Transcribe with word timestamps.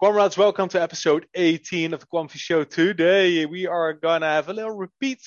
Comrades, 0.00 0.38
welcome 0.38 0.68
to 0.68 0.80
episode 0.80 1.26
18 1.34 1.92
of 1.92 1.98
the 1.98 2.06
Quamfy 2.06 2.36
Show. 2.36 2.62
Today 2.62 3.46
we 3.46 3.66
are 3.66 3.92
gonna 3.92 4.26
have 4.26 4.48
a 4.48 4.52
little 4.52 4.70
repeat 4.70 5.18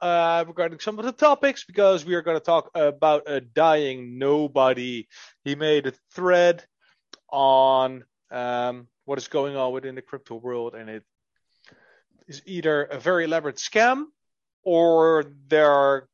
uh, 0.00 0.44
regarding 0.44 0.80
some 0.80 0.98
of 0.98 1.04
the 1.04 1.12
topics 1.12 1.62
because 1.62 2.04
we 2.04 2.16
are 2.16 2.22
gonna 2.22 2.40
talk 2.40 2.68
about 2.74 3.30
a 3.30 3.40
dying 3.40 4.18
nobody. 4.18 5.06
He 5.44 5.54
made 5.54 5.86
a 5.86 5.92
thread 6.12 6.64
on 7.28 8.02
um, 8.32 8.88
what 9.04 9.18
is 9.18 9.28
going 9.28 9.54
on 9.54 9.72
within 9.72 9.94
the 9.94 10.02
crypto 10.02 10.34
world, 10.34 10.74
and 10.74 10.90
it 10.90 11.04
is 12.26 12.42
either 12.44 12.82
a 12.82 12.98
very 12.98 13.26
elaborate 13.26 13.58
scam 13.58 14.06
or 14.64 15.26
they're 15.46 16.08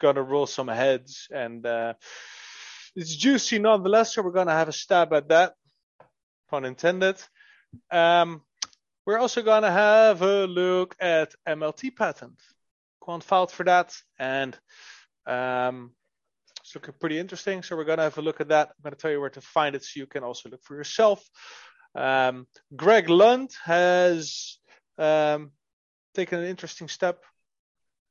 gonna 0.00 0.22
roll 0.22 0.46
some 0.46 0.68
heads, 0.68 1.28
and 1.30 1.66
uh, 1.66 1.92
it's 2.96 3.14
juicy 3.14 3.58
nonetheless. 3.58 4.14
So 4.14 4.22
we're 4.22 4.30
gonna 4.30 4.52
have 4.52 4.70
a 4.70 4.72
stab 4.72 5.12
at 5.12 5.28
that 5.28 5.52
pun 6.52 6.66
intended. 6.66 7.16
Um, 7.90 8.42
we're 9.06 9.18
also 9.18 9.42
going 9.42 9.62
to 9.62 9.70
have 9.70 10.20
a 10.20 10.46
look 10.46 10.94
at 11.00 11.34
MLT 11.48 11.96
patent. 11.96 12.38
Quant 13.00 13.24
filed 13.24 13.50
for 13.50 13.64
that, 13.64 13.96
and 14.18 14.56
um, 15.26 15.92
it's 16.60 16.74
looking 16.74 16.94
pretty 17.00 17.18
interesting. 17.18 17.62
So 17.62 17.74
we're 17.74 17.84
going 17.84 17.96
to 17.96 18.04
have 18.04 18.18
a 18.18 18.22
look 18.22 18.40
at 18.40 18.48
that. 18.48 18.68
I'm 18.68 18.82
going 18.82 18.94
to 18.94 19.00
tell 19.00 19.10
you 19.10 19.20
where 19.20 19.30
to 19.30 19.40
find 19.40 19.74
it 19.74 19.82
so 19.82 19.98
you 19.98 20.06
can 20.06 20.22
also 20.22 20.50
look 20.50 20.62
for 20.62 20.76
yourself. 20.76 21.24
Um, 21.94 22.46
Greg 22.76 23.08
Lunt 23.08 23.54
has 23.64 24.58
um, 24.98 25.52
taken 26.14 26.38
an 26.38 26.44
interesting 26.44 26.88
step. 26.88 27.24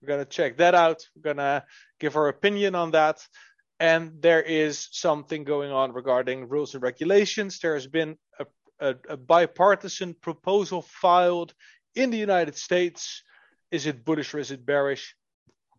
We're 0.01 0.07
going 0.07 0.25
to 0.25 0.29
check 0.29 0.57
that 0.57 0.73
out. 0.73 1.07
We're 1.15 1.33
going 1.33 1.37
to 1.37 1.63
give 1.99 2.15
our 2.15 2.27
opinion 2.27 2.73
on 2.73 2.91
that. 2.91 3.19
And 3.81 4.21
there 4.21 4.43
is 4.43 4.89
something 4.91 5.43
going 5.43 5.71
on 5.71 5.91
regarding 5.91 6.47
rules 6.47 6.75
and 6.75 6.83
regulations. 6.83 7.57
There 7.57 7.73
has 7.73 7.87
been 7.87 8.15
a, 8.39 8.45
a, 8.79 8.95
a 9.09 9.17
bipartisan 9.17 10.13
proposal 10.13 10.83
filed 10.83 11.55
in 11.95 12.11
the 12.11 12.17
United 12.17 12.55
States. 12.55 13.23
Is 13.71 13.87
it 13.87 14.05
bullish 14.05 14.35
or 14.35 14.37
is 14.37 14.51
it 14.51 14.67
bearish? 14.67 15.15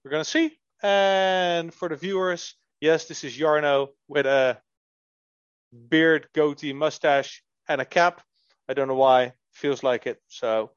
We're 0.03 0.11
going 0.11 0.25
to 0.25 0.29
see. 0.29 0.59
And 0.83 1.73
for 1.73 1.89
the 1.89 1.95
viewers, 1.97 2.57
yes, 2.81 3.07
this 3.07 3.23
is 3.23 3.39
Jarno 3.39 3.91
with 4.09 4.27
a 4.27 4.59
beard, 5.89 6.27
goatee, 6.35 6.73
mustache, 6.73 7.41
and 7.69 7.81
a 7.81 7.85
cap. 7.85 8.21
I 8.69 8.75
don't 8.75 8.89
know 8.89 8.97
why. 8.97 9.35
Feels 9.53 9.85
like 9.85 10.09
it. 10.09 10.21
So 10.27 10.73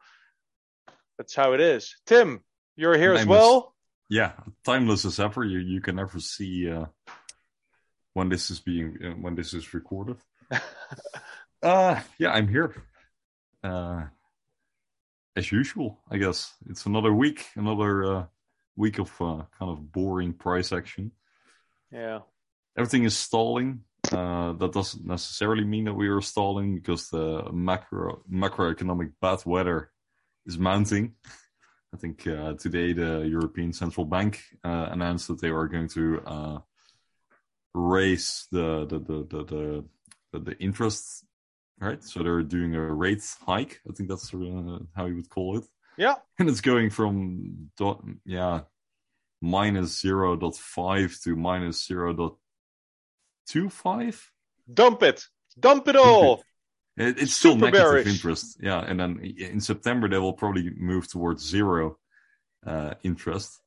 that's 1.18 1.34
how 1.34 1.54
it 1.54 1.60
is. 1.60 1.96
Tim, 2.06 2.44
you're 2.76 2.98
here 2.98 3.14
as 3.14 3.26
well. 3.26 3.75
Yeah, 4.10 4.34
timeless 4.64 5.06
as 5.06 5.20
ever. 5.20 5.44
You 5.44 5.60
you 5.60 5.82
can 5.82 5.96
never 5.96 6.20
see 6.20 6.70
uh, 6.70 6.86
when 8.14 8.30
this 8.30 8.52
is 8.52 8.60
being 8.60 8.98
uh, 9.04 9.12
when 9.12 9.36
this 9.36 9.54
is 9.54 9.74
recorded. 9.74 10.18
uh 11.64 12.00
yeah, 12.20 12.32
I'm 12.32 12.48
here. 12.48 12.76
Uh, 13.64 14.04
as 15.36 15.52
usual, 15.52 16.00
I 16.10 16.18
guess 16.18 16.54
it's 16.70 16.86
another 16.86 17.14
week, 17.14 17.48
another 17.56 18.04
uh, 18.06 18.26
week 18.76 19.00
of 19.00 19.10
uh, 19.20 19.44
kind 19.58 19.72
of 19.72 19.92
boring 19.92 20.34
price 20.34 20.72
action. 20.72 21.12
Yeah, 21.92 22.20
everything 22.78 23.06
is 23.06 23.18
stalling. 23.18 23.82
Uh, 24.12 24.54
that 24.54 24.72
doesn't 24.72 25.04
necessarily 25.04 25.64
mean 25.64 25.86
that 25.86 25.96
we 25.96 26.10
are 26.10 26.22
stalling 26.22 26.76
because 26.76 27.10
the 27.10 27.52
macro 27.52 28.22
macroeconomic 28.32 29.14
bad 29.20 29.40
weather 29.46 29.90
is 30.46 30.60
mounting. 30.60 31.16
I 31.96 31.98
think 31.98 32.28
uh, 32.28 32.56
today 32.56 32.92
the 32.92 33.26
European 33.26 33.72
Central 33.72 34.06
Bank 34.06 34.44
uh, 34.66 34.90
announced 34.92 35.30
that 35.30 35.40
they 35.40 35.48
are 35.48 35.66
going 35.70 35.88
to 35.90 36.22
uh, 36.26 36.58
raise 37.74 38.48
the 38.52 38.86
the 38.86 39.00
the 39.00 39.18
the, 39.24 39.86
the, 40.34 40.40
the 40.40 40.58
interest, 40.60 41.24
right? 41.80 42.04
So 42.04 42.22
they're 42.22 42.44
doing 42.44 42.76
a 42.76 42.94
rate 42.94 43.24
hike. 43.48 43.80
I 43.90 43.94
think 43.94 44.10
that's 44.10 44.34
uh, 44.34 44.80
how 44.94 45.06
you 45.06 45.16
would 45.16 45.30
call 45.30 45.60
it. 45.60 45.64
Yeah, 45.96 46.16
and 46.38 46.50
it's 46.50 46.60
going 46.60 46.90
from 46.90 47.70
dot, 47.78 48.04
yeah 48.26 48.62
minus 49.42 50.02
zero 50.02 50.36
dot 50.36 50.58
five 50.58 51.18
to 51.24 51.38
minus 51.38 51.88
zero 51.88 52.12
dot 52.12 52.36
two 53.48 53.70
five. 53.70 54.20
Dump 54.68 55.02
it, 55.02 55.26
dump 55.58 55.88
it 55.88 55.96
all. 55.96 56.44
It, 56.98 57.20
it's 57.20 57.34
still 57.34 57.54
Super 57.54 57.66
negative 57.66 57.84
bearish. 57.84 58.08
interest, 58.08 58.58
yeah. 58.62 58.80
And 58.80 59.00
then 59.00 59.20
in 59.38 59.60
September 59.60 60.08
they 60.08 60.18
will 60.18 60.34
probably 60.34 60.72
move 60.78 61.10
towards 61.10 61.46
zero 61.46 61.98
uh, 62.66 62.94
interest, 63.04 63.60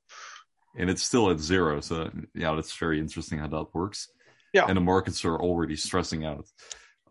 and 0.77 0.89
it's 0.89 1.03
still 1.03 1.31
at 1.31 1.39
zero. 1.39 1.81
So 1.81 2.11
yeah, 2.35 2.55
that's 2.55 2.75
very 2.77 2.99
interesting 2.99 3.39
how 3.39 3.49
that 3.49 3.75
works. 3.75 4.09
Yeah, 4.53 4.67
and 4.67 4.77
the 4.77 4.81
markets 4.81 5.25
are 5.25 5.37
already 5.37 5.77
stressing 5.77 6.25
out. 6.25 6.47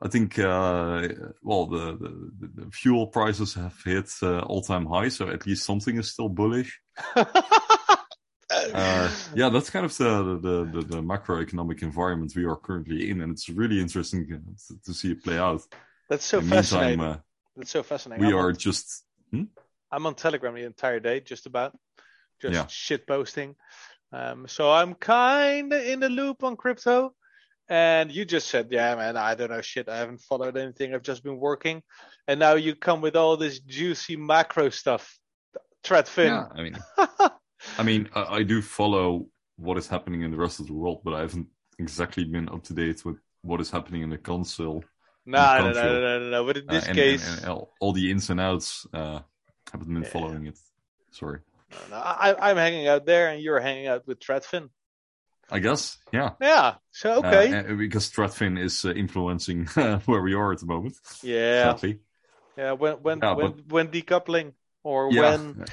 I 0.01 0.07
think 0.07 0.37
uh, 0.37 1.07
well 1.43 1.65
the, 1.67 1.97
the, 1.97 2.63
the 2.63 2.71
fuel 2.71 3.07
prices 3.07 3.53
have 3.55 3.75
hit 3.83 4.11
uh, 4.23 4.39
all 4.39 4.61
time 4.61 4.85
high, 4.85 5.09
so 5.09 5.29
at 5.29 5.45
least 5.45 5.65
something 5.65 5.97
is 5.97 6.11
still 6.11 6.29
bullish. 6.29 6.79
Uh, 8.73 9.11
yeah, 9.35 9.49
that's 9.49 9.69
kind 9.69 9.85
of 9.85 9.95
the, 9.97 10.39
the, 10.41 10.79
the, 10.79 10.87
the, 10.87 11.01
macroeconomic 11.01 11.81
environment 11.81 12.33
we 12.35 12.45
are 12.45 12.55
currently 12.55 13.09
in, 13.09 13.21
and 13.21 13.33
it's 13.33 13.49
really 13.49 13.79
interesting 13.79 14.25
to, 14.27 14.75
to 14.85 14.93
see 14.93 15.11
it 15.11 15.23
play 15.23 15.37
out. 15.37 15.61
That's 16.09 16.25
so 16.25 16.41
fascinating. 16.41 16.99
Meantime, 16.99 17.17
uh, 17.17 17.17
That's 17.55 17.71
so 17.71 17.83
fascinating. 17.83 18.25
We 18.25 18.33
I'm 18.33 18.39
are 18.39 18.49
on, 18.49 18.57
just. 18.57 19.03
Hmm? 19.31 19.43
I'm 19.91 20.05
on 20.05 20.15
Telegram 20.15 20.55
the 20.55 20.63
entire 20.63 20.99
day, 20.99 21.19
just 21.19 21.45
about, 21.45 21.77
just 22.41 22.53
yeah. 22.53 22.65
shit 22.67 23.07
posting. 23.07 23.55
Um, 24.11 24.47
so 24.47 24.71
I'm 24.71 24.93
kind 24.95 25.71
of 25.73 25.83
in 25.83 25.99
the 25.99 26.09
loop 26.09 26.43
on 26.43 26.55
crypto. 26.55 27.13
And 27.69 28.11
you 28.11 28.23
just 28.23 28.47
said, 28.47 28.67
yeah, 28.71 28.95
man, 28.95 29.17
I 29.17 29.35
don't 29.35 29.49
know 29.51 29.61
shit. 29.61 29.89
I 29.89 29.97
haven't 29.97 30.21
followed 30.21 30.55
anything. 30.55 30.93
I've 30.93 31.01
just 31.01 31.23
been 31.23 31.37
working. 31.37 31.83
And 32.27 32.39
now 32.39 32.53
you 32.53 32.75
come 32.75 33.01
with 33.01 33.17
all 33.17 33.35
this 33.35 33.59
juicy 33.59 34.15
macro 34.15 34.69
stuff. 34.69 35.17
Tradfin. 35.83 36.27
Yeah, 36.27 36.45
I 36.53 36.63
mean, 36.63 36.77
I 37.77 37.83
mean, 37.83 38.09
I, 38.15 38.35
I 38.35 38.43
do 38.43 38.61
follow 38.61 39.27
what 39.57 39.77
is 39.77 39.87
happening 39.87 40.21
in 40.21 40.31
the 40.31 40.37
rest 40.37 40.59
of 40.59 40.67
the 40.67 40.73
world, 40.73 41.01
but 41.03 41.13
I 41.13 41.21
haven't 41.21 41.47
exactly 41.79 42.23
been 42.23 42.47
up 42.49 42.63
to 42.65 42.73
date 42.73 43.03
with 43.03 43.17
what 43.41 43.59
is 43.59 43.69
happening 43.69 44.01
in 44.01 44.09
the 44.09 44.17
console 44.17 44.83
no, 45.27 45.59
no, 45.59 45.71
no, 45.71 45.99
no, 45.99 46.19
no, 46.19 46.29
no. 46.29 46.45
But 46.45 46.57
in 46.57 46.67
this 46.67 46.85
uh, 46.85 46.87
and, 46.87 46.95
case, 46.95 47.37
and, 47.37 47.45
and 47.45 47.65
all 47.79 47.93
the 47.93 48.09
ins 48.09 48.29
and 48.29 48.39
outs, 48.39 48.87
uh, 48.93 49.19
haven't 49.71 49.93
been 49.93 50.03
yeah. 50.03 50.09
following 50.09 50.47
it. 50.47 50.57
Sorry. 51.11 51.39
No, 51.71 51.77
no, 51.91 51.97
I, 51.97 52.49
I'm 52.49 52.57
hanging 52.57 52.87
out 52.87 53.05
there, 53.05 53.29
and 53.29 53.41
you're 53.41 53.59
hanging 53.59 53.87
out 53.87 54.07
with 54.07 54.19
Tradfin. 54.19 54.69
I 55.49 55.59
guess, 55.59 55.97
yeah. 56.11 56.31
Yeah. 56.41 56.75
So 56.91 57.23
uh, 57.23 57.27
okay. 57.27 57.57
Uh, 57.57 57.75
because 57.75 58.09
Tradfin 58.09 58.59
is 58.59 58.83
uh, 58.83 58.91
influencing 58.91 59.65
where 60.05 60.21
we 60.21 60.33
are 60.33 60.51
at 60.51 60.59
the 60.59 60.65
moment. 60.65 60.95
Yeah. 61.23 61.71
Sadly. 61.71 61.99
Yeah. 62.57 62.73
When 62.73 62.95
when 62.95 63.19
yeah, 63.21 63.33
when 63.33 63.51
but... 63.51 63.67
when 63.67 63.87
decoupling 63.87 64.53
or 64.83 65.09
yeah. 65.11 65.21
when 65.21 65.65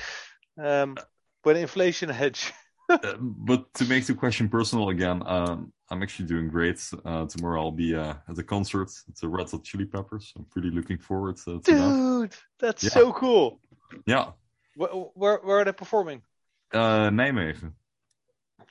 um 0.58 0.96
when 1.42 1.56
inflation 1.56 2.08
hedge. 2.20 2.52
Uh, 2.88 3.14
but 3.18 3.72
to 3.74 3.84
make 3.86 4.06
the 4.06 4.14
question 4.14 4.48
personal 4.48 4.90
again, 4.90 5.22
um, 5.24 5.72
I'm 5.94 6.02
actually 6.02 6.26
doing 6.26 6.48
great. 6.48 6.80
Uh, 7.04 7.24
tomorrow 7.26 7.60
I'll 7.60 7.70
be 7.70 7.94
uh, 7.94 8.14
at 8.28 8.34
the 8.34 8.42
concert. 8.42 8.90
It's 9.08 9.22
a 9.22 9.28
Red 9.28 9.48
Hot 9.48 9.62
Chili 9.62 9.84
Peppers. 9.84 10.32
I'm 10.36 10.44
pretty 10.46 10.70
looking 10.70 10.98
forward 10.98 11.36
to, 11.44 11.60
to 11.60 11.70
Dude, 11.70 12.30
that. 12.30 12.36
that's 12.58 12.82
yeah. 12.82 12.90
so 12.90 13.12
cool. 13.12 13.60
Yeah. 14.04 14.32
Where, 14.74 14.88
where, 14.90 15.36
where 15.36 15.58
are 15.60 15.64
they 15.64 15.70
performing? 15.70 16.22
Uh, 16.72 17.10
Nijmegen. 17.10 17.74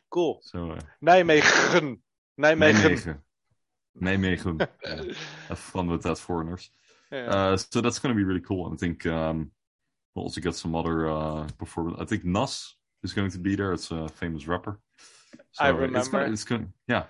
Cool. 0.10 0.42
So 0.44 0.72
uh, 0.72 0.80
Nijmegen. 1.02 2.00
Nijmegen. 2.38 3.20
Nijmegen. 4.02 4.68
yeah. 4.86 5.14
Have 5.48 5.60
fun 5.60 5.88
with 5.88 6.04
that, 6.04 6.18
foreigners. 6.18 6.70
Yeah. 7.10 7.28
Uh, 7.28 7.58
so 7.58 7.80
that's 7.80 8.00
going 8.00 8.14
to 8.14 8.18
be 8.18 8.26
really 8.26 8.42
cool. 8.42 8.66
And 8.66 8.74
I 8.74 8.78
think 8.78 9.06
um, 9.06 9.52
we'll 10.14 10.24
also 10.26 10.42
get 10.42 10.56
some 10.56 10.76
other 10.76 11.10
uh, 11.10 11.48
performance. 11.58 12.00
I 12.02 12.06
think 12.06 12.26
Nas 12.26 12.76
is 13.02 13.14
going 13.14 13.32
to 13.32 13.40
be 13.40 13.56
there. 13.56 13.72
It's 13.72 13.92
a 13.92 14.10
famous 14.10 14.46
rapper. 14.46 14.78
So 15.54 15.66
I 15.66 15.70
remember. 15.70 16.00
It's 16.00 16.08
gonna, 16.08 16.32
it's 16.32 16.44
gonna, 16.44 16.68
yeah, 16.88 17.04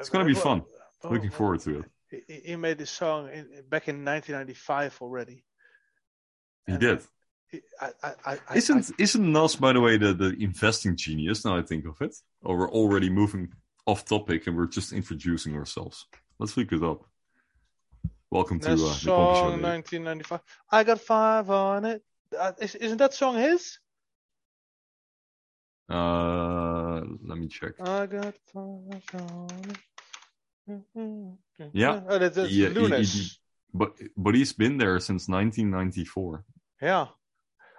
it's 0.00 0.08
going 0.08 0.26
to 0.26 0.32
be 0.32 0.38
fun. 0.38 0.62
Oh, 1.04 1.10
Looking 1.10 1.30
forward 1.30 1.60
to 1.60 1.84
it. 2.10 2.44
He 2.44 2.56
made 2.56 2.78
this 2.78 2.90
song 2.90 3.28
in, 3.28 3.46
back 3.68 3.88
in 3.88 4.04
1995 4.04 4.98
already. 5.00 5.44
He 6.66 6.72
and 6.72 6.80
did. 6.80 7.02
I, 7.80 7.90
I, 8.02 8.38
I, 8.48 8.56
isn't 8.56 8.90
isn't 8.98 9.32
Nas 9.32 9.54
by 9.54 9.72
the 9.72 9.80
way 9.80 9.96
the, 9.96 10.12
the 10.12 10.36
investing 10.40 10.96
genius? 10.96 11.44
Now 11.44 11.56
I 11.56 11.62
think 11.62 11.86
of 11.86 12.00
it, 12.00 12.14
or 12.42 12.58
we're 12.58 12.70
already 12.70 13.08
moving 13.08 13.48
off 13.86 14.04
topic 14.04 14.48
and 14.48 14.56
we're 14.56 14.66
just 14.66 14.92
introducing 14.92 15.54
ourselves. 15.54 16.06
Let's 16.40 16.56
look 16.56 16.72
it 16.72 16.82
up. 16.82 17.04
Welcome 18.30 18.58
to 18.60 18.72
uh, 18.72 18.74
the 18.74 18.88
song 18.88 19.62
1995. 19.62 20.40
I 20.72 20.82
got 20.82 21.00
five 21.00 21.48
on 21.50 21.84
it. 21.84 22.02
Uh, 22.36 22.52
isn't 22.60 22.98
that 22.98 23.14
song 23.14 23.36
his? 23.36 23.78
Uh, 25.88 26.75
let 27.24 27.38
me 27.38 27.48
check. 27.48 27.72
I 27.80 28.06
got 28.06 28.34
Yeah, 31.72 32.00
oh, 32.08 32.18
that's, 32.18 32.36
that's 32.36 32.50
yeah, 32.50 32.68
he, 32.70 33.04
he, 33.04 33.30
but 33.72 33.92
but 34.16 34.34
he's 34.34 34.52
been 34.52 34.78
there 34.78 34.98
since 35.00 35.28
1994. 35.28 36.44
Yeah, 36.82 37.06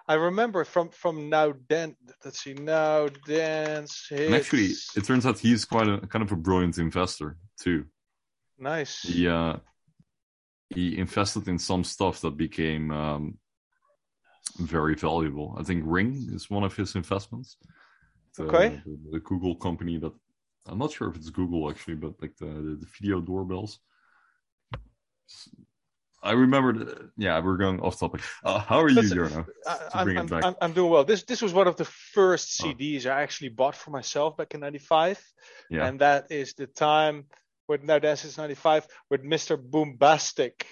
I 0.08 0.14
remember 0.14 0.64
from 0.64 0.90
from 0.90 1.30
now 1.30 1.54
then. 1.68 1.96
Let's 2.24 2.44
see, 2.44 2.54
now 2.54 3.10
dance. 3.28 4.08
And 4.12 4.34
actually, 4.34 4.72
it 4.96 5.04
turns 5.04 5.26
out 5.26 5.40
he's 5.40 5.66
quite 5.66 5.88
a 5.88 6.00
kind 6.08 6.24
of 6.24 6.32
a 6.32 6.36
brilliant 6.38 6.78
investor 6.78 7.38
too. 7.60 7.86
Nice. 8.58 9.02
He 9.02 9.28
uh, 9.28 9.58
he 10.70 10.98
invested 10.98 11.48
in 11.48 11.60
some 11.60 11.84
stuff 11.84 12.22
that 12.22 12.38
became 12.38 12.92
um, 12.92 13.38
very 14.58 14.96
valuable. 14.96 15.56
I 15.60 15.64
think 15.64 15.84
Ring 15.86 16.30
is 16.34 16.50
one 16.50 16.64
of 16.64 16.76
his 16.76 16.96
investments. 16.96 17.58
The, 18.38 18.44
Okay. 18.44 18.82
The, 18.86 18.98
the 19.14 19.20
Google 19.20 19.56
company 19.56 19.98
that 19.98 20.14
I'm 20.68 20.78
not 20.78 20.92
sure 20.92 21.10
if 21.10 21.16
it's 21.16 21.30
Google 21.30 21.70
actually, 21.70 21.96
but 21.96 22.14
like 22.22 22.36
the 22.38 22.46
the, 22.46 22.76
the 22.82 22.88
video 23.00 23.20
doorbells. 23.22 23.80
I 26.24 26.32
remember. 26.32 26.74
The, 26.74 27.12
yeah, 27.18 27.40
we're 27.40 27.58
going 27.58 27.80
off 27.80 28.00
topic. 28.00 28.22
Uh, 28.44 28.60
how 28.60 28.80
are 28.82 28.90
you, 28.90 29.02
Jarno? 29.02 29.46
I, 29.66 29.78
I'm, 29.94 30.10
it 30.10 30.18
I'm, 30.18 30.28
back. 30.28 30.44
I'm, 30.44 30.56
I'm 30.62 30.74
doing 30.74 30.92
well. 30.92 31.04
This 31.04 31.24
this 31.24 31.42
was 31.42 31.54
one 31.54 31.68
of 31.68 31.76
the 31.78 31.86
first 31.86 32.62
Oh. 32.62 32.66
CDs 32.68 33.06
I 33.06 33.22
actually 33.22 33.50
bought 33.50 33.76
for 33.76 33.92
myself 33.92 34.36
back 34.38 34.54
in 34.54 34.60
'95, 34.62 35.22
Yeah. 35.70 35.88
and 35.88 36.00
that 36.02 36.32
is 36.32 36.54
the 36.54 36.68
time 36.68 37.26
with 37.68 37.84
now 37.84 38.00
that's 38.00 38.26
is 38.26 38.38
'95 38.38 38.88
with 39.10 39.24
Mr. 39.24 39.58
Boombastic. 39.58 40.64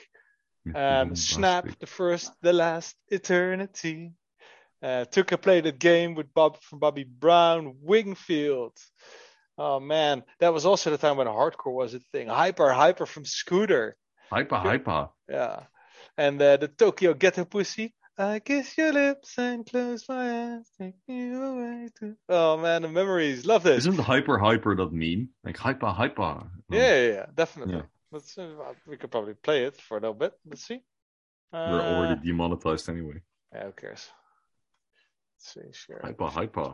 Um, 0.73 1.15
Snap, 1.15 1.67
the 1.79 1.85
first, 1.85 2.31
the 2.41 2.51
last, 2.51 2.95
eternity. 3.09 4.13
Uh, 4.83 5.05
took 5.05 5.31
and 5.31 5.41
played 5.41 5.63
that 5.63 5.79
game 5.79 6.15
with 6.15 6.33
Bob 6.33 6.61
from 6.61 6.79
Bobby 6.79 7.03
Brown, 7.03 7.75
Whigfield. 7.83 8.77
Oh 9.57 9.79
man, 9.79 10.23
that 10.39 10.53
was 10.53 10.65
also 10.65 10.89
the 10.91 10.97
time 10.97 11.17
when 11.17 11.27
hardcore 11.27 11.73
was 11.73 11.93
a 11.93 11.99
thing. 12.11 12.27
Hyper, 12.27 12.71
hyper 12.71 13.05
from 13.05 13.25
Scooter. 13.25 13.95
Hyper, 14.31 14.57
hyper. 14.57 15.09
Yeah. 15.29 15.63
And 16.17 16.41
uh, 16.41 16.57
the 16.57 16.67
Tokyo 16.67 17.13
Ghetto 17.13 17.45
Pussy. 17.45 17.93
I 18.17 18.39
kiss 18.39 18.77
your 18.77 18.93
lips 18.93 19.37
and 19.37 19.65
close 19.65 20.07
my 20.07 20.55
eyes, 20.55 20.69
take 20.79 20.95
you 21.07 21.43
away 21.43 21.89
to. 21.99 22.15
Oh 22.29 22.55
man, 22.57 22.83
the 22.83 22.87
memories. 22.87 23.45
Love 23.45 23.63
this. 23.63 23.79
Isn't 23.85 23.99
hyper, 23.99 24.37
hyper 24.37 24.73
that 24.75 24.93
meme? 24.93 25.29
Like 25.43 25.57
hyper, 25.57 25.87
hyper. 25.87 26.43
Yeah, 26.71 26.79
yeah, 26.79 27.07
yeah, 27.07 27.25
definitely. 27.35 27.75
Yeah. 27.75 27.81
Let's, 28.11 28.37
uh, 28.37 28.47
we 28.87 28.95
could 28.95 29.11
probably 29.11 29.33
play 29.33 29.65
it 29.65 29.75
for 29.81 29.97
a 29.97 29.99
little 29.99 30.13
bit. 30.13 30.33
Let's 30.45 30.65
see. 30.65 30.79
We're 31.51 31.81
Uh, 31.81 31.95
already 31.95 32.21
demonetized 32.21 32.87
anyway. 32.87 33.21
Yeah, 33.53 33.65
who 33.65 33.71
cares? 33.73 34.09
Let's 35.37 35.53
see. 35.53 35.61
Share. 35.71 36.01
Hyper, 36.03 36.27
hyper. 36.27 36.73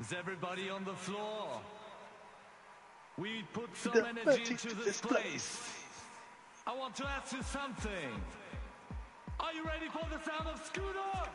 Is 0.00 0.14
everybody 0.18 0.70
on 0.70 0.84
the 0.84 0.94
floor? 0.94 1.60
We 3.18 3.44
put 3.52 3.76
some 3.76 3.92
The 3.92 4.08
energy 4.08 4.20
energy 4.26 4.50
into 4.52 4.68
to 4.68 4.74
this 4.76 4.84
this 4.86 5.00
place. 5.00 5.68
I 6.66 6.74
want 6.74 6.94
to 6.96 7.06
ask 7.06 7.32
you 7.32 7.42
something. 7.42 8.22
Are 9.40 9.52
you 9.52 9.64
ready 9.64 9.88
for 9.92 10.06
the 10.10 10.22
sound 10.24 10.48
of 10.48 10.64
Scooter? 10.64 11.30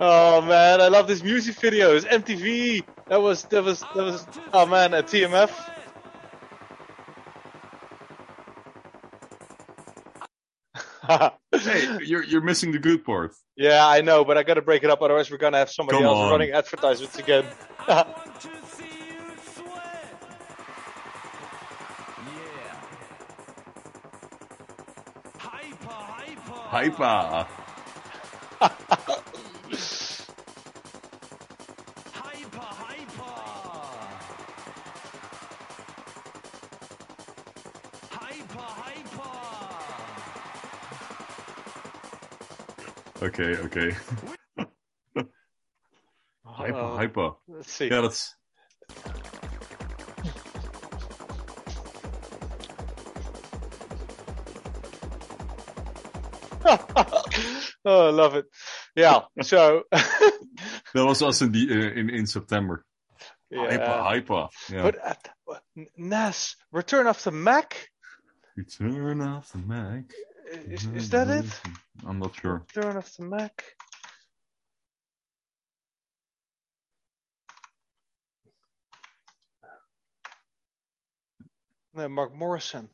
Oh 0.00 0.40
man, 0.42 0.80
I 0.80 0.88
love 0.88 1.08
these 1.08 1.24
music 1.24 1.56
videos. 1.56 2.06
MTV. 2.06 2.84
That 3.08 3.20
was 3.22 3.44
that 3.44 3.64
was 3.64 3.80
that 3.80 3.96
was. 3.96 4.26
Oh 4.52 4.66
man, 4.66 4.94
at 4.94 5.06
TMF. 5.06 5.50
Hey, 11.08 11.98
you're 12.04 12.22
you're 12.24 12.42
missing 12.42 12.72
the 12.72 12.78
good 12.78 13.04
part. 13.04 13.32
yeah, 13.56 13.86
I 13.86 14.00
know, 14.02 14.24
but 14.24 14.36
I 14.36 14.42
gotta 14.42 14.62
break 14.62 14.84
it 14.84 14.90
up, 14.90 15.00
otherwise 15.02 15.30
we're 15.30 15.38
gonna 15.38 15.58
have 15.58 15.70
somebody 15.70 15.98
Come 15.98 16.06
else 16.06 16.18
on. 16.18 16.30
running 16.30 16.50
advertisements 16.52 17.18
again. 17.18 17.46
I 26.70 27.48
Okay, 43.38 43.62
okay. 43.62 43.96
Hyper, 46.44 46.76
Uh, 46.76 46.96
hyper. 46.96 47.30
Let's 47.46 47.70
see. 47.70 47.88
Yeah, 47.88 48.00
that's 48.00 48.34
oh, 57.84 58.08
I 58.08 58.10
love 58.10 58.34
it. 58.34 58.46
Yeah. 58.96 59.20
So. 59.42 59.84
that 59.92 60.34
was 60.94 61.22
us 61.22 61.40
in 61.40 61.52
the 61.52 61.70
uh, 61.70 61.92
in 62.00 62.10
in 62.10 62.26
September. 62.26 62.84
Hyper, 63.54 63.82
yeah. 63.82 64.02
hyper. 64.02 64.48
Yeah. 64.68 64.82
But 64.82 64.98
uh, 65.04 65.14
Nas, 65.96 66.56
Return 66.72 67.06
of 67.06 67.22
the 67.22 67.30
Mack. 67.30 67.88
Return 68.56 69.20
of 69.20 69.48
the 69.52 69.58
Mack. 69.58 70.12
Is, 70.50 70.86
is 70.86 71.10
that 71.10 71.28
it? 71.28 71.44
I'm 72.06 72.18
not 72.18 72.34
sure. 72.34 72.62
Return 72.74 72.96
off 72.96 73.14
the 73.16 73.24
Mac. 73.24 73.64
No, 81.94 82.08
Mark 82.08 82.34
Morrison. 82.34 82.88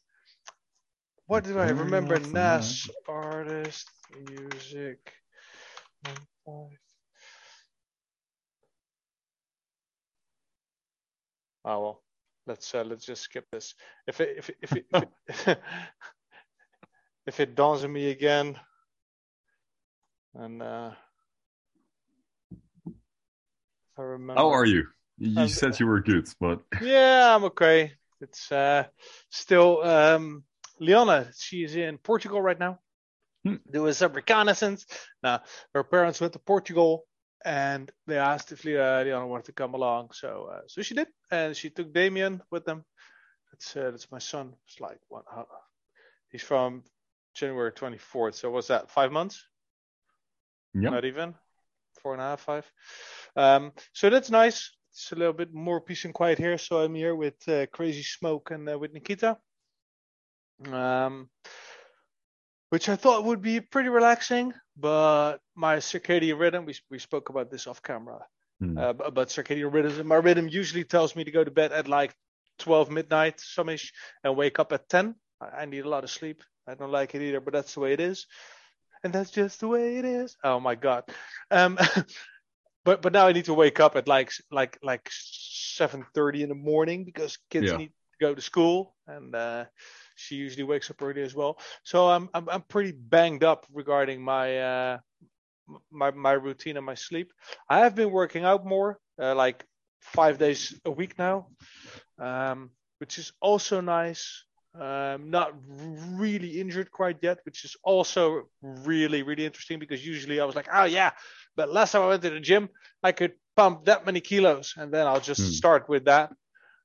What 1.27 1.45
do 1.45 1.59
I 1.59 1.69
remember? 1.71 2.19
Nas, 2.19 2.89
artist, 3.09 3.89
music. 4.29 5.13
Oh 11.67 11.81
well, 11.81 12.03
let's 12.47 12.75
uh, 12.75 12.85
let's 12.85 13.07
just 13.07 13.23
skip 13.23 13.47
this. 13.51 13.75
If 14.07 14.21
it 14.21 14.35
if 14.39 14.51
it, 14.51 14.57
if 14.63 14.73
it, 14.77 14.87
if 15.29 15.59
if 17.27 17.41
it 17.41 17.55
dawns 17.55 17.85
on 17.85 17.93
me 17.93 18.11
again, 18.11 18.59
and 20.35 20.63
uh, 20.63 20.91
if 22.87 23.99
I 23.99 24.03
remember. 24.03 24.41
How 24.41 24.51
are 24.51 24.67
you? 24.67 24.85
You 25.19 25.39
I'm- 25.41 25.49
said 25.49 25.79
you 25.79 25.87
were 25.87 26.01
good, 26.01 26.29
but 26.41 26.61
Yeah, 26.83 27.35
I'm 27.35 27.45
okay. 27.45 27.93
It's 28.21 28.51
uh, 28.51 28.85
still 29.31 29.83
um, 29.83 30.45
Leona. 30.81 31.31
She's 31.39 31.77
in 31.77 31.99
Portugal 31.99 32.41
right 32.41 32.59
now, 32.59 32.81
Hmm. 33.45 33.57
doing 33.71 33.93
some 33.93 34.13
reconnaissance. 34.13 34.87
Now, 35.23 35.43
her 35.75 35.85
parents 35.85 36.21
went 36.21 36.33
to 36.33 36.39
Portugal, 36.39 37.05
and 37.45 37.91
they 38.07 38.19
asked 38.19 38.53
if 38.53 38.65
Leona 38.65 39.27
wanted 39.27 39.47
to 39.47 39.53
come 39.53 39.75
along. 39.75 40.11
So, 40.13 40.49
uh, 40.53 40.61
so 40.67 40.83
she 40.83 40.95
did, 40.95 41.09
and 41.31 41.55
she 41.57 41.71
took 41.71 41.93
Damien 41.93 42.43
with 42.51 42.65
them. 42.65 42.85
That's 43.53 43.77
uh, 43.77 43.91
that's 43.91 44.11
my 44.11 44.19
son. 44.19 44.55
It's 44.67 44.81
like 44.81 44.99
one. 45.09 45.25
He's 46.31 46.43
from 46.43 46.83
January 47.35 47.73
24th. 47.73 48.35
So 48.35 48.51
was 48.51 48.69
that? 48.69 48.91
Five 48.91 49.13
months? 49.13 49.45
yeah. 50.75 50.91
not 50.91 51.05
even 51.05 51.35
four 52.03 52.13
and 52.13 52.21
a 52.21 52.25
half, 52.25 52.41
five. 52.41 52.71
Um, 53.37 53.73
so 53.93 54.11
that's 54.11 54.31
nice. 54.31 54.73
It's 54.91 55.13
a 55.13 55.17
little 55.17 55.33
bit 55.33 55.53
more 55.55 55.81
peace 55.81 56.05
and 56.05 56.15
quiet 56.15 56.39
here. 56.39 56.59
So 56.59 56.79
I'm 56.79 56.95
here 56.95 57.15
with 57.15 57.49
uh, 57.49 57.67
Crazy 57.73 58.03
Smoke 58.03 58.51
and 58.51 58.69
uh, 58.69 58.79
with 58.79 58.93
Nikita, 58.93 59.39
um, 60.71 61.29
which 62.71 62.89
I 62.89 62.97
thought 62.97 63.25
would 63.25 63.43
be 63.43 63.61
pretty 63.61 63.89
relaxing. 63.89 64.53
But 64.77 65.39
my 65.55 65.77
circadian 65.77 66.39
rhythm, 66.39 66.65
we 66.67 66.75
we 66.91 66.99
spoke 66.99 67.29
about 67.31 67.51
this 67.51 67.67
off 67.67 67.83
camera, 67.83 68.21
Hmm. 68.61 68.79
uh, 68.79 68.93
but 68.93 69.29
circadian 69.29 69.73
rhythm, 69.73 70.07
my 70.07 70.17
rhythm 70.17 70.49
usually 70.49 70.85
tells 70.85 71.17
me 71.17 71.25
to 71.25 71.31
go 71.31 71.43
to 71.43 71.51
bed 71.51 71.73
at 71.73 71.89
like 71.89 72.15
12 72.59 72.91
midnight, 72.91 73.39
somish, 73.39 73.91
and 74.23 74.37
wake 74.37 74.59
up 74.61 74.73
at 74.73 74.89
10. 74.89 75.15
I, 75.41 75.63
I 75.63 75.65
need 75.67 75.85
a 75.85 75.89
lot 75.89 76.05
of 76.05 76.11
sleep. 76.11 76.45
I 76.67 76.75
don't 76.75 76.93
like 76.93 77.15
it 77.15 77.23
either, 77.23 77.41
but 77.41 77.53
that's 77.53 77.75
the 77.75 77.81
way 77.81 77.93
it 77.93 78.01
is 78.01 78.27
and 79.05 79.13
that's 79.13 79.31
just 79.31 79.61
the 79.61 79.69
way 79.69 79.99
it 79.99 80.05
is. 80.05 80.37
Oh 80.45 80.61
my 80.61 80.75
god. 80.75 81.05
Um, 81.51 81.79
but 82.85 83.03
but 83.03 83.13
now 83.13 83.27
I 83.27 83.33
need 83.33 83.47
to 83.47 83.55
wake 83.55 83.81
up 83.81 83.97
at 83.97 84.09
like 84.09 84.33
like 84.51 84.79
like 84.83 85.09
seven 85.13 86.05
thirty 86.15 86.43
in 86.43 86.49
the 86.49 86.55
morning 86.55 87.05
because 87.05 87.39
kids 87.51 87.73
Yeah. 87.73 87.79
need 87.79 87.89
to 87.89 88.27
go 88.27 88.35
to 88.35 88.41
school, 88.41 88.95
and 89.07 89.35
uh, 89.35 89.65
she 90.17 90.37
usually 90.37 90.65
wakes 90.65 90.91
up 90.91 91.03
early 91.03 91.23
as 91.23 91.35
well. 91.35 91.59
So 91.85 92.09
I'm 92.09 92.29
I'm 92.35 92.49
I'm 92.49 92.63
pretty 92.63 92.93
banged 92.93 93.45
up 93.45 93.67
regarding 93.73 94.23
my 94.23 94.59
uh 94.59 94.99
my 95.91 96.11
my 96.11 96.33
routine 96.33 96.77
and 96.77 96.87
my 96.87 96.95
sleep. 96.95 97.33
I 97.69 97.81
have 97.81 97.95
been 97.95 98.11
working 98.11 98.45
out 98.45 98.65
more, 98.67 98.99
uh, 99.21 99.35
like 99.35 99.65
five 100.01 100.39
days 100.39 100.79
a 100.85 100.91
week 100.91 101.19
now, 101.19 101.49
um, 102.19 102.71
which 102.99 103.19
is 103.19 103.33
also 103.41 103.81
nice. 103.81 104.45
Um, 104.75 105.31
not 105.31 105.53
really 106.17 106.61
injured 106.61 106.91
quite 106.91 107.19
yet, 107.23 107.39
which 107.45 107.65
is 107.65 107.77
also 107.85 108.49
really, 108.63 109.23
really 109.23 109.47
interesting 109.47 109.79
because 109.79 110.05
usually 110.05 110.41
I 110.41 110.45
was 110.45 110.57
like, 110.57 110.69
oh 110.73 110.85
yeah, 110.85 111.13
but 111.57 111.71
last 111.73 111.93
time 111.93 112.03
I 112.03 112.09
went 112.09 112.23
to 112.23 112.31
the 112.31 112.41
gym, 112.41 112.69
I 113.03 113.13
could 113.13 113.35
pump 113.57 113.85
that 113.87 114.05
many 114.05 114.21
kilos 114.21 114.75
and 114.77 114.93
then 114.93 115.07
I'll 115.07 115.21
just 115.21 115.43
Hmm. 115.43 115.57
start 115.57 115.89
with 115.89 116.07
that. 116.07 116.31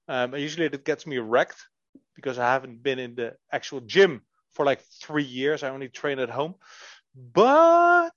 Um, 0.07 0.33
and 0.33 0.41
usually 0.41 0.65
it 0.65 0.85
gets 0.85 1.05
me 1.07 1.17
wrecked 1.17 1.61
because 2.15 2.37
I 2.39 2.51
haven't 2.51 2.83
been 2.83 2.99
in 2.99 3.15
the 3.15 3.35
actual 3.51 3.81
gym 3.81 4.21
for 4.53 4.65
like 4.65 4.81
three 5.01 5.23
years. 5.23 5.63
I 5.63 5.69
only 5.69 5.89
train 5.89 6.19
at 6.19 6.29
home. 6.29 6.55
But 7.15 8.15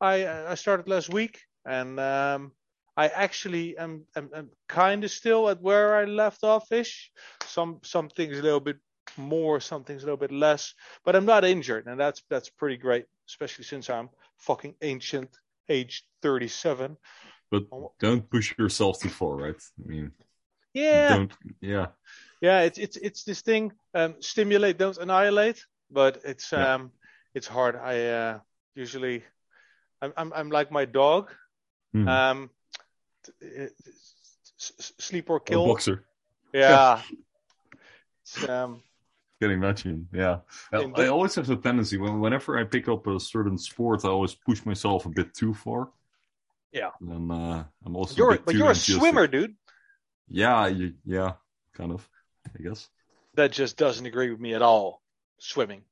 I 0.00 0.26
I 0.52 0.54
started 0.54 0.88
last 0.88 1.08
week 1.08 1.40
and 1.64 1.98
um, 2.00 2.52
I 2.96 3.08
actually 3.08 3.76
am, 3.78 4.06
am, 4.16 4.30
am 4.34 4.50
kind 4.68 5.04
of 5.04 5.10
still 5.10 5.48
at 5.48 5.60
where 5.60 5.96
I 5.96 6.04
left 6.04 6.44
off 6.44 6.70
ish. 6.72 7.10
Some 7.44 7.80
some 7.84 8.08
things 8.08 8.38
a 8.38 8.42
little 8.42 8.60
bit 8.60 8.78
more, 9.20 9.60
some 9.60 9.84
things 9.84 10.02
a 10.02 10.06
little 10.06 10.16
bit 10.16 10.32
less, 10.32 10.74
but 11.04 11.14
I'm 11.16 11.26
not 11.26 11.44
injured, 11.44 11.86
and 11.86 11.98
that's 11.98 12.22
that's 12.30 12.48
pretty 12.50 12.76
great, 12.76 13.06
especially 13.28 13.64
since 13.64 13.90
I'm 13.90 14.08
fucking 14.38 14.74
ancient, 14.82 15.30
age 15.68 16.04
37. 16.22 16.96
But 17.50 17.64
don't 17.98 18.30
push 18.30 18.54
yourself 18.58 19.00
too 19.00 19.08
far, 19.08 19.36
right? 19.36 19.60
I 19.84 19.88
mean, 19.88 20.12
Yeah, 20.72 21.16
don't. 21.16 21.32
Yeah, 21.60 21.86
yeah, 22.40 22.60
it's 22.62 22.78
it's 22.78 22.96
it's 22.96 23.24
this 23.24 23.42
thing. 23.42 23.72
Um, 23.94 24.14
stimulate, 24.20 24.78
don't 24.78 24.98
annihilate. 24.98 25.66
But 25.90 26.20
it's 26.24 26.52
Yeah. 26.52 26.74
um, 26.74 26.92
it's 27.34 27.48
hard. 27.48 27.74
I 27.76 28.06
uh, 28.06 28.38
usually, 28.74 29.24
I'm 30.00 30.12
I'm 30.16 30.32
I'm 30.32 30.50
like 30.50 30.70
my 30.70 30.84
dog. 30.84 31.30
Mhm. 31.94 32.08
Um, 32.08 32.50
s- 34.60 34.92
sleep 34.98 35.30
or 35.30 35.40
kill. 35.40 35.66
boxer. 35.66 36.04
Yeah. 36.52 37.02
It's, 38.22 38.48
um, 38.48 38.82
Can 39.40 39.52
imagine. 39.52 40.06
Yeah, 40.12 40.40
I, 40.70 40.84
I 40.96 41.06
always 41.08 41.34
have 41.36 41.46
the 41.46 41.56
tendency 41.56 41.96
when, 41.96 42.20
whenever 42.20 42.58
I 42.58 42.64
pick 42.64 42.88
up 42.88 43.06
a 43.06 43.18
certain 43.18 43.56
sport, 43.56 44.04
I 44.04 44.08
always 44.08 44.34
push 44.34 44.66
myself 44.66 45.06
a 45.06 45.08
bit 45.08 45.32
too 45.32 45.54
far. 45.54 45.88
Yeah. 46.72 46.90
and 47.00 47.32
uh, 47.32 47.64
I'm 47.84 47.96
also. 47.96 48.16
you're 48.16 48.32
bit 48.32 48.44
but 48.44 48.54
you're 48.54 48.70
a 48.70 48.74
swimmer, 48.74 49.26
dude. 49.26 49.54
Yeah, 50.28 50.66
you, 50.66 50.94
yeah, 51.06 51.32
kind 51.74 51.92
of. 51.92 52.06
I 52.46 52.62
guess. 52.62 52.88
That 53.34 53.52
just 53.52 53.78
doesn't 53.78 54.04
agree 54.04 54.30
with 54.30 54.40
me 54.40 54.54
at 54.54 54.62
all. 54.62 55.02
Swimming. 55.38 55.82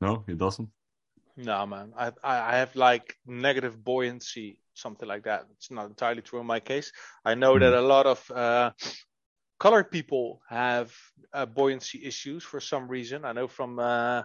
No, 0.00 0.24
it 0.28 0.36
doesn't. 0.36 0.68
No, 1.36 1.64
man. 1.64 1.94
I, 1.96 2.08
I 2.22 2.40
I 2.40 2.56
have 2.58 2.76
like 2.76 3.16
negative 3.26 3.82
buoyancy, 3.82 4.58
something 4.74 5.08
like 5.08 5.24
that. 5.24 5.46
It's 5.52 5.70
not 5.70 5.86
entirely 5.86 6.20
true 6.20 6.40
in 6.40 6.46
my 6.46 6.60
case. 6.60 6.92
I 7.24 7.34
know 7.36 7.58
that 7.58 7.72
a 7.72 7.80
lot 7.80 8.06
of 8.06 8.30
uh, 8.30 8.72
colored 9.62 9.92
people 9.92 10.42
have 10.48 10.92
uh, 11.32 11.46
buoyancy 11.46 12.04
issues 12.04 12.42
for 12.42 12.60
some 12.60 12.88
reason. 12.88 13.24
I 13.24 13.32
know 13.32 13.46
from 13.46 13.78
uh, 13.78 14.24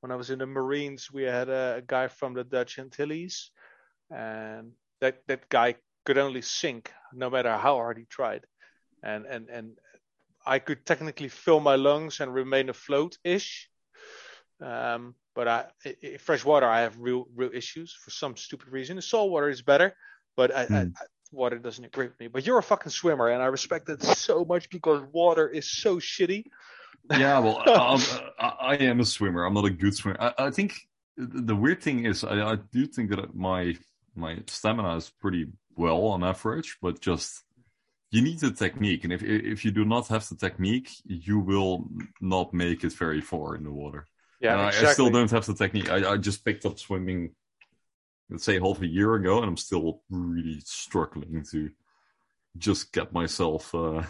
when 0.00 0.12
I 0.12 0.16
was 0.16 0.28
in 0.28 0.38
the 0.40 0.46
Marines, 0.46 1.10
we 1.10 1.22
had 1.22 1.48
a, 1.48 1.76
a 1.78 1.82
guy 1.82 2.08
from 2.08 2.34
the 2.34 2.44
Dutch 2.44 2.78
Antilles, 2.78 3.50
and 4.10 4.72
that 5.00 5.26
that 5.26 5.48
guy 5.48 5.76
could 6.04 6.18
only 6.18 6.42
sink 6.42 6.92
no 7.14 7.30
matter 7.30 7.56
how 7.56 7.76
hard 7.76 7.96
he 7.96 8.04
tried, 8.04 8.44
and 9.02 9.24
and 9.24 9.48
and 9.48 9.78
I 10.44 10.58
could 10.58 10.84
technically 10.84 11.30
fill 11.30 11.60
my 11.60 11.76
lungs 11.76 12.20
and 12.20 12.34
remain 12.34 12.68
afloat 12.68 13.16
ish. 13.24 13.70
Um, 14.60 15.14
but 15.34 15.48
I, 15.48 15.64
i 15.86 15.96
i 16.14 16.16
fresh 16.18 16.44
water, 16.44 16.68
I 16.68 16.82
have 16.82 17.00
real, 17.00 17.24
real 17.34 17.50
issues 17.54 17.96
for 18.02 18.10
some 18.10 18.36
stupid 18.36 18.68
reason. 18.68 18.96
The 18.96 19.02
salt 19.02 19.30
water 19.30 19.48
is 19.48 19.62
better, 19.62 19.96
but 20.36 20.54
I, 20.54 20.62
I, 20.62 20.66
Hmm. 20.68 20.92
I, 21.00 21.04
water 21.34 21.58
doesn't 21.58 21.84
agree 21.84 22.06
with 22.06 22.18
me. 22.20 22.28
But 22.28 22.46
you're 22.46 22.58
a 22.58 22.62
fucking 22.62 22.90
swimmer, 22.90 23.28
and 23.28 23.42
I 23.42 23.46
respect 23.46 23.86
that 23.86 24.02
so 24.02 24.44
much 24.44 24.70
because 24.70 25.02
water 25.12 25.48
is 25.48 25.70
so 25.70 25.96
shitty. 25.96 26.44
Yeah, 27.10 27.38
well, 27.38 27.62
I, 27.66 27.70
uh, 27.70 28.18
I, 28.38 28.52
I 28.72 28.74
am 28.76 29.00
a 29.00 29.04
swimmer. 29.04 29.44
I'm 29.44 29.54
not 29.54 29.64
a 29.64 29.70
good 29.70 29.94
swimmer. 29.94 30.16
I, 30.20 30.46
I 30.46 30.50
think 30.50 30.74
the 31.16 31.56
weird 31.56 31.82
thing 31.82 32.06
is, 32.06 32.24
I, 32.24 32.52
I 32.52 32.56
do 32.72 32.86
think 32.86 33.10
that 33.10 33.34
my 33.34 33.74
my 34.16 34.38
stamina 34.46 34.96
is 34.96 35.10
pretty 35.20 35.46
well 35.76 36.06
on 36.06 36.24
average, 36.24 36.78
but 36.80 37.00
just 37.00 37.42
you 38.10 38.22
need 38.22 38.40
the 38.40 38.52
technique, 38.52 39.04
and 39.04 39.12
if 39.12 39.22
if 39.22 39.64
you 39.64 39.70
do 39.70 39.84
not 39.84 40.08
have 40.08 40.28
the 40.28 40.36
technique, 40.36 40.90
you 41.04 41.38
will 41.38 41.88
not 42.20 42.54
make 42.54 42.84
it 42.84 42.92
very 42.92 43.20
far 43.20 43.56
in 43.56 43.64
the 43.64 43.72
water. 43.72 44.06
Yeah, 44.40 44.66
exactly. 44.66 44.88
I 44.88 44.92
still 44.92 45.10
don't 45.10 45.30
have 45.30 45.46
the 45.46 45.54
technique. 45.54 45.90
I, 45.90 46.12
I 46.12 46.16
just 46.16 46.44
picked 46.44 46.66
up 46.66 46.78
swimming, 46.78 47.34
let's 48.34 48.44
say 48.44 48.58
half 48.58 48.82
a 48.82 48.86
year 48.86 49.14
ago, 49.14 49.38
and 49.38 49.46
I'm 49.46 49.56
still 49.56 50.02
really 50.10 50.60
struggling 50.64 51.44
to 51.52 51.70
just 52.58 52.92
get 52.92 53.12
myself 53.12 53.72
uh, 53.72 54.02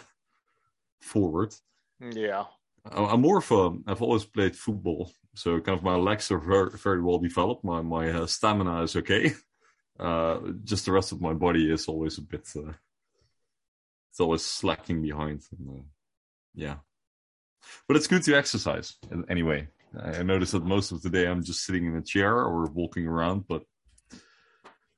forward. 0.99 1.53
Yeah, 2.01 2.45
I'm 2.91 3.21
more 3.21 3.37
of 3.37 3.51
a. 3.51 3.77
I've 3.85 4.01
always 4.01 4.25
played 4.25 4.55
football, 4.55 5.11
so 5.35 5.59
kind 5.59 5.77
of 5.77 5.83
my 5.83 5.95
legs 5.95 6.31
are 6.31 6.39
very, 6.39 6.71
very 6.71 7.01
well 7.03 7.19
developed. 7.19 7.63
My 7.63 7.81
my 7.81 8.09
uh, 8.09 8.25
stamina 8.25 8.81
is 8.81 8.95
okay. 8.95 9.33
Uh, 9.99 10.39
just 10.63 10.85
the 10.85 10.91
rest 10.91 11.11
of 11.11 11.21
my 11.21 11.33
body 11.33 11.71
is 11.71 11.87
always 11.87 12.17
a 12.17 12.21
bit. 12.21 12.47
Uh, 12.55 12.73
it's 14.09 14.19
always 14.19 14.43
slacking 14.43 15.01
behind. 15.01 15.41
And, 15.57 15.69
uh, 15.69 15.83
yeah, 16.55 16.77
but 17.87 17.95
it's 17.95 18.07
good 18.07 18.23
to 18.23 18.35
exercise 18.35 18.95
anyway. 19.29 19.67
I 19.97 20.17
I 20.17 20.23
notice 20.23 20.51
that 20.51 20.65
most 20.65 20.91
of 20.91 21.03
the 21.03 21.11
day 21.11 21.27
I'm 21.27 21.43
just 21.43 21.63
sitting 21.63 21.85
in 21.85 21.95
a 21.95 22.01
chair 22.01 22.33
or 22.33 22.65
walking 22.65 23.07
around, 23.07 23.47
but 23.47 23.63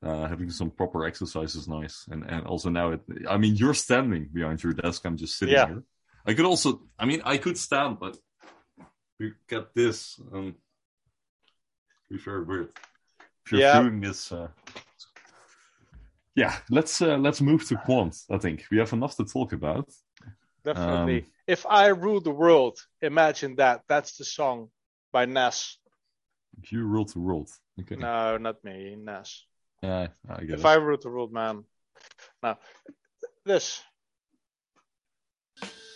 uh, 0.02 0.28
having 0.28 0.50
some 0.50 0.70
proper 0.70 1.04
exercise 1.04 1.54
is 1.54 1.68
nice. 1.68 2.06
And 2.10 2.24
and 2.24 2.46
also 2.46 2.70
now, 2.70 2.92
it, 2.92 3.00
I 3.28 3.36
mean, 3.36 3.56
you're 3.56 3.74
standing 3.74 4.28
behind 4.32 4.62
your 4.62 4.72
desk. 4.72 5.04
I'm 5.04 5.16
just 5.16 5.38
sitting 5.38 5.54
Yeah. 5.54 5.66
here. 5.66 5.82
I 6.26 6.34
could 6.34 6.44
also, 6.46 6.82
I 6.98 7.06
mean, 7.06 7.22
I 7.24 7.38
could 7.38 7.56
stand, 7.58 7.98
but 7.98 8.16
you 9.18 9.34
get 9.48 9.74
this. 9.74 10.20
Um, 10.32 10.54
be 12.10 12.18
very 12.18 12.44
weird. 12.44 12.70
If 13.44 13.52
you're 13.52 13.60
Yeah. 13.60 13.80
doing 13.82 14.00
this, 14.00 14.32
uh, 14.32 14.48
yeah. 16.34 16.56
Let's 16.70 17.00
uh, 17.02 17.16
let's 17.18 17.40
move 17.40 17.66
to 17.68 17.76
quant. 17.76 18.14
I 18.30 18.38
think 18.38 18.64
we 18.70 18.78
have 18.78 18.92
enough 18.92 19.16
to 19.16 19.24
talk 19.24 19.52
about. 19.52 19.88
definitely. 20.64 21.20
Um, 21.22 21.26
if 21.46 21.64
I 21.66 21.86
rule 21.88 22.20
the 22.20 22.30
world, 22.30 22.78
imagine 23.00 23.56
that. 23.56 23.82
That's 23.88 24.16
the 24.18 24.24
song 24.24 24.70
by 25.12 25.24
Nas. 25.26 25.78
If 26.62 26.72
you 26.72 26.84
rule 26.84 27.04
the 27.06 27.20
world, 27.20 27.48
okay. 27.80 27.96
No, 27.96 28.36
not 28.36 28.62
me, 28.64 28.96
Nas. 28.96 29.46
Yeah, 29.82 30.08
I 30.28 30.40
get 30.40 30.50
If 30.54 30.60
it. 30.60 30.66
I 30.66 30.74
ruled 30.74 31.02
the 31.02 31.10
world, 31.10 31.32
man. 31.32 31.64
Now, 32.42 32.58
this. 33.44 33.80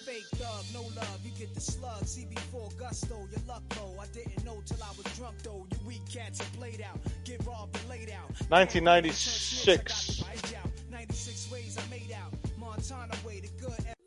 Fake 0.05 0.27
thug, 0.35 0.65
no 0.73 0.83
love, 0.97 1.21
you 1.25 1.31
get 1.39 1.55
the 1.55 1.61
slug. 1.61 2.03
CB4 2.03 2.77
gusto, 2.79 3.29
your 3.31 3.43
luck 3.47 3.63
low. 3.77 3.95
I 4.01 4.07
didn't 4.07 4.45
know 4.45 4.61
till 4.67 4.83
I 4.83 4.91
was 4.97 5.07
drunk 5.17 5.37
though. 5.43 5.67
You 5.71 5.79
weak 5.87 6.03
cats 6.13 6.41
are 6.41 6.57
played 6.57 6.81
out, 6.81 6.99
get 7.25 7.45
robbed 7.47 7.77
and 7.81 7.89
laid 7.89 8.11
out. 8.11 8.31
1996. 8.49 10.25
96 10.91 11.51
ways 11.51 11.79
I 11.79 11.91
made 11.91 12.13
out. 12.13 12.33
Montana 12.59 13.15
way 13.25 13.41
to 13.41 13.49
good. 13.61 14.02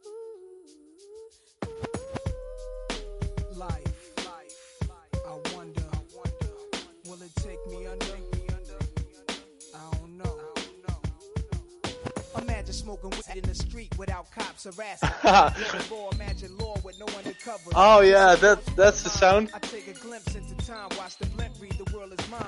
Smoking 12.86 13.10
weed 13.10 13.44
in 13.44 13.50
the 13.50 13.56
street 13.56 13.98
without 13.98 14.30
cops 14.30 14.66
harassing. 14.66 15.10
Law, 16.60 16.76
with 16.84 17.00
no 17.00 17.08
undercover. 17.18 17.72
Oh 17.74 18.02
yeah, 18.02 18.36
that 18.36 18.64
that's 18.76 19.02
the 19.02 19.10
sound. 19.10 19.50
I 19.56 19.60
take 19.60 19.88
a 19.88 19.94
glimpse 19.94 20.36
into 20.36 20.56
time, 20.68 20.90
watch 20.98 21.18
the 21.18 21.26
blimp 21.28 21.56
read 21.60 21.74
the 21.74 21.92
world 21.96 22.14
is 22.14 22.30
mine. 22.30 22.42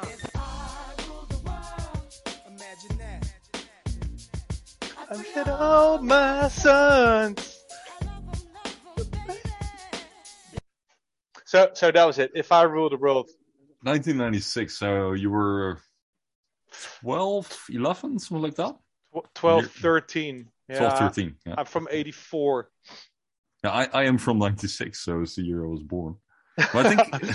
Imagine 2.45 2.97
that. 2.99 3.31
I'm 5.09 5.23
hit 5.23 5.47
all 5.47 5.97
my 6.03 6.47
sons. 6.49 7.63
So 11.45 11.71
so 11.73 11.91
that 11.91 12.05
was 12.05 12.19
it. 12.19 12.31
If 12.35 12.51
I 12.51 12.61
ruled 12.63 12.91
the 12.91 12.97
world, 12.97 13.27
1996. 13.81 14.77
So 14.77 15.13
you 15.13 15.31
were 15.31 15.79
12, 17.01 17.69
11, 17.71 18.19
something 18.19 18.43
like 18.43 18.55
that. 18.55 18.75
Tw- 19.21 19.35
12, 19.35 19.61
Year- 19.61 19.69
13. 19.69 20.47
Yeah, 20.69 20.77
12, 20.79 20.99
13. 20.99 21.35
Yeah. 21.45 21.55
I'm 21.57 21.65
from 21.65 21.87
84. 21.89 22.69
Yeah, 23.63 23.71
I, 23.71 23.83
I 23.93 24.03
am 24.03 24.17
from 24.17 24.37
'96, 24.39 24.99
so 24.99 25.21
it's 25.21 25.35
the 25.35 25.41
year 25.43 25.63
I 25.65 25.67
was 25.67 25.81
born. 25.83 26.15
But 26.73 26.85
I 26.87 26.95
think 26.95 27.25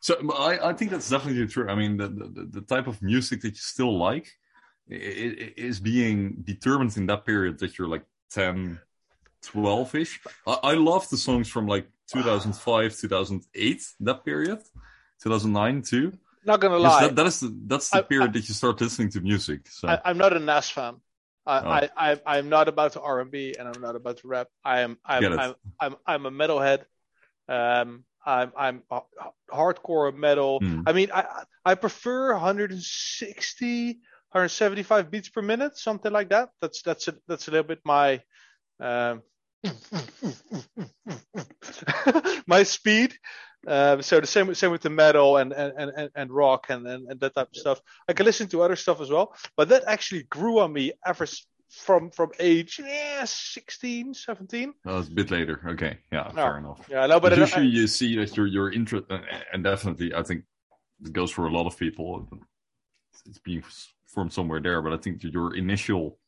so. 0.00 0.14
I, 0.32 0.70
I 0.70 0.72
think 0.72 0.90
that's 0.90 1.08
definitely 1.08 1.46
true. 1.46 1.68
I 1.68 1.74
mean, 1.74 1.96
the, 1.96 2.08
the 2.08 2.48
the 2.56 2.60
type 2.62 2.86
of 2.86 3.00
music 3.02 3.40
that 3.42 3.50
you 3.50 3.64
still 3.74 3.96
like 3.96 4.26
i- 4.90 4.94
i- 4.94 5.54
is 5.56 5.78
being 5.80 6.42
determined 6.44 6.96
in 6.96 7.06
that 7.06 7.24
period 7.24 7.58
that 7.60 7.78
you're 7.78 7.88
like 7.88 8.04
10, 8.30 8.78
12 9.42 9.94
ish. 9.94 10.20
I, 10.46 10.52
I 10.72 10.74
love 10.74 11.08
the 11.08 11.16
songs 11.16 11.48
from 11.48 11.66
like 11.66 11.86
2005, 12.12 12.96
2008, 12.96 13.82
that 14.00 14.24
period, 14.24 14.58
2009 15.22 15.82
too. 15.82 16.12
Not 16.44 16.60
gonna 16.60 16.78
lie, 16.78 17.02
that, 17.06 17.16
that 17.16 17.26
is 17.26 17.40
the, 17.40 17.56
that's 17.66 17.90
the 17.90 17.98
I- 17.98 18.02
period 18.02 18.32
that 18.34 18.48
you 18.48 18.54
start 18.54 18.80
listening 18.80 19.10
to 19.10 19.20
music. 19.20 19.66
So 19.68 19.88
I, 19.88 20.00
I'm 20.04 20.18
not 20.18 20.32
a 20.32 20.38
Nas 20.40 20.70
fan. 20.70 20.96
I, 21.46 21.60
Oh. 21.60 21.70
I, 21.70 21.90
I, 22.12 22.20
I'm 22.38 22.48
not 22.48 22.68
about 22.68 22.94
to 22.94 23.00
R&B 23.00 23.54
and 23.58 23.68
I'm 23.68 23.80
not 23.80 23.96
about 23.96 24.18
to 24.18 24.28
rap. 24.28 24.48
I 24.64 24.80
am, 24.80 24.98
I'm. 25.04 25.38
I'm, 25.38 25.54
I'm, 25.80 25.96
I'm 26.06 26.26
a 26.26 26.30
metalhead. 26.30 26.84
Um, 27.48 28.04
I'm, 28.24 28.52
I'm 28.56 28.82
hardcore 29.52 30.14
metal. 30.14 30.58
Hmm. 30.58 30.82
I 30.86 30.92
mean, 30.92 31.10
I, 31.14 31.44
I 31.64 31.74
prefer 31.76 32.32
160, 32.32 33.86
175 33.86 35.10
beats 35.10 35.28
per 35.28 35.42
minute, 35.42 35.78
something 35.78 36.12
like 36.12 36.30
that. 36.30 36.50
That's, 36.60 36.82
that's, 36.82 37.08
a, 37.08 37.14
that's 37.28 37.46
a 37.46 37.52
little 37.52 37.68
bit 37.68 37.80
my, 37.84 38.20
um, 38.80 39.22
my 42.46 42.62
speed. 42.64 43.14
Um, 43.66 44.02
so 44.02 44.20
the 44.20 44.26
same, 44.26 44.54
same 44.54 44.70
with 44.70 44.82
the 44.82 44.90
metal 44.90 45.38
and, 45.38 45.52
and, 45.52 45.90
and, 45.96 46.10
and 46.14 46.30
rock 46.30 46.66
and, 46.70 46.86
and, 46.86 47.10
and 47.10 47.20
that 47.20 47.34
type 47.34 47.48
of 47.48 47.56
stuff. 47.56 47.80
I 48.08 48.12
can 48.12 48.24
listen 48.24 48.48
to 48.48 48.62
other 48.62 48.76
stuff 48.76 49.00
as 49.00 49.10
well, 49.10 49.34
but 49.56 49.68
that 49.70 49.84
actually 49.86 50.22
grew 50.24 50.60
on 50.60 50.72
me 50.72 50.92
ever 51.04 51.26
from 51.68 52.10
from 52.10 52.30
age 52.38 52.80
yeah 52.82 53.24
16, 53.24 54.14
17. 54.14 54.72
That 54.84 54.92
was 54.92 55.08
a 55.08 55.10
bit 55.10 55.30
later. 55.32 55.60
Okay, 55.66 55.98
yeah, 56.12 56.30
fair 56.30 56.58
enough. 56.58 56.86
Yeah, 56.88 57.06
no, 57.06 57.18
but 57.18 57.36
usually 57.36 57.66
you 57.66 57.88
see 57.88 58.16
that 58.16 58.36
you're 58.36 58.46
you're 58.46 58.72
interested, 58.72 59.20
and 59.52 59.64
definitely 59.64 60.14
I 60.14 60.22
think 60.22 60.44
it 61.04 61.12
goes 61.12 61.30
for 61.32 61.46
a 61.46 61.50
lot 61.50 61.66
of 61.66 61.76
people. 61.76 62.28
It's 63.26 63.40
being 63.40 63.64
from 64.06 64.30
somewhere 64.30 64.60
there, 64.60 64.80
but 64.80 64.92
I 64.92 64.96
think 64.96 65.22
that 65.22 65.32
your 65.32 65.56
initial 65.56 66.18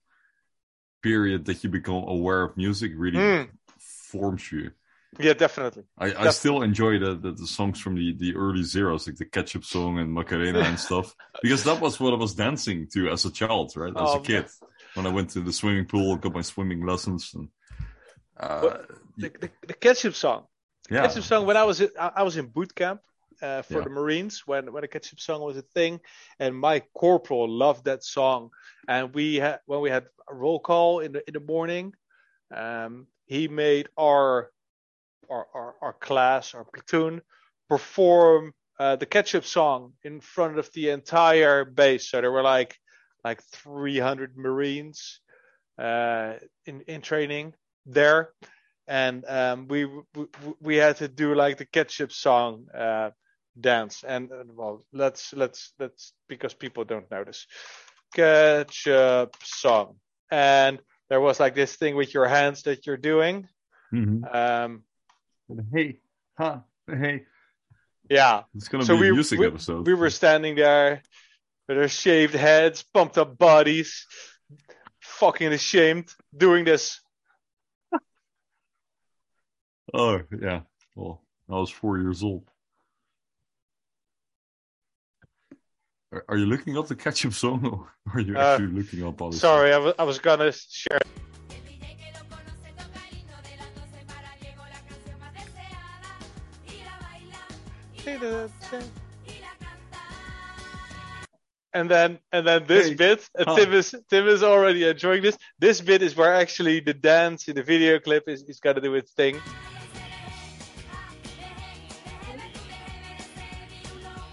period 1.02 1.45
that 1.45 1.62
you 1.62 1.71
become 1.71 2.04
aware 2.09 2.42
of 2.42 2.57
music 2.57 2.92
really 2.97 3.18
Mm. 3.18 3.49
forms 3.78 4.50
you. 4.50 4.73
Yeah, 5.19 5.33
definitely. 5.35 5.85
I, 5.99 6.15
I 6.15 6.29
still 6.31 6.62
enjoy 6.62 6.99
the, 6.99 7.17
the, 7.17 7.33
the 7.33 7.47
songs 7.47 7.81
from 7.81 7.97
the, 7.97 8.15
the 8.17 8.37
early 8.37 8.62
zeros, 8.62 9.07
like 9.07 9.17
the 9.17 9.25
ketchup 9.25 9.65
song 9.65 9.99
and 9.99 10.12
Macarena 10.12 10.61
and 10.61 10.79
stuff, 10.79 11.15
because 11.43 11.65
that 11.65 11.81
was 11.81 11.99
what 11.99 12.12
I 12.12 12.17
was 12.17 12.35
dancing 12.35 12.87
to 12.93 13.09
as 13.11 13.25
a 13.25 13.33
child, 13.33 13.73
right? 13.77 13.93
As 13.93 14.00
Oh, 14.00 14.17
a 14.17 14.21
kid, 14.21 14.47
when 14.95 15.07
I 15.07 15.11
went 15.11 15.31
to 15.31 15.41
the 15.41 15.53
swimming 15.53 15.87
pool, 15.87 16.17
got 16.17 16.35
my 16.35 16.43
swimming 16.43 16.87
lessons, 16.87 17.33
and 17.35 17.49
uh, 18.38 18.79
The, 19.17 19.31
the, 19.41 19.50
the 19.67 19.75
ketchup 19.75 20.15
song. 20.15 20.47
yeah, 20.91 21.03
Ketchup 21.03 21.25
song. 21.25 21.47
When 21.47 21.57
I 21.57 21.65
was 21.65 21.81
in, 21.81 21.91
I 21.99 22.23
was 22.23 22.37
in 22.37 22.47
boot 22.47 22.75
camp 22.75 23.00
uh, 23.43 23.62
for 23.62 23.79
Yeah. 23.79 23.85
the 23.85 23.91
Marines 23.91 24.43
when 24.47 24.73
when 24.73 24.83
the 24.83 24.88
ketchup 24.88 25.21
song 25.21 25.43
was 25.43 25.57
a 25.57 25.62
thing, 25.62 26.00
and 26.38 26.55
my 26.57 26.83
corporal 26.95 27.49
loved 27.49 27.85
that 27.85 28.05
song. 28.05 28.50
And 28.87 29.12
we 29.15 29.37
had 29.37 29.59
when 29.67 29.81
we 29.81 29.91
had 29.91 30.07
a 30.31 30.35
roll 30.35 30.61
call 30.61 31.00
in 31.00 31.12
the 31.12 31.23
in 31.27 31.35
the 31.35 31.41
morning, 31.41 31.93
um, 32.55 33.07
he 33.27 33.49
made 33.49 33.88
our 33.97 34.50
our 35.31 35.47
our, 35.55 35.75
our 35.83 35.93
class, 35.95 36.55
our 36.55 36.65
platoon, 36.65 37.23
perform 37.69 38.53
uh, 38.79 38.97
the 38.97 39.07
ketchup 39.07 39.45
song 39.45 39.93
in 40.05 40.21
front 40.21 40.59
of 40.59 40.71
the 40.73 40.91
entire 40.91 41.65
base. 41.65 42.11
So 42.11 42.21
there 42.21 42.33
were 42.33 42.43
like 42.43 42.77
like 43.25 43.43
300 43.53 44.37
Marines 44.37 45.21
uh, 45.79 46.35
in 46.67 46.83
in 46.83 47.01
training 47.03 47.55
there, 47.87 48.31
and 48.87 49.25
um, 49.29 49.69
we, 49.69 49.85
we 49.85 50.27
we 50.61 50.77
had 50.77 50.97
to 50.97 51.09
do 51.09 51.35
like 51.35 51.59
the 51.59 51.67
ketchup 51.67 52.13
song 52.13 52.67
uh, 52.75 53.11
dance. 53.61 54.05
And 54.05 54.31
uh, 54.33 54.45
well, 54.49 54.85
let's 54.93 55.33
let's 55.35 55.73
let's 55.79 56.13
because 56.29 56.55
people 56.55 56.85
don't 56.85 57.11
notice 57.11 57.47
ketchup 58.15 59.37
song. 59.43 59.97
And 60.31 60.79
there 61.09 61.21
was 61.21 61.41
like 61.41 61.55
this 61.55 61.77
thing 61.77 61.97
with 61.97 62.15
your 62.15 62.27
hands 62.27 62.63
that 62.63 62.87
you're 62.87 62.97
doing. 62.97 63.49
Mhm. 63.93 64.23
Um, 64.35 64.85
hey, 65.73 65.99
huh, 66.37 66.59
hey, 66.87 67.25
yeah, 68.11 68.43
it's 68.55 68.69
gonna 68.69 68.85
So 68.85 68.95
be 68.97 69.02
we- 69.02 69.09
a 69.11 69.12
music 69.12 69.38
we- 69.40 69.47
episode. 69.47 69.87
we 69.87 69.95
were 69.95 70.11
standing 70.11 70.55
there 70.55 71.02
with 71.69 71.78
our 71.78 71.88
shaved 71.88 72.35
heads, 72.35 72.83
pumped 72.95 73.19
up 73.19 73.37
bodies, 73.38 74.07
fucking 75.00 75.52
ashamed, 75.52 76.12
doing 76.37 76.64
this. 76.64 77.00
Oh 79.95 80.21
yeah, 80.43 80.61
well, 80.95 81.23
I 81.49 81.55
was 81.55 81.71
four 81.71 81.99
years 81.99 82.23
old. 82.23 82.45
Are, 86.12 86.25
are 86.28 86.37
you 86.38 86.47
looking 86.47 86.76
up 86.78 86.88
the 86.88 86.95
ketchup 86.97 87.33
song, 87.35 87.64
or 88.07 88.12
are 88.14 88.21
you 88.21 88.37
Uh, 88.37 88.40
actually 88.40 88.69
looking 88.69 89.05
up 89.07 89.21
other 89.21 89.37
Sorry, 89.37 89.73
I 89.73 89.78
was 89.78 89.95
I 89.99 90.05
was 90.05 90.19
gonna 90.19 90.52
share. 90.52 91.00
And 101.75 101.91
then 101.91 102.19
and 102.33 102.47
then 102.47 102.67
this 102.67 102.88
Hey. 102.88 102.95
bit, 102.95 103.29
uh, 103.38 103.45
and 103.47 103.57
Tim 103.57 103.73
is 103.75 103.95
Tim 104.09 104.27
is 104.27 104.43
already 104.43 104.88
enjoying 104.88 105.23
this. 105.23 105.37
This 105.59 105.81
bit 105.81 106.03
is 106.03 106.17
where 106.17 106.35
actually 106.35 106.81
the 106.81 106.95
dance 106.95 107.47
in 107.49 107.57
the 107.57 107.62
video 107.62 107.99
clip 107.99 108.29
is, 108.29 108.43
is 108.45 108.59
gonna 108.59 108.81
do 108.81 108.95
its 108.95 109.12
thing. 109.12 109.41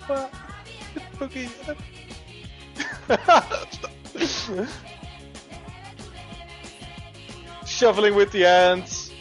Shuffling 7.65 8.15
with 8.15 8.31
the 8.31 8.41
hands, 8.43 9.11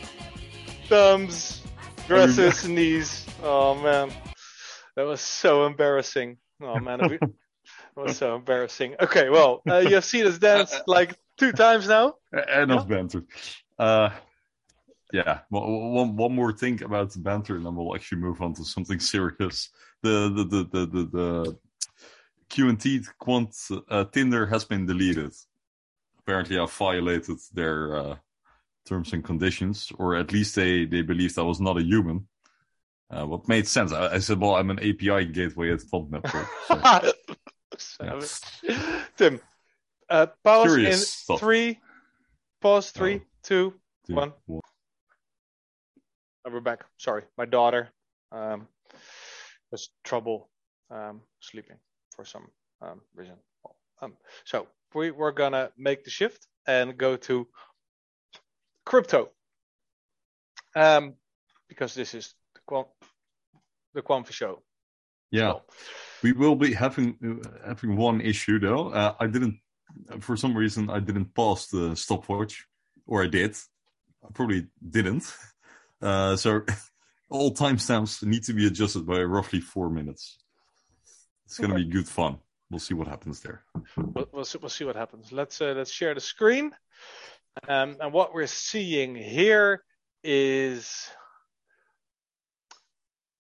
thumbs, 0.89 1.63
dresses, 2.07 2.69
knees. 2.69 3.27
Oh 3.43 3.75
man, 3.75 4.13
that 4.97 5.03
was 5.05 5.21
so 5.21 5.67
embarrassing. 5.67 6.39
Oh 6.63 6.79
man, 6.79 7.01
we- 7.09 7.19
that 7.19 7.31
was 7.97 8.17
so 8.17 8.37
embarrassing. 8.37 8.97
Okay, 9.01 9.29
well, 9.31 9.63
uh, 9.69 9.79
you 9.79 9.95
have 9.95 10.05
seen 10.05 10.27
us 10.27 10.39
dance 10.39 10.75
like 10.87 11.19
two 11.39 11.53
times 11.53 11.89
now. 11.89 12.15
Enough 12.33 12.89
banter. 12.89 13.25
Uh, 13.79 14.11
yeah. 15.13 15.41
One 15.49 16.17
one 16.17 16.35
more 16.35 16.53
thing 16.53 16.83
about 16.83 17.11
the 17.13 17.21
banter, 17.21 17.57
and 17.57 17.65
then 17.67 17.75
we'll 17.77 17.95
actually 17.95 18.21
move 18.21 18.41
on 18.43 18.55
to 18.55 18.65
something 18.65 19.01
serious. 19.15 19.71
The 20.03 20.31
the 20.35 20.45
the 20.45 20.65
the 20.65 20.87
the, 20.87 21.05
the 21.07 21.59
Q 22.49 22.69
and 22.69 22.81
T 22.81 23.03
quant 23.19 23.55
uh, 23.89 24.05
Tinder 24.05 24.47
has 24.47 24.65
been 24.65 24.87
deleted. 24.87 25.33
Apparently, 26.19 26.59
I 26.59 26.67
violated 26.67 27.39
their 27.53 27.97
uh, 27.97 28.17
terms 28.87 29.13
and 29.13 29.23
conditions, 29.25 29.93
or 29.99 30.15
at 30.17 30.33
least 30.33 30.55
they 30.55 30.85
they 30.85 31.03
believed 31.03 31.39
I 31.39 31.43
was 31.43 31.61
not 31.61 31.79
a 31.79 31.83
human. 31.83 32.29
Uh, 33.11 33.27
what 33.27 33.49
made 33.49 33.67
sense. 33.67 33.93
I, 33.93 34.15
I 34.15 34.19
said, 34.19 34.41
"Well, 34.41 34.57
I'm 34.57 34.71
an 34.71 34.79
API 34.79 35.27
gateway 35.27 35.73
at 35.73 35.83
Font 35.83 36.11
Network." 36.11 36.49
So, 37.77 38.21
yeah. 38.63 39.03
Tim, 39.17 39.41
uh, 40.09 40.27
pause 40.45 40.67
Curious 40.67 41.01
in 41.01 41.07
stuff. 41.07 41.41
three. 41.41 41.81
Pause 42.61 42.91
three, 42.93 43.15
Oh. 43.17 43.21
two. 43.43 43.75
two, 44.07 44.15
One. 44.15 44.33
Uh, 44.49 44.61
we're 46.53 46.61
back. 46.61 46.85
Sorry, 46.99 47.25
my 47.37 47.47
daughter 47.47 47.89
um, 48.31 48.69
has 49.73 49.89
trouble 50.05 50.51
um, 50.89 51.21
sleeping 51.41 51.79
for 52.15 52.25
some 52.25 52.47
um, 52.81 53.01
reason. 53.17 53.35
Um, 54.01 54.13
so 54.45 54.69
we 54.95 55.11
we're 55.11 55.33
gonna 55.33 55.71
make 55.77 56.05
the 56.05 56.11
shift 56.11 56.47
and 56.69 56.97
go 56.97 57.17
to 57.17 57.49
crypto, 58.87 59.31
um, 60.77 61.15
because 61.69 61.93
this 61.95 62.15
is 62.15 62.35
the 62.65 62.71
Quam, 62.73 62.85
the 63.95 64.03
Quamfy 64.03 64.33
show. 64.33 64.63
Yeah. 65.31 65.53
So, 65.53 65.63
We 66.23 66.33
will 66.33 66.57
be 66.57 66.73
having 66.73 67.43
having 67.67 67.97
one 67.97 68.21
issue 68.21 68.59
though. 68.59 68.89
Uh, 68.89 69.15
I 69.21 69.27
didn't, 69.27 69.59
for 70.21 70.37
some 70.37 70.57
reason, 70.57 70.91
I 70.91 71.01
didn't 71.01 71.35
pause 71.35 71.69
the 71.69 71.95
stopwatch, 71.97 72.67
or 73.07 73.23
I 73.23 73.27
did. 73.27 73.57
I 74.25 74.29
probably 74.33 74.67
didn't. 74.89 75.25
Uh, 76.03 76.37
so 76.37 76.61
all 77.31 77.55
timestamps 77.55 78.23
need 78.23 78.43
to 78.43 78.53
be 78.53 78.67
adjusted 78.67 79.07
by 79.07 79.23
roughly 79.23 79.61
four 79.61 79.89
minutes. 79.89 80.37
It's 81.47 81.59
gonna 81.59 81.77
be 81.77 81.87
good 81.87 82.07
fun. 82.07 82.41
We'll 82.69 82.81
see 82.81 82.93
what 82.93 83.09
happens 83.09 83.41
there. 83.41 83.65
we'll, 83.97 84.29
we'll, 84.31 84.45
see, 84.45 84.59
we'll 84.61 84.69
see 84.69 84.85
what 84.85 84.97
happens. 84.97 85.33
Let's 85.33 85.63
uh, 85.63 85.73
let's 85.75 85.91
share 85.91 86.13
the 86.13 86.21
screen. 86.21 86.73
Um, 87.67 87.97
and 88.01 88.13
what 88.13 88.35
we're 88.35 88.49
seeing 88.49 89.15
here 89.15 89.83
is 90.23 91.09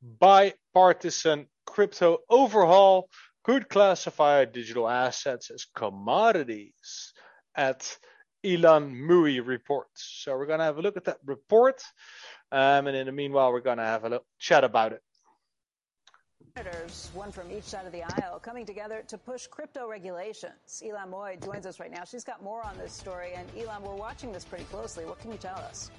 bipartisan 0.04 1.46
crypto 1.66 2.18
overhaul 2.28 3.08
could 3.42 3.68
classify 3.68 4.44
digital 4.44 4.88
assets 4.88 5.50
as 5.50 5.66
commodities 5.74 7.12
at 7.54 7.96
Ylan 8.44 8.94
Mui 8.94 9.44
reports. 9.44 10.20
So 10.22 10.36
we're 10.36 10.46
gonna 10.46 10.64
have 10.64 10.78
a 10.78 10.82
look 10.82 10.96
at 10.96 11.04
that 11.04 11.18
report, 11.24 11.82
um, 12.52 12.86
and 12.86 12.96
in 12.96 13.06
the 13.06 13.12
meanwhile, 13.12 13.52
we're 13.52 13.60
gonna 13.60 13.84
have 13.84 14.04
a 14.04 14.08
little 14.08 14.26
chat 14.38 14.64
about 14.64 14.92
it. 14.92 15.02
Senators, 16.56 17.10
one 17.14 17.32
from 17.32 17.50
each 17.50 17.64
side 17.64 17.84
of 17.84 17.92
the 17.92 18.02
aisle, 18.22 18.38
coming 18.38 18.64
together 18.64 19.02
to 19.08 19.18
push 19.18 19.46
crypto 19.46 19.88
regulations. 19.88 20.82
Ylan 20.84 21.10
Mui 21.10 21.42
joins 21.44 21.66
us 21.66 21.80
right 21.80 21.90
now. 21.90 22.04
She's 22.04 22.22
got 22.22 22.42
more 22.42 22.62
on 22.64 22.78
this 22.78 22.92
story. 22.92 23.32
And 23.34 23.48
Ylan, 23.56 23.80
we're 23.80 23.96
watching 23.96 24.30
this 24.30 24.44
pretty 24.44 24.64
closely. 24.64 25.04
What 25.04 25.18
can 25.18 25.32
you 25.32 25.38
tell 25.38 25.56
us? 25.56 25.90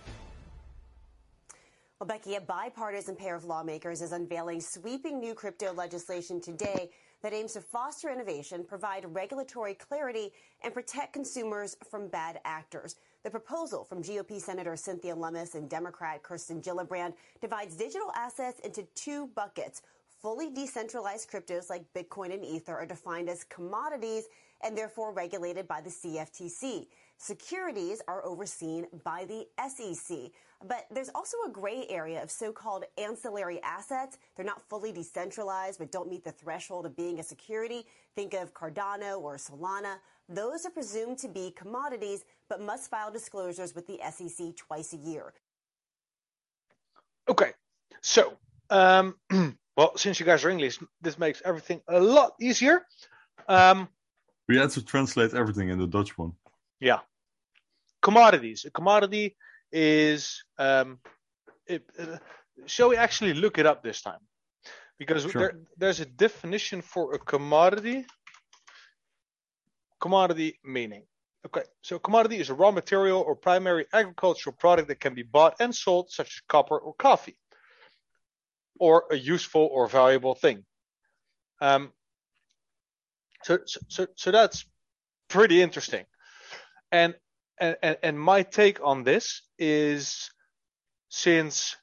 Well, 2.01 2.07
Becky, 2.09 2.35
a 2.35 2.41
bipartisan 2.41 3.15
pair 3.15 3.35
of 3.35 3.45
lawmakers 3.45 4.01
is 4.01 4.11
unveiling 4.11 4.59
sweeping 4.59 5.17
new 5.17 5.33
crypto 5.33 5.71
legislation 5.71 6.41
today 6.41 6.89
that 7.23 7.31
aims 7.31 7.53
to 7.53 7.61
foster 7.61 8.09
innovation, 8.09 8.65
provide 8.65 9.05
regulatory 9.15 9.75
clarity, 9.75 10.33
and 10.61 10.73
protect 10.73 11.13
consumers 11.13 11.77
from 11.89 12.09
bad 12.09 12.41
actors. 12.43 12.97
The 13.23 13.29
proposal 13.29 13.85
from 13.85 14.03
GOP 14.03 14.41
Senator 14.41 14.75
Cynthia 14.75 15.15
Lummis 15.15 15.55
and 15.55 15.69
Democrat 15.69 16.21
Kirsten 16.21 16.61
Gillibrand 16.61 17.13
divides 17.39 17.77
digital 17.77 18.11
assets 18.13 18.59
into 18.65 18.83
two 18.95 19.27
buckets. 19.33 19.81
Fully 20.21 20.49
decentralized 20.49 21.31
cryptos 21.31 21.69
like 21.69 21.85
Bitcoin 21.93 22.33
and 22.33 22.43
Ether 22.43 22.75
are 22.75 22.85
defined 22.85 23.29
as 23.29 23.45
commodities 23.45 24.25
and 24.61 24.77
therefore 24.77 25.13
regulated 25.13 25.65
by 25.65 25.79
the 25.79 25.89
CFTC. 25.89 26.87
Securities 27.17 28.01
are 28.09 28.25
overseen 28.25 28.85
by 29.05 29.25
the 29.25 29.47
SEC. 29.69 30.31
But 30.67 30.87
there's 30.89 31.09
also 31.13 31.37
a 31.47 31.49
gray 31.51 31.85
area 31.89 32.23
of 32.23 32.31
so-called 32.31 32.85
ancillary 32.97 33.61
assets. 33.61 34.17
They're 34.35 34.45
not 34.45 34.67
fully 34.67 34.91
decentralized, 34.91 35.77
but 35.79 35.91
don't 35.91 36.09
meet 36.09 36.23
the 36.23 36.31
threshold 36.31 36.85
of 36.85 36.95
being 36.95 37.19
a 37.19 37.23
security. 37.23 37.85
Think 38.15 38.33
of 38.33 38.53
Cardano 38.53 39.19
or 39.21 39.35
Solana. 39.37 39.97
Those 40.27 40.65
are 40.65 40.71
presumed 40.71 41.19
to 41.19 41.27
be 41.27 41.51
commodities, 41.55 42.23
but 42.49 42.61
must 42.61 42.89
file 42.89 43.11
disclosures 43.11 43.75
with 43.75 43.85
the 43.85 43.99
SEC 44.11 44.55
twice 44.55 44.93
a 44.93 44.97
year. 44.97 45.33
Okay, 47.29 47.51
so 48.01 48.33
um, 48.69 49.15
well, 49.77 49.95
since 49.97 50.19
you 50.19 50.25
guys 50.25 50.43
are 50.45 50.49
English, 50.49 50.79
this 51.01 51.19
makes 51.19 51.41
everything 51.45 51.81
a 51.87 51.99
lot 51.99 52.33
easier. 52.39 52.85
Um, 53.47 53.87
We 54.47 54.57
had 54.57 54.69
to 54.71 54.83
translate 54.83 55.33
everything 55.33 55.69
in 55.69 55.77
the 55.79 55.87
Dutch 55.87 56.17
one. 56.17 56.33
yeah, 56.79 56.99
commodities. 58.01 58.65
A 58.65 58.71
commodity 58.71 59.35
is. 59.75 60.43
Um, 60.57 60.99
it, 61.67 61.83
uh, 61.99 62.17
shall 62.65 62.89
we 62.89 62.95
actually 62.95 63.33
look 63.33 63.57
it 63.57 63.65
up 63.65 63.83
this 63.83 64.01
time? 64.01 64.19
Because 64.97 65.23
Sure. 65.23 65.41
there, 65.41 65.59
there's 65.77 65.99
a 65.99 66.05
definition 66.05 66.81
for 66.81 67.13
a 67.13 67.19
commodity. 67.19 68.05
Commodity 69.99 70.59
meaning. 70.63 71.05
Okay, 71.45 71.63
so 71.81 71.99
commodity 71.99 72.39
is 72.39 72.49
a 72.49 72.53
raw 72.55 72.71
material 72.71 73.21
or 73.21 73.35
primary 73.35 73.85
agricultural 73.93 74.55
product 74.55 74.87
that 74.87 74.99
can 74.99 75.13
be 75.13 75.21
bought 75.21 75.55
and 75.59 75.75
sold, 75.75 76.09
such 76.09 76.27
as 76.27 76.41
copper 76.47 76.77
or 76.77 76.93
coffee, 76.95 77.37
or 78.79 79.05
a 79.11 79.15
useful 79.15 79.69
or 79.71 79.87
valuable 79.87 80.33
thing. 80.33 80.65
Um, 81.61 81.91
so, 83.43 83.59
so, 83.65 84.07
so, 84.15 84.31
that's 84.31 84.65
pretty 85.27 85.61
interesting. 85.61 86.05
And, 86.91 87.13
and, 87.59 87.77
and 88.01 88.19
my 88.19 88.41
take 88.41 88.79
on 88.83 89.03
this 89.03 89.44
is 89.59 90.29
since 91.09 91.75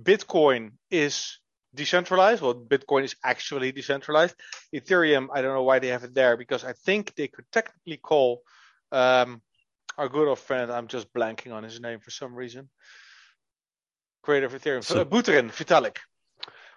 Bitcoin 0.00 0.72
is 0.90 1.38
decentralized, 1.74 2.42
well, 2.42 2.54
Bitcoin 2.54 3.04
is 3.04 3.16
actually 3.24 3.72
decentralized. 3.72 4.34
Ethereum, 4.74 5.28
I 5.32 5.42
don't 5.42 5.54
know 5.54 5.62
why 5.62 5.78
they 5.78 5.88
have 5.88 6.04
it 6.04 6.14
there 6.14 6.36
because 6.36 6.64
I 6.64 6.72
think 6.72 7.14
they 7.14 7.28
could 7.28 7.46
technically 7.50 7.96
call 7.96 8.42
um, 8.90 9.40
our 9.98 10.08
good 10.08 10.28
old 10.28 10.38
friend, 10.38 10.70
I'm 10.70 10.86
just 10.86 11.12
blanking 11.12 11.52
on 11.52 11.62
his 11.64 11.80
name 11.80 12.00
for 12.00 12.10
some 12.10 12.34
reason, 12.34 12.68
creator 14.22 14.46
of 14.46 14.54
Ethereum, 14.54 14.84
So- 14.84 15.04
Buterin, 15.04 15.50
Vitalik. 15.50 15.96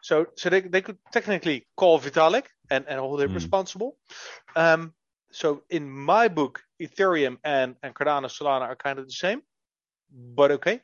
So, 0.01 0.27
so 0.37 0.49
they, 0.49 0.61
they 0.61 0.81
could 0.81 0.97
technically 1.11 1.65
call 1.75 1.99
Vitalik 1.99 2.45
and, 2.69 2.85
and 2.87 2.99
hold 2.99 3.21
him 3.21 3.29
Hmm. 3.29 3.35
responsible. 3.35 3.97
Um, 4.55 4.93
so 5.31 5.63
in 5.69 5.89
my 5.89 6.27
book, 6.27 6.61
Ethereum 6.81 7.37
and, 7.43 7.75
and 7.81 7.93
Cardano, 7.95 8.25
Solana 8.27 8.61
are 8.61 8.75
kind 8.75 8.99
of 8.99 9.07
the 9.07 9.13
same, 9.13 9.41
but 10.15 10.51
okay. 10.51 10.81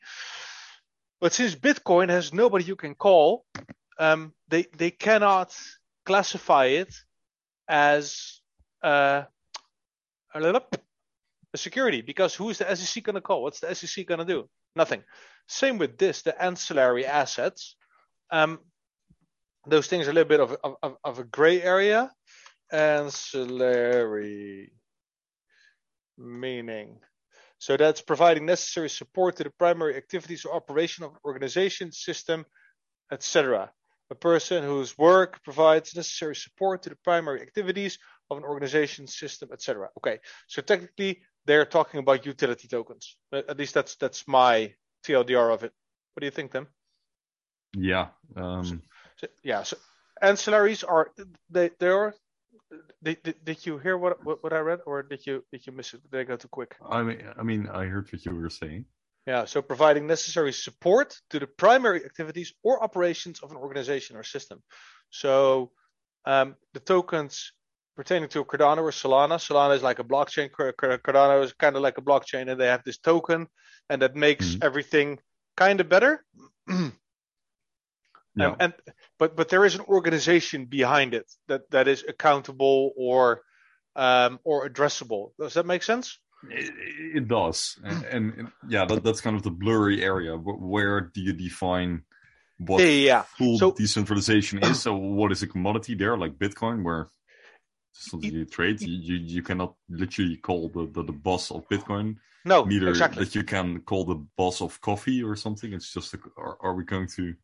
But 1.19 1.33
since 1.33 1.55
Bitcoin 1.55 2.09
has 2.09 2.33
nobody 2.33 2.65
you 2.65 2.75
can 2.75 2.95
call, 2.95 3.45
um, 3.97 4.33
they 4.49 4.65
they 4.77 4.91
cannot 4.91 5.55
classify 6.05 6.65
it 6.65 6.93
as 7.67 8.41
uh, 8.83 9.23
a 10.33 10.61
security 11.55 12.01
because 12.01 12.35
who 12.35 12.49
is 12.49 12.57
the 12.57 12.75
SEC 12.75 13.03
going 13.03 13.15
to 13.15 13.21
call? 13.21 13.43
What's 13.43 13.59
the 13.59 13.73
SEC 13.75 14.05
going 14.05 14.19
to 14.19 14.25
do? 14.25 14.49
Nothing. 14.75 15.03
Same 15.47 15.77
with 15.77 15.97
this, 15.97 16.21
the 16.21 16.41
ancillary 16.41 17.05
assets. 17.05 17.75
Um, 18.31 18.59
those 19.67 19.87
things 19.87 20.07
are 20.07 20.11
a 20.11 20.13
little 20.13 20.29
bit 20.29 20.39
of, 20.39 20.57
of, 20.81 20.97
of 21.03 21.19
a 21.19 21.23
gray 21.23 21.61
area. 21.61 22.11
Ancillary 22.71 24.71
meaning. 26.17 26.99
So 27.61 27.77
that's 27.77 28.01
providing 28.01 28.47
necessary 28.47 28.89
support 28.89 29.35
to 29.35 29.43
the 29.43 29.51
primary 29.51 29.95
activities 29.95 30.45
or 30.45 30.55
operation 30.55 31.03
of 31.03 31.11
an 31.11 31.17
organization, 31.23 31.91
system, 31.91 32.43
etc. 33.11 33.71
A 34.09 34.15
person 34.15 34.63
whose 34.63 34.97
work 34.97 35.43
provides 35.43 35.95
necessary 35.95 36.35
support 36.35 36.81
to 36.81 36.89
the 36.89 36.95
primary 37.03 37.39
activities 37.39 37.99
of 38.31 38.39
an 38.39 38.43
organization, 38.45 39.05
system, 39.05 39.49
etc. 39.53 39.89
Okay, 39.99 40.17
so 40.47 40.63
technically 40.63 41.21
they're 41.45 41.67
talking 41.67 41.99
about 41.99 42.25
utility 42.25 42.67
tokens. 42.67 43.15
At 43.31 43.47
at 43.47 43.59
least 43.59 43.75
that's 43.75 43.95
that's 43.95 44.27
my 44.27 44.73
TLDR 45.05 45.53
of 45.53 45.63
it. 45.63 45.71
What 46.13 46.21
do 46.21 46.25
you 46.25 46.31
think, 46.31 46.53
Tim? 46.53 46.65
Yeah. 47.77 48.07
Um, 48.35 48.81
So, 49.17 49.27
yeah, 49.43 49.61
so 49.61 49.77
ancillaries 50.23 50.83
are 50.83 51.11
they 51.51 51.69
they 51.79 51.89
are. 51.89 52.15
Did, 53.03 53.23
did, 53.23 53.45
did 53.45 53.65
you 53.65 53.77
hear 53.77 53.97
what, 53.97 54.23
what 54.23 54.43
what 54.43 54.53
I 54.53 54.59
read, 54.59 54.79
or 54.85 55.03
did 55.03 55.25
you 55.25 55.43
did 55.51 55.65
you 55.65 55.73
miss 55.73 55.93
it? 55.93 56.01
Did 56.11 56.19
I 56.21 56.23
go 56.23 56.37
too 56.37 56.47
quick? 56.47 56.75
I 56.89 57.01
mean, 57.03 57.21
I 57.37 57.43
mean, 57.43 57.67
I 57.67 57.85
heard 57.85 58.11
what 58.11 58.25
you 58.25 58.35
were 58.35 58.49
saying. 58.49 58.85
Yeah, 59.27 59.45
so 59.45 59.61
providing 59.61 60.07
necessary 60.07 60.53
support 60.53 61.19
to 61.29 61.39
the 61.39 61.47
primary 61.47 62.03
activities 62.05 62.53
or 62.63 62.83
operations 62.83 63.39
of 63.41 63.51
an 63.51 63.57
organization 63.57 64.15
or 64.15 64.23
system. 64.23 64.63
So 65.09 65.71
um, 66.25 66.55
the 66.73 66.79
tokens 66.79 67.51
pertaining 67.95 68.29
to 68.29 68.43
Cardano 68.45 68.79
or 68.79 68.91
Solana, 68.91 69.35
Solana 69.37 69.75
is 69.75 69.83
like 69.83 69.99
a 69.99 70.03
blockchain, 70.03 70.51
Car- 70.51 70.71
Car- 70.73 70.97
Cardano 70.97 71.43
is 71.43 71.53
kind 71.53 71.75
of 71.75 71.81
like 71.83 71.97
a 71.97 72.01
blockchain, 72.01 72.49
and 72.49 72.59
they 72.59 72.67
have 72.67 72.83
this 72.83 72.97
token, 72.97 73.47
and 73.89 74.01
that 74.01 74.15
makes 74.15 74.55
Mhm. 74.55 74.63
everything 74.63 75.19
kind 75.55 75.81
of 75.81 75.89
better. 75.89 76.23
Um, 78.39 78.55
and 78.59 78.73
but 79.19 79.35
but 79.35 79.49
there 79.49 79.65
is 79.65 79.75
an 79.75 79.81
organization 79.81 80.65
behind 80.65 81.13
it 81.13 81.29
that 81.47 81.69
that 81.71 81.87
is 81.87 82.03
accountable 82.07 82.91
or 82.97 83.41
um, 83.95 84.39
or 84.43 84.67
addressable. 84.67 85.31
Does 85.39 85.55
that 85.55 85.65
make 85.65 85.83
sense? 85.83 86.17
It, 86.49 86.73
it 87.17 87.27
does, 87.27 87.77
and, 87.83 88.03
and, 88.05 88.33
and 88.33 88.51
yeah, 88.67 88.85
that, 88.85 89.03
that's 89.03 89.21
kind 89.21 89.35
of 89.35 89.43
the 89.43 89.51
blurry 89.51 90.03
area. 90.03 90.35
Where 90.35 91.01
do 91.01 91.21
you 91.21 91.33
define 91.33 92.03
what 92.57 92.79
Yeah, 92.81 92.87
yeah, 92.87 93.21
full 93.37 93.59
So- 93.59 93.73
decentralization 93.73 94.63
is? 94.63 94.79
So, 94.83 94.95
what 94.95 95.31
is 95.31 95.43
a 95.43 95.47
commodity 95.47 95.93
there, 95.95 96.17
like 96.17 96.39
Bitcoin, 96.39 96.83
where 96.83 97.09
something 97.93 98.31
you 98.33 98.45
trade? 98.45 98.81
You, 98.81 98.93
you 98.93 99.15
you 99.17 99.43
cannot 99.43 99.75
literally 99.89 100.37
call 100.37 100.69
the, 100.69 100.87
the, 100.91 101.03
the 101.03 101.11
boss 101.11 101.51
of 101.51 101.67
Bitcoin, 101.69 102.15
No, 102.45 102.63
neither 102.63 102.89
exactly. 102.89 103.23
that 103.23 103.35
you 103.35 103.43
can 103.43 103.81
call 103.81 104.05
the 104.05 104.15
boss 104.37 104.61
of 104.61 104.79
coffee 104.81 105.21
or 105.21 105.35
something. 105.35 105.73
It's 105.73 105.93
just, 105.93 106.13
a, 106.15 106.19
are, 106.37 106.57
are 106.61 106.73
we 106.73 106.85
going 106.85 107.07
to 107.17 107.35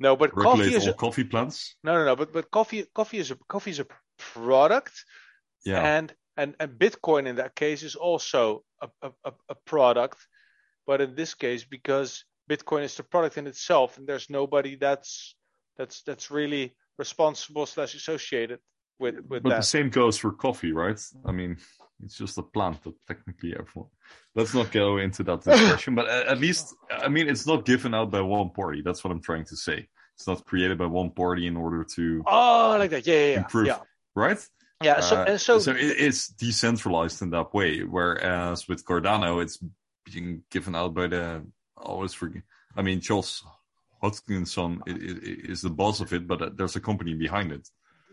No, 0.00 0.16
but 0.16 0.32
coffee 0.32 0.74
is 0.74 0.86
a, 0.86 0.94
coffee 0.94 1.24
plants? 1.24 1.76
no, 1.84 1.92
no, 1.94 2.04
no. 2.06 2.16
But 2.16 2.32
but 2.32 2.50
coffee 2.50 2.86
coffee 2.94 3.18
is 3.18 3.30
a 3.30 3.36
coffee 3.48 3.70
is 3.70 3.80
a 3.80 3.86
product, 4.18 5.04
Yeah, 5.64 5.82
and 5.82 6.12
and 6.38 6.56
and 6.58 6.72
Bitcoin 6.72 7.26
in 7.26 7.36
that 7.36 7.54
case 7.54 7.82
is 7.82 7.96
also 7.96 8.64
a, 8.80 8.88
a, 9.02 9.10
a, 9.24 9.32
a 9.50 9.54
product, 9.66 10.16
but 10.86 11.02
in 11.02 11.14
this 11.14 11.34
case 11.34 11.64
because 11.64 12.24
Bitcoin 12.50 12.82
is 12.82 12.96
the 12.96 13.02
product 13.02 13.36
in 13.36 13.46
itself, 13.46 13.98
and 13.98 14.06
there's 14.08 14.30
nobody 14.30 14.76
that's 14.76 15.36
that's 15.76 16.02
that's 16.02 16.30
really 16.30 16.74
responsible 16.98 17.66
slash 17.66 17.94
associated 17.94 18.58
with 18.98 19.16
with 19.28 19.42
but 19.42 19.50
that. 19.50 19.56
the 19.56 19.62
same 19.62 19.90
goes 19.90 20.16
for 20.16 20.32
coffee, 20.32 20.72
right? 20.72 20.98
I 21.26 21.32
mean, 21.32 21.58
it's 22.04 22.16
just 22.16 22.38
a 22.38 22.42
plant 22.42 22.82
that 22.84 22.94
technically 23.06 23.54
everyone. 23.58 23.90
Let's 24.34 24.54
not 24.54 24.70
go 24.72 24.98
into 24.98 25.22
that 25.24 25.42
discussion, 25.42 25.94
but 25.94 26.08
at, 26.08 26.26
at 26.28 26.38
least, 26.40 26.74
I 26.90 27.08
mean, 27.08 27.28
it's 27.28 27.46
not 27.46 27.64
given 27.64 27.94
out 27.94 28.10
by 28.10 28.20
one 28.20 28.50
party. 28.50 28.82
That's 28.82 29.02
what 29.04 29.10
I'm 29.12 29.22
trying 29.22 29.44
to 29.46 29.56
say. 29.56 29.88
It's 30.16 30.26
not 30.26 30.44
created 30.44 30.78
by 30.78 30.86
one 30.86 31.10
party 31.10 31.46
in 31.46 31.56
order 31.56 31.84
to, 31.96 32.22
Oh, 32.26 32.76
like 32.78 32.90
that. 32.90 33.06
Yeah, 33.06 33.14
yeah, 33.14 33.26
yeah. 33.32 33.38
Improve. 33.38 33.66
Yeah, 33.66 33.78
right? 34.14 34.38
yeah. 34.82 35.00
So 35.00 35.16
Uh, 35.16 35.36
so, 35.38 35.56
it, 35.56 35.76
it's 35.78 36.28
decentralized 36.28 37.22
in 37.22 37.30
that 37.30 37.52
way. 37.54 37.80
Whereas 37.82 38.68
with 38.68 38.84
Cardano, 38.84 39.42
it's 39.42 39.58
being 40.10 40.42
given 40.50 40.74
out 40.74 40.94
by 40.94 41.06
the 41.06 41.44
always 41.76 42.12
forget. 42.14 42.42
I 42.76 42.82
mean, 42.82 43.00
Charles 43.00 43.42
Hoskinson 44.02 44.80
i- 44.86 44.90
i- 44.90 44.94
i- 44.94 45.50
is 45.52 45.62
the 45.62 45.70
boss 45.70 46.00
of 46.00 46.12
it, 46.12 46.26
but 46.26 46.42
uh, 46.42 46.50
there's 46.54 46.76
a 46.76 46.80
company 46.80 47.14
behind 47.14 47.52
it. 47.52 47.68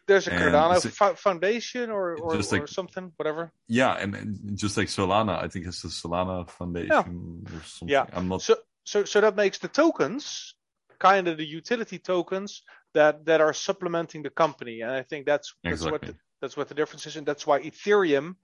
There's 0.08 0.28
a 0.28 0.34
and 0.34 0.42
Cardano 0.42 0.92
fo- 0.92 1.16
Foundation 1.16 1.92
or 1.92 2.18
or, 2.18 2.36
Just 2.36 2.54
or 2.54 2.68
something, 2.68 3.12
whatever. 3.18 3.52
Yeah, 3.68 3.94
and, 3.94 4.16
and 4.16 4.58
just 4.58 4.78
like 4.78 4.88
Solana, 4.88 5.44
I 5.44 5.48
think 5.48 5.68
it's 5.68 5.82
the 5.82 5.90
Solana 5.90 6.50
Foundation 6.50 7.46
or 7.54 7.62
something. 7.64 7.90
Yeah. 7.90 8.06
I'm 8.14 8.28
not. 8.28 8.42
So 8.42 8.58
so 8.86 9.04
so 9.04 9.22
that 9.22 9.36
makes 9.36 9.58
the 9.60 9.68
tokens 9.68 10.56
kind 11.00 11.28
of 11.28 11.38
the 11.38 11.46
utility 11.46 12.00
tokens 12.00 12.64
that 12.94 13.26
that 13.26 13.42
are 13.42 13.54
supplementing 13.54 14.24
the 14.24 14.30
company, 14.30 14.82
and 14.82 14.92
I 14.92 15.04
think 15.04 15.26
that's 15.26 15.54
that's 15.64 15.84
what 15.84 15.96
Exactly. 15.96 16.12
the, 16.12 16.18
that's 16.42 16.58
what 16.58 16.70
the 16.70 16.76
difference 16.76 17.06
is, 17.06 17.18
and 17.18 17.28
that's 17.28 17.46
why 17.46 17.60
Ethereum 17.62 18.36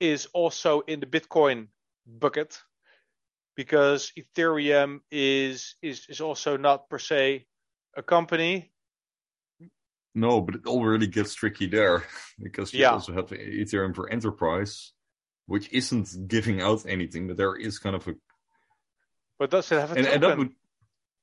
is 0.00 0.26
also 0.32 0.80
in 0.80 1.00
the 1.00 1.06
Bitcoin 1.06 1.68
bucket 2.06 2.58
because 3.54 4.12
Ethereum 4.18 5.00
is 5.10 5.76
is 5.82 6.06
is 6.08 6.20
also 6.20 6.56
not 6.56 6.88
per 6.88 6.98
se 6.98 7.46
a 7.96 8.02
company. 8.02 8.72
No, 10.14 10.40
but 10.40 10.56
it 10.56 10.66
already 10.66 11.06
gets 11.06 11.34
tricky 11.34 11.66
there 11.66 12.02
because 12.42 12.72
you 12.74 12.80
Yeah. 12.80 12.92
also 12.92 13.12
have 13.12 13.26
Ethereum 13.28 13.94
for 13.94 14.08
Enterprise, 14.10 14.92
which 15.46 15.72
isn't 15.72 16.28
giving 16.28 16.60
out 16.60 16.84
anything, 16.86 17.28
but 17.28 17.36
there 17.36 17.54
is 17.56 17.78
kind 17.78 17.94
of 17.96 18.06
a 18.08 18.14
But 19.38 19.50
does 19.50 19.70
it 19.72 19.80
have 19.80 19.92
a 19.92 19.96
and, 19.96 20.06
token? 20.06 20.14
and 20.14 20.22
that 20.22 20.38
would 20.38 20.50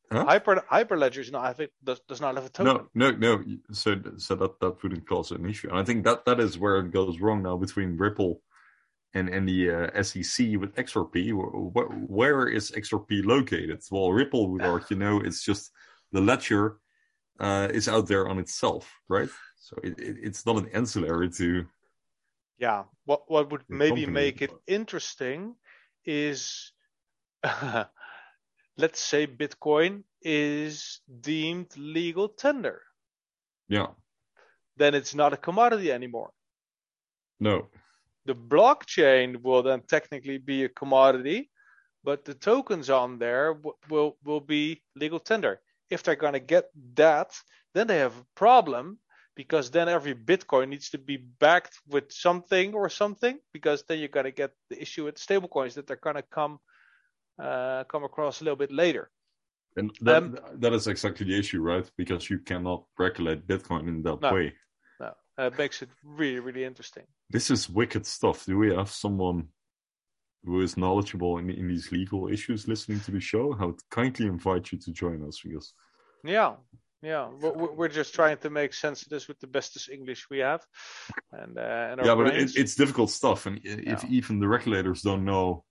Huh? 0.10 0.24
Hyper 0.24 0.64
Hyperledger 0.72 1.18
is 1.20 1.32
not. 1.32 1.44
I 1.44 1.52
think 1.52 1.72
does 1.84 2.00
does 2.08 2.22
not 2.22 2.36
have 2.36 2.46
a 2.46 2.50
token. 2.50 2.88
no 2.96 3.12
no 3.12 3.12
no 3.18 3.44
so 3.74 3.96
so 4.16 4.36
that 4.36 4.58
that 4.62 4.82
wouldn't 4.82 5.06
cause 5.06 5.32
an 5.32 5.46
issue, 5.46 5.68
and 5.70 5.78
I 5.78 5.84
think 5.84 6.06
that 6.06 6.24
that 6.24 6.40
is 6.40 6.58
where 6.58 6.78
it 6.78 6.92
goes 6.92 7.20
wrong 7.20 7.44
now 7.44 7.58
between 7.58 7.98
Ripple 7.98 8.42
and 9.14 9.28
and 9.28 9.46
the 9.50 9.70
uh, 9.70 10.02
SEC 10.04 10.56
with 10.62 10.74
XRP. 10.76 11.34
Where, 11.34 11.88
where 11.88 12.48
is 12.48 12.72
XRP 12.72 13.26
located? 13.26 13.82
Well, 13.92 14.14
Ripple 14.14 14.50
would 14.54 14.62
argue, 14.74 14.96
you 14.96 15.00
know, 15.04 15.20
it's 15.20 15.44
just 15.44 15.74
the 16.14 16.22
ledger 16.22 16.80
uh, 17.40 17.68
is 17.74 17.88
out 17.88 18.08
there 18.08 18.28
on 18.28 18.40
itself, 18.40 18.92
right? 19.10 19.30
So 19.60 19.78
it, 19.84 20.00
it, 20.00 20.18
it's 20.24 20.46
not 20.46 20.58
an 20.58 20.70
ancillary 20.74 21.30
to 21.32 21.66
Yeah. 22.60 22.84
What 23.06 23.22
what 23.30 23.52
would 23.52 23.64
maybe 23.70 24.06
company. 24.06 24.12
make 24.26 24.42
it 24.42 24.52
interesting 24.68 25.56
is, 26.06 26.72
let's 28.78 29.00
say, 29.00 29.28
Bitcoin 29.28 30.04
is 30.22 31.02
deemed 31.22 31.76
legal 31.78 32.30
tender, 32.30 32.82
Yeah. 33.70 33.88
then 34.78 34.96
it's 34.96 35.14
not 35.16 35.34
a 35.34 35.38
commodity 35.38 35.92
anymore. 35.92 36.32
No. 37.40 37.68
The 38.26 38.36
blockchain 38.36 39.42
will 39.44 39.64
then 39.64 39.82
technically 39.88 40.38
be 40.38 40.64
a 40.66 40.70
commodity, 40.70 41.50
but 42.04 42.26
the 42.26 42.34
tokens 42.34 42.90
on 42.90 43.20
there 43.20 43.54
w- 43.54 43.78
will 43.90 44.18
will 44.24 44.42
be 44.42 44.82
legal 44.96 45.20
tender. 45.20 45.62
If 45.90 46.04
they're 46.04 46.16
going 46.16 46.34
to 46.34 46.40
get 46.40 46.66
that, 46.96 47.32
then 47.74 47.88
they 47.88 47.98
have 47.98 48.18
a 48.18 48.26
problem 48.36 49.00
because 49.36 49.70
then 49.72 49.88
every 49.88 50.16
Bitcoin 50.16 50.70
needs 50.70 50.90
to 50.90 50.98
be 50.98 51.18
backed 51.18 51.80
with 51.88 52.12
something 52.12 52.74
or 52.74 52.90
something 52.90 53.38
because 53.54 53.84
then 53.88 54.00
you're 54.00 54.08
going 54.08 54.26
to 54.26 54.32
get 54.32 54.52
the 54.70 54.82
issue 54.82 55.06
with 55.06 55.16
stablecoins 55.16 55.76
that 55.76 55.88
they're 55.88 55.96
going 55.96 56.16
to 56.16 56.24
come 56.24 56.60
uh, 57.42 57.84
come 57.84 58.04
across 58.04 58.42
a 58.42 58.44
little 58.44 58.58
bit 58.58 58.72
later. 58.72 59.12
And 59.76 59.92
that, 60.02 60.24
Um, 60.24 60.38
that 60.56 60.74
is 60.74 60.88
exactly 60.88 61.28
the 61.28 61.38
issue, 61.38 61.62
right? 61.62 61.90
Because 61.98 62.32
you 62.32 62.40
cannot 62.40 62.86
regulate 62.98 63.46
Bitcoin 63.46 63.88
in 63.88 64.02
that 64.04 64.22
No. 64.22 64.32
way. 64.32 64.54
No, 65.00 65.14
uh, 65.38 65.44
it 65.44 65.58
makes 65.58 65.84
it 65.84 65.90
really 66.04 66.40
really 66.40 66.64
interesting. 66.64 67.04
This 67.30 67.52
is 67.52 67.70
wicked 67.70 68.06
stuff. 68.08 68.46
Do 68.46 68.58
we 68.58 68.74
have 68.74 68.90
someone 68.90 69.50
who 70.46 70.62
is 70.62 70.78
knowledgeable 70.78 71.38
in, 71.38 71.50
in 71.50 71.68
these 71.68 71.92
legal 71.92 72.28
issues 72.28 72.68
listening 72.68 73.00
to 73.02 73.12
the 73.12 73.20
show? 73.20 73.56
I 73.60 73.66
would 73.66 73.90
kindly 73.90 74.28
invite 74.28 74.72
you 74.72 74.78
to 74.80 74.92
join 74.92 75.28
us 75.28 75.42
because 75.44 75.74
Yeah, 76.24 76.56
yeah. 77.02 77.30
We're, 77.30 77.88
just 77.90 78.14
trying 78.14 78.38
to 78.38 78.50
make 78.50 78.74
sense 78.74 79.04
of 79.04 79.10
this 79.10 79.28
with 79.28 79.40
the 79.40 79.48
bestest 79.48 79.90
English 79.90 80.30
we 80.30 80.40
have, 80.40 80.66
and 81.32 81.58
uh, 81.58 81.88
and 81.90 82.06
yeah, 82.06 82.16
but 82.16 82.36
it, 82.36 82.56
it's 82.56 82.76
difficult 82.76 83.10
stuff, 83.10 83.46
and 83.46 83.60
if 83.64 84.04
Yeah. 84.04 84.10
even 84.10 84.40
the 84.40 84.48
regulators 84.48 85.02
don't 85.02 85.26
know 85.26 85.64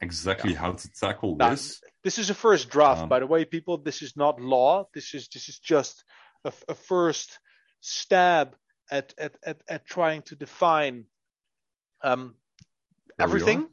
exactly 0.00 0.54
how 0.54 0.72
to 0.72 0.90
tackle 0.92 1.36
Now, 1.36 1.50
this, 1.50 1.80
this 2.02 2.18
is 2.18 2.30
a 2.30 2.34
first 2.34 2.70
draft, 2.70 3.02
Um, 3.02 3.08
by 3.08 3.20
the 3.20 3.26
way, 3.26 3.44
people. 3.44 3.78
This 3.78 4.02
is 4.02 4.16
not 4.16 4.40
law. 4.40 4.88
This 4.94 5.14
is 5.14 5.28
this 5.28 5.48
is 5.48 5.58
just 5.58 6.04
a, 6.44 6.52
a 6.68 6.74
first 6.74 7.38
stab 7.80 8.56
at, 8.90 9.14
at 9.18 9.36
at 9.44 9.62
at 9.68 9.86
trying 9.86 10.22
to 10.22 10.36
define 10.36 11.06
um 12.02 12.34
everything. 13.18 13.68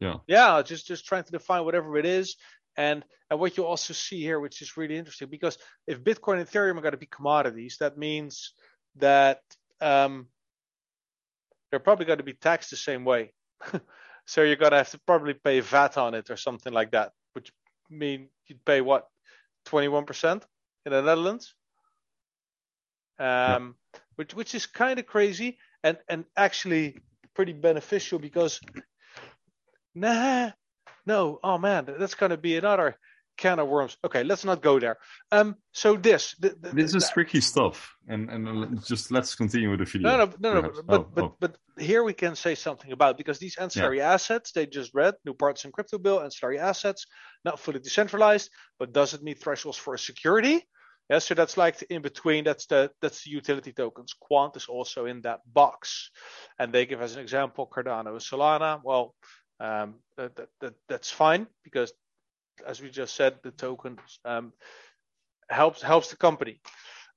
Yeah. 0.00 0.16
Yeah, 0.26 0.62
just 0.62 0.86
just 0.86 1.06
trying 1.06 1.24
to 1.24 1.32
define 1.32 1.64
whatever 1.64 1.96
it 1.96 2.06
is. 2.06 2.36
And 2.76 3.04
and 3.30 3.40
what 3.40 3.56
you 3.56 3.66
also 3.66 3.92
see 3.92 4.20
here, 4.20 4.40
which 4.40 4.62
is 4.62 4.76
really 4.76 4.96
interesting, 4.96 5.28
because 5.28 5.58
if 5.86 6.02
Bitcoin 6.02 6.38
and 6.38 6.48
Ethereum 6.48 6.78
are 6.78 6.82
going 6.82 6.92
to 6.92 6.98
be 6.98 7.06
commodities, 7.06 7.76
that 7.80 7.98
means 7.98 8.52
that 8.96 9.40
um, 9.80 10.28
they're 11.70 11.80
probably 11.80 12.06
going 12.06 12.18
to 12.18 12.24
be 12.24 12.34
taxed 12.34 12.70
the 12.70 12.76
same 12.76 13.04
way. 13.04 13.32
so 14.26 14.42
you're 14.42 14.56
going 14.56 14.70
to 14.70 14.78
have 14.78 14.90
to 14.90 15.00
probably 15.00 15.34
pay 15.34 15.60
VAT 15.60 15.98
on 15.98 16.14
it 16.14 16.30
or 16.30 16.36
something 16.36 16.72
like 16.72 16.92
that, 16.92 17.12
which 17.32 17.52
mean 17.90 18.28
you'd 18.46 18.64
pay 18.64 18.80
what, 18.80 19.08
21% 19.66 20.42
in 20.86 20.92
the 20.92 21.02
Netherlands? 21.02 21.54
Um, 23.18 23.74
which 24.14 24.34
which 24.34 24.54
is 24.54 24.66
kind 24.66 25.00
of 25.00 25.06
crazy 25.06 25.58
and 25.82 25.98
and 26.08 26.24
actually 26.36 26.98
pretty 27.34 27.52
beneficial 27.52 28.18
because 28.18 28.60
nah 29.94 30.50
no 31.06 31.38
oh 31.42 31.58
man 31.58 31.86
that's 31.98 32.14
going 32.14 32.30
to 32.30 32.36
be 32.36 32.56
another 32.56 32.96
can 33.36 33.60
of 33.60 33.68
worms 33.68 33.96
okay 34.04 34.24
let's 34.24 34.44
not 34.44 34.60
go 34.60 34.80
there 34.80 34.98
um 35.30 35.54
so 35.72 35.96
this 35.96 36.34
the, 36.40 36.56
the, 36.60 36.70
this 36.74 36.94
is 36.94 37.04
the- 37.04 37.12
tricky 37.14 37.40
stuff. 37.40 37.94
And 38.08 38.30
and 38.30 38.48
uh, 38.48 38.80
just 38.86 39.10
let's 39.12 39.34
continue 39.34 39.70
with 39.70 39.80
the 39.80 39.84
video. 39.84 40.16
no, 40.16 40.30
no, 40.40 40.54
no, 40.54 40.60
no. 40.62 40.82
But 40.82 41.00
Oh, 41.00 41.06
but 41.14 41.24
oh. 41.24 41.36
but 41.38 41.56
here 41.78 42.02
we 42.02 42.14
can 42.14 42.34
say 42.34 42.54
something 42.54 42.90
about 42.90 43.16
because 43.18 43.38
these 43.38 43.56
ancillary 43.58 44.00
assets 44.00 44.50
they 44.52 44.66
just 44.66 44.92
read 44.94 45.14
new 45.26 45.34
parts 45.34 45.64
in 45.66 45.72
crypto 45.72 45.98
bill 45.98 46.20
ancillary 46.22 46.58
assets 46.58 47.06
not 47.44 47.60
fully 47.60 47.80
decentralized 47.80 48.50
but 48.78 48.92
does 48.94 49.12
it 49.14 49.22
meet 49.22 49.40
thresholds 49.42 49.78
for 49.78 49.96
security. 49.98 50.66
Yeah, 51.10 51.20
so 51.20 51.34
that's 51.34 51.56
like 51.56 51.80
in 51.88 52.02
between. 52.02 52.44
That's 52.44 52.66
the 52.66 52.90
that's 53.00 53.24
the 53.24 53.30
utility 53.30 53.72
tokens. 53.72 54.12
Quant 54.20 54.54
is 54.56 54.66
also 54.68 55.06
in 55.06 55.22
that 55.22 55.40
box, 55.46 56.10
and 56.58 56.70
they 56.72 56.84
give 56.86 57.00
as 57.00 57.14
an 57.16 57.22
example 57.22 57.66
Cardano 57.66 58.12
Solana. 58.20 58.80
Well, 58.84 59.14
um, 59.60 59.96
that, 60.16 60.36
that, 60.36 60.48
that 60.60 60.74
that's 60.88 61.10
fine 61.10 61.46
because 61.64 61.92
as 62.66 62.80
we 62.80 62.90
just 62.90 63.14
said, 63.14 63.36
the 63.42 63.50
token 63.50 63.98
um, 64.24 64.52
helps 65.48 65.82
helps 65.82 66.10
the 66.10 66.16
company. 66.16 66.60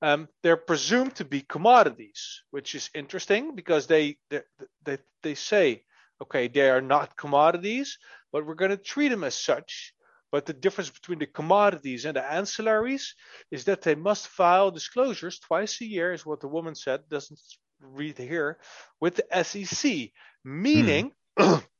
Um, 0.01 0.27
they're 0.41 0.57
presumed 0.57 1.15
to 1.15 1.25
be 1.25 1.41
commodities, 1.41 2.43
which 2.51 2.73
is 2.75 2.89
interesting 2.93 3.55
because 3.55 3.87
they 3.87 4.17
they 4.29 4.41
they, 4.83 4.97
they 5.23 5.35
say, 5.35 5.83
okay, 6.21 6.47
they 6.47 6.69
are 6.69 6.81
not 6.81 7.17
commodities, 7.17 7.97
but 8.31 8.45
we're 8.45 8.55
going 8.55 8.71
to 8.71 8.77
treat 8.77 9.09
them 9.09 9.23
as 9.23 9.35
such. 9.35 9.93
But 10.31 10.45
the 10.45 10.53
difference 10.53 10.89
between 10.89 11.19
the 11.19 11.25
commodities 11.25 12.05
and 12.05 12.15
the 12.15 12.21
ancillaries 12.21 13.13
is 13.51 13.65
that 13.65 13.81
they 13.81 13.95
must 13.95 14.29
file 14.29 14.71
disclosures 14.71 15.39
twice 15.39 15.81
a 15.81 15.85
year, 15.85 16.13
is 16.13 16.25
what 16.25 16.39
the 16.39 16.47
woman 16.47 16.73
said. 16.73 17.01
Doesn't 17.09 17.39
read 17.81 18.17
here 18.17 18.57
with 19.01 19.17
the 19.17 19.43
SEC, 19.43 20.11
meaning 20.45 21.11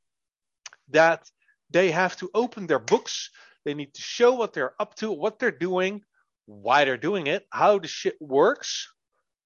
that 0.90 1.28
they 1.70 1.90
have 1.90 2.16
to 2.18 2.30
open 2.34 2.66
their 2.66 2.78
books. 2.78 3.30
They 3.64 3.74
need 3.74 3.94
to 3.94 4.02
show 4.02 4.34
what 4.34 4.52
they're 4.52 4.74
up 4.78 4.94
to, 4.96 5.10
what 5.12 5.38
they're 5.38 5.50
doing, 5.50 6.02
why 6.46 6.84
they're 6.84 6.96
doing 6.96 7.26
it, 7.26 7.46
how 7.50 7.78
the 7.78 7.88
shit 7.88 8.16
works 8.20 8.92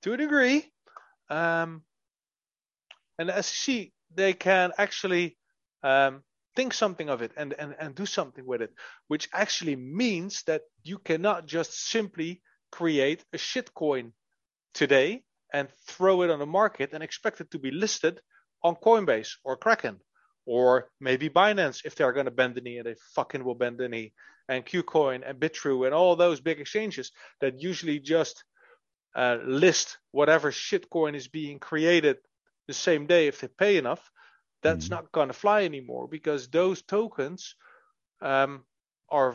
to 0.03 0.12
a 0.12 0.16
degree. 0.16 0.70
Um, 1.31 1.83
and 3.18 3.29
the 3.29 3.42
SEC, 3.42 3.88
they 4.14 4.33
can 4.33 4.72
actually 4.79 5.37
um, 5.83 6.22
think 6.55 6.75
something 6.75 7.09
of 7.09 7.22
it 7.22 7.33
and, 7.37 7.53
and, 7.59 7.75
and 7.79 7.94
do 7.94 8.07
something 8.07 8.44
with 8.44 8.62
it, 8.62 8.72
which 9.09 9.29
actually 9.33 9.77
means 9.77 10.42
that 10.46 10.62
you 10.83 10.99
cannot 10.99 11.46
just 11.46 11.88
simply 11.88 12.42
create 12.72 13.25
a 13.33 13.37
shitcoin 13.37 14.12
today 14.75 15.22
and 15.53 15.68
throw 15.87 16.22
it 16.22 16.31
on 16.31 16.38
the 16.38 16.46
market 16.46 16.90
and 16.92 17.03
expect 17.03 17.40
it 17.40 17.51
to 17.51 17.59
be 17.59 17.70
listed 17.70 18.20
on 18.62 18.75
Coinbase 18.77 19.33
or 19.44 19.57
Kraken 19.57 20.01
or 20.46 20.88
maybe 21.00 21.28
Binance 21.28 21.85
if 21.85 21.94
they're 21.96 22.12
going 22.12 22.26
to 22.26 22.30
bend 22.30 22.54
the 22.54 22.61
knee 22.61 22.78
and 22.78 22.87
they 22.87 22.96
fucking 23.14 23.44
will 23.44 23.54
bend 23.54 23.78
the 23.78 23.88
knee 23.88 24.12
and 24.48 24.64
KuCoin 24.64 25.28
and 25.28 25.40
Bitrue 25.40 25.87
and 25.87 25.94
all 25.94 26.16
those 26.16 26.40
big 26.40 26.61
exchanges 26.61 27.12
that 27.40 27.61
usually 27.61 27.98
just 27.98 28.44
uh, 29.14 29.38
list 29.44 29.98
whatever 30.12 30.50
shitcoin 30.52 31.14
is 31.14 31.28
being 31.28 31.59
created 31.59 32.18
the 32.68 32.74
same 32.74 33.06
day 33.06 33.26
if 33.26 33.40
they 33.40 33.48
pay 33.48 33.76
enough. 33.76 34.11
That's 34.62 34.88
Mhm. 34.88 34.90
not 34.90 35.12
going 35.12 35.28
to 35.28 35.35
fly 35.35 35.64
anymore 35.64 36.09
because 36.09 36.48
those 36.48 36.82
tokens 36.82 37.56
um, 38.20 38.64
are 39.11 39.35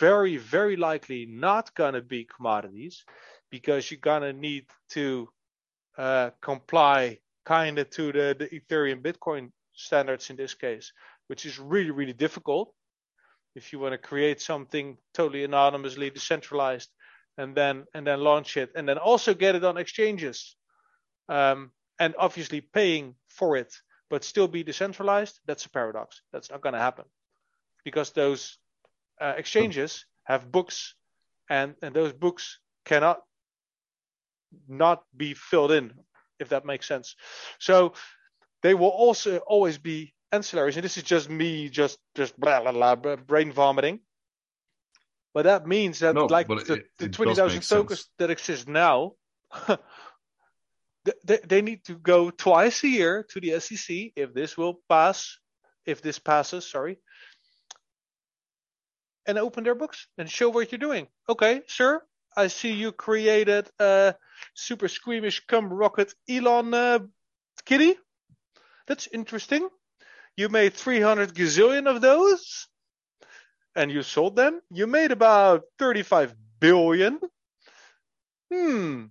very, 0.00 0.36
very 0.38 0.76
likely 0.76 1.26
not 1.26 1.74
going 1.74 1.94
to 1.94 2.02
be 2.02 2.24
commodities 2.24 3.04
because 3.50 3.90
you're 3.90 4.00
going 4.00 4.22
to 4.22 4.32
need 4.32 4.66
to 4.90 5.28
uh, 5.98 6.30
comply 6.40 7.18
kind 7.44 7.78
of 7.78 7.90
to 7.90 8.12
the, 8.12 8.36
the 8.38 8.48
Ethereum 8.48 9.02
Bitcoin 9.02 9.50
standards 9.74 10.30
in 10.30 10.36
this 10.36 10.54
case, 10.54 10.92
which 11.28 11.46
is 11.46 11.58
really, 11.58 11.90
really 11.90 12.12
difficult 12.12 12.72
if 13.54 13.72
you 13.72 13.78
want 13.78 13.92
to 13.92 13.98
create 13.98 14.40
something 14.40 14.96
totally 15.14 15.44
anonymously 15.44 16.10
decentralized 16.10 16.90
and 17.36 17.54
then 17.54 17.84
and 17.94 18.06
then 18.06 18.20
launch 18.20 18.56
it 18.56 18.70
and 18.74 18.88
then 18.88 18.98
also 18.98 19.34
get 19.34 19.54
it 19.54 19.64
on 19.64 19.76
exchanges 19.76 20.56
um, 21.28 21.70
and 21.98 22.14
obviously 22.18 22.60
paying 22.60 23.14
for 23.28 23.56
it 23.56 23.74
but 24.08 24.24
still 24.24 24.48
be 24.48 24.62
decentralized 24.62 25.40
that's 25.46 25.66
a 25.66 25.70
paradox. 25.70 26.22
That's 26.32 26.50
not 26.50 26.60
going 26.60 26.74
to 26.74 26.80
happen 26.80 27.04
because 27.84 28.10
those 28.10 28.58
uh, 29.20 29.34
exchanges 29.36 30.04
have 30.24 30.50
books 30.50 30.94
and 31.48 31.74
and 31.82 31.94
those 31.94 32.12
books 32.12 32.58
cannot 32.84 33.20
not 34.68 35.04
be 35.16 35.34
filled 35.34 35.72
in 35.72 35.92
if 36.38 36.48
that 36.48 36.64
makes 36.64 36.88
sense. 36.88 37.16
So 37.58 37.92
they 38.62 38.74
will 38.74 38.88
also 38.88 39.38
always 39.38 39.78
be 39.78 40.14
ancillaries. 40.32 40.74
And 40.76 40.84
this 40.84 40.96
is 40.96 41.02
just 41.02 41.28
me 41.30 41.68
just 41.68 41.98
just 42.14 42.38
blah 42.38 42.60
blah 42.60 42.94
blah 42.94 43.16
brain 43.16 43.52
vomiting. 43.52 44.00
But 45.32 45.44
that 45.44 45.66
means 45.66 46.00
that 46.00 46.14
No, 46.14 46.26
like 46.26 46.48
the, 46.48 46.74
it- 46.74 46.86
the 46.98 47.08
20,000 47.08 47.46
make 47.58 47.68
tokens 47.68 48.08
that 48.18 48.30
exist 48.30 48.66
now 48.68 49.12
they, 51.24 51.38
they 51.46 51.62
need 51.62 51.84
to 51.84 51.94
go 51.94 52.30
twice 52.30 52.82
a 52.84 52.88
year 52.88 53.24
to 53.30 53.40
the 53.40 53.58
SEC 53.60 54.12
if 54.16 54.34
this 54.34 54.56
will 54.56 54.80
pass 54.88 55.38
if 55.86 56.02
this 56.02 56.18
passes 56.18 56.66
sorry 56.68 56.98
and 59.26 59.38
open 59.38 59.64
their 59.64 59.74
books 59.74 60.06
and 60.18 60.28
show 60.30 60.48
what 60.50 60.70
you're 60.72 60.78
doing. 60.78 61.06
Okay 61.28 61.62
sir 61.66 62.02
I 62.36 62.48
see 62.48 62.72
you 62.72 62.92
created 62.92 63.68
a 63.78 64.14
super 64.54 64.88
squeamish 64.88 65.40
cum 65.46 65.72
rocket 65.72 66.12
Elon 66.28 66.74
uh, 66.74 66.98
kitty 67.64 67.96
that's 68.90 69.06
interesting. 69.12 69.68
You 70.36 70.48
made 70.48 70.74
300 70.74 71.32
gazillion 71.32 71.86
of 71.88 72.00
those 72.00 72.66
and 73.76 73.88
you 73.88 74.02
sold 74.02 74.34
them. 74.34 74.60
You 74.68 74.88
made 74.88 75.12
about 75.12 75.62
35 75.78 76.34
billion. 76.58 77.20
Hmm. 78.52 79.04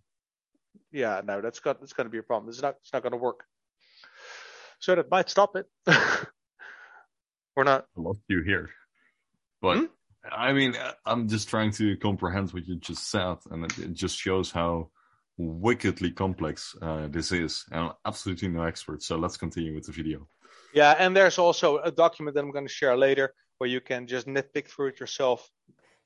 Yeah 0.92 1.22
no 1.24 1.40
that's 1.40 1.62
got 1.62 1.80
that's 1.80 1.94
going 1.94 2.08
to 2.08 2.12
be 2.12 2.18
a 2.18 2.24
problem. 2.24 2.50
It's 2.50 2.62
not 2.62 2.76
it's 2.82 2.92
not 2.92 3.04
going 3.04 3.14
to 3.14 3.18
work. 3.18 3.46
So 4.80 4.96
that 4.96 5.10
might 5.10 5.30
stop 5.30 5.56
it. 5.56 5.66
Or 7.56 7.64
not? 7.66 7.86
I 7.98 8.02
lost 8.02 8.22
you 8.30 8.42
here. 8.44 8.70
But 9.62 9.78
Hmm? 9.78 9.86
I 10.32 10.54
mean, 10.54 10.76
I'm 11.06 11.28
just 11.28 11.50
trying 11.50 11.72
to 11.74 11.98
comprehend 11.98 12.52
what 12.52 12.66
you 12.66 12.76
just 12.78 13.10
said, 13.10 13.36
and 13.52 13.66
it, 13.66 13.78
it 13.80 13.94
just 13.94 14.18
shows 14.18 14.52
how 14.52 14.92
wickedly 15.40 16.12
complex 16.12 16.76
uh, 16.82 17.08
this 17.08 17.32
is. 17.32 17.66
And 17.72 17.86
I'm 17.86 17.92
absolutely 18.06 18.50
no 18.50 18.64
expert, 18.64 19.02
so 19.02 19.18
let's 19.18 19.38
continue 19.38 19.74
with 19.74 19.86
the 19.86 19.94
video. 19.94 20.28
Yeah, 20.74 20.96
and 21.00 21.16
there's 21.16 21.40
also 21.40 21.78
a 21.78 21.92
document 21.92 22.36
that 22.36 22.44
I'm 22.44 22.52
going 22.52 22.68
to 22.68 22.74
share 22.74 22.96
later 22.96 23.34
where 23.58 23.70
you 23.70 23.82
can 23.82 24.06
just 24.06 24.28
nitpick 24.28 24.68
through 24.68 24.88
it 24.88 25.00
yourself. 25.00 25.50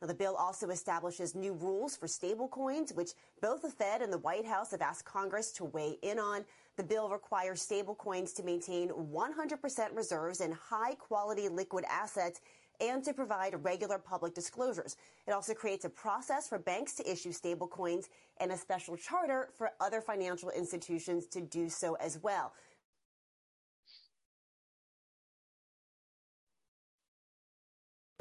Now, 0.02 0.08
the 0.08 0.14
bill 0.14 0.36
also 0.36 0.70
establishes 0.70 1.34
new 1.34 1.54
rules 1.54 1.96
for 1.96 2.08
stablecoins, 2.08 2.94
which 2.96 3.12
both 3.42 3.62
the 3.62 3.70
Fed 3.70 4.02
and 4.02 4.12
the 4.12 4.18
White 4.20 4.46
House 4.46 4.72
have 4.72 4.82
asked 4.82 5.06
Congress 5.06 5.52
to 5.54 5.66
weigh 5.66 5.98
in 6.02 6.20
on. 6.20 6.46
The 6.78 6.84
bill 6.84 7.10
requires 7.10 7.66
stablecoins 7.66 8.36
to 8.36 8.44
maintain 8.44 8.90
100% 8.90 9.96
reserves 9.96 10.42
in 10.42 10.52
high 10.52 10.96
quality 10.96 11.48
liquid 11.48 11.86
assets 11.90 12.42
and 12.82 13.04
to 13.04 13.14
provide 13.14 13.64
regular 13.64 13.98
public 13.98 14.34
disclosures. 14.34 14.96
It 15.28 15.32
also 15.32 15.54
creates 15.54 15.86
a 15.86 15.90
process 15.90 16.48
for 16.48 16.60
banks 16.60 16.94
to 16.96 17.12
issue 17.12 17.32
stablecoins 17.32 18.06
and 18.40 18.52
a 18.52 18.58
special 18.58 18.98
charter 18.98 19.50
for 19.58 19.72
other 19.80 20.02
financial 20.02 20.50
institutions 20.50 21.28
to 21.28 21.42
do 21.42 21.70
so 21.70 21.96
as 21.96 22.20
well. 22.22 22.54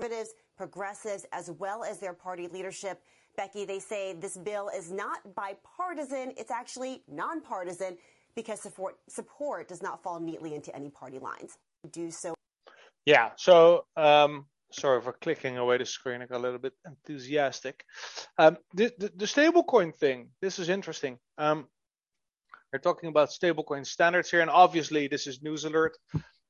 conservatives, 0.02 0.34
progressives, 0.56 1.26
as 1.32 1.50
well 1.58 1.84
as 1.84 1.98
their 1.98 2.12
party 2.12 2.48
leadership. 2.48 3.00
Becky, 3.36 3.64
they 3.64 3.78
say 3.78 4.14
this 4.14 4.36
bill 4.36 4.68
is 4.74 4.90
not 4.90 5.20
bipartisan, 5.34 6.34
it's 6.36 6.50
actually 6.50 7.02
nonpartisan 7.08 7.96
because 8.34 8.60
support, 8.60 8.96
support 9.08 9.68
does 9.68 9.82
not 9.82 10.02
fall 10.02 10.20
neatly 10.20 10.54
into 10.54 10.74
any 10.74 10.90
party 10.90 11.18
lines. 11.18 11.56
Do 11.92 12.10
so. 12.10 12.34
Yeah, 13.04 13.30
so 13.36 13.84
um, 13.96 14.46
sorry 14.70 15.00
for 15.00 15.12
clicking 15.12 15.58
away 15.58 15.78
the 15.78 15.86
screen. 15.86 16.22
I 16.22 16.26
got 16.26 16.38
a 16.38 16.38
little 16.38 16.58
bit 16.58 16.74
enthusiastic. 16.86 17.84
Um, 18.38 18.58
the, 18.74 18.92
the, 18.98 19.12
the 19.16 19.24
stablecoin 19.24 19.94
thing, 19.94 20.28
this 20.40 20.58
is 20.58 20.68
interesting. 20.68 21.18
Um, 21.38 21.66
we're 22.72 22.78
talking 22.78 23.08
about 23.08 23.28
stablecoin 23.30 23.86
standards 23.86 24.30
here, 24.30 24.40
and 24.40 24.50
obviously 24.50 25.06
this 25.08 25.26
is 25.26 25.42
news 25.42 25.64
alert 25.64 25.98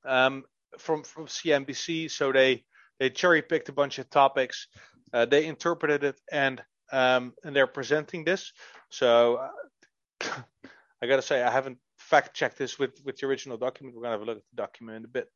um, 0.05 0.45
from 0.79 1.03
from 1.03 1.27
CNBC. 1.27 2.11
So 2.11 2.31
they 2.31 2.65
they 3.01 3.11
cherry 3.11 3.43
picked 3.43 3.69
a 3.69 3.73
bunch 3.73 3.99
of 3.99 4.09
topics, 4.09 4.69
uh, 5.13 5.25
they 5.25 5.47
interpreted 5.47 6.05
it, 6.05 6.21
and 6.31 6.63
um, 6.93 7.35
and 7.43 7.57
they're 7.57 7.67
presenting 7.67 8.25
this. 8.25 8.53
So 8.91 9.41
uh, 10.21 10.29
I 11.03 11.07
gotta 11.09 11.23
say 11.23 11.43
I 11.43 11.51
haven't 11.51 11.79
fact 12.13 12.37
check 12.37 12.57
this 12.57 12.79
with 12.79 12.95
with 13.05 13.17
the 13.17 13.27
original 13.27 13.57
document. 13.57 13.97
We're 13.97 14.03
gonna 14.03 14.19
have 14.19 14.27
a 14.27 14.31
look 14.31 14.39
at 14.45 14.51
the 14.53 14.63
document 14.65 14.99
in 14.99 15.05
a 15.05 15.15
bit. 15.19 15.29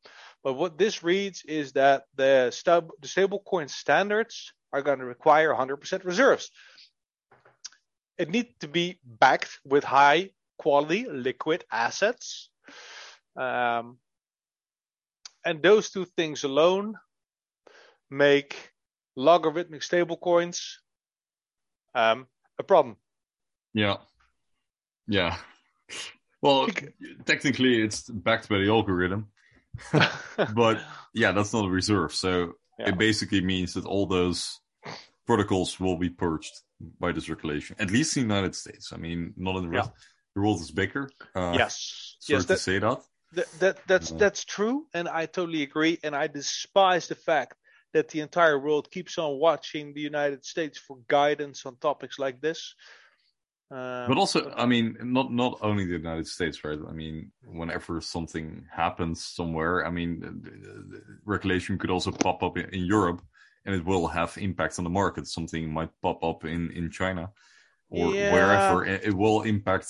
But 0.43 0.53
what 0.53 0.77
this 0.77 1.03
reads 1.03 1.43
is 1.61 1.73
that 1.73 2.03
the 2.15 2.53
the 3.01 3.07
stablecoin 3.07 3.69
standards 3.69 4.53
are 4.73 4.83
going 4.83 4.99
to 4.99 5.05
require 5.05 5.53
100% 5.53 6.03
reserves. 6.03 6.51
It 8.17 8.29
needs 8.29 8.53
to 8.59 8.67
be 8.67 8.99
backed 9.03 9.59
with 9.63 9.83
high 9.83 10.31
quality 10.57 11.05
liquid 11.09 11.63
assets. 11.71 12.49
Um, 13.35 13.97
and 15.45 15.63
those 15.63 15.89
two 15.89 16.05
things 16.05 16.43
alone 16.43 16.95
make 18.09 18.73
logarithmic 19.15 19.81
stablecoins 19.81 20.59
um, 21.95 22.27
a 22.59 22.63
problem. 22.63 22.97
Yeah. 23.73 23.97
Yeah. 25.07 25.37
Well, 26.41 26.67
technically, 27.25 27.81
it's 27.81 28.09
backed 28.09 28.49
by 28.49 28.57
the 28.59 28.69
algorithm, 28.69 29.27
but 30.53 30.81
yeah, 31.13 31.31
that's 31.31 31.53
not 31.53 31.65
a 31.65 31.69
reserve. 31.69 32.13
So 32.13 32.53
Yeah. 32.79 32.89
it 32.89 32.97
basically 32.97 33.41
means 33.41 33.73
that 33.73 33.85
all 33.85 34.05
those 34.05 34.59
protocols 35.25 35.79
will 35.79 35.97
be 35.97 36.09
purged 36.09 36.53
by 36.99 37.11
this 37.11 37.27
regulation, 37.27 37.75
at 37.79 37.89
least 37.89 38.15
in 38.17 38.27
the 38.27 38.35
United 38.35 38.53
States. 38.55 38.93
I 38.93 38.97
mean, 38.97 39.33
not 39.35 39.57
in 39.57 39.63
the 39.63 39.69
rest. 39.77 39.89
The 40.35 40.41
world 40.41 40.61
is 40.61 40.69
bigger. 40.71 41.09
Uh, 41.33 41.53
yes, 41.57 42.17
Sorry 42.19 42.37
yes, 42.37 42.45
to 42.45 42.57
say 42.57 42.77
that. 42.79 42.99
that, 43.33 43.51
that 43.59 43.77
that's 43.87 44.11
Yeah. 44.11 44.17
that's 44.19 44.45
true, 44.45 44.85
and 44.93 45.07
I 45.09 45.25
totally 45.25 45.63
agree. 45.63 45.97
And 46.03 46.15
I 46.15 46.27
despise 46.27 47.07
the 47.07 47.15
fact 47.15 47.55
that 47.93 48.09
the 48.09 48.19
entire 48.19 48.59
world 48.59 48.91
keeps 48.91 49.17
on 49.17 49.39
watching 49.39 49.93
the 49.93 50.01
United 50.01 50.45
States 50.45 50.77
for 50.77 50.97
guidance 51.07 51.65
on 51.65 51.77
topics 51.77 52.19
like 52.19 52.39
this. 52.41 52.75
Um, 53.69 54.07
But 54.07 54.17
also, 54.17 54.51
I 54.55 54.65
mean, 54.65 54.95
not 55.01 55.31
not 55.31 55.57
only 55.61 55.85
the 55.85 55.93
United 55.93 56.27
States, 56.27 56.63
right? 56.63 56.79
I 56.89 56.93
mean, 56.93 57.31
whenever 57.45 57.99
something 58.01 58.65
happens 58.71 59.25
somewhere, 59.25 59.85
I 59.85 59.89
mean, 59.91 60.19
the- 60.21 60.31
the 60.91 61.01
regulation 61.25 61.77
could 61.77 61.89
also 61.91 62.11
pop 62.11 62.43
up 62.43 62.57
in, 62.57 62.69
in 62.73 62.85
Europe, 62.85 63.21
and 63.65 63.75
it 63.75 63.83
will 63.85 64.07
have 64.07 64.37
impact 64.37 64.79
on 64.79 64.85
the 64.85 64.89
market. 64.89 65.27
Something 65.27 65.71
might 65.73 65.91
pop 66.01 66.23
up 66.23 66.45
in 66.45 66.71
in 66.71 66.89
China 66.89 67.31
or 67.89 68.15
Yeah. 68.15 68.31
wherever. 68.31 68.85
It, 68.85 69.03
it 69.05 69.13
will 69.13 69.43
impact 69.43 69.87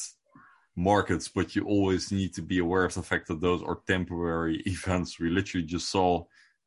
markets, 0.76 1.28
but 1.28 1.56
you 1.56 1.63
always 1.66 2.12
need 2.12 2.34
to 2.36 2.42
be 2.42 2.60
aware 2.60 2.86
of 2.86 2.94
the 2.94 3.04
fact 3.04 3.28
that 3.28 3.42
those 3.42 3.62
are 3.63 3.82
temporary 3.88 4.58
events. 4.66 5.20
We 5.20 5.30
literally 5.30 5.66
just 5.68 5.90
saw 5.90 6.26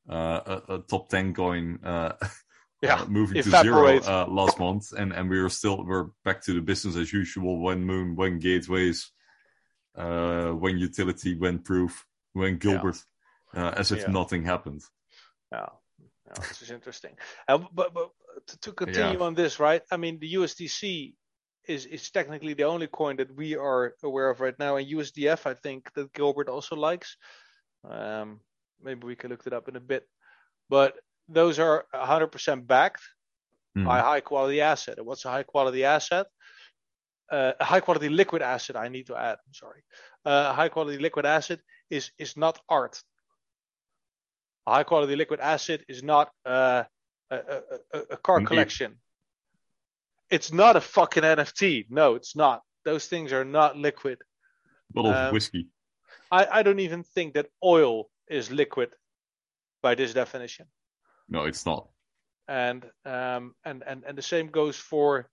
uh, 0.08 0.40
a, 0.68 0.74
a 0.74 0.78
top 0.88 1.08
ten 1.08 1.34
coin. 1.34 1.78
Uh, 1.84 2.12
yeah, 2.82 3.00
uh, 3.00 3.06
moving 3.06 3.42
to 3.42 3.50
zero 3.50 3.98
uh, 3.98 4.26
last 4.28 4.58
month, 4.58 4.92
and 4.92 5.12
and 5.12 5.28
we 5.28 5.40
were 5.40 5.50
still 5.50 5.84
we're 5.84 6.08
back 6.24 6.40
to 6.42 6.54
the 6.54 6.60
business 6.60 6.96
as 6.96 7.12
usual. 7.12 7.60
When 7.60 7.84
Moon, 7.84 8.16
when 8.16 8.38
Gateways, 8.38 9.10
uh, 9.96 10.50
when 10.52 10.78
Utility, 10.78 11.36
when 11.36 11.58
Proof, 11.58 12.06
when 12.32 12.56
Gilbert, 12.56 12.96
uh, 13.54 13.72
as 13.76 13.92
if 13.92 14.00
Yeah. 14.00 14.10
nothing 14.10 14.44
happened. 14.44 14.82
Yeah, 15.52 15.68
yeah, 16.26 16.40
this 16.48 16.62
is 16.62 16.70
interesting. 16.70 17.16
Uh, 17.48 17.58
but 17.72 17.92
but 17.92 18.10
to, 18.46 18.58
to 18.60 18.72
continue 18.72 19.18
Yeah. 19.18 19.26
on 19.26 19.34
this, 19.34 19.60
right? 19.60 19.82
I 19.90 19.96
mean, 19.96 20.18
the 20.18 20.34
USDC 20.34 21.14
is 21.68 21.84
is 21.86 22.10
technically 22.10 22.54
the 22.54 22.64
only 22.64 22.86
coin 22.86 23.16
that 23.16 23.34
we 23.36 23.56
are 23.56 23.94
aware 24.02 24.30
of 24.30 24.40
right 24.40 24.58
now, 24.58 24.76
and 24.76 24.88
USDF, 24.88 25.44
I 25.44 25.54
think 25.54 25.92
that 25.94 26.12
Gilbert 26.14 26.48
also 26.48 26.76
likes. 26.76 27.16
Um, 27.84 28.40
maybe 28.82 29.06
we 29.06 29.16
can 29.16 29.30
look 29.30 29.46
it 29.46 29.52
up 29.52 29.68
in 29.68 29.76
a 29.76 29.80
bit, 29.80 30.08
but 30.70 30.94
those 31.32 31.58
are 31.58 31.86
100% 31.94 32.66
backed 32.66 33.02
Hmm. 33.76 33.84
by 33.84 34.00
high 34.00 34.20
quality 34.20 34.60
asset. 34.60 34.98
And 34.98 35.06
what's 35.06 35.24
a 35.24 35.30
high 35.30 35.44
quality 35.44 35.84
asset? 35.84 36.26
Uh, 37.30 37.52
a 37.60 37.64
high 37.64 37.78
quality 37.78 38.08
liquid 38.08 38.42
asset. 38.42 38.74
I 38.74 38.88
need 38.88 39.06
to 39.06 39.16
add. 39.16 39.38
I'm 39.46 39.54
sorry. 39.54 39.82
Uh, 40.26 40.48
a 40.50 40.54
high 40.54 40.68
quality 40.68 40.98
liquid 40.98 41.24
asset 41.24 41.60
is 41.88 42.10
is 42.18 42.36
not 42.36 42.58
art. 42.68 43.00
A 44.66 44.72
high 44.72 44.82
quality 44.82 45.14
liquid 45.14 45.38
asset 45.38 45.80
is 45.88 46.02
not 46.02 46.32
uh, 46.44 46.82
a, 47.30 47.36
a, 47.94 47.98
a, 48.10 48.16
car 48.16 48.40
e- 48.40 48.44
collection. 48.44 48.98
It's 50.30 50.52
not 50.52 50.74
a 50.74 50.80
fucking 50.80 51.22
NFT. 51.22 51.86
No, 51.90 52.16
it's 52.16 52.34
not. 52.34 52.62
Those 52.84 53.06
things 53.06 53.32
are 53.32 53.44
not 53.44 53.76
liquid. 53.76 54.18
Bottle 54.92 55.12
Um, 55.12 55.26
of 55.26 55.32
whiskey. 55.32 55.68
I, 56.32 56.46
I 56.58 56.62
don't 56.64 56.80
even 56.80 57.04
think 57.04 57.34
that 57.34 57.46
oil 57.62 58.10
is 58.28 58.50
liquid 58.50 58.90
by 59.82 59.94
this 59.94 60.12
definition. 60.12 60.66
No, 61.30 61.44
it's 61.44 61.64
not. 61.64 61.88
and 62.48 62.84
um, 63.06 63.54
and 63.64 63.82
and 63.86 64.04
and 64.04 64.18
the 64.18 64.22
same 64.22 64.48
goes 64.48 64.76
for 64.76 65.30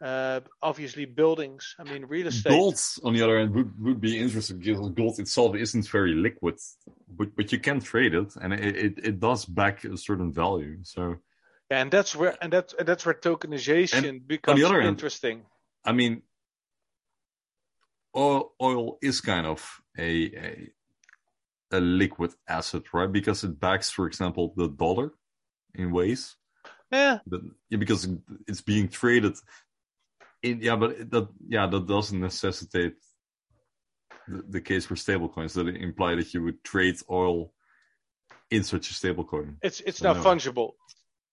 uh, 0.00 0.40
obviously 0.62 1.04
buildings. 1.04 1.74
I 1.78 1.84
mean, 1.84 2.04
real 2.06 2.28
estate. 2.28 2.50
Gold, 2.50 2.80
on 3.04 3.12
the 3.14 3.22
other 3.22 3.38
hand, 3.38 3.54
would, 3.54 3.72
would 3.80 4.00
be 4.00 4.18
interesting 4.18 4.58
because 4.58 4.88
gold 4.90 5.18
itself 5.18 5.56
isn't 5.56 5.88
very 5.88 6.14
liquid, 6.14 6.58
but 7.08 7.34
but 7.36 7.52
you 7.52 7.58
can 7.58 7.80
trade 7.80 8.14
it, 8.14 8.34
and 8.40 8.52
it, 8.52 8.76
it, 8.76 8.98
it 9.02 9.20
does 9.20 9.44
back 9.44 9.84
a 9.84 9.96
certain 9.96 10.32
value. 10.32 10.78
So 10.82 11.16
and 11.70 11.90
that's 11.90 12.14
where 12.14 12.36
and 12.40 12.52
that's 12.52 12.74
and 12.78 12.86
that's 12.86 13.04
where 13.04 13.14
tokenization 13.14 14.26
becomes 14.26 14.62
other 14.62 14.80
hand- 14.80 14.94
interesting. 14.94 15.42
I 15.84 15.92
mean, 15.92 16.22
oil, 18.14 18.52
oil 18.60 18.98
is 19.02 19.20
kind 19.20 19.46
of 19.46 19.80
a, 19.98 20.26
a 20.26 20.70
a 21.72 21.80
liquid 21.80 22.32
asset, 22.48 22.82
right? 22.92 23.10
Because 23.10 23.44
it 23.44 23.58
backs, 23.58 23.90
for 23.90 24.06
example, 24.06 24.52
the 24.56 24.68
dollar 24.68 25.12
in 25.74 25.90
ways. 25.92 26.36
Yeah, 26.90 27.18
That, 27.26 27.40
yeah, 27.70 27.78
because 27.78 28.06
it's 28.46 28.60
being 28.60 28.88
traded. 28.88 29.34
In, 30.42 30.60
yeah, 30.60 30.76
but 30.76 31.10
that 31.10 31.28
yeah 31.48 31.66
that 31.66 31.86
doesn't 31.86 32.20
necessitate 32.20 32.96
the, 34.28 34.42
the 34.48 34.60
case 34.60 34.84
for 34.86 34.94
stablecoins. 34.94 35.54
That 35.54 35.68
imply 35.68 36.16
that 36.16 36.34
you 36.34 36.42
would 36.44 36.62
trade 36.64 36.96
oil 37.10 37.52
in 38.50 38.62
such 38.62 38.90
a 38.90 38.94
stablecoin. 38.94 39.56
it's 39.62 39.80
it's 39.80 40.02
I 40.02 40.08
not 40.08 40.16
know. 40.16 40.22
fungible. 40.22 40.72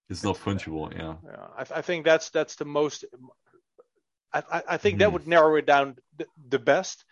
It's 0.10 0.24
not 0.24 0.38
fungible. 0.38 0.92
Yeah. 0.96 1.16
Yeah, 1.24 1.48
I, 1.58 1.80
I 1.80 1.82
think 1.82 2.06
that's 2.06 2.30
that's 2.30 2.56
the 2.56 2.66
most. 2.66 3.04
I, 4.32 4.62
I, 4.70 4.78
think 4.78 5.00
that 5.00 5.10
Mhm. 5.10 5.14
would 5.14 5.28
narrow 5.28 5.56
it 5.56 5.66
down 5.66 5.96
the, 6.16 6.28
the 6.50 6.60
best. 6.60 7.04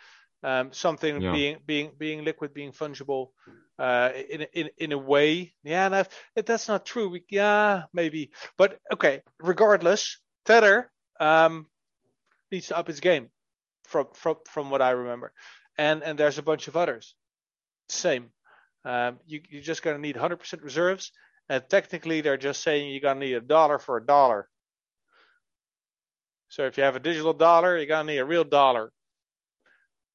Um, 0.44 0.72
something 0.72 1.20
Yeah. 1.22 1.32
being 1.32 1.58
being 1.66 1.92
being 1.98 2.24
liquid, 2.24 2.54
being 2.54 2.72
fungible, 2.72 3.32
uh, 3.80 4.12
in 4.30 4.42
a- 4.42 4.60
in 4.60 4.70
in 4.78 4.92
a 4.92 4.98
way. 4.98 5.54
Yeah, 5.64 5.90
that, 5.90 6.12
that's 6.36 6.68
not 6.68 6.86
true. 6.86 7.10
We, 7.10 7.24
yeah, 7.30 7.84
maybe, 7.94 8.32
but 8.58 8.80
okay. 8.94 9.22
Regardless, 9.40 10.20
Tether 10.46 10.92
um, 11.20 11.68
needs 12.52 12.68
to 12.68 12.78
up 12.78 12.90
its 12.90 13.00
game, 13.00 13.30
from 13.88 14.08
from 14.14 14.38
from 14.48 14.70
what 14.70 14.82
I 14.82 14.92
remember, 14.92 15.34
and 15.78 16.04
and 16.04 16.18
there's 16.18 16.38
a 16.38 16.44
bunch 16.44 16.68
of 16.68 16.78
others. 16.78 17.16
Same. 17.90 18.32
Um, 18.86 19.20
you, 19.26 19.42
you're 19.50 19.62
just 19.62 19.84
going 19.84 19.96
to 19.98 20.02
need 20.02 20.16
100% 20.16 20.64
reserves, 20.64 21.12
and 21.50 21.64
technically 21.70 22.22
they're 22.22 22.38
just 22.38 22.64
saying 22.64 22.92
you're 22.92 23.02
going 23.02 23.20
to 23.20 23.26
need 23.26 23.34
a 23.36 23.42
dollar 23.42 23.80
for 23.80 23.98
a 23.98 24.06
dollar. 24.06 24.48
So 26.50 26.66
if 26.66 26.78
you 26.78 26.84
have 26.84 26.96
a 26.96 27.00
digital 27.02 27.34
dollar, 27.34 27.76
you're 27.78 27.86
going 27.86 28.08
to 28.08 28.14
need 28.14 28.20
a 28.20 28.26
real 28.26 28.46
dollar. 28.46 28.92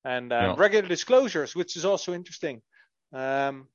And 0.04 0.32
um, 0.32 0.38
Yeah. 0.40 0.54
regular 0.56 0.88
disclosures, 0.88 1.54
which 1.54 1.76
is 1.76 1.84
also 1.84 2.14
interesting. 2.14 2.62
Um, 3.12 3.68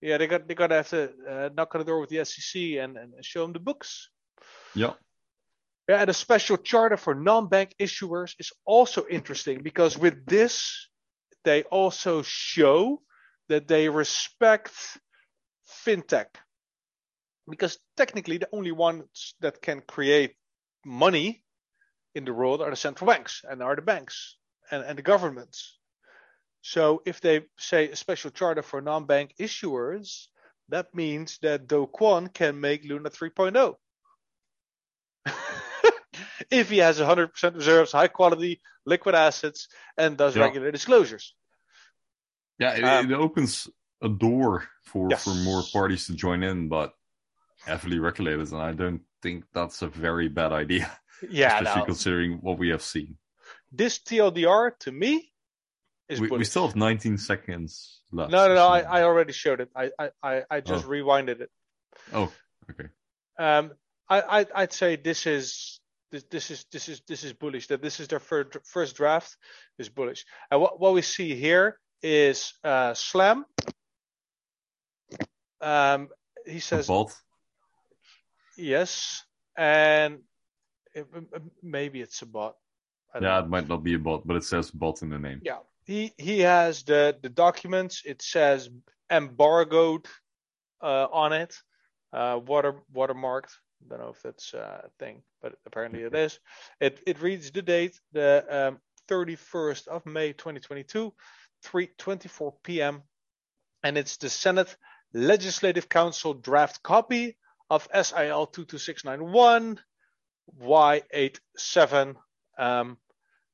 yeah, 0.00 0.18
they 0.18 0.26
got 0.26 0.48
they 0.48 0.54
got 0.54 0.68
to 0.68 0.74
have 0.74 0.88
to 0.90 1.12
uh, 1.28 1.48
knock 1.54 1.74
on 1.74 1.80
the 1.80 1.84
door 1.84 2.00
with 2.00 2.10
the 2.10 2.24
SEC 2.24 2.60
and, 2.60 2.96
and 2.96 3.24
show 3.24 3.42
them 3.42 3.52
the 3.52 3.60
books. 3.60 4.10
Yeah. 4.74 4.94
Yeah, 5.88 6.00
and 6.00 6.10
a 6.10 6.14
special 6.14 6.56
charter 6.56 6.96
for 6.96 7.14
non-bank 7.14 7.74
issuers 7.78 8.34
is 8.38 8.52
also 8.64 9.04
interesting 9.10 9.62
because 9.62 9.98
with 9.98 10.26
this, 10.26 10.88
they 11.44 11.64
also 11.64 12.22
show 12.22 13.02
that 13.48 13.66
they 13.66 13.88
respect 13.88 14.72
fintech. 15.84 16.26
Because 17.48 17.78
technically, 17.96 18.38
the 18.38 18.48
only 18.52 18.70
ones 18.70 19.34
that 19.40 19.60
can 19.60 19.80
create 19.80 20.36
money 20.84 21.42
in 22.14 22.24
the 22.24 22.32
world 22.32 22.62
are 22.62 22.70
the 22.70 22.76
central 22.76 23.08
banks 23.08 23.42
and 23.48 23.62
are 23.62 23.74
the 23.74 23.82
banks 23.82 24.36
and, 24.70 24.84
and 24.84 24.96
the 24.96 25.02
governments. 25.02 25.78
So 26.62 27.02
if 27.04 27.20
they 27.20 27.42
say 27.58 27.90
a 27.90 27.96
special 27.96 28.30
charter 28.30 28.62
for 28.62 28.80
non-bank 28.80 29.34
issuers, 29.38 30.28
that 30.68 30.94
means 30.94 31.38
that 31.42 31.66
Do 31.66 31.88
Kwon 31.92 32.32
can 32.32 32.60
make 32.60 32.84
Luna 32.84 33.10
3.0 33.10 33.74
if 36.50 36.70
he 36.70 36.78
has 36.78 36.98
100% 37.00 37.54
reserves, 37.54 37.92
high 37.92 38.08
quality 38.08 38.60
liquid 38.86 39.14
assets, 39.14 39.68
and 39.98 40.16
does 40.16 40.36
Yeah. 40.36 40.42
regular 40.44 40.70
disclosures. 40.70 41.34
Yeah, 42.58 42.74
it, 42.76 42.84
Um, 42.84 43.10
it 43.12 43.14
opens 43.16 43.68
a 44.00 44.08
door 44.08 44.68
for, 44.84 45.10
Yes. 45.10 45.24
for 45.24 45.34
more 45.34 45.62
parties 45.72 46.06
to 46.06 46.14
join 46.14 46.42
in, 46.42 46.68
but 46.68 46.94
heavily 47.64 47.98
regulated, 47.98 48.52
and 48.52 48.60
I 48.60 48.72
don't 48.72 49.02
think 49.20 49.44
that's 49.52 49.82
a 49.82 49.88
very 49.88 50.28
bad 50.28 50.52
idea, 50.52 50.90
Yeah, 51.28 51.58
especially 51.58 51.80
no. 51.80 51.86
considering 51.86 52.38
what 52.40 52.58
we 52.58 52.68
have 52.70 52.82
seen. 52.82 53.18
this 53.72 53.98
TLDR 53.98 54.78
to 54.80 54.92
me 54.92 55.31
We, 56.20 56.28
we 56.28 56.44
still 56.44 56.66
have 56.66 56.76
19 56.76 57.18
seconds 57.18 58.00
left. 58.12 58.30
no, 58.32 58.48
no, 58.48 58.54
no. 58.54 58.66
I, 58.68 58.80
I 58.80 59.02
already 59.04 59.32
showed 59.32 59.60
it. 59.60 59.70
I, 59.74 59.90
I, 59.98 60.10
I, 60.22 60.42
I 60.50 60.60
just 60.60 60.84
Oh. 60.84 60.88
rewinded 60.88 61.40
it. 61.40 61.50
Oh, 62.12 62.32
okay. 62.70 62.88
Um, 63.38 63.72
I, 64.08 64.40
I, 64.40 64.46
I'd 64.54 64.72
say 64.72 64.96
this 64.96 65.26
is 65.26 65.80
this, 66.10 66.24
this 66.30 66.50
is 66.50 66.66
this 66.70 66.88
is 66.88 67.00
this 67.08 67.24
is 67.24 67.32
bullish. 67.32 67.68
That 67.68 67.80
this 67.80 68.00
is 68.00 68.08
their 68.08 68.18
first 68.20 68.58
first 68.64 68.96
draft 68.96 69.36
is 69.78 69.88
bullish. 69.88 70.24
And 70.50 70.60
what 70.60 70.78
what 70.78 70.92
we 70.92 71.02
see 71.02 71.34
here 71.34 71.78
is 72.02 72.52
uh, 72.64 72.92
Slam. 72.94 73.46
Um, 75.60 76.08
he 76.44 76.58
says 76.60 76.86
Bot. 76.88 77.12
yes, 78.58 79.24
and 79.56 80.18
it, 80.92 81.06
maybe 81.62 82.00
it's 82.00 82.20
a 82.22 82.26
bot. 82.26 82.56
Yeah, 83.14 83.20
know. 83.20 83.38
it 83.40 83.48
might 83.48 83.68
not 83.68 83.82
be 83.84 83.94
a 83.94 83.98
bot, 83.98 84.26
but 84.26 84.36
it 84.36 84.44
says 84.44 84.70
bot 84.70 85.02
in 85.02 85.10
the 85.10 85.18
name. 85.18 85.40
Yeah, 85.44 85.58
he 85.84 86.12
he 86.16 86.40
has 86.40 86.82
the 86.84 87.16
the 87.22 87.28
documents. 87.28 88.02
It 88.04 88.22
says 88.22 88.68
embargoed 89.10 90.06
uh, 90.82 91.06
on 91.12 91.32
it, 91.32 91.54
uh, 92.12 92.40
water 92.44 92.80
watermarked. 92.94 93.50
Don't 93.88 94.00
know 94.00 94.10
if 94.10 94.22
that's 94.22 94.54
a 94.54 94.90
thing, 94.98 95.22
but 95.40 95.54
apparently 95.66 96.02
it 96.02 96.14
is. 96.14 96.38
It 96.80 97.00
it 97.06 97.20
reads 97.20 97.50
the 97.50 97.62
date 97.62 97.98
the 98.12 98.44
um, 98.48 98.78
31st 99.08 99.88
of 99.88 100.06
May 100.06 100.32
2022, 100.32 101.12
3:24 101.64 102.52
p.m. 102.62 103.02
and 103.82 103.98
it's 103.98 104.16
the 104.16 104.30
Senate 104.30 104.76
Legislative 105.12 105.88
Council 105.88 106.34
draft 106.34 106.82
copy 106.82 107.36
of 107.68 107.88
SIL 107.92 108.46
22691 108.46 109.80
Y87. 110.60 112.16
Um, 112.58 112.98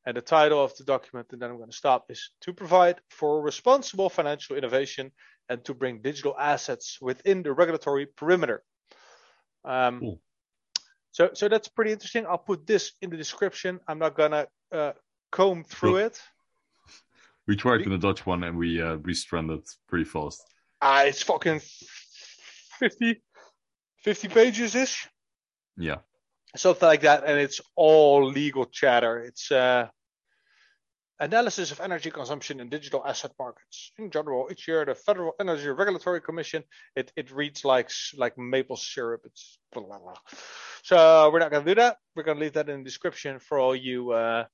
and 0.08 0.16
the 0.16 0.22
title 0.22 0.64
of 0.64 0.74
the 0.78 0.84
document, 0.84 1.26
and 1.32 1.42
then 1.42 1.50
I'm 1.50 1.58
going 1.58 1.68
to 1.68 1.76
stop, 1.76 2.06
is 2.08 2.30
to 2.40 2.54
provide 2.54 2.96
for 3.10 3.42
responsible 3.42 4.08
financial 4.08 4.56
innovation 4.56 5.12
and 5.50 5.62
to 5.66 5.74
bring 5.74 6.00
digital 6.00 6.34
assets 6.38 6.96
within 7.02 7.42
the 7.42 7.52
regulatory 7.52 8.06
perimeter. 8.06 8.62
Um, 9.66 10.00
Cool. 10.00 10.20
So, 11.12 11.30
so 11.34 11.48
that's 11.48 11.68
pretty 11.68 11.92
interesting. 11.92 12.24
I'll 12.26 12.38
put 12.38 12.66
this 12.66 12.92
in 13.02 13.10
the 13.10 13.18
description. 13.18 13.80
I'm 13.86 13.98
not 13.98 14.16
gonna 14.16 14.46
uh, 14.72 14.92
comb 15.30 15.64
through 15.64 15.96
it. 15.96 16.22
We 17.46 17.56
tried 17.56 17.80
with 17.80 17.90
the 17.90 17.98
Dutch 17.98 18.24
one 18.24 18.44
and 18.44 18.56
we 18.56 18.80
uh, 18.80 18.96
restranded 18.96 19.66
pretty 19.88 20.04
fast. 20.04 20.42
Ah, 20.80 21.02
it's 21.02 21.22
fucking 21.22 21.60
50, 22.78 23.20
50 24.04 24.28
pages 24.28 24.74
ish. 24.74 25.08
Yeah. 25.76 25.96
something 26.56 26.86
like 26.86 27.02
that, 27.02 27.24
and 27.24 27.38
it's 27.38 27.60
all 27.76 28.24
legal 28.24 28.64
chatter. 28.66 29.18
It's 29.18 29.50
uh, 29.50 29.88
analysis 31.20 31.72
of 31.72 31.80
energy 31.80 32.10
consumption 32.10 32.60
in 32.60 32.68
digital 32.68 33.04
asset 33.04 33.32
markets. 33.38 33.92
In 33.98 34.10
general, 34.10 34.48
each 34.50 34.68
year 34.68 34.84
the 34.84 34.94
Federal 34.94 35.32
Energy 35.40 35.68
Regulatory 35.68 36.20
Commission 36.20 36.64
it 36.94 37.12
it 37.16 37.30
reads 37.30 37.64
like 37.64 37.90
like 38.16 38.38
maple 38.38 38.76
syrup. 38.76 39.22
It's 39.24 39.58
blah 39.72 39.82
blah 39.82 39.98
blah. 39.98 40.14
So 40.82 41.30
we're 41.32 41.40
not 41.40 41.50
gonna 41.50 41.64
do 41.64 41.74
that. 41.76 41.98
We're 42.14 42.22
gonna 42.22 42.40
leave 42.40 42.54
that 42.54 42.68
in 42.68 42.78
the 42.78 42.84
description 42.84 43.38
for 43.38 43.58
all 43.58 43.74
you 43.76 44.12
uh, 44.12 44.44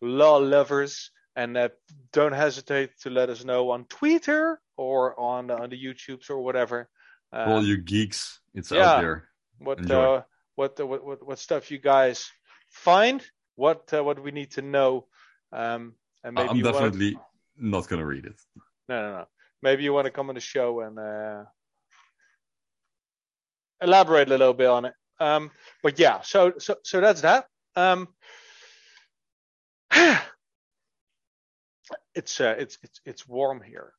law 0.00 0.36
lovers. 0.36 1.10
And 1.34 1.56
uh, 1.56 1.70
don't 2.12 2.34
hesitate 2.34 2.90
to 3.02 3.10
let 3.10 3.30
us 3.30 3.42
know 3.42 3.70
on 3.70 3.86
Twitter 3.86 4.60
or 4.76 5.18
on 5.18 5.50
on 5.50 5.70
the 5.70 5.82
YouTubes 5.82 6.28
or 6.28 6.38
whatever. 6.42 6.90
Uh, 7.32 7.44
All 7.48 7.64
you 7.64 7.78
geeks, 7.78 8.40
it's 8.54 8.70
yeah. 8.70 8.90
out 8.90 9.00
there. 9.00 9.28
what 9.58 9.90
uh, 9.90 10.22
what, 10.56 10.78
what 10.78 11.04
what 11.04 11.26
what 11.26 11.38
stuff 11.38 11.70
you 11.70 11.78
guys 11.78 12.30
find, 12.68 13.24
what 13.56 13.92
uh, 13.94 14.04
what 14.04 14.22
we 14.22 14.30
need 14.30 14.50
to 14.52 14.62
know, 14.62 15.06
um, 15.52 15.94
and 16.24 16.34
maybe 16.34 16.48
I'm 16.48 16.56
you 16.56 16.64
wanna- 16.64 16.78
definitely 16.78 17.18
not 17.56 17.88
going 17.88 18.00
to 18.00 18.06
read 18.06 18.24
it. 18.24 18.40
no 18.88 19.02
no 19.02 19.12
no 19.18 19.26
maybe 19.62 19.84
you 19.84 19.92
want 19.92 20.06
to 20.06 20.10
come 20.10 20.28
on 20.28 20.34
the 20.34 20.40
show 20.40 20.80
and 20.80 20.98
uh, 20.98 21.44
elaborate 23.80 24.28
a 24.28 24.30
little 24.30 24.54
bit 24.54 24.66
on 24.68 24.84
it. 24.86 24.94
Um, 25.20 25.50
but 25.82 25.98
yeah, 25.98 26.20
so 26.22 26.54
so 26.58 26.76
so 26.82 27.00
that's 27.00 27.20
that. 27.22 27.46
Um, 27.76 28.08
it's 32.14 32.40
uh, 32.40 32.54
it's 32.58 32.78
it's 32.82 33.00
it's 33.04 33.28
warm 33.28 33.62
here. 33.62 33.92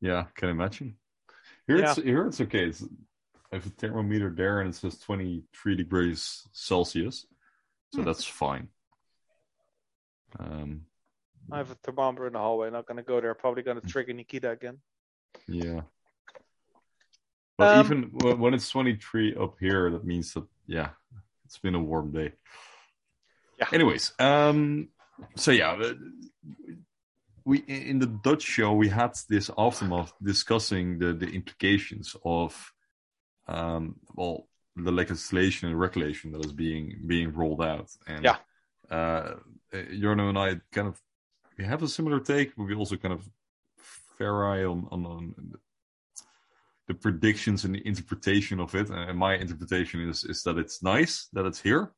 Yeah, 0.00 0.24
can 0.34 0.48
I 0.48 0.52
imagine. 0.52 0.96
Here 1.66 1.76
it's 1.76 1.96
here 1.96 2.26
it's 2.26 2.40
okay. 2.40 2.66
It's, 2.66 2.82
I 3.52 3.56
have 3.56 3.66
a 3.66 3.70
thermometer 3.70 4.30
there 4.30 4.60
and 4.60 4.68
it 4.70 4.76
says 4.76 4.98
23 4.98 5.74
degrees 5.74 6.46
Celsius, 6.52 7.26
so 7.94 8.02
that's 8.02 8.24
fine. 8.24 8.68
Um, 10.38 10.86
I 11.50 11.58
have 11.58 11.70
a 11.70 11.74
thermometer 11.76 12.26
in 12.26 12.34
the 12.34 12.38
hallway. 12.38 12.70
Not 12.70 12.86
gonna 12.86 13.02
go 13.02 13.20
there. 13.20 13.34
Probably 13.34 13.62
gonna 13.62 13.80
Hmm. 13.80 13.88
trigger 13.88 14.12
Nikita 14.12 14.50
again. 14.50 14.78
yeah. 15.46 15.82
But 17.56 17.74
Um, 17.74 17.80
even 17.80 18.38
when 18.38 18.54
it's 18.54 18.70
23 18.70 19.34
up 19.34 19.56
here, 19.58 19.90
that 19.90 20.04
means 20.04 20.32
that 20.34 20.44
yeah, 20.66 20.90
it's 21.44 21.58
been 21.58 21.74
a 21.74 21.82
warm 21.82 22.12
day. 22.12 22.32
Yeah. 23.58 23.68
Anyways, 23.72 24.12
um, 24.20 24.90
so 25.34 25.50
yeah, 25.50 25.92
we 27.44 27.58
in 27.66 27.98
the 27.98 28.06
Dutch 28.06 28.42
show 28.42 28.72
we 28.74 28.88
had 28.88 29.16
this 29.28 29.50
aftermath 29.58 30.12
discussing 30.22 30.98
the 30.98 31.12
the 31.14 31.28
implications 31.28 32.14
of 32.24 32.72
um 33.48 33.96
well 34.14 34.46
the 34.76 34.92
legislation 34.92 35.68
and 35.68 35.80
regulation 35.80 36.30
that 36.32 36.44
is 36.44 36.52
being 36.52 37.00
being 37.06 37.32
rolled 37.32 37.62
out 37.62 37.90
and 38.06 38.22
Yeah. 38.24 38.36
Uh 38.90 39.34
Jarno 39.72 40.28
and 40.30 40.38
I 40.38 40.60
kind 40.72 40.88
of 40.88 41.00
we 41.58 41.64
have 41.64 41.82
a 41.82 41.88
similar 41.88 42.20
take 42.20 42.56
but 42.56 42.64
we 42.64 42.74
also 42.74 42.96
kind 42.96 43.14
of 43.14 43.28
fair 44.16 44.46
eye 44.46 44.64
on 44.64 44.88
on, 44.90 45.06
on 45.06 45.34
the 46.88 46.94
predictions 46.94 47.64
and 47.64 47.74
the 47.74 47.86
interpretation 47.86 48.60
of 48.60 48.74
it 48.74 48.88
and 48.90 49.18
my 49.18 49.34
interpretation 49.34 50.08
is 50.08 50.24
is 50.24 50.42
that 50.42 50.56
it's 50.58 50.82
nice 50.82 51.28
that 51.34 51.46
it's 51.46 51.60
here 51.60 51.92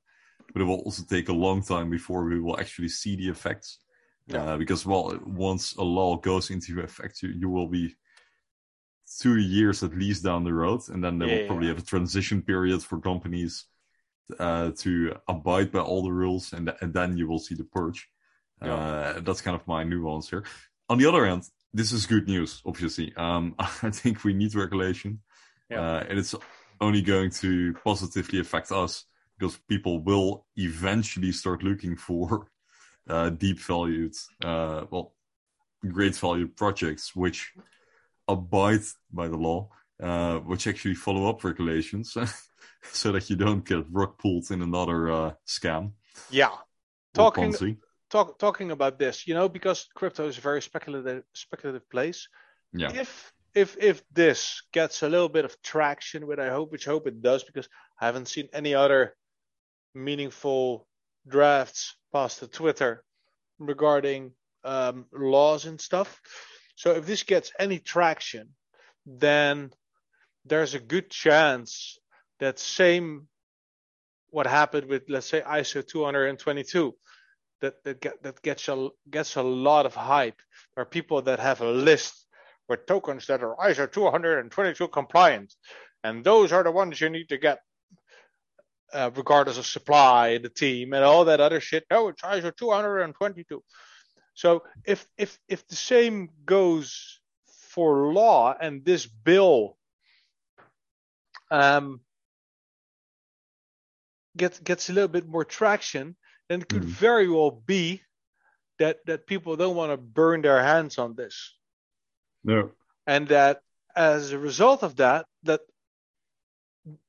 but 0.53 0.63
it 0.63 0.65
will 0.65 0.81
also 0.81 1.05
take 1.05 1.29
a 1.29 1.33
long 1.47 1.63
time 1.63 1.89
before 1.91 2.25
we 2.25 2.41
will 2.41 2.59
actually 2.59 2.89
see 2.89 3.17
the 3.17 3.29
effects 3.29 3.79
Yeah. 4.27 4.45
uh, 4.45 4.57
because 4.59 4.85
well 4.87 5.19
once 5.25 5.77
a 5.77 5.83
law 5.99 6.17
goes 6.17 6.51
into 6.51 6.81
effect 6.81 7.23
you, 7.23 7.31
you 7.31 7.49
will 7.49 7.69
be 7.69 7.95
two 9.23 9.37
years 9.39 9.83
at 9.83 9.95
least 9.95 10.25
down 10.25 10.45
the 10.45 10.53
road 10.53 10.81
and 10.89 11.03
then 11.05 11.19
they 11.19 11.27
Yeah, 11.27 11.39
will 11.39 11.47
probably 11.47 11.67
yeah. 11.67 11.75
have 11.75 11.83
a 11.83 11.87
transition 11.95 12.43
period 12.43 12.83
for 12.83 13.01
companies 13.01 13.67
uh, 14.39 14.71
to 14.79 15.17
abide 15.29 15.73
by 15.73 15.81
all 15.81 16.03
the 16.03 16.13
rules 16.13 16.53
and, 16.53 16.67
th- 16.67 16.79
and 16.81 16.93
then 16.95 17.17
you 17.17 17.27
will 17.29 17.39
see 17.39 17.55
the 17.55 17.65
purge. 17.65 18.09
Uh, 18.61 19.21
that's 19.21 19.41
kind 19.41 19.57
of 19.57 19.67
my 19.67 19.83
nuance 19.85 20.29
here. 20.29 20.45
On 20.89 20.99
the 20.99 21.07
other 21.07 21.27
hand 21.27 21.45
this 21.73 21.93
is 21.93 22.07
good 22.07 22.27
news 22.29 22.63
obviously. 22.67 23.13
Um, 23.17 23.55
i 23.59 23.91
think 23.91 24.25
we 24.25 24.33
need 24.35 24.55
regulation. 24.55 25.21
Yeah. 25.71 25.81
uh, 25.81 26.05
and 26.09 26.19
it's 26.19 26.35
only 26.81 27.03
going 27.03 27.31
to 27.31 27.75
positively 27.85 28.41
affect 28.41 28.73
us 28.73 29.05
because 29.39 29.57
people 29.69 30.03
will 30.03 30.47
eventually 30.57 31.33
start 31.33 31.63
looking 31.63 31.97
for 31.97 32.49
uh, 33.09 33.31
deep 33.31 33.59
valued, 33.61 34.15
uh, 34.45 34.85
well, 34.91 35.15
great 35.89 36.15
value 36.17 36.47
projects 36.47 37.17
which 37.17 37.53
abide 38.29 38.83
by 39.13 39.29
the 39.29 39.37
law, 39.37 39.69
uh, 40.03 40.39
which 40.41 40.67
actually 40.67 40.95
follow 40.95 41.29
up 41.29 41.45
regulations, 41.45 42.17
so 42.93 43.13
that 43.13 43.31
you 43.31 43.37
don't 43.37 43.65
get 43.65 43.85
rug 43.91 44.19
pulled 44.19 44.51
in 44.51 44.63
another 44.63 45.11
uh, 45.11 45.33
scam. 45.47 45.93
Yeah. 46.31 46.51
Talking 47.15 47.79
talk, 48.11 48.39
talking 48.39 48.71
about 48.73 48.99
this, 48.99 49.27
you 49.27 49.35
know, 49.35 49.49
because 49.49 49.89
crypto 49.95 50.27
is 50.27 50.37
a 50.37 50.41
very 50.41 50.61
speculative 50.61 51.23
speculative 51.35 51.89
place. 51.89 52.29
Yeah. 52.73 52.93
If 52.93 53.33
if 53.55 53.77
if 53.79 54.03
this 54.13 54.63
gets 54.73 55.03
a 55.03 55.09
little 55.09 55.29
bit 55.29 55.45
of 55.45 55.61
traction, 55.63 56.27
which 56.27 56.39
I 56.39 56.51
hope, 56.51 56.73
which 56.73 56.85
hope 56.85 57.07
it 57.07 57.23
does, 57.23 57.45
because 57.45 57.69
I 58.01 58.07
haven't 58.07 58.29
seen 58.29 58.49
any 58.53 58.75
other 58.75 59.15
meaningful 59.95 60.87
drafts 61.27 61.97
past 62.13 62.41
the 62.41 62.47
Twitter 62.47 63.05
regarding 63.59 64.33
um, 64.65 65.07
laws 65.13 65.65
and 65.67 65.81
stuff. 65.81 66.21
So 66.77 66.93
if 66.93 67.07
this 67.07 67.23
gets 67.25 67.53
any 67.59 67.79
traction, 67.79 68.51
then 69.07 69.71
there's 70.45 70.75
a 70.75 70.81
good 70.81 71.11
chance 71.11 71.99
that 72.39 72.59
same 72.59 73.29
what 74.31 74.47
happened 74.47 74.87
with 74.89 75.03
let's 75.09 75.27
say 75.27 75.41
ISO 75.41 75.87
222 75.87 76.95
that 77.61 77.83
that 77.85 78.01
get, 78.01 78.23
that 78.23 78.43
gets 78.43 78.69
a 78.69 78.89
gets 79.11 79.37
a 79.37 79.43
lot 79.43 79.87
of 79.87 79.95
hype. 79.95 80.41
Are 80.77 80.85
people 80.85 81.23
that 81.23 81.41
have 81.41 81.61
a 81.61 81.71
list 81.71 82.27
with 82.69 82.87
tokens 82.87 83.27
that 83.27 83.43
are 83.43 83.57
ISO 83.57 83.91
222 83.91 84.89
compliant, 84.89 85.55
and 86.05 86.25
those 86.25 86.53
are 86.53 86.63
the 86.63 86.71
ones 86.71 87.01
you 87.01 87.11
need 87.11 87.29
to 87.29 87.39
get, 87.39 87.61
uh, 88.93 89.11
regardless 89.15 89.59
of 89.59 89.67
supply, 89.67 90.39
the 90.39 90.49
team, 90.49 90.95
and 90.95 91.05
all 91.05 91.25
that 91.27 91.41
other 91.41 91.61
shit. 91.61 91.85
No, 91.91 92.09
it's 92.09 92.23
ISO 92.23 92.57
222. 92.57 93.63
So 94.35 94.63
if 94.85 95.07
if 95.19 95.39
if 95.49 95.67
the 95.69 95.77
same 95.77 96.31
goes 96.45 97.21
for 97.71 98.13
law 98.13 98.55
and 98.59 98.85
this 98.85 99.07
bill 99.07 99.77
um, 101.51 102.01
gets 104.37 104.59
gets 104.61 104.89
a 104.91 104.93
little 104.93 105.09
bit 105.09 105.27
more 105.27 105.45
traction, 105.45 106.17
then 106.49 106.63
it 106.63 106.69
could 106.69 106.83
Mhm. 106.83 106.87
very 107.01 107.29
well 107.29 107.51
be 107.51 108.03
that 108.79 109.05
that 109.07 109.27
people 109.27 109.57
don't 109.57 109.77
want 109.77 109.93
to 109.93 109.97
burn 109.97 110.43
their 110.43 110.63
hands 110.63 110.99
on 110.99 111.15
this, 111.15 111.57
No. 112.45 112.73
and 113.07 113.29
that 113.29 113.63
as 113.95 114.33
a 114.33 114.39
result 114.39 114.83
of 114.83 114.97
that, 114.97 115.27
that 115.43 115.61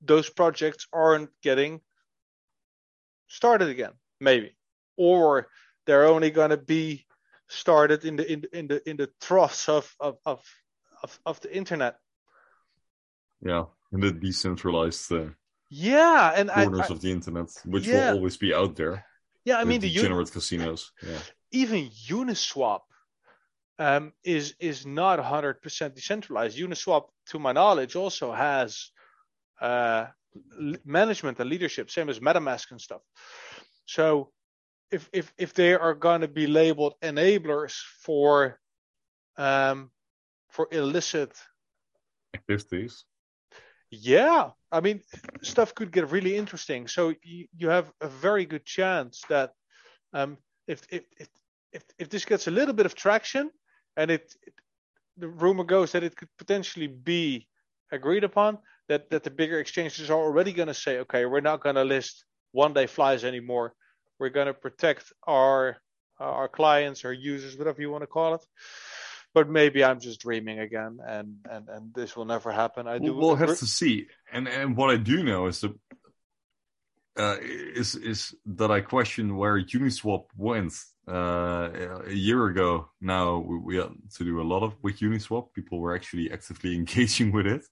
those 0.02 0.30
projects 0.30 0.88
aren't 0.92 1.30
getting 1.42 1.82
started 3.28 3.70
again, 3.70 3.94
maybe, 4.20 4.56
or 4.98 5.48
they're 5.86 6.06
only 6.06 6.32
going 6.32 6.50
to 6.50 6.58
be 6.58 7.08
started 7.48 8.04
in 8.06 8.16
the 8.18 8.32
in 8.32 8.42
the 8.42 8.58
in 8.58 8.68
the, 8.68 8.89
in 8.89 8.98
the 8.98 9.08
troughs 9.22 9.70
of 9.70 9.96
of, 10.00 10.18
of 10.26 10.44
of 11.04 11.20
of 11.26 11.39
the 11.42 11.56
internet. 11.56 12.00
Yeah. 13.42 13.66
In 13.92 14.00
the 14.00 14.12
decentralized 14.12 15.12
uh, 15.12 15.30
Yeah, 15.70 16.34
and 16.36 16.50
I, 16.52 16.64
corners 16.64 16.89
I 16.89 16.94
of 16.94 17.02
the 17.02 17.12
internet, 17.12 17.50
which 17.66 17.88
Yeah. 17.88 18.12
will 18.12 18.18
always 18.18 18.38
be 18.38 18.54
out 18.54 18.76
there. 18.76 19.06
yeah, 19.46 19.58
I 19.60 19.64
mean 19.66 19.82
the 19.82 19.89
uni- 19.89 20.26
casinos. 20.32 20.92
Yeah. 21.02 21.20
even 21.52 21.89
Uniswap 22.10 22.82
um, 23.80 24.14
is 24.24 24.56
is 24.60 24.86
not 24.86 25.20
100% 25.20 25.96
decentralized. 25.96 26.58
Uniswap, 26.58 27.04
to 27.32 27.39
my 27.39 27.52
knowledge, 27.52 27.96
also 27.96 28.32
has 28.32 28.92
uh, 29.60 30.06
l- 30.60 30.76
management 30.86 31.39
and 31.39 31.50
leadership, 31.50 31.89
same 31.89 32.10
as 32.10 32.20
MetaMask 32.20 32.72
and 32.72 32.80
stuff. 32.82 33.02
So 33.86 34.32
if 34.92 35.10
if 35.12 35.34
if 35.38 35.54
they 35.54 35.74
are 35.74 35.96
going 35.96 36.22
to 36.22 36.28
be 36.28 36.48
labeled 36.48 36.94
enablers 37.02 37.74
for 38.06 38.60
um, 39.38 39.92
for 40.50 40.68
illicit, 40.72 41.32
Activities. 42.34 43.06
Yeah, 43.92 44.52
I 44.72 44.80
mean 44.80 45.02
stuff 45.42 45.76
could 45.76 45.92
get 45.92 46.10
really 46.10 46.36
interesting. 46.38 46.88
So 46.88 47.14
you, 47.24 47.48
you 47.56 47.70
have 47.70 47.92
a 48.00 48.08
very 48.08 48.46
good 48.46 48.66
chance 48.66 49.22
that 49.30 49.52
um, 50.14 50.38
if, 50.68 50.82
if 50.89 51.04
if 51.74 51.84
if 52.00 52.10
this 52.10 52.26
gets 52.26 52.48
a 52.48 52.52
little 52.52 52.74
bit 52.74 52.86
of 52.86 52.96
traction 52.96 53.52
and 53.98 54.10
it, 54.10 54.34
it 54.48 54.54
the 55.18 55.28
rumor 55.28 55.66
goes 55.66 55.92
that 55.92 56.04
it 56.04 56.16
could 56.16 56.30
potentially 56.38 56.88
be 56.88 57.48
agreed 57.92 58.24
upon 58.24 58.58
that 58.88 59.10
that 59.10 59.24
the 59.24 59.30
bigger 59.30 59.60
exchanges 59.60 60.10
are 60.10 60.20
already 60.20 60.54
going 60.54 60.68
to 60.68 60.74
say 60.74 61.00
okay 61.00 61.26
we're 61.26 61.42
not 61.42 61.62
going 61.62 61.76
to 61.76 61.84
list 61.84 62.26
one 62.52 62.74
day 62.74 62.88
flies 62.88 63.24
anymore 63.24 63.74
we're 64.20 64.30
going 64.30 64.48
to 64.48 64.54
protect 64.54 65.12
our 65.28 65.78
our 66.20 66.48
clients 66.48 67.04
our 67.04 67.14
users 67.14 67.58
whatever 67.58 67.82
you 67.82 67.92
want 67.92 68.04
to 68.04 68.08
call 68.08 68.36
it 68.36 68.46
but 69.34 69.50
maybe 69.50 69.84
i'm 69.84 70.00
just 70.00 70.20
dreaming 70.22 70.60
again 70.60 71.00
and 71.06 71.36
and 71.50 71.70
and 71.70 71.94
this 71.94 72.16
will 72.16 72.26
never 72.26 72.52
happen 72.52 72.88
i 72.88 72.98
do 72.98 73.12
We'll, 73.14 73.28
we'll 73.28 73.36
have 73.36 73.58
to 73.60 73.66
see. 73.66 74.08
And 74.32 74.48
and 74.48 74.76
what 74.76 74.90
I 74.90 74.98
do 74.98 75.24
know 75.24 75.48
is 75.48 75.62
that 75.62 75.74
uh, 77.18 77.38
is 77.42 77.96
is 77.96 78.36
that 78.46 78.72
I 78.72 78.82
question 78.82 79.38
where 79.38 79.62
Uniswap 79.62 80.26
went. 80.38 80.74
Uh, 81.08 81.98
a 82.06 82.14
year 82.14 82.46
ago 82.46 82.88
now, 83.02 83.40
we, 83.40 83.58
we 83.58 83.76
had 83.76 83.90
to 84.16 84.24
do 84.24 84.40
a 84.40 84.44
lot 84.44 84.64
of 84.64 84.76
with 84.84 85.00
Uniswap. 85.00 85.52
People 85.54 85.80
were 85.80 85.96
actually 85.96 86.32
actively 86.32 86.76
engaging 86.82 87.32
with 87.32 87.48
it. 87.48 87.64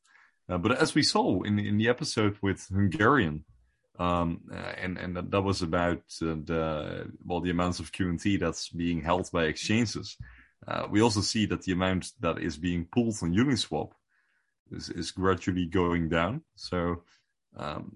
Uh, 0.49 0.57
but 0.57 0.78
as 0.78 0.95
we 0.95 1.03
saw 1.03 1.41
in 1.43 1.60
in 1.60 1.78
the 1.78 1.88
episode 1.88 2.38
with 2.41 2.66
Hungarian, 2.68 3.45
um, 3.99 4.41
uh, 4.51 4.55
and 4.55 4.97
and 4.97 5.16
that, 5.16 5.32
that 5.32 5.41
was 5.41 5.62
about 5.62 6.03
uh, 6.22 6.36
the 6.43 7.12
well 7.24 7.39
the 7.39 7.51
amounts 7.51 7.80
of 7.80 7.91
QNT 7.91 8.39
that's 8.39 8.70
being 8.70 9.01
held 9.01 9.30
by 9.32 9.45
exchanges. 9.45 10.18
Uh, 10.68 10.88
we 10.89 11.01
also 11.01 11.22
see 11.22 11.45
that 11.47 11.64
the 11.64 11.72
amount 11.72 12.12
that 12.20 12.39
is 12.39 12.57
being 12.57 12.86
pulled 12.86 13.16
on 13.22 13.34
Uniswap 13.34 13.91
is, 14.72 14.89
is 14.89 15.12
gradually 15.12 15.66
going 15.66 16.10
down. 16.10 16.41
So 16.55 17.03
um, 17.57 17.95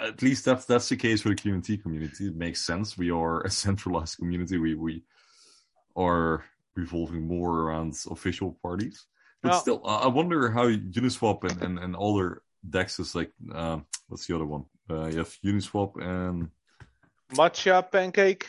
at 0.00 0.22
least 0.22 0.44
that's 0.44 0.64
that's 0.64 0.88
the 0.88 0.96
case 0.96 1.22
for 1.22 1.30
the 1.30 1.34
QNT 1.34 1.82
community. 1.82 2.28
It 2.28 2.36
makes 2.36 2.64
sense. 2.64 2.96
We 2.96 3.10
are 3.10 3.42
a 3.42 3.50
centralized 3.64 4.18
community. 4.18 4.58
We 4.58 4.74
we 4.74 5.04
are 5.96 6.44
revolving 6.74 7.26
more 7.26 7.60
around 7.60 7.96
official 8.10 8.58
parties. 8.62 9.06
But 9.42 9.58
still, 9.58 9.82
I 9.84 10.04
I 10.04 10.06
wonder 10.06 10.50
how 10.50 10.68
Uniswap 10.68 11.42
and, 11.50 11.62
and, 11.62 11.78
and 11.78 11.96
other 11.96 12.42
dexes 12.68 13.14
like 13.14 13.32
um, 13.52 13.86
what's 14.08 14.26
the 14.26 14.36
other 14.36 14.46
one? 14.46 14.64
Uh, 14.88 15.06
you 15.06 15.18
have 15.18 15.36
Uniswap 15.44 16.00
and 16.00 16.48
matcha 17.34 17.90
pancake 17.90 18.46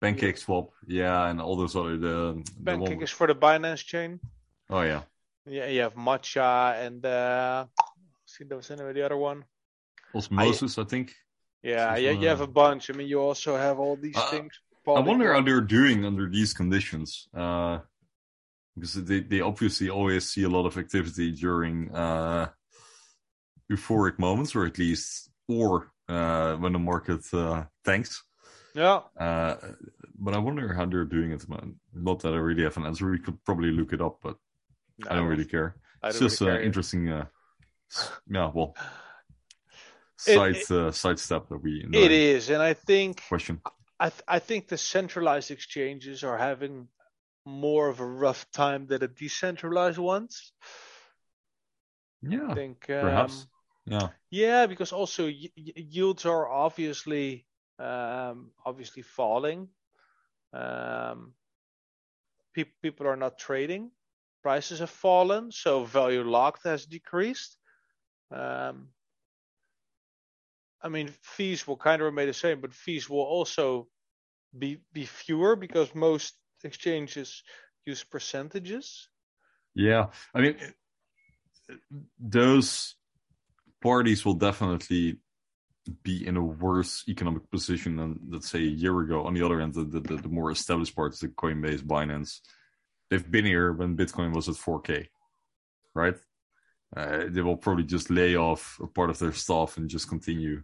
Pancake 0.00 0.38
Swap, 0.38 0.70
yeah, 0.86 1.28
and 1.28 1.40
all 1.40 1.56
those 1.56 1.76
other 1.76 1.96
the, 1.96 2.42
the 2.58 2.64
pancake 2.64 2.96
one. 2.96 3.02
is 3.02 3.10
for 3.10 3.26
the 3.26 3.34
binance 3.34 3.84
chain 3.84 4.20
Oh 4.68 4.82
yeah, 4.82 5.02
yeah 5.46 5.66
you 5.66 5.80
have 5.80 5.94
matcha 5.94 6.86
and 6.86 7.04
uh 7.04 7.66
see 8.26 8.44
there 8.44 8.56
was 8.56 8.70
anyway 8.70 8.92
the 8.92 9.04
other 9.04 9.16
one 9.16 9.44
Osmosis, 10.14 10.78
I, 10.78 10.84
think. 10.84 11.14
Yeah, 11.62 11.96
yeah, 11.96 12.10
you 12.10 12.26
have 12.28 12.40
a 12.40 12.46
bunch. 12.46 12.90
I 12.90 12.94
mean, 12.94 13.06
you 13.06 13.20
also 13.20 13.56
have 13.56 13.78
all 13.78 13.96
these 13.96 14.16
Uh, 14.16 14.30
things. 14.30 14.52
I 14.88 15.00
wonder 15.00 15.32
how 15.32 15.42
they're 15.42 15.60
doing 15.60 16.04
under 16.04 16.28
these 16.28 16.52
conditions. 16.52 17.28
Uh, 17.32 17.78
because 18.74 19.04
they, 19.04 19.20
they 19.20 19.40
obviously 19.40 19.90
always 19.90 20.28
see 20.30 20.44
a 20.44 20.48
lot 20.48 20.66
of 20.66 20.78
activity 20.78 21.32
during 21.32 21.94
uh, 21.94 22.48
euphoric 23.70 24.18
moments, 24.18 24.54
or 24.54 24.64
at 24.64 24.78
least, 24.78 25.30
or 25.48 25.92
uh, 26.08 26.56
when 26.56 26.72
the 26.72 26.78
market 26.78 27.22
uh, 27.34 27.64
tanks. 27.84 28.22
Yeah, 28.74 29.00
Uh, 29.18 29.56
but 30.18 30.34
I 30.34 30.38
wonder 30.38 30.72
how 30.72 30.86
they're 30.86 31.04
doing 31.04 31.32
it, 31.32 31.48
man. 31.48 31.74
Not 31.92 32.20
that 32.20 32.34
I 32.34 32.36
really 32.36 32.62
have 32.62 32.76
an 32.76 32.86
answer. 32.86 33.10
We 33.10 33.18
could 33.18 33.42
probably 33.44 33.70
look 33.70 33.92
it 33.92 34.00
up, 34.00 34.20
but 34.22 34.36
I 35.08 35.16
don't 35.16 35.26
really 35.26 35.44
care. 35.44 35.76
It's 36.04 36.18
just 36.18 36.40
really 36.40 36.56
uh, 36.56 36.60
interesting. 36.60 37.08
Uh, 37.08 37.26
yeah, 38.28 38.50
well, 38.54 38.74
side 40.16 40.56
it- 40.56 40.70
uh, 40.70 40.90
side 40.92 41.18
step 41.18 41.48
that 41.48 41.62
we 41.62 41.84
It 41.92 42.12
is, 42.12 42.50
and 42.50 42.62
I 42.62 42.74
think 42.74 43.22
question. 43.28 43.60
I 43.98 44.10
th- 44.10 44.22
I 44.28 44.38
think 44.38 44.68
the 44.68 44.78
centralized 44.78 45.50
exchanges 45.50 46.24
are 46.24 46.38
having 46.38 46.88
more 47.44 47.88
of 47.88 48.00
a 48.00 48.06
rough 48.06 48.50
time 48.52 48.86
than 48.86 49.00
the 49.00 49.08
decentralized 49.08 49.98
ones. 49.98 50.52
Yeah, 52.22 52.50
I 52.50 52.54
think 52.54 52.88
um, 52.90 53.02
perhaps. 53.02 53.46
Yeah. 53.86 54.08
Yeah, 54.30 54.66
because 54.66 54.92
also 54.92 55.24
y- 55.24 55.50
yields 55.56 56.26
are 56.26 56.48
obviously 56.48 57.46
um, 57.80 58.50
obviously 58.64 59.02
falling. 59.02 59.68
Um, 60.52 61.32
pe- 62.54 62.76
people 62.82 63.06
are 63.06 63.16
not 63.16 63.38
trading. 63.38 63.90
Prices 64.42 64.78
have 64.80 64.90
fallen, 64.90 65.50
so 65.52 65.84
value 65.84 66.22
locked 66.22 66.64
has 66.64 66.86
decreased. 66.86 67.56
Um, 68.30 68.88
I 70.82 70.88
mean, 70.88 71.12
fees 71.22 71.66
will 71.66 71.76
kind 71.76 72.00
of 72.00 72.06
remain 72.06 72.26
the 72.26 72.34
same, 72.34 72.60
but 72.60 72.72
fees 72.72 73.08
will 73.08 73.20
also 73.20 73.88
be 74.56 74.78
be 74.92 75.04
fewer 75.04 75.56
because 75.56 75.94
most 75.94 76.34
exchanges 76.64 77.42
use 77.84 78.02
percentages. 78.02 79.08
Yeah, 79.74 80.06
I 80.34 80.40
mean, 80.40 80.56
those 82.18 82.96
parties 83.80 84.24
will 84.24 84.34
definitely 84.34 85.18
be 86.02 86.26
in 86.26 86.36
a 86.36 86.42
worse 86.42 87.04
economic 87.08 87.50
position 87.50 87.96
than, 87.96 88.18
let's 88.28 88.50
say, 88.50 88.60
a 88.60 88.62
year 88.62 88.98
ago. 89.00 89.24
On 89.24 89.34
the 89.34 89.44
other 89.44 89.60
end, 89.60 89.74
the, 89.74 89.84
the, 89.84 90.16
the 90.16 90.28
more 90.28 90.50
established 90.50 90.94
parts, 90.94 91.22
like 91.22 91.32
Coinbase, 91.32 91.82
Binance, 91.82 92.40
they've 93.08 93.30
been 93.30 93.44
here 93.44 93.72
when 93.72 93.96
Bitcoin 93.96 94.34
was 94.34 94.48
at 94.48 94.54
4K, 94.54 95.06
right? 95.94 96.16
Uh, 96.96 97.24
they 97.28 97.40
will 97.40 97.56
probably 97.56 97.84
just 97.84 98.10
lay 98.10 98.36
off 98.36 98.78
a 98.82 98.86
part 98.86 99.10
of 99.10 99.18
their 99.18 99.32
staff 99.32 99.76
and 99.76 99.88
just 99.88 100.08
continue. 100.08 100.62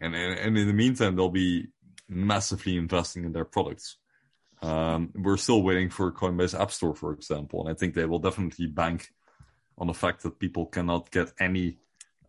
And, 0.00 0.14
and, 0.14 0.38
and 0.38 0.58
in 0.58 0.66
the 0.66 0.72
meantime, 0.72 1.16
they'll 1.16 1.28
be 1.28 1.68
massively 2.08 2.76
investing 2.76 3.24
in 3.24 3.32
their 3.32 3.44
products. 3.44 3.96
Um, 4.62 5.12
we're 5.14 5.36
still 5.36 5.62
waiting 5.62 5.88
for 5.88 6.10
Coinbase 6.10 6.58
App 6.58 6.72
Store, 6.72 6.94
for 6.94 7.12
example, 7.12 7.60
and 7.60 7.70
I 7.70 7.74
think 7.74 7.94
they 7.94 8.06
will 8.06 8.18
definitely 8.18 8.66
bank 8.66 9.08
on 9.76 9.86
the 9.86 9.94
fact 9.94 10.22
that 10.22 10.40
people 10.40 10.66
cannot 10.66 11.10
get 11.10 11.32
any 11.38 11.78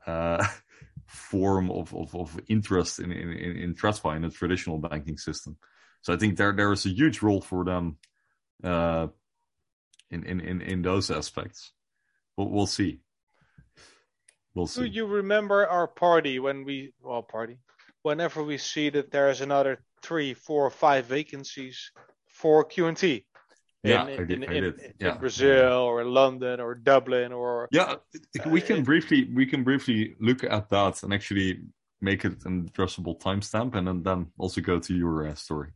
uh, 0.05 0.45
form 1.05 1.71
of, 1.71 1.93
of, 1.93 2.15
of 2.15 2.39
interest 2.47 2.99
in, 2.99 3.11
in, 3.11 3.31
in 3.31 3.75
TradFi 3.75 4.17
in 4.17 4.25
a 4.25 4.29
traditional 4.29 4.77
banking 4.77 5.17
system. 5.17 5.57
So 6.01 6.13
I 6.13 6.17
think 6.17 6.37
there 6.37 6.53
there 6.53 6.71
is 6.71 6.85
a 6.85 6.89
huge 6.89 7.21
role 7.21 7.41
for 7.41 7.65
them 7.65 7.97
uh, 8.63 9.07
in, 10.11 10.23
in, 10.23 10.39
in, 10.39 10.61
in 10.61 10.81
those 10.81 11.11
aspects. 11.11 11.71
But 12.37 12.51
we'll 12.51 12.67
see. 12.67 13.01
We'll 14.53 14.65
Do 14.65 14.83
see. 14.83 14.89
you 14.89 15.05
remember 15.05 15.67
our 15.67 15.87
party 15.87 16.39
when 16.39 16.63
we 16.63 16.93
well 17.01 17.23
party? 17.23 17.57
Whenever 18.01 18.43
we 18.43 18.57
see 18.57 18.89
that 18.89 19.11
there's 19.11 19.41
another 19.41 19.81
three, 20.01 20.33
four, 20.33 20.69
five 20.69 21.05
vacancies 21.05 21.91
for 22.27 22.65
QT. 22.65 23.25
Yeah, 23.83 24.07
in, 24.07 24.19
I 24.19 24.23
did- 24.25 24.43
in, 24.43 24.49
I 24.49 24.59
did. 24.59 24.79
in 24.79 24.93
Yeah. 24.99 25.17
Brazil 25.17 25.73
or 25.89 26.01
in 26.01 26.07
London 26.13 26.59
or 26.59 26.75
Dublin 26.75 27.31
or 27.31 27.67
Yeah, 27.71 27.95
we 28.45 28.61
Uh, 28.61 28.65
can 28.65 28.77
it- 28.79 28.85
briefly 28.85 29.29
we 29.33 29.45
can 29.45 29.63
briefly 29.63 30.15
look 30.19 30.43
at 30.43 30.69
that 30.69 31.03
and 31.03 31.13
actually 31.13 31.61
make 32.01 32.25
it 32.25 32.45
an 32.45 32.67
addressable 32.69 33.19
timestamp, 33.19 33.75
and 33.75 33.87
then, 33.87 34.03
then 34.03 34.31
also 34.37 34.61
go 34.61 34.79
to 34.79 34.93
your 34.93 35.27
uh, 35.27 35.35
story. 35.35 35.71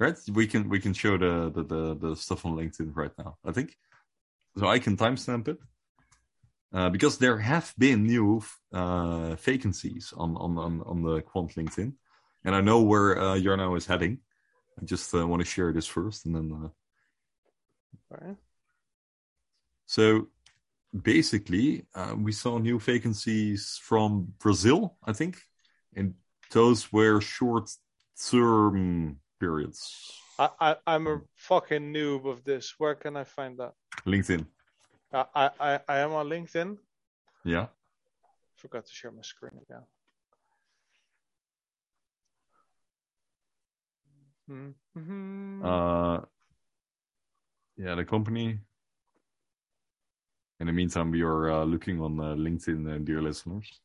Right? 0.00 0.16
We 0.32 0.46
can 0.46 0.68
we 0.68 0.80
can 0.80 0.92
show 0.94 1.16
the, 1.18 1.50
the 1.54 1.62
the 1.62 1.94
the 1.94 2.16
stuff 2.16 2.44
on 2.46 2.56
LinkedIn 2.56 2.96
right 2.96 3.12
now. 3.18 3.36
I 3.44 3.52
think 3.52 3.76
so. 4.58 4.66
I 4.66 4.78
can 4.78 4.96
timestamp 4.96 5.48
it 5.48 5.58
uh, 6.72 6.88
because 6.90 7.18
there 7.18 7.38
have 7.38 7.72
been 7.78 8.04
new 8.04 8.42
uh, 8.72 9.34
vacancies 9.36 10.12
on 10.16 10.36
on 10.36 10.58
on 10.58 10.82
on 10.82 11.02
the 11.02 11.20
Quant 11.22 11.54
LinkedIn, 11.54 11.92
and 12.44 12.54
I 12.56 12.60
know 12.62 12.80
where 12.82 13.18
uh, 13.18 13.36
Jarno 13.36 13.76
is 13.76 13.86
heading. 13.86 14.18
I 14.80 14.84
just 14.84 15.14
uh, 15.14 15.26
want 15.28 15.40
to 15.40 15.46
share 15.54 15.72
this 15.74 15.86
first, 15.86 16.24
and 16.26 16.34
then. 16.34 16.70
So 19.86 20.28
basically, 21.02 21.86
uh, 21.94 22.14
we 22.16 22.32
saw 22.32 22.58
new 22.58 22.78
vacancies 22.78 23.78
from 23.82 24.32
Brazil, 24.38 24.96
I 25.04 25.12
think, 25.12 25.38
and 25.94 26.14
those 26.50 26.92
were 26.92 27.20
short 27.20 27.70
term 28.30 29.18
periods. 29.40 30.12
I, 30.38 30.48
I 30.60 30.76
I'm 30.86 31.06
a 31.06 31.20
fucking 31.36 31.92
noob 31.92 32.26
of 32.26 32.44
this. 32.44 32.74
Where 32.78 32.94
can 32.94 33.16
I 33.16 33.24
find 33.24 33.58
that? 33.58 33.72
LinkedIn, 34.06 34.46
I 35.12 35.24
I 35.34 35.50
I, 35.60 35.80
I 35.88 35.98
am 35.98 36.12
on 36.12 36.28
LinkedIn. 36.28 36.78
yeah. 37.44 37.66
Forgot 38.56 38.86
to 38.86 38.92
share 38.92 39.10
my 39.12 39.22
screen 39.22 39.60
again. 39.62 39.84
Mm-hmm. 44.50 45.64
Uh, 45.64 46.20
yeah, 47.76 47.94
the 47.94 48.04
company. 48.04 48.58
In 50.60 50.66
the 50.66 50.72
meantime, 50.72 51.10
we 51.10 51.22
are 51.22 51.50
uh, 51.50 51.64
looking 51.64 52.00
on 52.00 52.18
uh, 52.20 52.34
LinkedIn, 52.34 52.94
uh, 52.94 52.98
dear 52.98 53.20
listeners. 53.20 53.80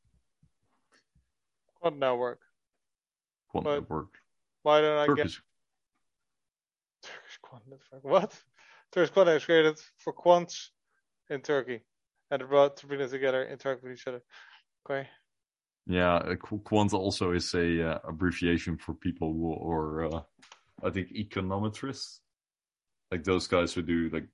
Quant 1.81 1.97
network. 1.97 2.39
Quant 3.49 3.65
But- 3.65 3.79
Network. 3.81 4.09
Why 4.61 4.81
don't 4.81 4.97
I 4.97 5.07
get 5.07 5.17
Turkish. 5.17 5.41
Turkish 7.01 7.37
Quant 7.41 7.63
network? 7.67 8.03
What? 8.03 8.43
Turkish 8.91 9.11
Quant 9.13 9.29
is 9.29 9.45
created 9.45 9.79
for 9.97 10.13
quants 10.13 10.69
in 11.29 11.41
Turkey 11.41 11.81
and 12.29 12.47
brought 12.47 12.77
to 12.77 12.87
bring 12.87 12.99
them 12.99 13.09
together, 13.09 13.47
interact 13.47 13.81
with 13.83 13.93
each 13.93 14.05
other. 14.07 14.21
Okay. 14.85 15.07
Yeah, 15.87 16.15
uh, 16.15 16.35
Quant 16.35 16.93
also 16.93 17.31
is 17.31 17.53
a 17.55 17.91
uh, 17.91 17.99
abbreviation 18.07 18.77
for 18.77 18.93
people 18.93 19.33
who 19.33 19.53
are, 19.71 20.05
uh, 20.05 20.21
I 20.83 20.89
think, 20.91 21.09
econometrists, 21.13 22.19
like 23.11 23.23
those 23.23 23.47
guys 23.47 23.73
who 23.73 23.81
do 23.81 24.09
like 24.11 24.27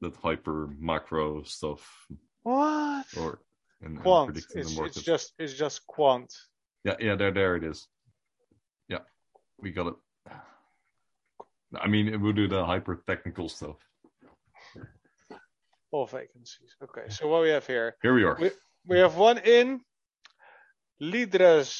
that 0.00 0.16
hyper 0.16 0.68
macro 0.78 1.42
stuff 1.42 2.06
What? 2.42 3.06
or 3.18 3.40
and, 3.82 3.96
and 3.96 4.02
Quant. 4.02 4.32
predicting 4.32 4.84
It's, 4.84 4.96
it's 4.96 5.02
just 5.02 5.32
it's 5.38 5.54
just 5.54 5.86
quant. 5.86 6.32
Yeah, 6.84 6.94
yeah, 7.00 7.16
there, 7.16 7.32
there 7.32 7.56
it 7.56 7.64
is. 7.64 7.86
Yeah, 8.88 9.00
we 9.60 9.70
got 9.72 9.88
it. 9.88 9.94
I 11.74 11.88
mean, 11.88 12.22
we 12.22 12.32
do 12.32 12.48
the 12.48 12.64
hyper 12.64 13.02
technical 13.06 13.48
stuff. 13.48 13.76
All 15.90 16.06
vacancies. 16.06 16.76
Okay. 16.82 17.08
So 17.08 17.28
what 17.28 17.42
we 17.42 17.50
have 17.50 17.66
here? 17.66 17.96
Here 18.02 18.14
we 18.14 18.24
are. 18.24 18.36
We, 18.40 18.50
we 18.86 18.98
have 18.98 19.16
one 19.16 19.38
in 19.38 19.80
Líderes 21.00 21.72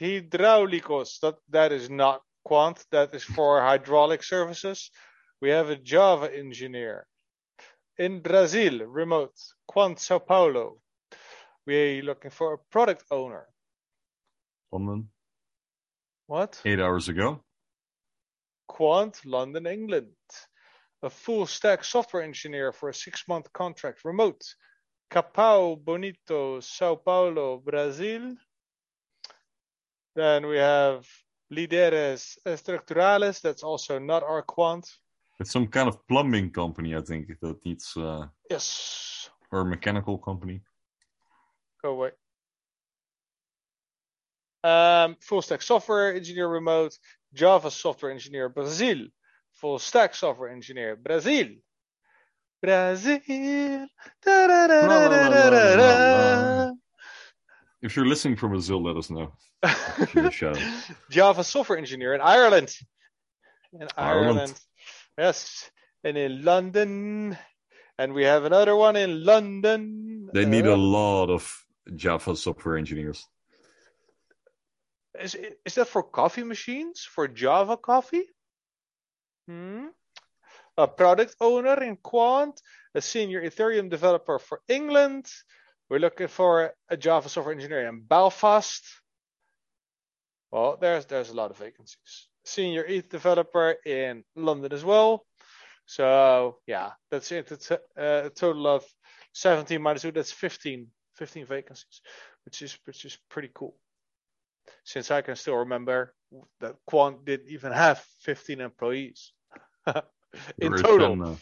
Hidráulicos. 0.00 1.20
That 1.20 1.36
that 1.50 1.72
is 1.72 1.90
not 1.90 2.22
quant. 2.44 2.84
That 2.90 3.14
is 3.14 3.22
for 3.22 3.60
hydraulic 3.60 4.22
services. 4.22 4.90
We 5.40 5.50
have 5.50 5.68
a 5.70 5.76
Java 5.76 6.34
engineer 6.34 7.06
in 7.98 8.20
Brazil, 8.20 8.86
remote 8.86 9.34
Quant 9.66 9.98
Sao 9.98 10.18
Paulo. 10.18 10.78
We're 11.66 12.02
looking 12.02 12.30
for 12.30 12.54
a 12.54 12.58
product 12.70 13.04
owner. 13.10 13.46
London, 14.72 15.08
What? 16.26 16.60
eight 16.64 16.80
hours 16.80 17.08
ago. 17.08 17.40
Quant 18.68 19.18
London, 19.24 19.66
England. 19.66 20.14
A 21.02 21.10
full 21.10 21.46
stack 21.46 21.84
software 21.84 22.22
engineer 22.22 22.72
for 22.72 22.88
a 22.88 22.94
six 22.94 23.24
month 23.28 23.52
contract, 23.52 24.04
remote. 24.04 24.42
Capão 25.10 25.76
Bonito, 25.84 26.60
Sao 26.60 26.96
Paulo, 26.96 27.58
Brazil. 27.58 28.34
Then 30.16 30.46
we 30.46 30.56
have 30.56 31.06
Líderes 31.52 32.38
Estructurales. 32.46 33.40
That's 33.42 33.62
also 33.62 33.98
not 33.98 34.22
our 34.22 34.42
quant. 34.42 34.88
It's 35.40 35.50
some 35.50 35.66
kind 35.66 35.88
of 35.88 36.06
plumbing 36.06 36.50
company, 36.50 36.94
I 36.94 37.00
think, 37.00 37.28
that 37.40 37.64
needs, 37.64 37.96
uh, 37.96 38.26
Yes. 38.50 39.30
or 39.50 39.60
a 39.60 39.64
mechanical 39.64 40.18
company. 40.18 40.60
Go 41.82 41.92
away. 41.92 42.10
Um, 44.62 45.16
full 45.20 45.42
stack 45.42 45.62
software 45.62 46.14
engineer 46.14 46.48
remote. 46.48 46.96
Java 47.34 47.70
software 47.70 48.12
engineer 48.12 48.48
Brazil. 48.48 49.08
Full 49.54 49.78
stack 49.78 50.14
software 50.14 50.50
engineer 50.50 50.96
Brazil. 50.96 51.48
Brazil. 52.62 53.20
Da, 54.24 54.46
da, 54.46 54.66
da, 54.66 56.72
If 57.82 57.94
you're 57.96 58.06
listening 58.06 58.36
from 58.36 58.50
Brazil, 58.50 58.82
let 58.82 58.96
us 58.96 59.10
know. 59.10 59.32
Give 59.98 60.14
da. 60.14 60.28
a 60.28 60.30
shout. 60.30 60.58
Java 61.10 61.44
software 61.44 61.76
engineer 61.78 62.14
in 62.14 62.20
Ireland. 62.22 62.74
In 63.78 63.86
Ireland. 63.98 64.38
Ireland. 64.38 64.60
Yes. 65.18 65.70
And 66.02 66.16
in 66.16 66.44
London. 66.44 67.38
And 67.98 68.12
we 68.12 68.24
have 68.24 68.44
another 68.44 68.74
one 68.74 68.96
in 68.96 69.24
London. 69.24 70.28
They 70.32 70.44
need 70.44 70.66
Uh, 70.66 70.74
a 70.74 70.76
lot 70.76 71.30
of 71.30 71.66
Java 71.94 72.34
software 72.36 72.76
engineers. 72.76 73.26
Is 75.20 75.36
is 75.64 75.74
that 75.76 75.86
for 75.86 76.02
coffee 76.02 76.42
machines? 76.42 77.04
For 77.04 77.28
Java 77.28 77.76
coffee? 77.76 78.28
Hmm? 79.46 79.86
A 80.76 80.88
product 80.88 81.36
owner 81.40 81.80
in 81.84 81.96
Quant, 81.98 82.60
a 82.94 83.00
senior 83.00 83.42
Ethereum 83.42 83.88
developer 83.88 84.40
for 84.40 84.60
England. 84.66 85.30
We're 85.88 86.00
looking 86.00 86.26
for 86.28 86.74
a 86.88 86.96
Java 86.96 87.28
software 87.28 87.54
engineer 87.54 87.86
in 87.86 88.00
Belfast. 88.02 88.82
Well, 90.50 90.76
there's 90.80 91.06
there's 91.06 91.30
a 91.30 91.34
lot 91.34 91.52
of 91.52 91.58
vacancies. 91.58 92.28
Senior 92.44 92.84
ETH 92.84 93.08
developer 93.08 93.76
in 93.86 94.24
London 94.36 94.72
as 94.72 94.84
well. 94.84 95.24
So 95.86 96.58
yeah, 96.66 96.92
that's 97.10 97.30
it. 97.32 97.50
It's 97.50 97.70
a, 97.70 97.80
a 97.96 98.30
total 98.30 98.66
of 98.66 98.84
17 99.32 99.80
minus 99.80 100.02
2. 100.02 100.12
That's 100.12 100.32
15, 100.32 100.86
15 101.16 101.46
vacancies, 101.46 102.00
which 102.44 102.62
is 102.62 102.78
which 102.84 103.04
is 103.04 103.18
pretty 103.28 103.50
cool 103.54 103.76
since 104.84 105.10
I 105.10 105.22
can 105.22 105.36
still 105.36 105.56
remember 105.56 106.14
that 106.60 106.76
Quant 106.86 107.24
didn't 107.24 107.48
even 107.48 107.72
have 107.72 108.04
15 108.20 108.60
employees 108.60 109.32
in 110.58 110.72
total. 110.72 111.10
some, 111.10 111.22
uh, 111.22 111.36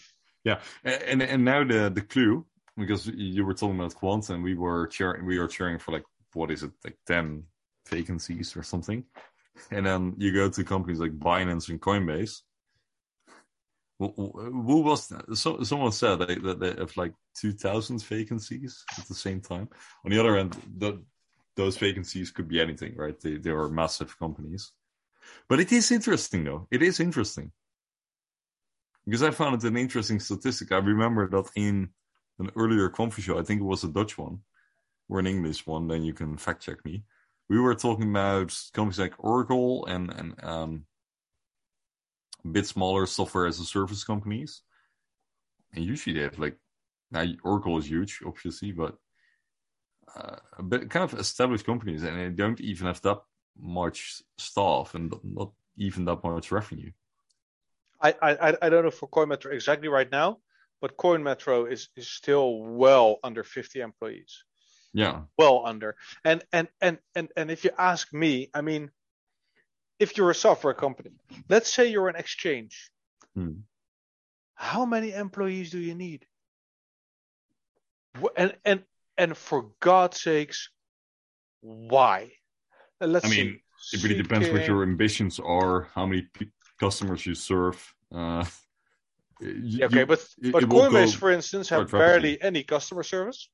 yeah, 0.44 0.60
A- 0.84 1.10
and 1.10 1.22
and 1.22 1.44
now 1.44 1.64
the 1.64 1.90
the 1.90 2.02
clue 2.02 2.44
because 2.76 3.06
you 3.06 3.44
were 3.44 3.54
talking 3.54 3.76
about 3.76 3.94
quant 3.94 4.30
and 4.30 4.42
we 4.42 4.54
were 4.54 4.86
cheering 4.86 5.26
we 5.26 5.38
are 5.38 5.46
cheering 5.46 5.78
for 5.78 5.92
like 5.92 6.04
what 6.34 6.50
is 6.50 6.62
it 6.62 6.72
like 6.84 6.96
ten 7.06 7.44
vacancies 7.88 8.56
or 8.56 8.62
something, 8.62 9.04
and 9.70 9.86
then 9.86 10.14
you 10.18 10.32
go 10.32 10.48
to 10.48 10.64
companies 10.64 11.00
like 11.00 11.18
Binance 11.18 11.68
and 11.68 11.80
Coinbase. 11.80 12.40
Wh- 13.98 14.14
wh- 14.16 14.50
Who 14.66 14.80
was 14.82 15.08
that? 15.08 15.36
So, 15.36 15.62
someone 15.62 15.92
said 15.92 16.18
that 16.20 16.42
that 16.42 16.60
they 16.60 16.74
have 16.74 16.96
like 16.96 17.14
two 17.34 17.52
thousand 17.52 18.02
vacancies 18.02 18.84
at 18.98 19.06
the 19.06 19.14
same 19.14 19.40
time. 19.40 19.68
On 20.04 20.10
the 20.10 20.18
other 20.18 20.36
end, 20.36 20.56
the, 20.78 21.02
those 21.56 21.76
vacancies 21.76 22.30
could 22.30 22.48
be 22.48 22.60
anything, 22.60 22.96
right? 22.96 23.18
They 23.20 23.36
they 23.36 23.50
are 23.50 23.68
massive 23.68 24.18
companies, 24.18 24.72
but 25.48 25.60
it 25.60 25.72
is 25.72 25.90
interesting 25.92 26.44
though. 26.44 26.68
It 26.70 26.82
is 26.82 27.00
interesting. 27.00 27.52
because 29.04 29.22
I 29.22 29.30
found 29.30 29.56
it 29.62 29.68
an 29.68 29.76
interesting 29.76 30.20
statistic. 30.20 30.72
I 30.72 30.78
remember 30.78 31.28
that 31.28 31.50
in 31.56 31.90
an 32.38 32.50
earlier 32.56 32.88
conference 32.88 33.24
show, 33.24 33.38
I 33.38 33.42
think 33.42 33.60
it 33.60 33.64
was 33.64 33.84
a 33.84 33.88
Dutch 33.88 34.16
one 34.18 34.40
or 35.08 35.18
an 35.18 35.26
English 35.26 35.66
one, 35.66 35.88
then 35.88 36.02
you 36.02 36.14
can 36.14 36.36
fact 36.36 36.62
check 36.62 36.84
me. 36.84 37.04
We 37.52 37.60
were 37.60 37.74
talking 37.74 38.08
about 38.08 38.58
companies 38.72 38.98
like 38.98 39.12
Oracle 39.18 39.84
and, 39.84 40.10
and 40.10 40.42
um, 40.42 40.86
a 42.46 42.48
bit 42.48 42.66
smaller 42.66 43.04
software 43.04 43.46
as 43.46 43.60
a 43.60 43.64
service 43.66 44.04
companies. 44.04 44.62
And 45.74 45.84
usually 45.84 46.16
they 46.16 46.22
have 46.22 46.38
like, 46.38 46.56
now 47.10 47.26
Oracle 47.44 47.76
is 47.76 47.90
huge, 47.90 48.22
obviously, 48.24 48.72
but 48.72 48.96
uh, 50.16 50.62
bit 50.62 50.88
kind 50.88 51.04
of 51.04 51.20
established 51.20 51.66
companies 51.66 52.04
and 52.04 52.18
they 52.18 52.30
don't 52.30 52.58
even 52.62 52.86
have 52.86 53.02
that 53.02 53.20
much 53.60 54.22
staff 54.38 54.94
and 54.94 55.12
not 55.22 55.52
even 55.76 56.06
that 56.06 56.24
much 56.24 56.52
revenue. 56.52 56.90
I, 58.00 58.14
I 58.22 58.56
I 58.62 58.68
don't 58.70 58.84
know 58.84 58.90
for 58.90 59.10
CoinMetro 59.10 59.52
exactly 59.52 59.88
right 59.88 60.10
now, 60.10 60.38
but 60.80 60.96
CoinMetro 60.96 61.70
is 61.70 61.90
is 61.96 62.08
still 62.08 62.62
well 62.62 63.18
under 63.22 63.44
50 63.44 63.80
employees. 63.80 64.42
Yeah. 64.94 65.22
Well 65.38 65.62
under. 65.66 65.96
And 66.24 66.44
and 66.52 66.68
and 66.80 66.98
and 67.14 67.28
and 67.36 67.50
if 67.50 67.64
you 67.64 67.70
ask 67.78 68.12
me, 68.12 68.50
I 68.54 68.60
mean, 68.60 68.90
if 69.98 70.16
you're 70.16 70.30
a 70.30 70.34
software 70.34 70.74
company, 70.74 71.10
let's 71.48 71.72
say 71.72 71.86
you're 71.88 72.08
an 72.08 72.16
exchange, 72.16 72.90
Hmm. 73.34 73.60
how 74.54 74.84
many 74.84 75.12
employees 75.12 75.70
do 75.70 75.78
you 75.78 75.94
need? 75.94 76.26
And 78.36 78.54
and 78.64 78.84
and 79.16 79.36
for 79.36 79.70
God's 79.80 80.20
sakes, 80.20 80.68
why? 81.60 82.32
Let's 83.00 83.24
I 83.24 83.28
mean, 83.28 83.60
see. 83.80 83.96
It 83.96 84.02
really 84.04 84.22
depends 84.22 84.48
what 84.50 84.66
your 84.66 84.82
ambitions 84.82 85.40
are, 85.40 85.88
how 85.94 86.06
many 86.06 86.22
pe- 86.34 86.46
customers 86.78 87.26
you 87.26 87.34
serve. 87.34 87.94
Uh, 88.14 88.44
you- 89.40 89.84
okay, 89.86 90.04
but 90.04 90.24
but 90.52 90.64
Coinbase, 90.64 91.16
for 91.16 91.30
instance, 91.30 91.68
have 91.70 91.92
rapidly. 91.92 91.98
barely 91.98 92.42
any 92.42 92.62
customer 92.62 93.02
service. 93.02 93.48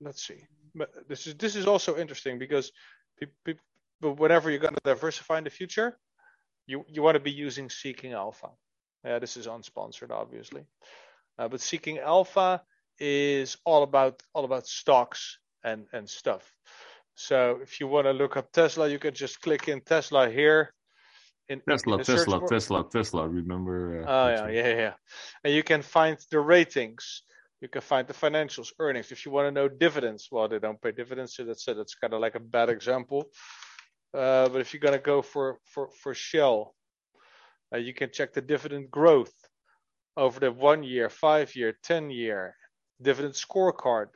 Let, 0.00 0.08
us 0.08 0.22
see. 0.22 0.46
But 0.74 0.90
this 1.08 1.26
is 1.26 1.34
this 1.34 1.56
is 1.56 1.66
also 1.66 1.96
interesting 1.96 2.38
because 2.38 2.72
peop- 3.18 3.34
peop- 3.44 3.60
but 4.00 4.18
whenever 4.18 4.50
you're 4.50 4.58
going 4.58 4.74
to 4.74 4.80
diversify 4.84 5.38
in 5.38 5.44
the 5.44 5.50
future, 5.50 5.98
you 6.66 6.84
you 6.88 7.02
want 7.02 7.14
to 7.14 7.20
be 7.20 7.30
using 7.30 7.70
Seeking 7.70 8.12
Alpha. 8.12 8.50
Yeah, 9.04 9.18
this 9.18 9.36
is 9.36 9.46
unsponsored, 9.46 10.10
obviously, 10.10 10.64
uh, 11.38 11.48
but 11.48 11.60
Seeking 11.60 11.98
Alpha 11.98 12.62
is 12.98 13.56
all 13.64 13.82
about 13.82 14.22
all 14.34 14.44
about 14.44 14.66
stocks 14.66 15.38
and 15.64 15.86
and 15.92 16.08
stuff. 16.08 16.52
So 17.14 17.60
if 17.62 17.80
you 17.80 17.86
want 17.86 18.06
to 18.06 18.12
look 18.12 18.36
up 18.36 18.52
Tesla, 18.52 18.88
you 18.88 18.98
can 18.98 19.14
just 19.14 19.40
click 19.40 19.68
in 19.68 19.80
Tesla 19.80 20.30
here. 20.30 20.72
In, 21.48 21.58
in 21.58 21.64
Tesla, 21.68 21.98
the 21.98 22.04
Tesla. 22.04 22.48
Tesla, 22.48 22.84
Tesla. 22.90 23.28
Remember? 23.28 24.02
Uh, 24.02 24.06
Oh 24.08 24.28
yeah, 24.28 24.48
yeah, 24.48 24.68
yeah, 24.68 24.76
yeah. 24.76 24.94
And 25.44 25.54
you 25.54 25.62
can 25.62 25.82
find 25.82 26.16
the 26.30 26.40
ratings. 26.40 27.22
You 27.62 27.68
can 27.68 27.80
find 27.80 28.08
the 28.08 28.12
financials, 28.12 28.72
earnings. 28.80 29.12
If 29.12 29.24
you 29.24 29.30
want 29.30 29.46
to 29.46 29.52
know 29.52 29.68
dividends, 29.68 30.28
well, 30.32 30.48
they 30.48 30.58
don't 30.58 30.82
pay 30.82 30.90
dividends, 30.90 31.36
so 31.36 31.44
that's 31.44 31.68
it. 31.68 31.76
that's 31.76 31.94
kind 31.94 32.12
of 32.12 32.20
like 32.20 32.34
a 32.34 32.40
bad 32.40 32.68
example. 32.68 33.30
Uh, 34.12 34.48
but 34.48 34.60
if 34.60 34.74
you're 34.74 34.80
gonna 34.80 34.98
go 34.98 35.22
for 35.22 35.58
for 35.64 35.88
for 36.02 36.12
Shell, 36.12 36.74
uh, 37.72 37.78
you 37.78 37.94
can 37.94 38.10
check 38.12 38.32
the 38.32 38.42
dividend 38.42 38.90
growth 38.90 39.32
over 40.16 40.40
the 40.40 40.50
one 40.50 40.82
year, 40.82 41.08
five 41.08 41.54
year, 41.54 41.72
ten 41.84 42.10
year 42.10 42.56
dividend 43.00 43.34
scorecard. 43.34 44.08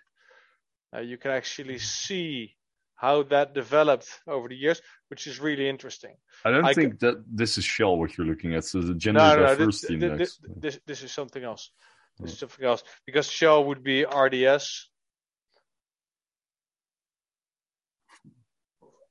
Uh, 0.93 1.01
you 1.01 1.17
can 1.17 1.31
actually 1.31 1.79
see 1.79 2.57
how 2.97 3.23
that 3.23 3.55
developed 3.55 4.09
over 4.27 4.49
the 4.49 4.57
years, 4.57 4.83
which 5.09 5.29
is 5.29 5.39
really 5.39 5.69
interesting. 5.69 6.17
I 6.45 6.51
don't 6.51 6.65
I 6.65 6.75
think 6.75 6.99
that 6.99 7.23
this 7.33 7.59
is 7.59 7.65
Shell 7.65 7.97
what 7.97 8.19
you're 8.19 8.27
looking 8.27 8.55
at. 8.55 8.65
So 8.65 8.81
the 8.81 8.95
gender 8.95 9.21
No, 9.21 9.37
no, 9.37 9.43
no. 9.43 9.55
This, 9.55 9.59
diversity 9.59 9.97
this, 9.99 10.41
this, 10.57 10.79
this 10.85 11.03
is 11.05 11.13
something 11.13 11.45
else. 11.45 11.71
Is 12.23 12.35
mm. 12.35 12.39
something 12.39 12.65
else 12.65 12.83
because 13.05 13.27
Shell 13.31 13.65
would 13.65 13.83
be 13.83 14.05
RDS. 14.05 14.89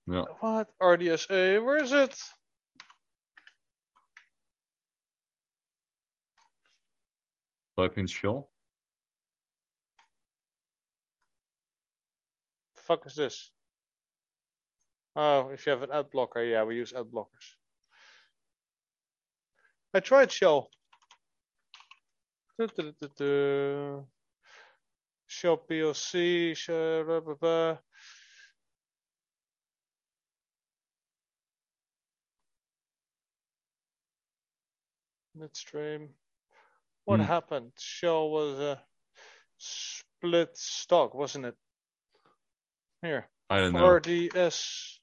Yeah. 0.07 0.23
What 0.39 0.69
RDSA? 0.81 1.63
Where 1.63 1.83
is 1.83 1.91
it? 1.91 2.15
Type 7.77 7.97
in 7.97 8.07
Shell. 8.07 8.49
The 12.75 12.81
fuck 12.81 13.05
is 13.05 13.15
this? 13.15 13.51
Oh, 15.15 15.49
if 15.49 15.65
you 15.65 15.71
have 15.71 15.81
an 15.83 15.91
ad 15.91 16.09
blocker, 16.11 16.43
yeah, 16.43 16.63
we 16.63 16.75
use 16.75 16.93
ad 16.93 17.05
blockers. 17.05 17.55
I 19.93 19.99
tried 20.01 20.31
Shell. 20.31 20.69
Shell 22.57 24.07
PLC. 25.69 26.55
Shell, 26.55 27.03
blah, 27.03 27.19
blah, 27.19 27.35
blah. 27.35 27.77
Midstream. 35.35 36.15
What 37.03 37.19
Hmm. 37.19 37.25
happened? 37.25 37.73
Shell 37.77 38.29
was 38.29 38.57
a 38.59 38.81
split 39.57 40.57
stock, 40.57 41.13
wasn't 41.13 41.47
it? 41.47 41.57
Here. 43.01 43.29
I 43.49 43.59
don't 43.59 43.73
know. 43.73 43.85
RDS. 43.85 45.01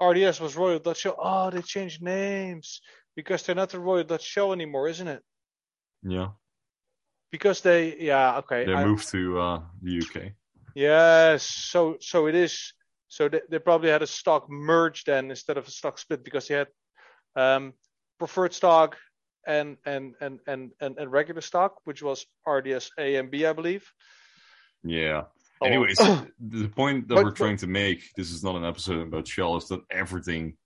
RDS 0.00 0.40
was 0.40 0.56
Royal 0.56 0.80
Dutch 0.80 0.98
Shell. 0.98 1.14
Oh, 1.18 1.50
they 1.50 1.62
changed 1.62 2.02
names 2.02 2.82
because 3.16 3.42
they're 3.42 3.54
not 3.56 3.70
the 3.70 3.80
Royal 3.80 4.04
Dutch 4.04 4.22
Shell 4.24 4.52
anymore, 4.52 4.88
isn't 4.88 5.08
it? 5.08 5.22
Yeah. 6.02 6.28
Because 7.32 7.60
they, 7.60 7.96
yeah, 7.98 8.38
okay. 8.38 8.64
They 8.64 8.74
I- 8.74 8.84
moved 8.84 9.08
to 9.10 9.40
uh, 9.40 9.60
the 9.82 9.98
UK. 9.98 10.32
Yes, 10.74 11.42
so 11.42 11.96
so 12.00 12.26
it 12.26 12.34
is. 12.34 12.72
So 13.08 13.28
they, 13.28 13.40
they 13.50 13.58
probably 13.58 13.88
had 13.88 14.02
a 14.02 14.06
stock 14.06 14.50
merge 14.50 15.04
then 15.04 15.30
instead 15.30 15.56
of 15.56 15.66
a 15.66 15.70
stock 15.70 15.98
split 15.98 16.22
because 16.22 16.48
they 16.48 16.54
had 16.54 16.68
um, 17.34 17.72
preferred 18.18 18.52
stock 18.52 18.96
and 19.46 19.78
and, 19.86 20.14
and 20.20 20.40
and 20.46 20.72
and 20.80 20.98
and 20.98 21.10
regular 21.10 21.40
stock, 21.40 21.76
which 21.84 22.02
was 22.02 22.26
RDS 22.46 22.90
A 22.98 23.16
and 23.16 23.30
B, 23.30 23.46
I 23.46 23.54
believe. 23.54 23.90
Yeah. 24.84 25.24
Oh, 25.62 25.66
Anyways, 25.66 25.96
the 26.40 26.68
point 26.68 27.08
that 27.08 27.14
But- 27.14 27.24
we're 27.24 27.30
trying 27.30 27.56
to 27.58 27.66
make, 27.66 28.02
this 28.14 28.30
is 28.30 28.44
not 28.44 28.56
an 28.56 28.64
episode 28.66 29.00
about 29.08 29.26
Shell, 29.26 29.56
is 29.56 29.68
that 29.68 29.80
everything 29.90 30.58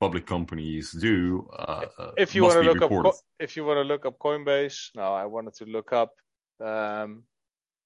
public 0.00 0.26
companies 0.26 0.92
do 0.92 1.48
uh, 1.52 1.86
uh, 1.98 2.10
if 2.16 2.34
you 2.34 2.44
want 2.44 2.54
to 2.54 2.62
look 2.62 2.82
up 2.82 2.90
reported. 2.90 3.10
Co- 3.10 3.18
if 3.40 3.56
you 3.56 3.64
want 3.64 3.78
to 3.78 3.82
look 3.82 4.06
up 4.06 4.18
Coinbase, 4.18 4.90
no, 4.94 5.12
I 5.14 5.26
wanted 5.26 5.54
to 5.54 5.64
look 5.64 5.92
up 5.92 6.12
um, 6.60 7.24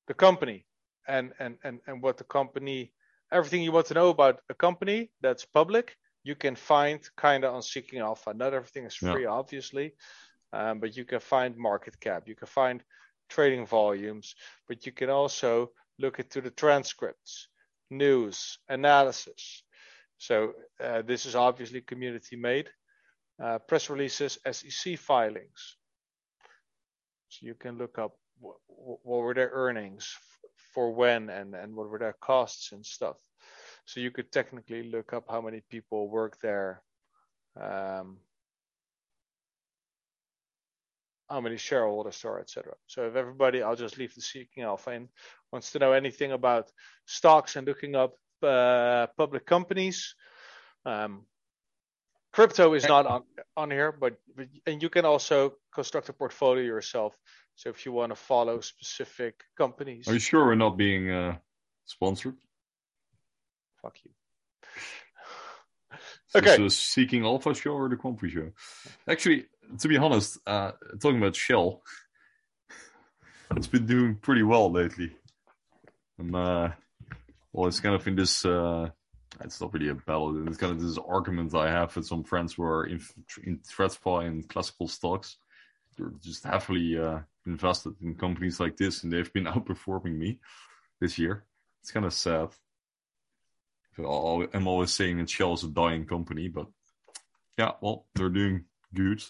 the 0.06 0.14
company 0.14 0.66
and 1.08 1.32
and 1.38 1.56
and 1.64 1.80
and 1.86 2.02
what 2.02 2.16
the 2.18 2.24
company, 2.24 2.92
everything 3.30 3.62
you 3.62 3.72
want 3.72 3.86
to 3.86 3.94
know 3.94 4.10
about 4.10 4.40
a 4.50 4.54
company 4.54 5.10
that's 5.20 5.44
public, 5.44 5.96
you 6.24 6.34
can 6.34 6.54
find 6.54 7.00
kind 7.16 7.44
of 7.44 7.54
on 7.54 7.62
Seeking 7.62 8.00
Alpha. 8.00 8.34
Not 8.34 8.54
everything 8.54 8.84
is 8.84 8.98
Yeah. 9.00 9.12
free, 9.12 9.26
obviously, 9.26 9.94
um, 10.52 10.80
but 10.80 10.96
you 10.96 11.04
can 11.04 11.20
find 11.20 11.56
market 11.56 11.98
cap, 12.00 12.28
you 12.28 12.36
can 12.36 12.48
find 12.48 12.82
trading 13.28 13.66
volumes, 13.66 14.34
but 14.68 14.84
you 14.86 14.92
can 14.92 15.08
also 15.08 15.72
look 15.98 16.18
into 16.18 16.40
the 16.40 16.50
transcripts, 16.50 17.48
news, 17.90 18.58
analysis. 18.68 19.64
So 20.22 20.52
uh, 20.80 21.02
this 21.02 21.26
is 21.26 21.34
obviously 21.34 21.80
community 21.80 22.36
made 22.36 22.68
uh, 23.42 23.58
press 23.58 23.90
releases, 23.90 24.38
SEC 24.48 24.96
filings. 24.96 25.76
So 27.28 27.44
you 27.44 27.54
can 27.56 27.76
look 27.76 27.98
up 27.98 28.12
what, 28.38 28.58
what 28.68 29.18
were 29.18 29.34
their 29.34 29.50
earnings 29.52 30.16
for 30.72 30.92
when 30.92 31.28
and, 31.28 31.56
and 31.56 31.74
what 31.74 31.88
were 31.88 31.98
their 31.98 32.14
costs 32.20 32.70
and 32.70 32.86
stuff. 32.86 33.16
So 33.84 33.98
you 33.98 34.12
could 34.12 34.30
technically 34.30 34.84
look 34.84 35.12
up 35.12 35.24
how 35.28 35.40
many 35.40 35.60
people 35.68 36.08
work 36.08 36.38
there, 36.40 36.84
um, 37.60 38.18
how 41.28 41.40
many 41.40 41.56
shareholders 41.56 42.24
are, 42.24 42.38
etc. 42.38 42.74
So 42.86 43.08
if 43.08 43.16
everybody, 43.16 43.60
I'll 43.60 43.74
just 43.74 43.98
leave 43.98 44.14
the 44.14 44.20
seeking 44.20 44.62
alpha 44.62 44.92
in, 44.92 45.08
wants 45.50 45.72
to 45.72 45.80
know 45.80 45.90
anything 45.90 46.30
about 46.30 46.70
stocks 47.06 47.56
and 47.56 47.66
looking 47.66 47.96
up 47.96 48.14
uh, 48.42 49.06
public 49.16 49.46
companies, 49.46 50.14
um, 50.84 51.24
crypto 52.32 52.74
is 52.74 52.84
not 52.84 53.06
on, 53.06 53.22
on 53.56 53.70
here, 53.70 53.92
but, 53.92 54.16
but 54.36 54.48
and 54.66 54.82
you 54.82 54.88
can 54.88 55.04
also 55.04 55.54
construct 55.74 56.08
a 56.08 56.12
portfolio 56.12 56.64
yourself. 56.64 57.14
So 57.56 57.70
if 57.70 57.84
you 57.84 57.92
want 57.92 58.10
to 58.10 58.16
follow 58.16 58.60
specific 58.60 59.42
companies, 59.56 60.08
Are 60.08 60.14
you 60.14 60.18
sure 60.18 60.44
we're 60.44 60.54
not 60.54 60.76
being 60.76 61.10
uh, 61.10 61.36
sponsored? 61.84 62.36
fuck 63.82 63.98
you. 64.04 64.10
Okay. 66.34 66.64
a 66.64 66.70
Seeking 66.70 67.24
Alpha 67.24 67.52
show 67.54 67.72
or 67.72 67.88
the 67.88 67.96
Quamfy 67.96 68.30
show? 68.30 68.50
Actually, 69.06 69.46
to 69.80 69.88
be 69.88 69.98
honest, 69.98 70.38
uh, 70.46 70.72
talking 71.00 71.18
about 71.18 71.36
Shell, 71.36 71.82
it's 73.56 73.66
been 73.66 73.86
doing 73.86 74.14
pretty 74.14 74.42
well 74.42 74.70
lately. 74.70 75.14
And, 76.18 76.34
uh, 76.34 76.70
well, 77.52 77.68
it's 77.68 77.80
kind 77.80 77.94
of 77.94 78.06
in 78.06 78.16
this 78.16 78.44
uh, 78.44 78.88
It's 79.40 79.60
not 79.60 79.72
really 79.72 79.88
a 79.88 79.94
battle. 79.94 80.46
It's 80.46 80.56
kind 80.56 80.72
of 80.72 80.80
this 80.80 80.98
argument 80.98 81.54
I 81.54 81.70
have 81.70 81.94
with 81.94 82.06
some 82.06 82.24
friends 82.24 82.54
who 82.54 82.64
are 82.64 82.86
in, 82.86 83.00
in 83.44 83.58
TradFi 83.58 84.26
and 84.26 84.48
classical 84.48 84.88
stocks. 84.88 85.36
They're 85.96 86.12
just 86.20 86.44
heavily 86.44 86.98
uh, 86.98 87.20
invested 87.46 87.94
in 88.02 88.14
companies 88.14 88.60
like 88.60 88.76
this, 88.76 89.02
and 89.02 89.12
they've 89.12 89.32
been 89.32 89.44
outperforming 89.54 90.16
me 90.16 90.38
this 91.00 91.18
year. 91.18 91.44
It's 91.80 91.90
kind 91.90 92.06
of 92.06 92.12
sad. 92.12 92.48
I'm 93.98 94.66
always 94.66 94.92
saying 94.92 95.18
that 95.18 95.28
Shell 95.28 95.54
is 95.54 95.64
a 95.64 95.68
dying 95.68 96.06
company, 96.06 96.48
but 96.48 96.66
yeah, 97.58 97.72
well, 97.82 98.06
they're 98.14 98.30
doing 98.30 98.64
good 98.94 99.22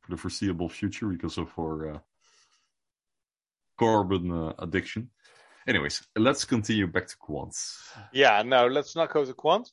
for 0.00 0.10
the 0.10 0.16
foreseeable 0.18 0.68
future 0.68 1.06
because 1.06 1.38
of 1.38 1.48
our 1.58 1.94
uh, 1.94 1.98
carbon 3.78 4.30
uh, 4.30 4.52
addiction. 4.58 5.08
Anyways, 5.70 6.02
let's 6.16 6.44
continue 6.44 6.88
back 6.88 7.06
to 7.06 7.16
quants. 7.16 7.76
Yeah, 8.12 8.42
no, 8.42 8.66
let's 8.66 8.96
not 8.96 9.12
go 9.12 9.24
to 9.24 9.32
quant. 9.32 9.70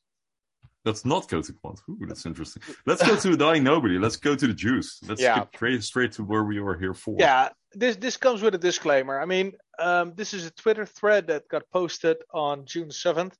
Let's 0.85 1.03
not 1.05 1.27
go 1.27 1.41
to 1.41 1.53
quant. 1.53 1.81
Ooh, 1.89 2.05
that's 2.07 2.27
interesting. 2.27 2.61
Let's 2.85 3.01
go 3.05 3.15
to 3.15 3.35
dying 3.35 3.63
nobody. 3.63 3.97
Let's 3.97 4.15
go 4.17 4.35
to 4.35 4.45
the 4.45 4.53
juice. 4.53 4.99
Let's 5.07 5.19
Yeah. 5.19 5.39
get 5.39 5.47
straight, 5.55 5.83
straight 5.83 6.11
to 6.13 6.23
where 6.23 6.43
we 6.43 6.59
were 6.59 6.77
here 6.77 6.93
for. 6.93 7.15
Yeah, 7.17 7.49
this 7.71 7.95
this 7.95 8.15
comes 8.15 8.43
with 8.43 8.53
a 8.53 8.59
disclaimer. 8.59 9.19
I 9.19 9.25
mean, 9.25 9.53
um, 9.79 10.13
this 10.13 10.35
is 10.35 10.45
a 10.45 10.51
Twitter 10.51 10.85
thread 10.85 11.25
that 11.27 11.47
got 11.47 11.63
posted 11.71 12.17
on 12.31 12.67
June 12.67 12.91
seventh, 12.91 13.35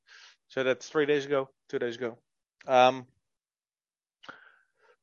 so 0.47 0.63
that's 0.63 0.89
three 0.89 1.05
days 1.05 1.25
ago, 1.27 1.49
two 1.69 1.77
days 1.77 1.95
ago. 1.95 2.17
Um, 2.65 3.05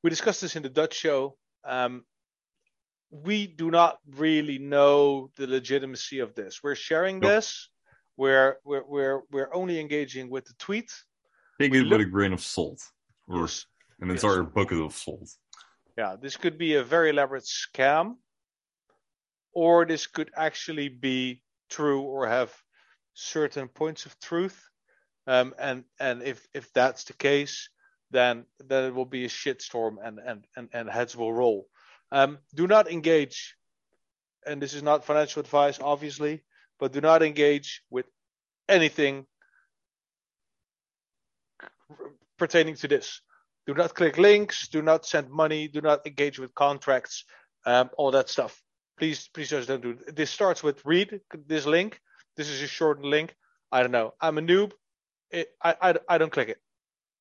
we 0.02 0.10
discussed 0.10 0.40
this 0.40 0.56
in 0.56 0.64
the 0.64 0.68
Dutch 0.68 0.94
show. 0.94 1.36
Um, 1.62 2.04
we 3.22 3.46
do 3.46 3.70
not 3.70 3.98
really 4.16 4.58
know 4.58 5.30
the 5.36 5.46
legitimacy 5.46 6.18
of 6.18 6.34
this. 6.34 6.62
We're 6.62 6.74
sharing 6.74 7.20
Nope. 7.20 7.30
this. 7.30 7.68
We're 8.16 8.56
we're 8.64 8.84
we're 8.84 9.20
we're 9.30 9.54
only 9.54 9.78
engaging 9.78 10.30
with 10.30 10.44
the 10.46 10.54
tweet. 10.58 10.90
Take 11.60 11.74
it 11.74 11.88
with 11.88 12.00
a 12.00 12.04
grain 12.04 12.32
of 12.32 12.40
salt, 12.40 12.82
or 13.28 13.42
Yes. 13.42 13.66
an 14.00 14.10
Yes. 14.10 14.24
entire 14.24 14.42
bucket 14.42 14.80
of 14.80 14.92
salt. 14.92 15.30
Yeah, 15.96 16.16
this 16.20 16.36
could 16.36 16.58
be 16.58 16.74
a 16.74 16.82
very 16.82 17.10
elaborate 17.10 17.44
scam, 17.44 18.16
or 19.52 19.86
this 19.86 20.06
could 20.08 20.30
actually 20.36 20.88
be 20.88 21.42
true 21.70 22.02
or 22.02 22.26
have 22.26 22.52
certain 23.14 23.68
points 23.68 24.06
of 24.06 24.18
truth. 24.18 24.60
Um, 25.26 25.54
and 25.58 25.84
and 26.00 26.22
if 26.22 26.46
if 26.52 26.72
that's 26.72 27.04
the 27.04 27.14
case, 27.14 27.68
then 28.10 28.46
then 28.58 28.84
it 28.84 28.94
will 28.94 29.06
be 29.06 29.24
a 29.24 29.28
shitstorm 29.28 29.96
and 30.02 30.18
and 30.18 30.44
and, 30.56 30.68
and 30.72 30.90
heads 30.90 31.16
will 31.16 31.32
roll. 31.32 31.68
Um, 32.12 32.38
do 32.54 32.66
not 32.66 32.90
engage, 32.90 33.56
and 34.46 34.60
this 34.60 34.74
is 34.74 34.82
not 34.82 35.04
financial 35.04 35.40
advice, 35.40 35.78
obviously, 35.80 36.42
but 36.78 36.92
do 36.92 37.00
not 37.00 37.22
engage 37.22 37.82
with 37.90 38.06
anything 38.68 39.26
pertaining 42.38 42.74
to 42.76 42.88
this. 42.88 43.20
Do 43.66 43.74
not 43.74 43.94
click 43.94 44.18
links. 44.18 44.68
Do 44.68 44.82
not 44.82 45.06
send 45.06 45.30
money. 45.30 45.68
Do 45.68 45.80
not 45.80 46.06
engage 46.06 46.38
with 46.38 46.54
contracts. 46.54 47.24
Um, 47.64 47.90
all 47.96 48.10
that 48.10 48.28
stuff. 48.28 48.60
Please, 48.98 49.28
please 49.32 49.48
just 49.48 49.68
don't 49.68 49.82
do 49.82 49.90
it. 49.90 50.14
This 50.14 50.30
starts 50.30 50.62
with 50.62 50.84
read 50.84 51.20
this 51.46 51.66
link. 51.66 52.00
This 52.36 52.48
is 52.48 52.62
a 52.62 52.66
shortened 52.66 53.06
link. 53.06 53.34
I 53.72 53.80
don't 53.80 53.90
know. 53.90 54.14
I'm 54.20 54.38
a 54.38 54.42
noob. 54.42 54.72
It, 55.30 55.48
I, 55.62 55.74
I, 55.80 55.94
I 56.08 56.18
don't 56.18 56.30
click 56.30 56.48
it, 56.48 56.58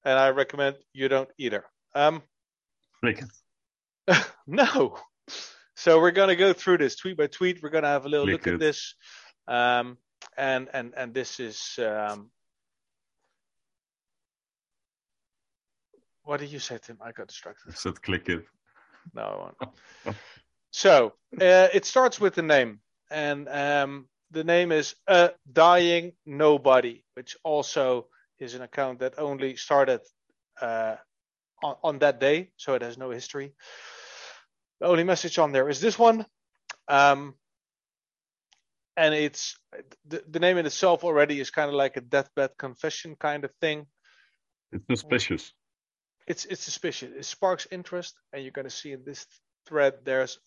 and 0.03 0.19
I 0.19 0.29
recommend 0.29 0.75
you 0.93 1.07
don't 1.07 1.29
either. 1.37 1.65
Um, 1.95 2.21
Click 2.99 3.19
it. 3.19 3.25
no. 4.47 4.97
So 5.75 5.99
we're 5.99 6.11
gonna 6.11 6.35
go 6.35 6.53
through 6.53 6.77
this 6.77 6.95
tweet 6.95 7.17
by 7.17 7.27
tweet. 7.27 7.61
We're 7.61 7.69
gonna 7.69 7.87
have 7.87 8.05
a 8.05 8.09
little 8.09 8.27
look 8.27 8.47
at 8.47 8.59
this, 8.59 8.95
um, 9.47 9.97
and 10.37 10.69
and 10.73 10.93
and 10.95 11.13
this 11.13 11.39
is 11.39 11.79
um, 11.79 12.29
what 16.23 16.39
did 16.39 16.51
you 16.51 16.59
say, 16.59 16.79
Tim? 16.81 16.97
I 17.01 17.11
got 17.11 17.27
distracted. 17.27 17.71
I 17.71 17.73
said 17.73 18.01
click 18.01 18.29
it. 18.29 18.45
No, 19.13 19.51
I 19.61 19.65
won't. 20.05 20.17
so 20.71 21.13
uh, 21.41 21.67
it 21.73 21.85
starts 21.85 22.19
with 22.19 22.35
the 22.35 22.43
name, 22.43 22.79
and 23.11 23.49
um, 23.49 24.07
the 24.31 24.43
name 24.43 24.71
is 24.71 24.95
a 25.07 25.31
dying 25.51 26.13
nobody, 26.25 27.03
which 27.15 27.35
also 27.43 28.07
is 28.39 28.55
an 28.55 28.61
account 28.61 28.99
that 28.99 29.19
only 29.19 29.55
started 29.55 30.01
uh, 30.61 30.95
on, 31.63 31.75
on 31.83 31.99
that 31.99 32.19
day, 32.19 32.49
so 32.57 32.73
it 32.75 32.81
has 32.81 32.97
no 32.97 33.09
history. 33.09 33.53
The 34.79 34.87
only 34.87 35.03
message 35.03 35.39
on 35.39 35.51
there 35.51 35.69
is 35.69 35.79
this 35.79 35.97
one, 35.97 36.25
um, 36.87 37.35
and 38.97 39.13
it's 39.13 39.57
the, 40.07 40.23
the 40.29 40.39
name 40.39 40.57
in 40.57 40.65
itself 40.65 41.03
already 41.03 41.39
is 41.39 41.49
kind 41.49 41.69
of 41.69 41.75
like 41.75 41.97
a 41.97 42.01
deathbed 42.01 42.51
confession 42.57 43.15
kind 43.15 43.43
of 43.45 43.51
thing 43.61 43.87
It's 44.71 45.01
suspicious. 45.01 45.53
it's 46.27 46.45
it's 46.45 46.63
suspicious. 46.63 47.11
It 47.15 47.25
sparks 47.25 47.67
interest, 47.71 48.15
and 48.31 48.43
you're 48.43 48.51
going 48.51 48.69
to 48.69 48.75
see 48.75 48.91
in 48.91 49.03
this 49.05 49.25
thread 49.65 49.93
there's 50.03 50.39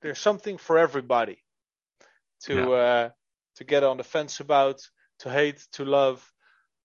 there's 0.00 0.18
something 0.18 0.58
for 0.58 0.78
everybody 0.78 1.38
to 2.44 2.72
uh, 2.72 3.10
to 3.56 3.64
get 3.64 3.84
on 3.84 3.98
the 3.98 4.04
fence 4.04 4.40
about, 4.40 4.80
to 5.20 5.30
hate, 5.30 5.66
to 5.72 5.84
love. 5.84 6.26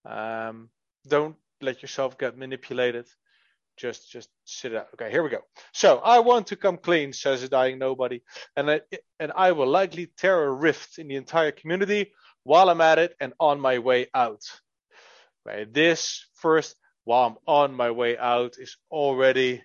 Um, 0.05 0.69
don't 1.07 1.35
let 1.61 1.81
yourself 1.81 2.17
get 2.17 2.37
manipulated. 2.37 3.07
Just 3.77 4.11
just 4.11 4.29
sit 4.45 4.75
out. 4.75 4.87
Okay, 4.93 5.11
here 5.11 5.23
we 5.23 5.29
go. 5.29 5.41
So 5.73 5.97
I 5.99 6.19
want 6.19 6.47
to 6.47 6.55
come 6.55 6.77
clean, 6.77 7.13
says 7.13 7.43
a 7.43 7.49
dying 7.49 7.77
nobody, 7.77 8.21
and 8.55 8.71
I, 8.71 8.81
and 9.19 9.31
I 9.35 9.51
will 9.51 9.67
likely 9.67 10.07
tear 10.17 10.45
a 10.45 10.51
rift 10.51 10.97
in 10.97 11.07
the 11.07 11.15
entire 11.15 11.51
community 11.51 12.11
while 12.43 12.69
I'm 12.69 12.81
at 12.81 12.97
it 12.97 13.15
and 13.19 13.33
on 13.39 13.59
my 13.59 13.79
way 13.79 14.07
out. 14.15 14.41
Right, 15.45 15.71
this 15.71 16.25
first 16.35 16.75
while 17.07 17.27
I'm 17.27 17.37
on 17.47 17.73
my 17.73 17.91
way 17.91 18.17
out 18.17 18.57
is 18.57 18.75
already, 18.91 19.63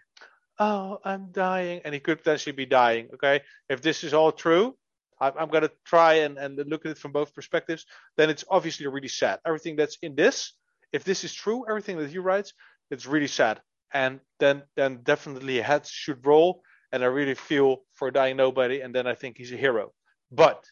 oh, 0.61 1.01
I'm 1.05 1.33
dying. 1.33 1.81
And 1.85 1.93
he 1.93 1.99
could 1.99 2.19
potentially 2.19 2.55
be 2.55 2.67
dying. 2.67 3.09
Okay. 3.15 3.41
If 3.69 3.83
this 3.83 4.05
is 4.05 4.15
all 4.15 4.31
true, 4.31 4.77
I'm, 5.21 5.49
going 5.49 5.63
to 5.63 5.73
try 5.85 6.15
and, 6.15 6.39
and 6.39 6.57
look 6.69 6.87
at 6.87 6.93
it 6.93 6.99
from 6.99 7.11
both 7.11 7.35
perspectives. 7.35 7.85
Then 8.17 8.31
it's 8.31 8.45
obviously 8.49 8.87
really 8.87 9.09
sad. 9.09 9.41
Everything 9.45 9.75
that's 9.75 9.99
in 10.03 10.15
this, 10.15 10.53
if 10.93 11.05
this 11.05 11.25
is 11.25 11.35
true, 11.35 11.65
everything 11.69 11.99
that 11.99 12.11
he 12.11 12.19
writes, 12.19 12.53
it's 12.91 13.07
really 13.07 13.29
sad. 13.29 13.61
And 13.95 14.21
then, 14.39 14.63
then 14.77 15.01
definitely 15.03 15.61
heads 15.61 15.91
should 15.91 16.27
roll. 16.27 16.63
And 16.93 17.03
I 17.03 17.07
really 17.07 17.35
feel 17.35 17.79
for 17.95 18.11
dying 18.11 18.37
nobody. 18.37 18.81
And 18.81 18.95
then 18.95 19.07
I 19.07 19.15
think 19.15 19.39
he's 19.39 19.53
a 19.53 19.57
hero. 19.57 19.93
But 20.31 20.65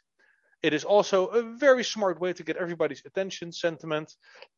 it 0.63 0.75
is 0.75 0.85
also 0.85 1.27
a 1.27 1.43
very 1.43 1.85
smart 1.85 2.21
way 2.21 2.33
to 2.35 2.43
get 2.43 2.57
everybody's 2.57 3.03
attention, 3.07 3.53
sentiment, 3.53 4.13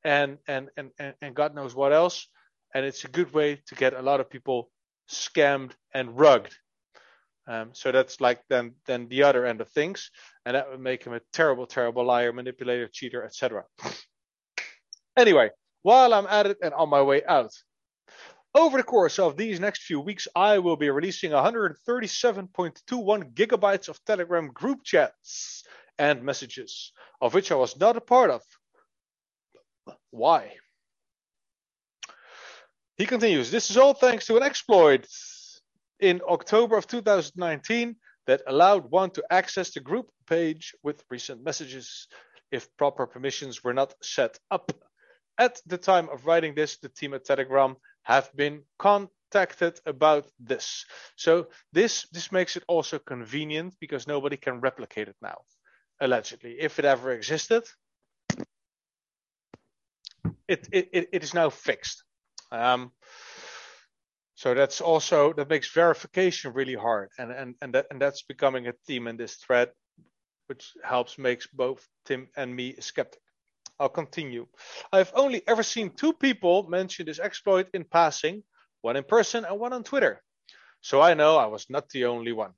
and 0.05 0.39
and 0.49 0.69
and 0.77 0.91
and, 0.99 1.15
and 1.23 1.35
God 1.35 1.55
knows 1.55 1.75
what 1.75 1.93
else. 1.93 2.27
And 2.75 2.85
it's 2.85 3.05
a 3.05 3.09
good 3.09 3.33
way 3.33 3.63
to 3.67 3.75
get 3.75 3.95
a 3.95 4.03
lot 4.03 4.21
of 4.21 4.29
people 4.29 4.71
scammed 5.09 5.73
and 5.95 6.19
rugged. 6.19 6.55
Um, 7.47 7.71
so 7.73 7.93
that's 7.93 8.21
like 8.21 8.41
then 8.49 8.75
then 8.87 9.09
the 9.09 9.23
other 9.25 9.47
end 9.47 9.61
of 9.61 9.69
things, 9.71 10.11
and 10.45 10.57
that 10.57 10.71
would 10.71 10.81
make 10.81 11.05
him 11.05 11.13
a 11.13 11.21
terrible, 11.33 11.67
terrible 11.67 12.05
liar, 12.05 12.33
manipulator, 12.33 12.89
cheater, 12.89 13.25
etc. 13.25 13.65
Anyway, 15.17 15.51
while 15.83 16.15
I'm 16.15 16.27
at 16.27 16.47
it 16.47 16.59
and 16.63 16.73
on 16.73 16.89
my 16.89 17.03
way 17.03 17.23
out, 17.25 17.53
over 18.55 18.79
the 18.79 18.85
course 18.85 19.19
of 19.19 19.37
these 19.37 19.61
next 19.61 19.83
few 19.83 20.01
weeks, 20.01 20.29
I 20.35 20.59
will 20.59 20.77
be 20.77 20.91
releasing 20.91 21.33
137.21 21.33 23.35
gigabytes 23.35 23.89
of 23.89 24.03
Telegram 24.05 24.51
group 24.53 24.85
chats 24.85 25.65
and 25.99 26.23
messages, 26.23 26.93
of 27.21 27.35
which 27.35 27.53
I 27.53 27.57
was 27.57 27.79
not 27.79 27.97
a 27.97 28.01
part 28.01 28.31
of. 28.31 28.43
Why? 30.11 30.57
He 32.97 33.07
continues, 33.07 33.51
this 33.51 33.71
is 33.71 33.77
all 33.77 33.95
thanks 33.95 34.27
to 34.27 34.37
an 34.37 34.43
exploit 34.43 35.07
in 36.01 36.21
October 36.29 36.77
of 36.77 36.87
2019 36.87 37.97
that 38.27 38.43
allowed 38.47 38.91
one 38.91 39.11
to 39.11 39.25
access 39.31 39.73
the 39.73 39.81
group 39.81 40.11
page 40.27 40.75
with 40.83 41.05
recent 41.11 41.43
messages 41.43 42.07
if 42.51 42.69
proper 42.77 43.07
permissions 43.07 43.65
were 43.65 43.75
not 43.75 43.95
set 44.03 44.39
up. 44.51 44.71
At 45.39 45.61
the 45.67 45.79
time 45.79 46.09
of 46.11 46.27
writing 46.27 46.55
this, 46.55 46.79
the 46.79 46.89
team 46.89 47.15
at 47.15 47.25
Telegram 47.25 47.77
have 48.03 48.31
been 48.37 48.63
contacted 48.79 49.81
about 49.87 50.27
this. 50.39 50.85
So 51.17 51.49
this 51.73 52.07
this 52.13 52.31
makes 52.33 52.57
it 52.57 52.65
also 52.69 52.99
convenient 52.99 53.75
because 53.81 54.07
nobody 54.07 54.37
can 54.37 54.61
replicate 54.61 55.09
it 55.09 55.17
now, 55.23 55.39
allegedly. 56.01 56.57
If 56.61 56.79
it 56.79 56.85
ever 56.85 57.13
existed, 57.13 57.65
it 60.49 60.69
it, 60.73 61.09
it, 61.13 61.23
is 61.23 61.35
now 61.35 61.51
fixed. 61.51 62.05
Um, 62.51 62.93
so 64.35 64.55
that's 64.55 64.81
also 64.81 65.33
that 65.35 65.49
makes 65.49 65.73
verification 65.73 66.53
really 66.53 66.75
hard, 66.75 67.09
and 67.19 67.33
and 67.33 67.55
and 67.63 67.75
that 67.75 67.87
and 67.91 68.03
that's 68.03 68.23
becoming 68.23 68.67
a 68.67 68.75
theme 68.87 69.07
in 69.07 69.17
this 69.17 69.37
thread, 69.37 69.71
which 70.49 70.73
helps 70.83 71.17
makes 71.17 71.47
both 71.47 71.87
Tim 72.05 72.29
and 72.37 72.55
me 72.55 72.75
a 72.77 72.83
skeptic. 72.83 73.22
I'll 73.79 73.89
continue. 73.89 74.47
I've 74.93 75.13
only 75.15 75.43
ever 75.47 75.63
seen 75.63 75.91
two 75.91 76.13
people 76.13 76.69
mention 76.69 77.07
this 77.07 77.19
exploit 77.19 77.69
in 77.75 77.85
passing, 77.85 78.43
one 78.81 78.97
in 78.97 79.05
person 79.05 79.45
and 79.45 79.59
one 79.59 79.73
on 79.73 79.83
Twitter. 79.85 80.23
So 80.81 81.01
I 81.01 81.15
know 81.15 81.37
I 81.37 81.47
was 81.47 81.67
not 81.71 81.89
the 81.89 82.07
only 82.07 82.33
one. 82.33 82.53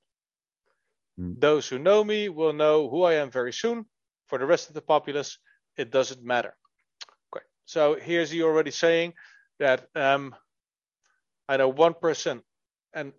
Hmm. 1.16 1.34
Those 1.38 1.68
who 1.68 1.78
know 1.78 2.02
me 2.02 2.28
will 2.28 2.52
know 2.52 2.88
who 2.88 3.04
I 3.04 3.14
am 3.14 3.30
very 3.30 3.52
soon. 3.52 3.86
For 4.26 4.38
the 4.38 4.46
rest 4.46 4.68
of 4.68 4.74
the 4.74 4.80
populace, 4.80 5.38
it 5.76 5.90
doesn't 5.90 6.24
matter. 6.24 6.56
Okay. 7.34 7.44
So 7.66 7.96
here's 8.00 8.30
he 8.30 8.42
already 8.42 8.70
saying 8.70 9.12
that 9.58 9.86
um, 9.94 10.34
I 11.48 11.58
know 11.58 11.68
one 11.68 11.94
person 11.94 12.42
and 12.94 13.12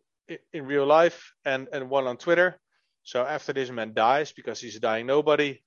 in 0.52 0.66
real 0.66 0.86
life 0.86 1.34
and, 1.46 1.68
and 1.72 1.89
one 1.89 2.08
on 2.08 2.18
Twitter. 2.18 2.60
So 3.04 3.24
after 3.24 3.54
this 3.54 3.70
man 3.70 3.93
dies, 3.93 4.32
because 4.32 4.60
he's 4.60 4.76
a 4.76 4.80
dying 4.80 5.06
nobody, 5.06 5.62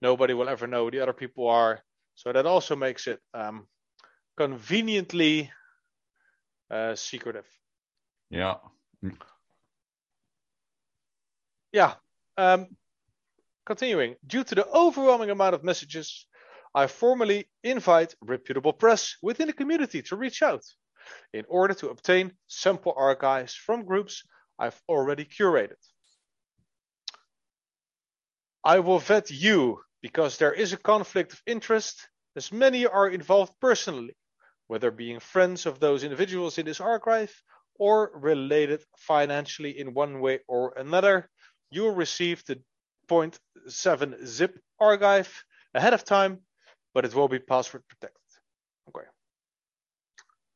nobody 0.00 0.34
will 0.34 0.48
ever 0.48 0.66
know 0.66 0.84
who 0.84 0.90
the 0.90 1.00
other 1.00 1.12
people 1.12 1.48
are. 1.48 1.80
So 2.14 2.32
that 2.32 2.46
also 2.46 2.76
makes 2.76 3.06
it 3.06 3.20
um, 3.34 3.66
conveniently 4.36 5.50
uh, 6.70 6.94
secretive. 6.94 7.46
Yeah. 8.30 8.56
Yeah. 11.72 11.94
Um, 12.38 12.68
continuing, 13.64 14.16
due 14.26 14.44
to 14.44 14.54
the 14.54 14.66
overwhelming 14.66 15.30
amount 15.30 15.54
of 15.54 15.64
messages, 15.64 16.26
I 16.74 16.86
formally 16.86 17.48
invite 17.62 18.14
reputable 18.20 18.72
press 18.72 19.16
within 19.22 19.46
the 19.46 19.52
community 19.52 20.02
to 20.02 20.16
reach 20.16 20.42
out 20.42 20.62
in 21.32 21.44
order 21.48 21.74
to 21.74 21.88
obtain 21.88 22.32
sample 22.48 22.94
archives 22.96 23.54
from 23.54 23.84
groups 23.84 24.22
I've 24.58 24.80
already 24.88 25.24
curated. 25.24 25.80
I 28.66 28.80
will 28.80 28.98
vet 28.98 29.30
you 29.30 29.80
because 30.02 30.38
there 30.38 30.52
is 30.52 30.72
a 30.72 30.76
conflict 30.76 31.32
of 31.32 31.42
interest, 31.46 32.08
as 32.34 32.50
many 32.50 32.84
are 32.84 33.08
involved 33.08 33.52
personally, 33.60 34.16
whether 34.66 34.90
being 34.90 35.20
friends 35.20 35.66
of 35.66 35.78
those 35.78 36.02
individuals 36.02 36.58
in 36.58 36.66
this 36.66 36.80
archive 36.80 37.32
or 37.76 38.10
related 38.12 38.82
financially 38.98 39.78
in 39.78 39.94
one 39.94 40.18
way 40.18 40.40
or 40.48 40.74
another. 40.76 41.30
You 41.70 41.82
will 41.82 41.94
receive 41.94 42.44
the 42.44 42.60
0.7 43.08 44.26
zip 44.26 44.58
archive 44.80 45.44
ahead 45.72 45.94
of 45.94 46.02
time, 46.02 46.40
but 46.92 47.04
it 47.04 47.14
will 47.14 47.28
be 47.28 47.38
password 47.38 47.84
protected. 47.86 48.30
Okay. 48.88 49.06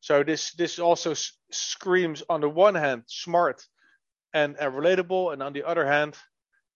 So 0.00 0.24
this 0.24 0.50
this 0.54 0.80
also 0.80 1.14
screams 1.52 2.24
on 2.28 2.40
the 2.40 2.48
one 2.48 2.74
hand 2.74 3.04
smart 3.06 3.64
and, 4.34 4.56
and 4.58 4.74
relatable, 4.74 5.32
and 5.32 5.44
on 5.44 5.52
the 5.52 5.62
other 5.62 5.86
hand 5.86 6.16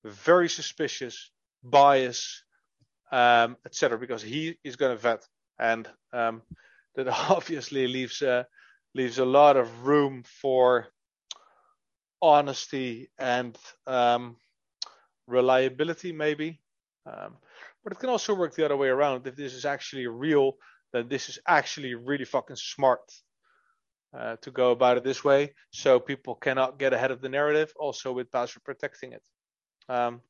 very 0.04 0.48
suspicious, 0.48 1.30
bias, 1.62 2.44
um, 3.12 3.56
etc. 3.64 3.98
Because 3.98 4.22
he 4.22 4.56
is 4.64 4.76
going 4.76 4.92
to 4.96 5.00
vet, 5.00 5.26
and 5.58 5.88
um, 6.12 6.42
that 6.94 7.08
obviously 7.30 7.86
leaves 7.86 8.22
uh, 8.22 8.44
leaves 8.94 9.18
a 9.18 9.24
lot 9.24 9.56
of 9.56 9.86
room 9.86 10.22
for 10.40 10.88
honesty 12.22 13.10
and 13.18 13.56
um, 13.86 14.36
reliability, 15.26 16.12
maybe. 16.12 16.60
Um, 17.06 17.36
but 17.82 17.92
it 17.92 17.98
can 17.98 18.08
also 18.08 18.34
work 18.34 18.54
the 18.54 18.64
other 18.64 18.76
way 18.76 18.88
around. 18.88 19.26
If 19.26 19.36
this 19.36 19.52
is 19.52 19.64
actually 19.66 20.06
real, 20.06 20.52
then 20.92 21.08
this 21.08 21.28
is 21.28 21.38
actually 21.46 21.94
really 21.94 22.24
fucking 22.24 22.56
smart 22.56 23.02
uh, 24.16 24.36
to 24.42 24.50
go 24.50 24.70
about 24.70 24.96
it 24.96 25.04
this 25.04 25.24
way, 25.24 25.52
so 25.70 25.98
people 25.98 26.34
cannot 26.36 26.78
get 26.78 26.92
ahead 26.92 27.10
of 27.10 27.20
the 27.20 27.28
narrative. 27.28 27.72
Also 27.76 28.12
with 28.12 28.30
password 28.30 28.64
protecting 28.64 29.12
it. 29.12 29.22
Um, 29.88 30.20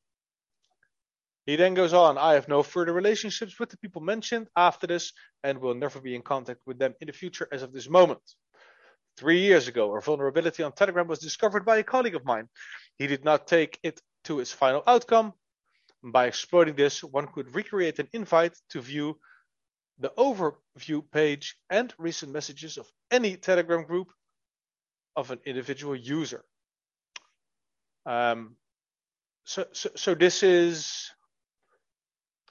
he 1.47 1.57
then 1.57 1.75
goes 1.75 1.93
on, 1.93 2.17
I 2.17 2.35
have 2.35 2.49
no 2.49 2.63
further 2.63 2.93
relationships 2.93 3.61
with 3.61 3.69
the 3.69 3.77
people 3.77 4.01
mentioned 4.01 4.49
after 4.57 4.87
this 4.87 5.13
and 5.43 5.59
will 5.59 5.75
never 5.75 6.01
be 6.01 6.15
in 6.15 6.23
contact 6.23 6.61
with 6.67 6.79
them 6.79 6.95
in 7.01 7.07
the 7.07 7.13
future 7.13 7.47
as 7.53 7.63
of 7.63 7.73
this 7.73 7.89
moment. 7.89 8.23
Three 9.17 9.41
years 9.41 9.69
ago, 9.69 9.95
a 9.95 10.01
vulnerability 10.01 10.63
on 10.63 10.73
Telegram 10.73 11.07
was 11.07 11.19
discovered 11.19 11.65
by 11.65 11.77
a 11.77 11.85
colleague 11.85 12.17
of 12.17 12.25
mine. 12.25 12.49
He 12.99 13.07
did 13.07 13.25
not 13.25 13.47
take 13.47 13.79
it 13.83 14.01
to 14.25 14.41
its 14.41 14.53
final 14.53 14.83
outcome. 14.87 15.35
By 16.03 16.27
exploiting 16.27 16.75
this, 16.75 17.05
one 17.05 17.29
could 17.29 17.55
recreate 17.55 17.99
an 17.99 18.09
invite 18.13 18.57
to 18.71 18.81
view 18.81 19.19
the 19.99 20.13
overview 20.19 21.03
page 21.13 21.57
and 21.71 21.95
recent 21.99 22.33
messages 22.33 22.79
of 22.79 22.91
any 23.11 23.37
Telegram 23.37 23.85
group 23.85 24.09
of 25.15 25.31
an 25.31 25.41
individual 25.45 25.95
user. 25.95 26.45
Um, 28.07 28.57
so, 29.45 29.67
so, 29.73 29.91
so 29.95 30.15
this 30.15 30.43
is 30.43 31.11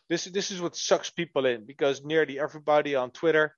this 0.10 0.26
this 0.26 0.52
is 0.52 0.62
what 0.62 0.76
sucks 0.76 1.10
people 1.10 1.46
in 1.46 1.66
because 1.66 2.04
nearly 2.04 2.40
everybody 2.40 2.96
on 2.96 3.12
Twitter 3.12 3.56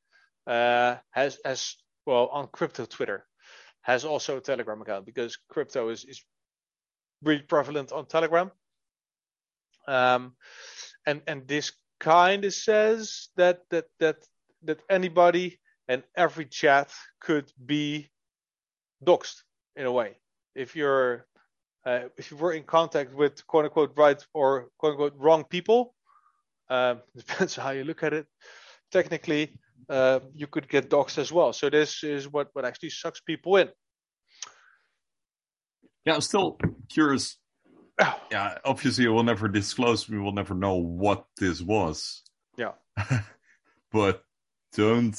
uh, 0.48 0.96
has 1.12 1.38
has 1.44 1.76
well 2.06 2.28
on 2.32 2.48
crypto 2.48 2.86
Twitter 2.86 3.26
has 3.82 4.06
also 4.06 4.38
a 4.38 4.42
Telegram 4.42 4.82
account 4.82 5.06
because 5.06 5.38
crypto 5.50 5.90
is 5.90 6.06
is 6.06 6.24
really 7.24 7.42
prevalent 7.42 7.92
on 7.92 8.06
Telegram. 8.06 8.52
Um, 9.88 10.36
and 11.06 11.22
and 11.28 11.48
this 11.48 11.74
kind 12.00 12.46
of 12.46 12.54
says 12.54 13.30
that 13.36 13.62
that 13.70 13.86
that 14.00 14.18
that 14.64 14.80
anybody 14.90 15.60
and 15.88 16.04
every 16.16 16.46
chat 16.46 16.92
could 17.20 17.52
be 17.64 18.10
doxed 19.04 19.44
in 19.76 19.86
a 19.86 19.92
way 19.92 20.18
if 20.56 20.76
you're 20.76 21.28
uh, 21.86 22.02
if 22.18 22.32
you 22.32 22.38
were 22.38 22.54
in 22.54 22.64
contact 22.64 23.14
with 23.14 23.46
quote 23.48 23.66
unquote 23.66 23.94
right 23.96 24.26
or 24.34 24.70
quote 24.78 24.92
unquote 24.92 25.14
wrong 25.18 25.44
people 25.44 25.94
um, 26.70 27.02
depends 27.16 27.56
how 27.56 27.72
you 27.72 27.84
look 27.84 28.04
at 28.04 28.14
it 28.14 28.28
technically 28.92 29.58
uh, 29.90 30.20
you 30.34 30.48
could 30.48 30.68
get 30.68 30.90
doxed 30.90 31.18
as 31.18 31.32
well 31.32 31.54
so 31.54 31.70
this 31.70 32.04
is 32.04 32.28
what 32.28 32.50
what 32.54 32.66
actually 32.66 32.90
sucks 32.90 33.20
people 33.22 33.58
in 33.58 33.70
Yeah, 36.06 36.16
I'm 36.16 36.22
still 36.22 36.58
curious. 36.90 37.38
Yeah, 38.32 38.58
obviously, 38.66 39.08
we'll 39.08 39.24
never 39.24 39.48
disclose. 39.48 40.10
We 40.10 40.20
will 40.20 40.34
never 40.34 40.54
know 40.54 40.76
what 40.76 41.26
this 41.38 41.62
was. 41.62 42.24
Yeah. 42.58 42.74
but 43.92 44.24
don't 44.76 45.18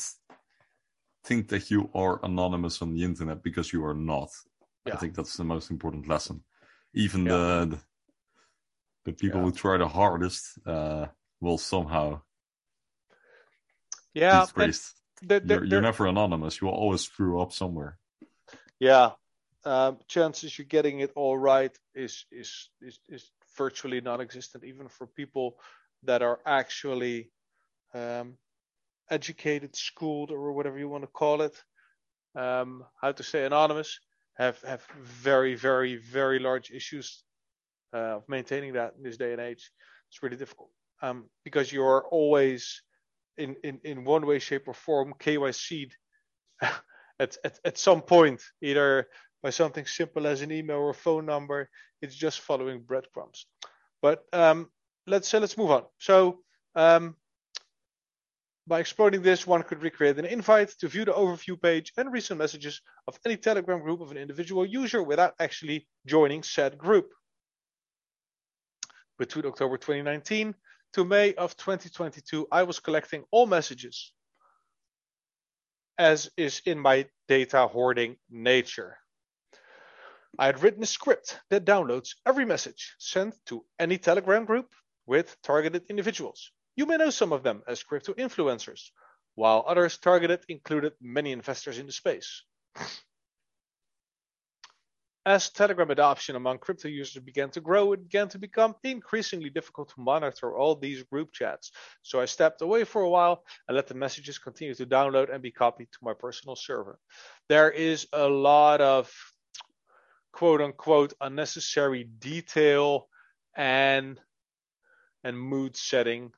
think 1.25 1.49
that 1.49 1.71
you 1.71 1.89
are 1.95 2.21
anonymous 2.23 2.83
on 2.83 2.93
the 2.93 3.03
internet 3.03 3.43
because 3.43 3.73
you 3.73 3.85
are 3.85 3.95
not. 3.95 4.31
I 4.93 4.97
think 4.97 5.15
that's 5.15 5.37
the 5.37 5.45
most 5.45 5.71
important 5.71 6.09
lesson. 6.09 6.43
Even 6.97 7.27
Yeah. 7.27 7.33
the, 7.37 7.79
the 9.05 9.13
people 9.13 9.41
Yeah. 9.41 9.45
who 9.47 9.53
try 9.53 9.77
the 9.79 9.89
hardest 9.89 10.59
uh, 10.67 11.07
will 11.41 11.59
somehow 11.59 12.23
yeah 14.15 14.45
be 14.45 14.49
and 14.49 14.55
traced. 14.55 14.95
there- 15.23 15.41
there- 15.41 15.59
You're, 15.59 15.67
you're 15.71 15.83
never 15.91 16.07
anonymous. 16.07 16.61
You 16.61 16.67
will 16.69 16.75
always 16.75 17.03
screw 17.03 17.41
up 17.43 17.53
somewhere. 17.53 17.99
yeah 18.81 19.11
um, 19.65 19.99
chances 20.07 20.57
you're 20.59 20.67
getting 20.77 21.01
it 21.01 21.11
all 21.17 21.37
right 21.37 21.75
is 21.95 22.25
is 22.31 22.71
is, 22.81 23.01
is 23.09 23.33
virtually 23.59 24.01
non-existent 24.01 24.65
even 24.65 24.89
for 24.89 25.07
people 25.07 25.59
that 26.05 26.23
are 26.23 26.39
actually 26.47 27.31
um, 27.95 28.39
educated 29.11 29.75
schooled 29.75 30.31
or 30.31 30.53
whatever 30.53 30.79
you 30.79 30.89
want 30.91 31.03
to 31.05 31.19
call 31.21 31.41
it 31.43 31.57
um, 32.35 32.85
how 33.03 33.13
to 33.13 33.23
say 33.23 33.45
anonymous 33.45 33.99
have 34.37 34.61
have 34.63 34.83
very 35.03 35.55
very 35.55 35.97
very 35.97 36.39
large 36.39 36.71
issues 36.71 37.25
uh, 37.95 38.17
of 38.17 38.29
maintaining 38.29 38.75
that 38.75 38.95
in 38.97 39.03
this 39.03 39.17
day 39.17 39.33
and 39.33 39.41
age 39.41 39.71
it's 40.09 40.23
really 40.23 40.37
difficult 40.37 40.71
um, 41.03 41.29
because 41.45 41.73
you're 41.73 42.07
always 42.11 42.83
in, 43.39 43.57
in 43.65 43.81
in 43.85 44.05
one 44.05 44.27
way 44.27 44.39
shape 44.39 44.69
or 44.69 44.75
form 44.75 45.15
kyc'd 45.19 45.93
at, 47.21 47.37
at 47.45 47.59
at 47.65 47.79
some 47.79 48.03
point 48.03 48.43
either 48.63 49.07
by 49.47 49.51
something 49.51 49.87
simple 49.87 50.27
as 50.27 50.43
an 50.43 50.51
email 50.51 50.79
or 50.79 50.93
phone 50.93 51.25
number. 51.25 51.69
It's 52.03 52.17
just 52.17 52.41
following 52.41 52.81
breadcrumbs. 52.81 53.47
But 54.03 54.25
um, 54.33 54.71
let's 55.07 55.33
uh, 55.33 55.39
let's 55.39 55.57
move 55.57 55.71
on. 55.71 55.85
So 55.99 56.39
um, 56.75 57.15
by 58.67 58.81
exploiting 58.81 59.23
this, 59.23 59.47
one 59.47 59.63
could 59.63 59.83
recreate 59.83 60.19
an 60.19 60.25
invite 60.25 60.71
to 60.81 60.89
view 60.89 61.05
the 61.05 61.13
overview 61.13 61.61
page 61.61 61.93
and 61.97 62.13
recent 62.13 62.39
messages 62.39 62.81
of 63.07 63.19
any 63.25 63.37
Telegram 63.37 63.81
group 63.81 64.01
of 64.01 64.11
an 64.11 64.17
individual 64.17 64.67
user 64.67 65.03
without 65.03 65.35
actually 65.39 65.87
joining 66.07 66.43
said 66.43 66.77
group. 66.77 67.13
Between 69.19 69.47
October 69.47 69.77
2019 69.77 70.55
to 70.95 71.05
May 71.05 71.35
of 71.35 71.57
2022, 71.57 72.49
I 72.51 72.65
was 72.65 72.81
collecting 72.81 73.25
all 73.31 73.47
messages 73.47 74.13
as 75.99 76.31
is 76.37 76.61
in 76.67 76.79
my 76.79 77.07
data 77.29 77.67
hoarding 77.67 78.17
nature. 78.31 78.99
I 80.39 80.47
had 80.47 80.63
written 80.63 80.83
a 80.83 80.87
script 80.87 81.39
that 81.49 81.65
downloads 81.65 82.11
every 82.27 82.45
message 82.45 82.95
sent 82.99 83.35
to 83.47 83.65
any 83.79 83.97
Telegram 83.97 84.45
group 84.45 84.71
with 85.07 85.37
targeted 85.43 85.87
individuals. 85.89 86.51
You 86.77 86.85
may 86.85 86.99
know 86.99 87.11
some 87.11 87.33
of 87.33 87.43
them 87.43 87.63
as 87.67 87.83
crypto 87.83 88.13
influencers, 88.13 88.91
while 89.35 89.65
others 89.67 89.97
targeted 89.97 90.45
included 90.49 90.93
many 91.01 91.33
investors 91.33 91.79
in 91.79 91.87
the 91.87 91.93
space. 91.93 92.43
As 95.25 95.51
Telegram 95.51 95.91
adoption 95.91 96.37
among 96.37 96.59
crypto 96.59 96.87
users 96.87 97.21
began 97.21 97.51
to 97.51 97.61
grow, 97.61 97.93
it 97.93 98.03
began 98.05 98.29
to 98.29 98.39
become 98.39 98.77
increasingly 98.85 99.51
difficult 99.51 99.89
to 99.89 100.01
monitor 100.01 100.57
all 100.57 100.77
these 100.77 101.03
group 101.03 101.33
chats. 101.33 101.73
So 102.03 102.21
I 102.21 102.27
stepped 102.27 102.61
away 102.63 102.85
for 102.85 103.03
a 103.03 103.09
while 103.09 103.43
and 103.67 103.75
let 103.75 103.89
the 103.89 103.95
messages 103.95 104.39
continue 104.39 104.75
to 104.75 104.87
download 104.87 105.35
and 105.35 105.43
be 105.43 105.51
copied 105.51 105.91
to 105.91 105.99
my 106.03 106.15
personal 106.15 106.55
server. 106.55 107.01
There 107.49 107.71
is 107.71 108.07
a 108.13 108.29
lot 108.29 108.81
of 108.81 109.11
quote 110.33 110.61
unquote 110.61 111.15
unnecessary 111.21 112.05
detail 112.05 113.09
and 113.57 114.21
and 115.25 115.37
mood 115.37 115.75
setting 115.77 116.31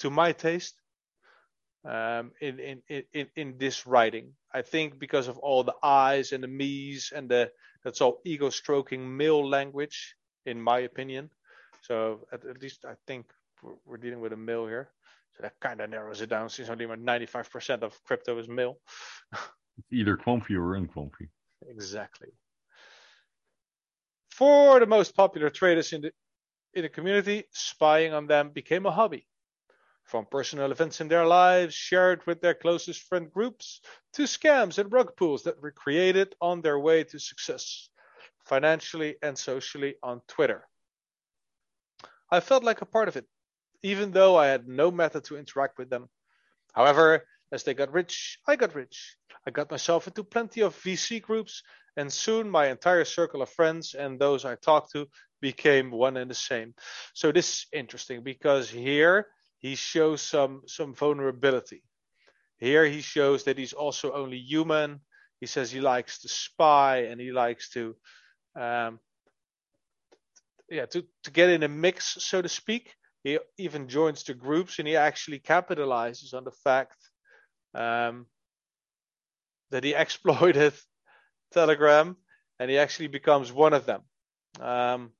to 0.00 0.10
my 0.10 0.32
taste 0.32 0.74
um, 1.84 2.32
in, 2.40 2.58
in, 2.58 2.82
in, 3.12 3.26
in 3.36 3.58
this 3.58 3.86
writing. 3.86 4.32
I 4.52 4.62
think 4.62 4.98
because 4.98 5.28
of 5.28 5.38
all 5.38 5.62
the 5.64 5.74
I's 5.82 6.32
and 6.32 6.42
the 6.42 6.48
me's 6.48 7.12
and 7.14 7.28
the 7.28 7.50
that's 7.84 8.00
all 8.00 8.20
ego 8.24 8.50
stroking 8.50 9.16
male 9.16 9.48
language, 9.48 10.14
in 10.44 10.60
my 10.60 10.80
opinion. 10.80 11.30
So 11.82 12.26
at, 12.32 12.44
at 12.44 12.60
least 12.60 12.84
I 12.84 12.94
think 13.06 13.26
we're, 13.62 13.76
we're 13.86 13.96
dealing 13.96 14.20
with 14.20 14.32
a 14.32 14.36
male 14.36 14.66
here. 14.66 14.90
So 15.36 15.42
that 15.42 15.54
kind 15.60 15.80
of 15.80 15.88
narrows 15.88 16.20
it 16.20 16.28
down 16.28 16.48
since 16.50 16.68
only 16.68 16.84
about 16.84 16.98
95% 16.98 17.82
of 17.82 18.02
crypto 18.04 18.36
is 18.38 18.48
male. 18.48 18.78
Either 19.92 20.16
comfy 20.16 20.56
or 20.56 20.74
uncomfy. 20.74 21.28
Exactly. 21.68 22.28
For 24.30 24.80
the 24.80 24.86
most 24.86 25.14
popular 25.14 25.50
traders 25.50 25.92
in 25.92 26.02
the 26.02 26.12
in 26.72 26.82
the 26.82 26.88
community, 26.88 27.44
spying 27.50 28.12
on 28.12 28.26
them 28.26 28.50
became 28.50 28.86
a 28.86 28.92
hobby. 28.92 29.26
From 30.10 30.26
personal 30.26 30.72
events 30.72 31.00
in 31.00 31.06
their 31.06 31.24
lives 31.24 31.72
shared 31.72 32.26
with 32.26 32.40
their 32.40 32.54
closest 32.54 33.02
friend 33.02 33.30
groups 33.32 33.80
to 34.14 34.22
scams 34.24 34.78
and 34.78 34.92
rug 34.92 35.14
pulls 35.14 35.44
that 35.44 35.62
were 35.62 35.70
created 35.70 36.34
on 36.40 36.62
their 36.62 36.80
way 36.80 37.04
to 37.04 37.20
success, 37.20 37.88
financially 38.44 39.18
and 39.22 39.38
socially 39.38 39.94
on 40.02 40.20
Twitter. 40.26 40.66
I 42.28 42.40
felt 42.40 42.64
like 42.64 42.80
a 42.80 42.86
part 42.86 43.06
of 43.06 43.16
it, 43.16 43.26
even 43.84 44.10
though 44.10 44.34
I 44.36 44.48
had 44.48 44.66
no 44.66 44.90
method 44.90 45.22
to 45.26 45.38
interact 45.38 45.78
with 45.78 45.90
them. 45.90 46.08
However, 46.72 47.24
as 47.52 47.62
they 47.62 47.74
got 47.74 47.92
rich, 47.92 48.40
I 48.48 48.56
got 48.56 48.74
rich. 48.74 49.16
I 49.46 49.52
got 49.52 49.70
myself 49.70 50.08
into 50.08 50.24
plenty 50.24 50.62
of 50.62 50.74
VC 50.82 51.22
groups, 51.22 51.62
and 51.96 52.12
soon 52.12 52.50
my 52.50 52.66
entire 52.66 53.04
circle 53.04 53.42
of 53.42 53.50
friends 53.50 53.94
and 53.94 54.18
those 54.18 54.44
I 54.44 54.56
talked 54.56 54.90
to 54.90 55.06
became 55.40 55.92
one 55.92 56.16
and 56.16 56.28
the 56.28 56.34
same. 56.34 56.74
So 57.14 57.30
this 57.30 57.48
is 57.48 57.66
interesting 57.72 58.24
because 58.24 58.68
here 58.68 59.28
he 59.60 59.74
shows 59.74 60.22
some 60.22 60.62
some 60.66 60.94
vulnerability. 60.94 61.82
Here 62.56 62.84
he 62.84 63.00
shows 63.00 63.44
that 63.44 63.58
he's 63.58 63.72
also 63.72 64.12
only 64.12 64.38
human. 64.38 65.00
He 65.40 65.46
says 65.46 65.70
he 65.70 65.80
likes 65.80 66.20
to 66.20 66.28
spy 66.28 67.04
and 67.10 67.18
he 67.20 67.32
likes 67.32 67.70
to, 67.70 67.96
um, 68.54 69.00
yeah, 70.68 70.86
to 70.86 71.04
to 71.24 71.30
get 71.30 71.50
in 71.50 71.62
a 71.62 71.68
mix, 71.68 72.16
so 72.20 72.42
to 72.42 72.48
speak. 72.48 72.94
He 73.22 73.38
even 73.58 73.88
joins 73.88 74.24
the 74.24 74.34
groups 74.34 74.78
and 74.78 74.88
he 74.88 74.96
actually 74.96 75.40
capitalizes 75.40 76.32
on 76.32 76.44
the 76.44 76.56
fact 76.64 76.96
um, 77.74 78.26
that 79.70 79.84
he 79.84 79.94
exploited 80.04 80.72
Telegram 81.52 82.16
and 82.58 82.70
he 82.70 82.78
actually 82.78 83.08
becomes 83.08 83.52
one 83.52 83.74
of 83.74 83.84
them. 83.84 84.02
Um, 84.58 85.12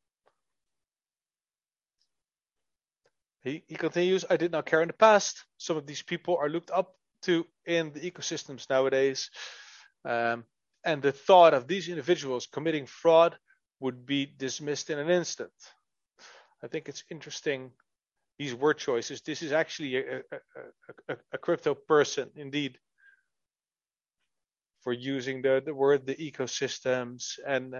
He, 3.42 3.64
he 3.66 3.74
continues, 3.74 4.24
I 4.28 4.36
did 4.36 4.52
not 4.52 4.66
care 4.66 4.82
in 4.82 4.88
the 4.88 4.94
past. 4.94 5.44
Some 5.56 5.76
of 5.76 5.86
these 5.86 6.02
people 6.02 6.36
are 6.36 6.48
looked 6.48 6.70
up 6.70 6.94
to 7.22 7.46
in 7.66 7.92
the 7.92 8.10
ecosystems 8.10 8.68
nowadays. 8.68 9.30
Um, 10.04 10.44
and 10.84 11.02
the 11.02 11.12
thought 11.12 11.54
of 11.54 11.66
these 11.66 11.88
individuals 11.88 12.46
committing 12.46 12.86
fraud 12.86 13.36
would 13.80 14.06
be 14.06 14.26
dismissed 14.26 14.90
in 14.90 14.98
an 14.98 15.10
instant. 15.10 15.52
I 16.62 16.68
think 16.68 16.88
it's 16.88 17.04
interesting, 17.10 17.70
these 18.38 18.54
word 18.54 18.78
choices. 18.78 19.22
This 19.22 19.42
is 19.42 19.52
actually 19.52 19.96
a, 19.96 20.18
a, 20.18 20.22
a, 21.08 21.16
a 21.32 21.38
crypto 21.38 21.74
person, 21.74 22.30
indeed, 22.36 22.78
for 24.82 24.92
using 24.92 25.42
the, 25.42 25.62
the 25.64 25.74
word 25.74 26.06
the 26.06 26.14
ecosystems 26.14 27.38
and, 27.46 27.74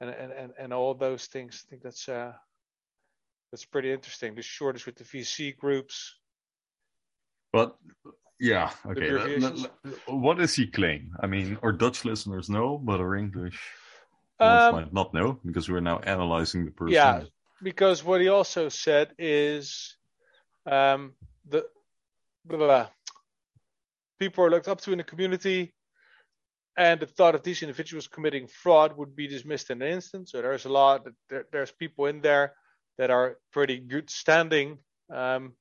and, 0.00 0.10
and, 0.10 0.52
and, 0.58 0.72
all 0.72 0.94
those 0.94 1.26
things. 1.26 1.64
I 1.66 1.70
think 1.70 1.82
that's. 1.82 2.08
Uh, 2.08 2.32
that's 3.50 3.64
pretty 3.64 3.92
interesting. 3.92 4.34
The 4.34 4.42
shortage 4.42 4.86
with 4.86 4.96
the 4.96 5.04
VC 5.04 5.56
groups. 5.56 6.16
But 7.52 7.76
yeah, 8.38 8.70
okay. 8.86 9.40
what 10.06 10.38
does 10.38 10.54
he 10.54 10.66
claim? 10.66 11.12
I 11.20 11.26
mean, 11.26 11.58
our 11.62 11.72
Dutch 11.72 12.04
listeners 12.04 12.48
know, 12.48 12.78
but 12.78 13.00
our 13.00 13.16
English 13.16 13.58
um, 14.38 14.74
might 14.74 14.92
not 14.92 15.14
know 15.14 15.40
because 15.44 15.68
we're 15.68 15.80
now 15.80 15.98
analyzing 16.00 16.66
the 16.66 16.70
person. 16.70 16.92
Yeah, 16.92 17.22
because 17.62 18.04
what 18.04 18.20
he 18.20 18.28
also 18.28 18.68
said 18.68 19.12
is 19.18 19.96
um, 20.66 21.14
the 21.48 21.64
blah, 22.44 22.58
blah, 22.58 22.86
people 24.18 24.44
are 24.44 24.50
looked 24.50 24.68
up 24.68 24.82
to 24.82 24.92
in 24.92 24.98
the 24.98 25.04
community, 25.04 25.74
and 26.76 27.00
the 27.00 27.06
thought 27.06 27.34
of 27.34 27.42
these 27.42 27.62
individuals 27.62 28.06
committing 28.06 28.46
fraud 28.46 28.96
would 28.96 29.16
be 29.16 29.26
dismissed 29.26 29.70
in 29.70 29.80
an 29.82 29.88
instant. 29.88 30.28
So 30.28 30.42
there's 30.42 30.66
a 30.66 30.68
lot. 30.68 31.06
There, 31.30 31.46
there's 31.50 31.72
people 31.72 32.06
in 32.06 32.20
there 32.20 32.52
that 32.98 33.10
are 33.10 33.38
pretty 33.52 33.78
good 33.78 34.10
standing 34.10 34.78
um, 35.10 35.52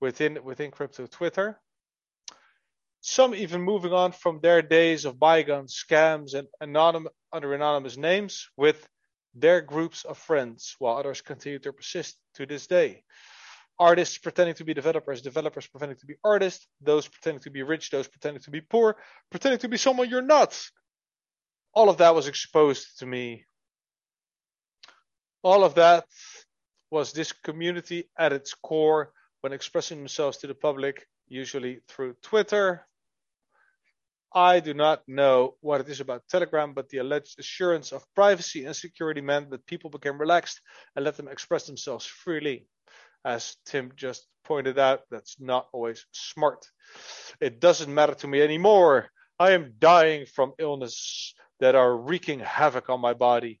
within 0.00 0.38
within 0.44 0.70
crypto 0.70 1.06
Twitter. 1.06 1.58
Some 3.00 3.34
even 3.34 3.60
moving 3.60 3.92
on 3.92 4.12
from 4.12 4.40
their 4.40 4.62
days 4.62 5.04
of 5.04 5.18
bygone 5.18 5.66
scams 5.66 6.34
and 6.34 6.48
anonymous 6.60 7.12
under 7.32 7.52
anonymous 7.52 7.96
names 7.96 8.48
with 8.56 8.86
their 9.34 9.60
groups 9.60 10.04
of 10.04 10.16
friends, 10.16 10.76
while 10.78 10.96
others 10.96 11.20
continue 11.20 11.58
to 11.58 11.72
persist 11.72 12.16
to 12.34 12.46
this 12.46 12.66
day. 12.66 13.02
Artists 13.78 14.16
pretending 14.18 14.54
to 14.54 14.64
be 14.64 14.72
developers, 14.72 15.20
developers 15.20 15.66
pretending 15.66 15.98
to 15.98 16.06
be 16.06 16.14
artists, 16.22 16.66
those 16.80 17.08
pretending 17.08 17.42
to 17.42 17.50
be 17.50 17.62
rich, 17.62 17.90
those 17.90 18.06
pretending 18.06 18.42
to 18.42 18.50
be 18.50 18.60
poor, 18.60 18.96
pretending 19.30 19.58
to 19.58 19.68
be 19.68 19.76
someone 19.76 20.08
you're 20.08 20.22
not. 20.22 20.58
All 21.74 21.88
of 21.88 21.96
that 21.96 22.14
was 22.14 22.28
exposed 22.28 23.00
to 23.00 23.06
me. 23.06 23.44
All 25.42 25.64
of 25.64 25.74
that 25.74 26.04
was 26.94 27.10
this 27.10 27.32
community 27.32 28.08
at 28.16 28.32
its 28.32 28.54
core 28.54 29.10
when 29.40 29.52
expressing 29.52 29.98
themselves 29.98 30.38
to 30.38 30.46
the 30.46 30.54
public, 30.54 31.08
usually 31.26 31.80
through 31.88 32.14
Twitter. 32.22 32.86
I 34.32 34.60
do 34.60 34.74
not 34.74 35.02
know 35.08 35.56
what 35.60 35.80
it 35.80 35.88
is 35.88 35.98
about 35.98 36.28
Telegram, 36.30 36.72
but 36.72 36.88
the 36.88 36.98
alleged 36.98 37.40
assurance 37.40 37.90
of 37.90 38.06
privacy 38.14 38.64
and 38.64 38.76
security 38.76 39.20
meant 39.20 39.50
that 39.50 39.66
people 39.66 39.90
became 39.90 40.20
relaxed 40.20 40.60
and 40.94 41.04
let 41.04 41.16
them 41.16 41.26
express 41.26 41.66
themselves 41.66 42.06
freely. 42.06 42.68
As 43.24 43.56
Tim 43.66 43.90
just 43.96 44.28
pointed 44.44 44.78
out, 44.78 45.00
that's 45.10 45.40
not 45.40 45.66
always 45.72 46.06
smart. 46.12 46.64
It 47.40 47.58
doesn't 47.58 47.92
matter 47.92 48.14
to 48.14 48.28
me 48.28 48.40
anymore. 48.40 49.08
I 49.40 49.50
am 49.50 49.74
dying 49.80 50.26
from 50.26 50.52
illness 50.60 51.34
that 51.58 51.74
are 51.74 51.96
wreaking 51.96 52.38
havoc 52.38 52.88
on 52.88 53.00
my 53.00 53.14
body 53.14 53.58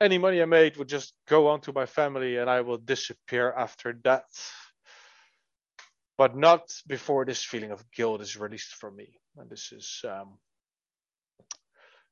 any 0.00 0.18
money 0.18 0.40
I 0.40 0.46
made 0.46 0.76
would 0.76 0.88
just 0.88 1.14
go 1.26 1.48
on 1.48 1.60
to 1.62 1.72
my 1.72 1.86
family 1.86 2.36
and 2.36 2.48
I 2.48 2.60
will 2.60 2.78
disappear 2.78 3.52
after 3.52 3.98
that. 4.04 4.24
But 6.16 6.36
not 6.36 6.62
before 6.86 7.24
this 7.24 7.44
feeling 7.44 7.70
of 7.70 7.90
guilt 7.92 8.20
is 8.20 8.36
released 8.36 8.74
from 8.74 8.96
me. 8.96 9.18
And 9.36 9.48
this 9.48 9.72
is 9.72 10.04
um, 10.04 10.38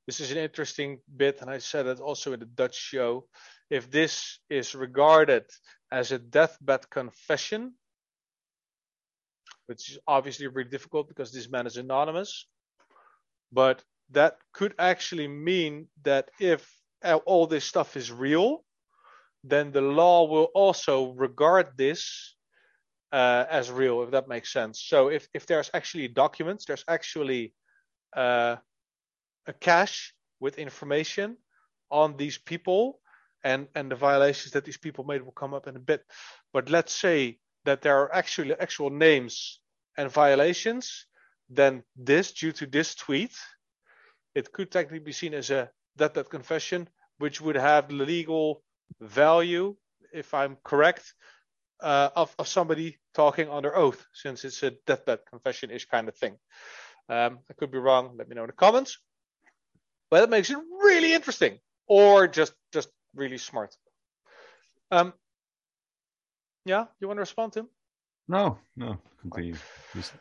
this 0.06 0.20
is 0.20 0.30
an 0.30 0.38
interesting 0.38 1.00
bit, 1.16 1.40
and 1.40 1.50
I 1.50 1.58
said 1.58 1.86
it 1.86 1.98
also 1.98 2.32
in 2.32 2.38
the 2.38 2.46
Dutch 2.46 2.76
show. 2.76 3.26
If 3.70 3.90
this 3.90 4.38
is 4.48 4.76
regarded 4.76 5.44
as 5.90 6.12
a 6.12 6.18
deathbed 6.18 6.88
confession, 6.88 7.74
which 9.66 9.90
is 9.90 9.98
obviously 10.06 10.46
very 10.46 10.64
difficult 10.64 11.08
because 11.08 11.32
this 11.32 11.50
man 11.50 11.66
is 11.66 11.76
anonymous, 11.76 12.46
but 13.50 13.82
that 14.10 14.36
could 14.52 14.74
actually 14.78 15.26
mean 15.26 15.88
that 16.04 16.30
if 16.38 16.75
all 17.02 17.46
this 17.46 17.64
stuff 17.64 17.96
is 17.96 18.10
real, 18.10 18.64
then 19.44 19.72
the 19.72 19.80
law 19.80 20.26
will 20.26 20.50
also 20.54 21.12
regard 21.12 21.76
this 21.76 22.36
uh, 23.12 23.44
as 23.48 23.70
real, 23.70 24.02
if 24.02 24.10
that 24.10 24.28
makes 24.28 24.52
sense. 24.52 24.82
So 24.82 25.08
if, 25.08 25.28
if 25.32 25.46
there's 25.46 25.70
actually 25.72 26.08
documents, 26.08 26.64
there's 26.64 26.84
actually 26.88 27.54
uh, 28.16 28.56
a 29.46 29.52
cache 29.52 30.14
with 30.40 30.58
information 30.58 31.36
on 31.90 32.16
these 32.16 32.38
people 32.38 33.00
and, 33.44 33.68
and 33.74 33.90
the 33.90 33.96
violations 33.96 34.52
that 34.52 34.64
these 34.64 34.76
people 34.76 35.04
made 35.04 35.22
will 35.22 35.32
come 35.32 35.54
up 35.54 35.68
in 35.68 35.76
a 35.76 35.80
bit. 35.80 36.02
But 36.52 36.68
let's 36.68 36.92
say 36.92 37.38
that 37.64 37.82
there 37.82 37.96
are 37.98 38.12
actually 38.12 38.54
actual 38.58 38.90
names 38.90 39.60
and 39.96 40.10
violations, 40.10 41.06
then 41.48 41.82
this, 41.96 42.32
due 42.32 42.52
to 42.52 42.66
this 42.66 42.94
tweet, 42.94 43.34
it 44.34 44.52
could 44.52 44.70
technically 44.70 44.98
be 44.98 45.12
seen 45.12 45.32
as 45.32 45.50
a 45.50 45.70
that 45.96 46.14
that 46.14 46.30
confession, 46.30 46.88
which 47.18 47.40
would 47.40 47.56
have 47.56 47.90
legal 47.90 48.62
value, 49.00 49.76
if 50.12 50.34
I'm 50.34 50.56
correct, 50.62 51.14
uh, 51.80 52.10
of, 52.16 52.34
of 52.38 52.48
somebody 52.48 52.98
talking 53.14 53.50
under 53.50 53.76
oath, 53.76 54.06
since 54.12 54.44
it's 54.44 54.62
a 54.62 54.72
deathbed 54.86 55.20
confession-ish 55.28 55.86
kind 55.86 56.08
of 56.08 56.16
thing. 56.16 56.36
Um, 57.08 57.40
I 57.50 57.54
could 57.54 57.70
be 57.70 57.78
wrong. 57.78 58.16
Let 58.16 58.28
me 58.28 58.34
know 58.34 58.44
in 58.44 58.48
the 58.48 58.52
comments. 58.52 58.98
But 60.10 60.20
that 60.20 60.30
makes 60.30 60.50
it 60.50 60.58
really 60.82 61.12
interesting, 61.12 61.58
or 61.86 62.28
just 62.28 62.54
just 62.72 62.88
really 63.14 63.38
smart. 63.38 63.76
Um, 64.90 65.12
yeah, 66.64 66.86
you 67.00 67.08
want 67.08 67.18
to 67.18 67.22
respond, 67.22 67.52
Tim? 67.52 67.68
No, 68.28 68.58
no, 68.76 68.98
continue. 69.20 69.56
Just... 69.94 70.12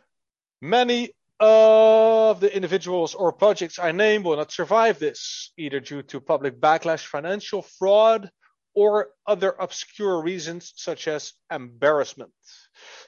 Many 0.62 1.12
of 1.40 2.40
the 2.40 2.56
individuals 2.56 3.14
or 3.14 3.34
projects 3.34 3.80
I 3.80 3.92
name 3.92 4.24
will 4.24 4.38
not 4.38 4.52
survive 4.52 5.00
this, 5.00 5.52
either 5.58 5.80
due 5.80 6.04
to 6.04 6.22
public 6.22 6.60
backlash, 6.60 7.06
financial 7.06 7.62
fraud, 7.62 8.30
or 8.74 9.10
other 9.26 9.56
obscure 9.58 10.22
reasons 10.22 10.74
such 10.76 11.08
as 11.08 11.34
embarrassment. 11.52 12.32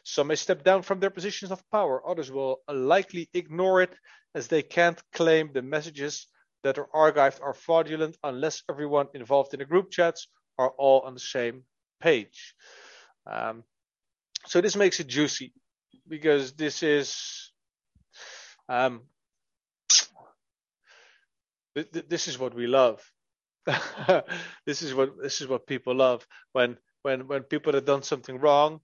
Some 0.03 0.27
may 0.27 0.35
step 0.35 0.63
down 0.63 0.81
from 0.81 0.99
their 0.99 1.09
positions 1.09 1.51
of 1.51 1.61
power, 1.71 2.01
others 2.07 2.31
will 2.31 2.61
likely 2.69 3.29
ignore 3.33 3.81
it 3.81 3.93
as 4.33 4.47
they 4.47 4.61
can't 4.61 5.01
claim 5.13 5.51
the 5.51 5.61
messages 5.61 6.27
that 6.63 6.77
are 6.77 6.89
archived 6.93 7.41
are 7.41 7.53
fraudulent 7.53 8.17
unless 8.23 8.63
everyone 8.69 9.07
involved 9.13 9.53
in 9.53 9.59
the 9.59 9.65
group 9.65 9.91
chats 9.91 10.27
are 10.57 10.71
all 10.77 11.01
on 11.01 11.13
the 11.13 11.19
same 11.19 11.63
page. 11.99 12.55
Um, 13.25 13.63
so 14.45 14.61
this 14.61 14.75
makes 14.75 14.99
it 14.99 15.07
juicy 15.07 15.53
because 16.07 16.53
this 16.53 16.83
is 16.83 17.51
um, 18.69 19.01
th- 21.75 21.91
th- 21.91 22.09
this 22.09 22.27
is 22.27 22.39
what 22.39 22.53
we 22.53 22.67
love. 22.67 23.01
this 24.65 24.81
is 24.81 24.93
what 24.93 25.11
this 25.21 25.41
is 25.41 25.47
what 25.47 25.67
people 25.67 25.95
love. 25.95 26.25
When 26.53 26.77
when 27.03 27.27
when 27.27 27.43
people 27.43 27.73
have 27.73 27.85
done 27.85 28.03
something 28.03 28.39
wrong 28.39 28.81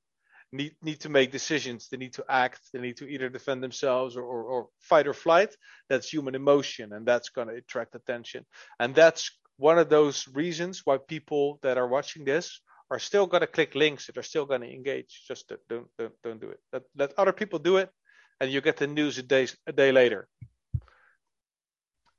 need 0.53 0.75
need 0.81 0.99
to 1.01 1.09
make 1.09 1.31
decisions. 1.31 1.89
They 1.89 1.97
need 1.97 2.13
to 2.13 2.25
act. 2.29 2.61
They 2.71 2.79
need 2.79 2.97
to 2.97 3.07
either 3.07 3.27
defend 3.29 3.63
themselves 3.63 4.15
or, 4.15 4.23
or, 4.23 4.43
or 4.43 4.67
fight 4.79 5.07
or 5.07 5.13
flight. 5.13 5.55
That's 5.89 6.09
human 6.09 6.35
emotion 6.35 6.93
and 6.93 7.05
that's 7.05 7.29
going 7.29 7.47
to 7.49 7.55
attract 7.55 7.95
attention. 7.95 8.45
And 8.79 8.95
that's 8.95 9.31
one 9.57 9.79
of 9.79 9.89
those 9.89 10.27
reasons 10.27 10.81
why 10.85 10.97
people 10.97 11.59
that 11.63 11.77
are 11.77 11.87
watching 11.87 12.23
this 12.23 12.61
are 12.91 12.99
still 12.99 13.25
going 13.25 13.41
to 13.41 13.47
click 13.47 13.73
links 13.75 14.05
that 14.07 14.17
are 14.17 14.23
still 14.23 14.45
going 14.45 14.61
to 14.61 14.71
engage. 14.71 15.23
Just 15.27 15.51
don't 15.69 15.87
don't 15.97 16.13
don't 16.23 16.39
do 16.41 16.49
it. 16.49 16.59
Let, 16.71 16.83
let 16.95 17.13
other 17.17 17.33
people 17.33 17.59
do 17.59 17.77
it 17.77 17.89
and 18.39 18.51
you 18.51 18.61
get 18.61 18.77
the 18.77 18.87
news 18.87 19.17
a 19.17 19.23
day 19.23 19.47
a 19.67 19.71
day 19.71 19.91
later 19.91 20.27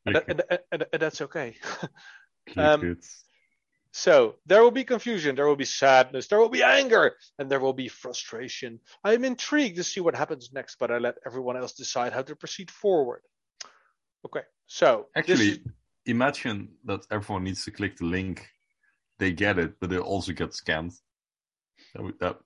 and, 0.07 0.17
that, 0.17 0.25
and, 0.29 0.43
and, 0.73 0.87
and 0.93 1.03
that's 1.03 1.21
okay 1.21 1.57
um, 2.57 2.99
so 3.97 4.35
there 4.45 4.61
will 4.61 4.73
be 4.73 4.83
confusion, 4.83 5.37
there 5.37 5.47
will 5.47 5.55
be 5.55 5.65
sadness, 5.65 6.27
there 6.27 6.41
will 6.41 6.49
be 6.49 6.65
anger, 6.65 7.15
and 7.39 7.49
there 7.49 7.61
will 7.61 7.73
be 7.73 7.87
frustration. 7.87 8.81
I 9.05 9.15
am 9.15 9.25
intrigued 9.25 9.77
to 9.77 9.85
see 9.85 10.01
what 10.01 10.17
happens 10.17 10.53
next, 10.53 10.81
but 10.81 10.91
I 10.91 10.99
let 10.99 11.15
everyone 11.25 11.57
else 11.57 11.75
decide 11.75 12.13
how 12.13 12.23
to 12.23 12.35
proceed 12.35 12.73
forward. 12.73 13.23
Okay, 14.27 14.41
so 14.67 15.07
actually, 15.15 15.49
is... 15.49 15.59
imagine 16.07 16.71
that 16.87 17.07
everyone 17.09 17.45
needs 17.45 17.65
to 17.67 17.71
click 17.71 17.97
the 17.97 18.07
link. 18.07 18.45
They 19.21 19.31
get 19.31 19.61
it, 19.61 19.79
but 19.79 19.91
they 19.91 19.99
also 19.99 20.33
get 20.33 20.51
scammed. 20.51 21.01
That, 21.95 22.19
that... 22.19 22.39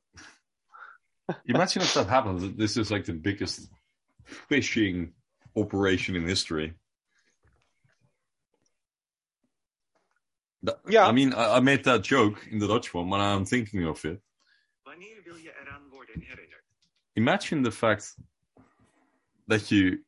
imagine 1.47 1.83
if 1.83 1.95
that 1.95 2.09
happens. 2.09 2.57
This 2.57 2.77
is 2.77 2.91
like 2.91 3.05
the 3.05 3.13
biggest 3.13 3.69
phishing 4.51 5.13
operation 5.57 6.17
in 6.17 6.27
history. 6.27 6.75
Yeah. 10.89 11.07
I 11.07 11.13
mean, 11.13 11.33
I, 11.37 11.61
made 11.61 11.85
that 11.85 12.03
joke 12.03 12.47
in 12.51 12.59
the 12.59 12.67
Dutch 12.67 12.93
one, 12.93 13.09
but 13.09 13.21
I'm 13.21 13.45
thinking 13.45 13.85
of 13.87 14.05
it. 14.05 14.21
Wanneer 14.85 15.23
wil 15.25 15.37
je 15.37 15.53
eraan 15.53 15.89
worden? 15.91 16.25
Imagine 17.15 17.63
the 17.63 17.71
fact 17.71 18.15
that 19.49 19.71
you 19.71 19.99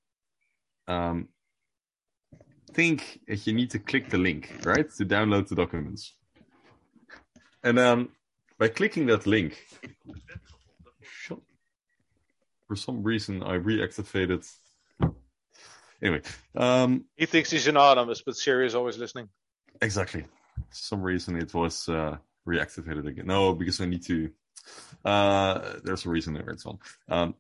um, 0.87 1.29
think 2.73 3.21
that 3.27 3.47
you 3.47 3.53
need 3.53 3.71
to 3.71 3.79
click 3.79 4.11
the 4.11 4.19
link, 4.19 4.51
right, 4.65 4.89
to 4.97 5.05
download 5.05 5.49
the 5.49 5.55
documents. 5.55 6.15
And 7.63 7.77
then 7.77 8.09
by 8.59 8.69
clicking 8.69 9.07
that 9.07 9.27
link, 9.27 9.67
for 12.71 12.77
some 12.77 13.03
reason 13.03 13.43
I 13.43 13.59
reactivated. 13.59 14.49
Anyway, 16.01 16.23
um, 16.55 17.05
he 17.17 17.27
thinks 17.27 17.51
he's 17.51 17.67
anonymous, 17.67 18.23
but 18.23 18.37
Siri 18.37 18.65
is 18.65 18.77
always 18.77 18.97
listening. 18.97 19.29
Exactly. 19.83 20.23
For 20.23 20.29
some 20.71 21.03
reason 21.03 21.35
it 21.35 21.53
was 21.53 21.89
uh, 21.89 22.17
reactivated 22.47 23.09
again. 23.09 23.27
No, 23.27 23.55
because 23.55 23.81
I 23.81 23.87
need 23.87 24.05
to. 24.05 24.31
Uh, 25.05 25.81
there's 25.83 26.07
a 26.07 26.11
reason 26.11 26.35
there. 26.35 26.49
It's 26.51 26.65
on. 26.65 26.79
Um, 27.09 27.35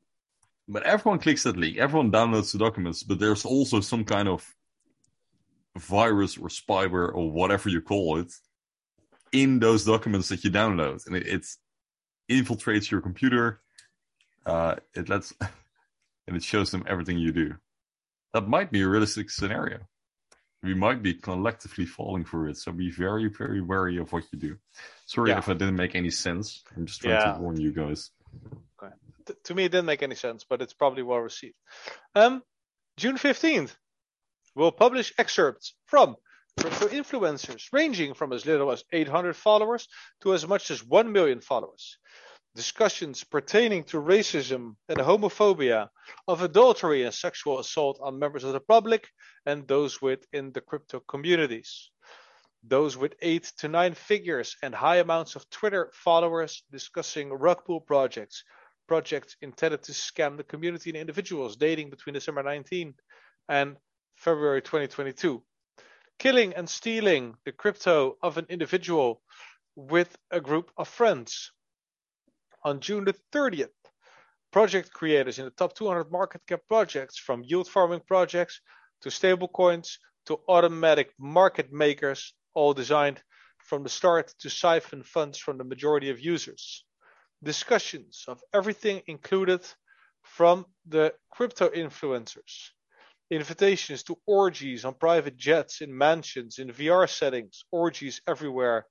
but 0.66 0.82
everyone 0.82 1.20
clicks 1.20 1.44
that 1.44 1.56
link. 1.56 1.76
Everyone 1.76 2.10
downloads 2.10 2.50
the 2.50 2.58
documents, 2.58 3.04
but 3.04 3.20
there's 3.20 3.44
also 3.44 3.78
some 3.78 4.04
kind 4.04 4.28
of 4.28 4.44
virus 5.78 6.36
or 6.36 6.48
spyware 6.48 7.14
or 7.14 7.30
whatever 7.30 7.68
you 7.68 7.80
call 7.80 8.18
it 8.18 8.32
in 9.30 9.60
those 9.60 9.84
documents 9.84 10.28
that 10.30 10.42
you 10.42 10.50
download, 10.50 11.06
and 11.06 11.14
it, 11.14 11.24
it 11.28 11.46
infiltrates 12.28 12.90
your 12.90 13.00
computer. 13.00 13.60
Uh, 14.46 14.76
it 14.94 15.08
lets 15.08 15.32
and 16.26 16.36
it 16.36 16.42
shows 16.42 16.70
them 16.70 16.84
everything 16.88 17.18
you 17.18 17.32
do. 17.32 17.54
That 18.34 18.48
might 18.48 18.70
be 18.70 18.82
a 18.82 18.88
realistic 18.88 19.30
scenario 19.30 19.78
we 20.62 20.74
might 20.74 21.02
be 21.02 21.14
collectively 21.14 21.86
falling 21.86 22.24
for 22.24 22.48
it. 22.48 22.56
So 22.56 22.70
be 22.72 22.90
very, 22.90 23.28
very 23.28 23.62
wary 23.62 23.96
of 23.96 24.12
what 24.12 24.24
you 24.30 24.38
do. 24.38 24.58
Sorry 25.06 25.30
Yeah. 25.30 25.38
if 25.38 25.48
I 25.48 25.54
didn't 25.54 25.76
make 25.76 25.94
any 25.94 26.10
sense. 26.10 26.62
I'm 26.76 26.86
just 26.86 27.00
trying 27.00 27.14
Yeah. 27.14 27.32
to 27.34 27.40
warn 27.40 27.58
you 27.58 27.72
guys. 27.72 28.10
Okay. 28.82 28.94
T- 29.26 29.34
to 29.44 29.54
me, 29.54 29.64
it 29.64 29.70
didn't 29.72 29.86
make 29.86 30.02
any 30.02 30.14
sense, 30.14 30.44
but 30.44 30.60
it's 30.60 30.74
probably 30.74 31.02
well 31.02 31.20
received. 31.20 31.56
Um, 32.14 32.42
June 32.98 33.16
15th, 33.16 33.74
we'll 34.54 34.72
publish 34.72 35.14
excerpts 35.16 35.74
from 35.86 36.16
crypto 36.58 36.88
influencers 36.88 37.68
ranging 37.72 38.12
from 38.12 38.32
as 38.34 38.44
little 38.44 38.70
as 38.70 38.84
800 38.92 39.36
followers 39.36 39.88
to 40.20 40.34
as 40.34 40.46
much 40.46 40.70
as 40.70 40.84
1 40.84 41.10
million 41.10 41.40
followers. 41.40 41.96
Discussions 42.56 43.22
pertaining 43.22 43.84
to 43.84 43.98
racism 43.98 44.74
and 44.88 44.98
homophobia, 44.98 45.88
of 46.26 46.42
adultery 46.42 47.04
and 47.04 47.14
sexual 47.14 47.60
assault 47.60 48.00
on 48.02 48.18
members 48.18 48.42
of 48.42 48.52
the 48.52 48.60
public 48.60 49.08
and 49.46 49.68
those 49.68 50.02
within 50.02 50.50
the 50.52 50.60
crypto 50.60 50.98
communities. 50.98 51.90
Those 52.64 52.96
with 52.96 53.14
eight 53.22 53.44
to 53.58 53.68
nine 53.68 53.94
figures 53.94 54.56
and 54.62 54.74
high 54.74 54.96
amounts 54.96 55.36
of 55.36 55.48
Twitter 55.48 55.92
followers 55.94 56.64
discussing 56.72 57.32
rug 57.32 57.64
pull 57.64 57.80
projects, 57.80 58.42
projects 58.88 59.36
intended 59.40 59.84
to 59.84 59.92
scam 59.92 60.36
the 60.36 60.42
community 60.42 60.90
and 60.90 60.98
individuals 60.98 61.56
dating 61.56 61.90
between 61.90 62.14
December 62.14 62.42
19 62.42 62.94
and 63.48 63.76
February 64.16 64.60
2022. 64.60 65.40
Killing 66.18 66.52
and 66.54 66.68
stealing 66.68 67.36
the 67.44 67.52
crypto 67.52 68.18
of 68.20 68.38
an 68.38 68.46
individual 68.48 69.22
with 69.76 70.18
a 70.32 70.40
group 70.40 70.72
of 70.76 70.88
friends. 70.88 71.52
On 72.62 72.78
June 72.78 73.04
the 73.04 73.14
30th, 73.32 73.68
project 74.52 74.92
creators 74.92 75.38
in 75.38 75.46
the 75.46 75.50
top 75.50 75.74
200 75.74 76.10
market 76.10 76.42
cap 76.46 76.60
projects, 76.68 77.16
from 77.16 77.42
yield 77.42 77.66
farming 77.66 78.02
projects 78.06 78.60
to 79.00 79.08
stablecoins 79.08 79.96
to 80.26 80.40
automatic 80.46 81.12
market 81.18 81.72
makers, 81.72 82.34
all 82.52 82.74
designed 82.74 83.22
from 83.58 83.82
the 83.82 83.88
start 83.88 84.34
to 84.40 84.50
siphon 84.50 85.02
funds 85.02 85.38
from 85.38 85.56
the 85.56 85.64
majority 85.64 86.10
of 86.10 86.20
users. 86.20 86.84
Discussions 87.42 88.24
of 88.28 88.42
everything 88.52 89.00
included 89.06 89.62
from 90.22 90.66
the 90.86 91.14
crypto 91.30 91.70
influencers. 91.70 92.70
Invitations 93.30 94.02
to 94.02 94.18
orgies 94.26 94.84
on 94.84 94.92
private 94.94 95.36
jets, 95.38 95.80
in 95.80 95.96
mansions, 95.96 96.58
in 96.58 96.68
VR 96.68 97.08
settings, 97.08 97.64
orgies 97.70 98.20
everywhere. 98.26 98.86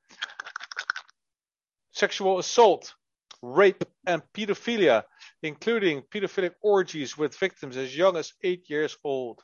Sexual 1.91 2.39
assault, 2.39 2.95
rape, 3.41 3.83
and 4.05 4.21
pedophilia, 4.33 5.03
including 5.43 6.01
pedophilic 6.01 6.53
orgies 6.61 7.17
with 7.17 7.37
victims 7.37 7.77
as 7.77 7.95
young 7.95 8.17
as 8.17 8.33
eight 8.43 8.69
years 8.69 8.97
old. 9.03 9.41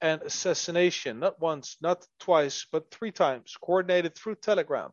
And 0.00 0.22
assassination, 0.22 1.18
not 1.18 1.40
once, 1.40 1.76
not 1.80 2.06
twice, 2.20 2.66
but 2.70 2.90
three 2.90 3.10
times, 3.10 3.56
coordinated 3.60 4.14
through 4.14 4.36
Telegram. 4.36 4.92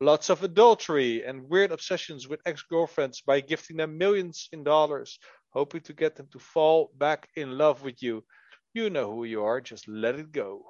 Lots 0.00 0.28
of 0.28 0.42
adultery 0.42 1.24
and 1.24 1.48
weird 1.48 1.72
obsessions 1.72 2.28
with 2.28 2.42
ex 2.44 2.62
girlfriends 2.62 3.22
by 3.22 3.40
gifting 3.40 3.76
them 3.78 3.96
millions 3.96 4.48
in 4.52 4.64
dollars, 4.64 5.18
hoping 5.50 5.80
to 5.82 5.94
get 5.94 6.16
them 6.16 6.28
to 6.32 6.38
fall 6.38 6.90
back 6.98 7.28
in 7.36 7.56
love 7.56 7.82
with 7.82 8.02
you. 8.02 8.24
You 8.74 8.90
know 8.90 9.12
who 9.12 9.24
you 9.24 9.44
are, 9.44 9.60
just 9.60 9.86
let 9.88 10.18
it 10.18 10.32
go. 10.32 10.66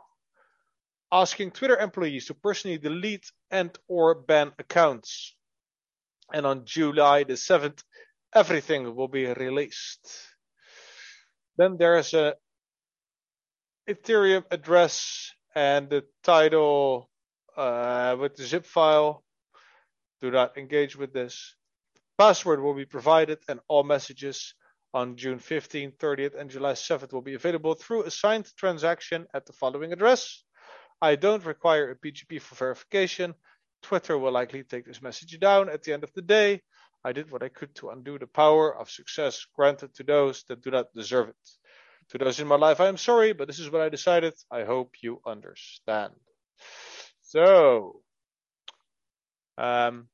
Asking 1.11 1.51
Twitter 1.51 1.79
employees 1.79 2.27
to 2.27 2.35
personally 2.35 2.79
delete 2.79 3.31
and 3.51 3.77
or 3.89 4.15
ban 4.15 4.53
accounts. 4.59 5.35
And 6.33 6.47
on 6.47 6.65
July 6.65 7.25
the 7.25 7.35
7th, 7.35 7.83
everything 8.35 8.95
will 8.97 9.09
be 9.09 9.27
released. 9.27 10.09
Then 11.57 11.77
there's 11.79 12.15
a 12.15 12.35
Ethereum 13.89 14.45
address 14.51 15.31
and 15.55 15.89
the 15.89 16.05
title 16.23 17.11
uh, 17.57 18.17
with 18.19 18.35
the 18.35 18.45
zip 18.45 18.67
file. 18.67 19.23
Do 20.21 20.31
not 20.31 20.57
engage 20.57 20.97
with 20.97 21.13
this. 21.13 21.55
Password 22.17 22.61
will 22.61 22.75
be 22.75 22.87
provided, 22.87 23.39
and 23.49 23.61
all 23.69 23.83
messages 23.83 24.55
on 24.95 25.17
June 25.17 25.39
15th, 25.39 25.99
30th, 25.99 26.41
and 26.41 26.49
July 26.49 26.73
7th 26.73 27.13
will 27.13 27.23
be 27.23 27.35
available 27.35 27.75
through 27.75 28.05
a 28.05 28.11
signed 28.11 28.49
transaction 28.57 29.27
at 29.35 29.45
the 29.45 29.53
following 29.53 29.93
address. 29.93 30.45
I 31.03 31.17
don't 31.17 31.45
require 31.45 31.91
a 31.91 31.97
PGP 31.97 32.41
for 32.41 32.55
verification. 32.55 33.35
Twitter 33.85 34.19
will 34.19 34.33
likely 34.33 34.63
take 34.65 34.87
this 34.87 35.03
message 35.03 35.39
down 35.39 35.69
at 35.69 35.83
the 35.83 35.93
end 35.93 36.05
of 36.05 36.13
the 36.15 36.23
day. 36.23 36.63
I 37.05 37.13
did 37.13 37.31
what 37.31 37.43
I 37.43 37.51
could 37.51 37.75
to 37.77 37.91
undo 37.91 38.19
the 38.19 38.27
power 38.27 38.75
of 38.75 38.91
success 38.91 39.47
granted 39.55 39.95
to 39.95 40.03
those 40.03 40.43
that 40.49 40.63
do 40.63 40.71
not 40.71 40.87
deserve 40.95 41.29
it. 41.29 41.45
To 42.09 42.19
those 42.19 42.41
in 42.41 42.49
my 42.49 42.57
life, 42.57 42.81
I 42.81 42.89
am 42.89 42.97
sorry, 42.97 43.35
but 43.35 43.47
this 43.47 43.59
is 43.59 43.71
what 43.71 43.83
I 43.83 43.91
decided. 43.91 44.35
I 44.51 44.65
hope 44.65 44.91
you 45.03 45.21
understand. 45.27 46.15
So, 47.23 48.01
Um, 49.57 50.09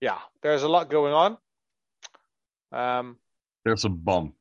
yeah, 0.00 0.18
there's 0.42 0.64
a 0.64 0.68
lot 0.68 0.90
going 0.90 1.14
on. 1.14 1.38
Um, 2.72 3.16
There's 3.64 3.86
a 3.86 3.88
bomb 3.88 4.34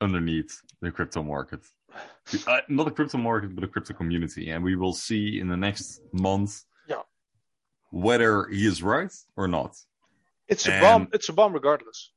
underneath 0.00 0.60
the 0.80 0.90
crypto 0.90 1.22
market. 1.22 1.60
Uh, 2.48 2.60
not 2.68 2.84
the 2.84 2.90
crypto 2.90 3.18
market, 3.18 3.54
but 3.54 3.60
the 3.60 3.68
crypto 3.68 3.92
community. 3.92 4.50
And 4.50 4.64
we 4.64 4.76
will 4.76 4.94
see 4.94 5.38
in 5.38 5.46
the 5.46 5.56
next 5.56 6.00
month. 6.12 6.64
Whether 7.94 8.46
he 8.48 8.66
is 8.66 8.82
right 8.82 9.12
or 9.36 9.46
not. 9.48 9.72
it's 10.48 10.66
a 10.68 10.72
And- 10.72 10.82
bomb. 10.82 11.08
It's 11.12 11.28
a 11.28 11.32
bomb, 11.32 11.52
regardless. 11.54 12.10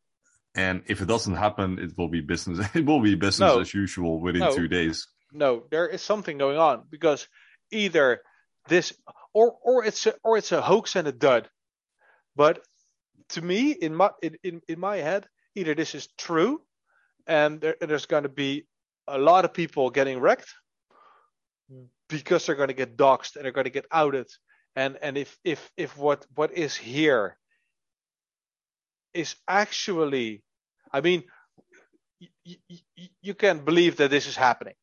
And 0.56 0.84
if 0.88 1.02
it 1.02 1.08
doesn't 1.08 1.36
happen, 1.36 1.78
it 1.80 1.92
will 1.98 2.10
be 2.10 2.22
business. 2.22 2.58
It 2.76 2.86
will 2.86 3.02
be 3.02 3.16
business 3.16 3.54
No. 3.56 3.60
as 3.62 3.74
usual 3.74 4.20
within 4.20 4.42
No. 4.42 4.56
two 4.56 4.68
days. 4.68 5.08
No, 5.32 5.50
there 5.70 5.88
is 5.96 6.02
something 6.02 6.38
going 6.40 6.58
on 6.58 6.76
because 6.90 7.28
either 7.72 8.22
this 8.68 8.94
or 9.34 9.48
or 9.62 9.86
it's 9.86 10.06
a, 10.08 10.14
or 10.24 10.38
it's 10.38 10.52
a 10.52 10.62
hoax 10.62 10.96
and 10.96 11.08
a 11.08 11.12
dud. 11.12 11.50
But 12.36 12.56
to 13.34 13.42
me, 13.42 13.72
in 13.72 13.94
my 13.96 14.10
in, 14.22 14.34
in, 14.44 14.62
in 14.68 14.80
my 14.80 14.98
head, 14.98 15.28
either 15.56 15.76
this 15.76 15.94
is 15.96 16.08
true, 16.18 16.62
and 17.28 17.62
there, 17.62 17.76
there's 17.80 18.08
going 18.08 18.24
to 18.24 18.30
be 18.46 18.66
a 19.08 19.18
lot 19.18 19.46
of 19.46 19.54
people 19.54 19.90
getting 19.92 20.20
wrecked 20.20 20.52
because 22.10 22.46
they're 22.46 22.56
going 22.62 22.70
to 22.76 22.84
get 22.86 22.98
doxxed 22.98 23.36
and 23.36 23.44
they're 23.46 23.52
going 23.60 23.66
to 23.72 23.80
get 23.80 23.86
outed. 23.92 24.28
And 24.78 24.96
and 25.02 25.18
if 25.18 25.36
if 25.44 25.72
if 25.76 25.98
what 25.98 26.26
what 26.36 26.52
is 26.54 26.76
here 26.76 27.36
is 29.14 29.36
actually, 29.48 30.44
I 30.94 31.02
mean, 31.02 31.24
you, 32.46 32.58
you, 32.70 33.08
you 33.22 33.34
can 33.34 33.66
believe 33.66 33.98
that 33.98 34.12
this 34.12 34.28
is 34.28 34.36
happening. 34.36 34.76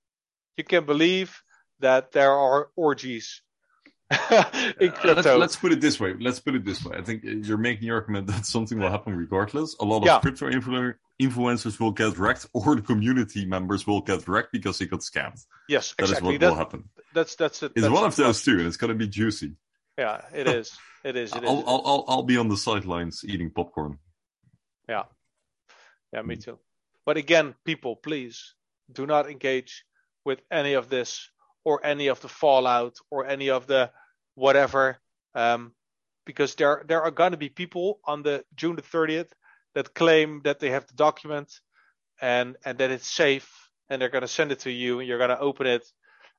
You 0.56 0.64
can 0.64 0.84
believe 0.84 1.40
that 1.78 2.10
there 2.10 2.32
are 2.32 2.70
orgies 2.74 3.42
in 4.10 4.18
Uh, 4.20 4.72
let's, 4.80 4.98
crypto. 5.00 5.38
let's 5.38 5.56
put 5.56 5.70
it 5.72 5.80
this 5.80 6.00
way. 6.00 6.14
Let's 6.20 6.40
put 6.40 6.54
it 6.56 6.64
this 6.64 6.84
way. 6.84 6.96
I 6.98 7.02
think 7.02 7.22
you're 7.24 7.56
making 7.68 7.86
the 7.88 7.94
argument 7.94 8.26
that 8.26 8.46
something 8.46 8.78
will 8.80 8.90
happen 8.90 9.14
regardless. 9.16 9.76
A 9.80 9.84
lot 9.84 9.98
of 9.98 10.06
Yeah. 10.06 10.18
crypto 10.20 10.50
influ- 10.50 10.94
influencers 11.22 11.78
will 11.80 11.92
get 11.92 12.18
wrecked, 12.18 12.46
or 12.52 12.74
the 12.74 12.82
community 12.82 13.44
members 13.46 13.86
will 13.86 14.00
get 14.00 14.26
wrecked 14.26 14.50
because 14.52 14.78
they 14.78 14.86
got 14.86 15.00
scammed. 15.00 15.40
yes, 15.68 15.94
That 15.98 16.04
is 16.04 16.10
exactly. 16.10 16.32
what 16.32 16.40
That- 16.40 16.50
will 16.50 16.56
happen. 16.64 16.80
that's 17.14 17.36
that's 17.36 17.62
it. 17.62 17.72
It's 17.76 17.82
that's 17.82 17.94
one 17.94 18.04
of 18.04 18.16
those 18.16 18.42
two, 18.42 18.58
and 18.58 18.66
it's 18.66 18.76
going 18.76 18.92
to 18.92 18.98
be 18.98 19.08
juicy. 19.08 19.52
Yeah, 19.98 20.22
it 20.32 20.48
is. 20.48 20.76
It 21.04 21.16
is. 21.16 21.34
It 21.34 21.44
is. 21.44 21.48
I'll, 21.48 21.64
I'll, 21.66 21.82
I'll, 21.86 22.04
I'll 22.08 22.22
be 22.22 22.36
on 22.36 22.48
the 22.48 22.56
sidelines 22.56 23.24
eating 23.26 23.50
popcorn. 23.50 23.98
Yeah. 24.88 25.04
Yeah, 26.12 26.22
me 26.22 26.36
too. 26.36 26.58
But 27.06 27.16
again, 27.16 27.54
people, 27.64 27.96
please 27.96 28.54
do 28.92 29.06
not 29.06 29.30
engage 29.30 29.84
with 30.24 30.40
any 30.50 30.74
of 30.74 30.88
this 30.88 31.28
or 31.64 31.84
any 31.84 32.08
of 32.08 32.20
the 32.20 32.28
fallout 32.28 32.96
or 33.10 33.26
any 33.26 33.50
of 33.50 33.66
the 33.66 33.90
whatever. 34.34 34.98
Um, 35.34 35.72
because 36.24 36.54
there 36.54 36.84
there 36.86 37.02
are 37.02 37.10
gonna 37.10 37.36
be 37.36 37.48
people 37.48 38.00
on 38.04 38.22
the 38.22 38.44
June 38.54 38.76
the 38.76 38.82
thirtieth 38.82 39.32
that 39.74 39.94
claim 39.94 40.40
that 40.44 40.60
they 40.60 40.70
have 40.70 40.86
the 40.86 40.94
document 40.94 41.52
and 42.20 42.56
and 42.64 42.78
that 42.78 42.90
it's 42.90 43.10
safe 43.10 43.50
and 43.90 44.00
they're 44.00 44.08
gonna 44.08 44.28
send 44.28 44.52
it 44.52 44.60
to 44.60 44.70
you 44.70 45.00
and 45.00 45.08
you're 45.08 45.18
gonna 45.18 45.38
open 45.38 45.66
it 45.66 45.84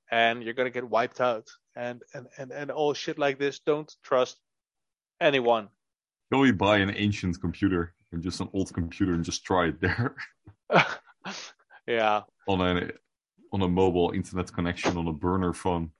and 0.09 0.43
you're 0.43 0.53
gonna 0.53 0.69
get 0.69 0.89
wiped 0.89 1.21
out 1.21 1.47
and 1.75 2.01
and 2.13 2.27
and, 2.37 2.51
and 2.51 2.71
all 2.71 2.93
shit 2.93 3.17
like 3.17 3.39
this. 3.39 3.59
Don't 3.59 3.93
trust 4.03 4.37
anyone. 5.19 5.69
Go 6.31 6.39
we 6.39 6.51
buy 6.51 6.77
an 6.77 6.91
ancient 6.95 7.39
computer 7.39 7.93
and 8.11 8.23
just 8.23 8.39
an 8.39 8.49
old 8.53 8.73
computer 8.73 9.13
and 9.13 9.23
just 9.23 9.43
try 9.45 9.67
it 9.67 9.79
there 9.81 10.15
yeah. 11.87 12.21
on 12.47 12.61
a 12.61 12.91
on 13.51 13.61
a 13.61 13.67
mobile 13.67 14.11
internet 14.11 14.51
connection 14.51 14.97
on 14.97 15.07
a 15.07 15.13
burner 15.13 15.53
phone. 15.53 15.91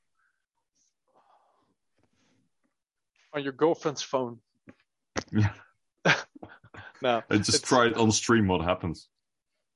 On 3.34 3.44
your 3.44 3.54
girlfriend's 3.54 4.02
phone. 4.02 4.40
Yeah. 5.32 5.52
no. 7.02 7.22
And 7.30 7.44
just 7.44 7.58
it's- 7.58 7.70
try 7.70 7.88
it 7.88 7.98
on 7.98 8.12
stream. 8.12 8.48
What 8.48 8.62
happens? 8.62 9.10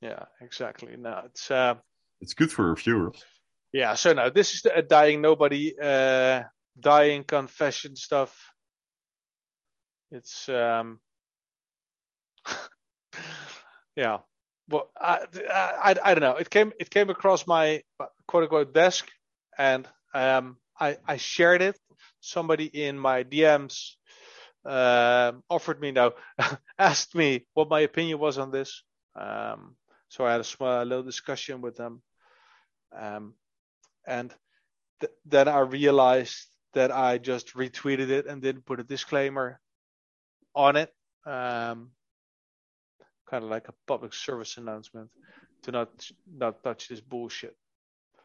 Yeah, 0.02 0.24
exactly. 0.40 0.96
No, 0.98 1.24
it's 1.26 1.52
uh, 1.52 1.76
It's 2.22 2.34
good 2.34 2.52
for 2.52 2.70
reviewers. 2.70 3.22
Yeah. 3.74 3.94
So 3.96 4.14
now 4.14 4.30
this 4.30 4.54
is 4.54 4.62
the 4.62 4.78
uh, 4.78 4.82
dying 4.82 5.22
nobody, 5.22 5.74
uh, 5.82 6.44
dying 6.80 7.24
confession 7.24 7.96
stuff. 7.96 8.36
It's 10.12 10.50
um, 10.50 11.00
yeah. 13.96 14.20
Well, 14.70 14.90
I, 15.00 15.26
I 15.52 15.96
I 16.04 16.14
don't 16.14 16.22
know. 16.22 16.38
It 16.38 16.50
came 16.50 16.74
it 16.80 16.90
came 16.90 17.10
across 17.10 17.48
my 17.48 17.84
quote 18.28 18.44
unquote 18.44 18.74
desk, 18.74 19.10
and 19.58 19.88
um, 20.14 20.58
I 20.80 20.98
I 21.08 21.18
shared 21.18 21.62
it. 21.62 21.78
Somebody 22.22 22.66
in 22.66 23.00
my 23.00 23.24
DMs 23.24 23.96
um, 24.66 25.44
offered 25.50 25.80
me 25.82 25.92
now, 25.92 26.14
asked 26.80 27.16
me 27.16 27.46
what 27.54 27.70
my 27.70 27.82
opinion 27.82 28.20
was 28.20 28.38
on 28.38 28.52
this. 28.52 28.84
Um, 29.16 29.76
so 30.10 30.26
I 30.26 30.32
had 30.32 30.42
a 30.42 30.46
small 30.46 30.84
little 30.84 31.04
discussion 31.04 31.62
with 31.62 31.76
them, 31.78 32.02
um, 32.98 33.34
and 34.06 34.34
th- 35.00 35.14
then 35.26 35.48
I 35.48 35.60
realized 35.60 36.48
that 36.74 36.92
I 36.92 37.18
just 37.18 37.56
retweeted 37.56 38.10
it 38.10 38.28
and 38.28 38.42
didn't 38.42 38.66
put 38.66 38.80
a 38.80 38.84
disclaimer 38.84 39.60
on 40.56 40.76
it. 40.76 40.94
Um, 41.26 41.92
kind 43.30 43.44
of 43.44 43.50
like 43.50 43.68
a 43.68 43.74
public 43.88 44.14
service 44.14 44.58
announcement 44.58 45.10
to 45.64 45.72
not 45.72 45.90
not 46.28 46.64
touch 46.64 46.88
this 46.88 47.02
bullshit. 47.02 47.56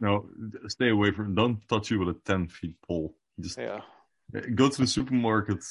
No, 0.00 0.28
stay 0.68 0.90
away 0.90 1.10
from. 1.12 1.34
Don't 1.34 1.66
touch 1.68 1.90
you 1.90 1.98
with 2.00 2.16
a 2.16 2.20
ten 2.24 2.48
feet 2.48 2.76
pole. 2.86 3.14
Just 3.40 3.58
Yeah. 3.58 3.80
go 4.54 4.68
to 4.68 4.80
the 4.82 4.86
supermarket, 4.86 5.62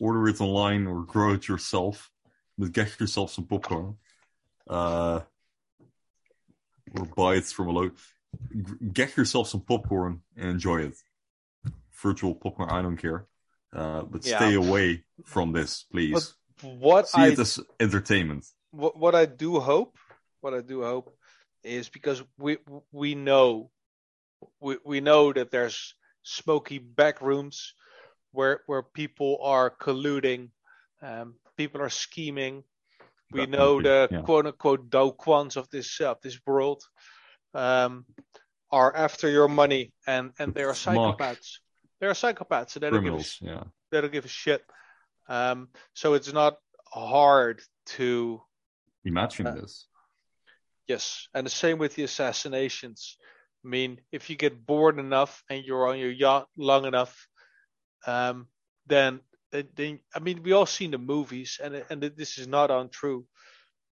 order 0.00 0.28
it 0.28 0.40
online, 0.40 0.86
or 0.86 1.04
grow 1.04 1.34
it 1.34 1.48
yourself. 1.48 2.10
But 2.58 2.72
get 2.72 3.00
yourself 3.00 3.32
some 3.32 3.46
popcorn. 3.46 3.96
Uh, 4.68 5.20
or 6.94 7.06
buy 7.16 7.36
it 7.36 7.44
from 7.44 7.68
a 7.68 7.72
local. 7.72 7.96
Get 8.92 9.16
yourself 9.16 9.48
some 9.48 9.60
popcorn 9.62 10.22
and 10.36 10.50
enjoy 10.50 10.82
it. 10.82 10.94
Virtual 12.02 12.34
popcorn, 12.34 12.70
I 12.70 12.82
don't 12.82 12.96
care. 12.96 13.26
Uh, 13.72 14.02
but 14.02 14.24
Yeah. 14.24 14.36
stay 14.36 14.54
away 14.54 15.04
from 15.24 15.52
this, 15.52 15.84
please. 15.90 16.34
What 16.62 17.08
See 17.08 17.20
I 17.22 17.28
it 17.28 17.38
as 17.38 17.60
entertainment. 17.80 18.44
what, 18.70 18.96
what 18.96 19.14
I 19.14 19.26
do 19.26 19.60
hope, 19.60 19.96
what 20.40 20.54
I 20.54 20.60
do 20.60 20.82
hope, 20.82 21.16
is 21.62 21.88
because 21.88 22.22
we 22.38 22.58
we 22.90 23.14
know 23.14 23.70
we 24.60 24.78
we 24.84 25.00
know 25.00 25.32
that 25.32 25.50
there's 25.50 25.94
smoky 26.22 26.78
back 26.78 27.20
rooms 27.20 27.74
where 28.32 28.62
where 28.66 28.82
people 28.82 29.38
are 29.42 29.70
colluding, 29.70 30.50
um, 31.00 31.34
people 31.56 31.80
are 31.80 31.90
scheming. 31.90 32.64
We 33.32 33.46
know 33.46 33.80
the 33.80 34.08
yeah. 34.10 34.20
quote 34.22 34.46
unquote 34.46 34.90
Do 34.90 35.12
Kwans 35.12 35.56
of 35.56 35.68
this 35.70 36.00
uh, 36.00 36.10
of 36.10 36.20
this 36.20 36.38
world 36.46 36.82
um, 37.54 38.04
are 38.70 38.94
after 38.94 39.28
your 39.28 39.48
money, 39.48 39.92
and 40.06 40.32
and 40.38 40.54
they 40.54 40.62
are 40.62 40.72
psychopaths. 40.72 41.58
They 42.00 42.06
are 42.06 42.14
psychopaths, 42.14 42.74
and 42.76 42.82
they 42.82 42.90
don't 42.90 43.04
give 43.04 43.14
a 43.14 43.24
yeah. 43.40 43.64
they 43.90 44.00
don't 44.00 44.12
give 44.12 44.24
a 44.24 44.28
shit. 44.28 44.64
Um, 45.28 45.68
so 45.94 46.14
it's 46.14 46.32
not 46.32 46.58
hard 46.92 47.62
to 47.86 48.42
Imagine 49.04 49.46
Uh, 49.46 49.54
this. 49.54 49.88
Yes, 50.86 51.28
and 51.34 51.46
the 51.46 51.50
same 51.50 51.78
with 51.78 51.94
the 51.94 52.04
assassinations. 52.04 53.16
I 53.64 53.68
mean, 53.68 54.00
if 54.10 54.30
you 54.30 54.36
get 54.36 54.66
bored 54.66 54.98
enough 54.98 55.44
and 55.48 55.64
you're 55.64 55.86
on 55.88 55.98
your 55.98 56.10
yacht 56.10 56.48
long 56.56 56.86
enough, 56.86 57.28
um, 58.06 58.48
then, 58.86 59.20
then 59.50 60.00
I 60.14 60.18
mean, 60.18 60.42
we 60.42 60.52
all 60.52 60.66
seen 60.66 60.90
the 60.90 60.98
movies, 60.98 61.60
and 61.62 61.84
and 61.88 62.02
this 62.02 62.38
is 62.38 62.48
not 62.48 62.70
untrue. 62.70 63.26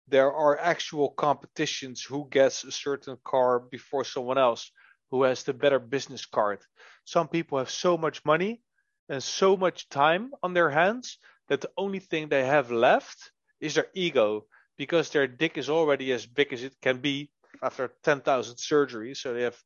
There 0.10 0.34
are 0.34 0.58
actual 0.58 1.10
competitions 1.12 2.02
who 2.04 2.28
gets 2.32 2.64
a 2.64 2.72
certain 2.72 3.18
car 3.24 3.60
before 3.60 4.04
someone 4.04 4.40
else 4.40 4.72
who 5.12 5.22
has 5.22 5.44
the 5.44 5.54
better 5.54 5.78
business 5.78 6.26
card. 6.26 6.60
Some 7.06 7.28
people 7.28 7.60
have 7.60 7.70
so 7.70 7.96
much 7.96 8.26
money 8.26 8.64
and 9.08 9.22
so 9.22 9.56
much 9.56 9.88
time 9.90 10.32
on 10.42 10.56
their 10.56 10.72
hands 10.72 11.20
that 11.48 11.62
the 11.62 11.70
only 11.78 12.00
thing 12.00 12.28
they 12.28 12.44
have 12.44 12.72
left 12.72 13.32
is 13.60 13.76
their 13.76 13.88
ego 13.94 14.46
because 14.78 15.10
their 15.10 15.28
dick 15.28 15.60
is 15.60 15.70
already 15.70 16.12
as 16.12 16.26
big 16.26 16.54
as 16.54 16.64
it 16.64 16.76
can 16.82 17.02
be 17.02 17.30
after 17.62 17.94
10,000 18.04 18.56
surgeries. 18.56 19.18
So 19.18 19.34
they 19.34 19.44
have 19.44 19.62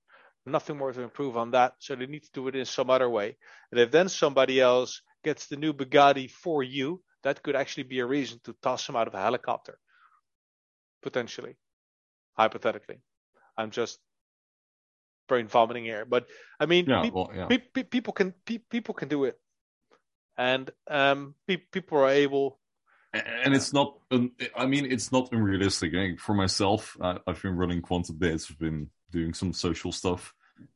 nothing 0.46 0.78
more 0.78 0.92
to 0.92 1.02
improve 1.02 1.38
on 1.38 1.52
that. 1.52 1.76
So 1.80 1.96
they 1.96 2.06
need 2.06 2.24
to 2.24 2.32
do 2.34 2.50
it 2.50 2.56
in 2.56 2.66
some 2.66 2.90
other 2.90 3.10
way. 3.10 3.38
And 3.72 3.80
if 3.80 3.92
then 3.92 4.10
somebody 4.10 4.60
else 4.60 5.02
gets 5.24 5.48
the 5.48 5.56
new 5.56 5.72
Bugatti 5.72 6.30
for 6.30 6.64
you, 6.64 7.02
that 7.24 7.44
could 7.44 7.56
actually 7.56 7.84
be 7.84 8.00
a 8.00 8.06
reason 8.06 8.42
to 8.44 8.54
toss 8.62 8.86
them 8.86 8.98
out 8.98 9.08
of 9.08 9.14
a 9.14 9.22
helicopter. 9.22 9.80
Potentially. 11.04 11.56
Hypothetically. 12.38 12.98
I'm 13.58 13.70
just 13.70 14.00
brain 15.28 15.48
vomiting 15.48 15.84
here. 15.84 16.06
But 16.06 16.28
I 16.60 16.66
mean, 16.66 16.86
Yeah, 16.90 17.04
peop- 17.04 17.14
well, 17.14 17.32
yeah. 17.36 17.48
pe- 17.48 17.58
pe- 17.74 17.84
people 17.84 18.14
can 18.14 18.34
pe- 18.46 18.66
people 18.70 18.94
can 18.96 19.08
do 19.10 19.26
it. 19.26 19.38
And 20.38 20.72
um, 20.90 21.36
pe- 21.48 21.58
people 21.72 22.00
are 22.00 22.10
able 22.10 22.60
and 23.14 23.54
it's 23.54 23.72
not 23.72 23.94
i 24.56 24.66
mean 24.66 24.92
it's 24.92 25.12
not 25.12 25.32
unrealistic 25.32 26.20
for 26.20 26.34
myself 26.34 26.98
i've 27.00 27.40
been 27.44 27.56
running 27.56 27.80
quantum 27.80 28.18
dates 28.18 28.50
i've 28.50 28.58
been 28.58 28.90
doing 29.12 29.36
some 29.36 29.54
social 29.54 29.92
stuff 29.92 30.34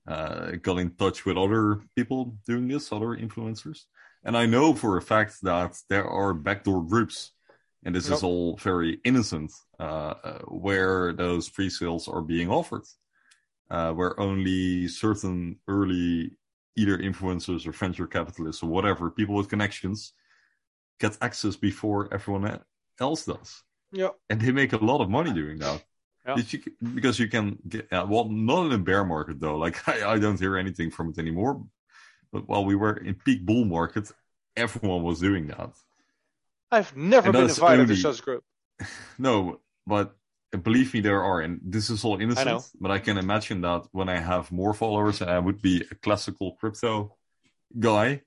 uh, 0.07 0.51
got 0.61 0.77
in 0.77 0.91
touch 0.91 1.25
with 1.25 1.35
other 1.35 1.81
people 1.95 2.37
doing 2.45 2.67
this 2.67 2.91
other 2.91 3.17
influencers 3.17 3.87
And 4.23 4.35
I 4.37 4.45
know 4.45 4.73
for 4.75 4.97
a 4.97 5.01
fact 5.01 5.41
that 5.43 5.71
there 5.89 6.05
are 6.05 6.33
backdoor 6.33 6.83
groups, 6.85 7.31
and 7.85 7.95
this 7.95 8.09
is 8.09 8.23
all 8.23 8.57
very 8.57 8.99
innocent, 9.03 9.51
uh, 9.79 10.13
uh, 10.23 10.39
where 10.47 11.13
those 11.13 11.49
pre-sales 11.49 12.07
are 12.07 12.21
being 12.21 12.49
offered, 12.49 12.83
uh, 13.69 13.91
where 13.93 14.19
only 14.19 14.87
certain 14.87 15.57
early 15.67 16.31
either 16.75 16.97
influencers 16.97 17.65
or 17.65 17.71
venture 17.71 18.07
capitalists 18.07 18.61
or 18.63 18.69
whatever 18.69 19.09
people 19.09 19.35
with 19.35 19.49
connections 19.49 20.13
get 20.99 21.17
access 21.21 21.55
before 21.55 22.11
everyone 22.13 22.59
else 22.99 23.25
does, 23.25 23.63
Yeah. 23.91 24.09
and 24.29 24.41
they 24.41 24.51
make 24.51 24.73
a 24.73 24.77
lot 24.77 25.01
of 25.01 25.09
money 25.09 25.33
doing 25.33 25.59
that. 25.59 25.83
Yeah. 26.27 26.35
You, 26.37 26.59
because 26.93 27.19
you 27.19 27.29
can 27.29 27.57
get 27.69 27.91
uh, 27.93 28.05
well, 28.09 28.27
not 28.27 28.65
in 28.65 28.73
a 28.73 28.77
bear 28.77 29.05
market 29.05 29.39
though. 29.39 29.57
Like 29.57 29.87
I, 29.87 30.13
I 30.13 30.19
don't 30.19 30.39
hear 30.39 30.57
anything 30.57 30.91
from 30.91 31.09
it 31.09 31.17
anymore. 31.17 31.63
But 32.33 32.47
while 32.49 32.65
we 32.65 32.75
were 32.75 32.97
in 32.97 33.13
peak 33.15 33.45
bull 33.45 33.63
market, 33.63 34.11
everyone 34.57 35.03
was 35.03 35.19
doing 35.21 35.47
that. 35.47 35.71
I've 36.71 36.95
never 36.95 37.27
And 37.27 37.33
been 37.33 37.49
invited 37.49 37.87
to 37.87 37.93
only- 37.93 37.95
such 37.95 38.21
group. 38.23 38.43
No, 39.17 39.61
but 39.85 40.15
believe 40.63 40.93
me, 40.93 41.01
there 41.01 41.23
are, 41.23 41.41
and 41.41 41.59
this 41.63 41.89
is 41.89 42.03
all 42.05 42.19
innocent. 42.21 42.45
know. 42.47 42.63
But 42.79 42.91
I 42.91 42.99
can 42.99 43.17
imagine 43.17 43.61
that 43.61 43.87
when 43.91 44.09
I 44.09 44.17
have 44.19 44.51
more 44.51 44.73
followers, 44.73 45.21
I 45.21 45.39
would 45.39 45.61
be 45.61 45.83
a 45.91 45.95
classical 45.95 46.55
crypto 46.59 47.15
guy, 47.79 48.21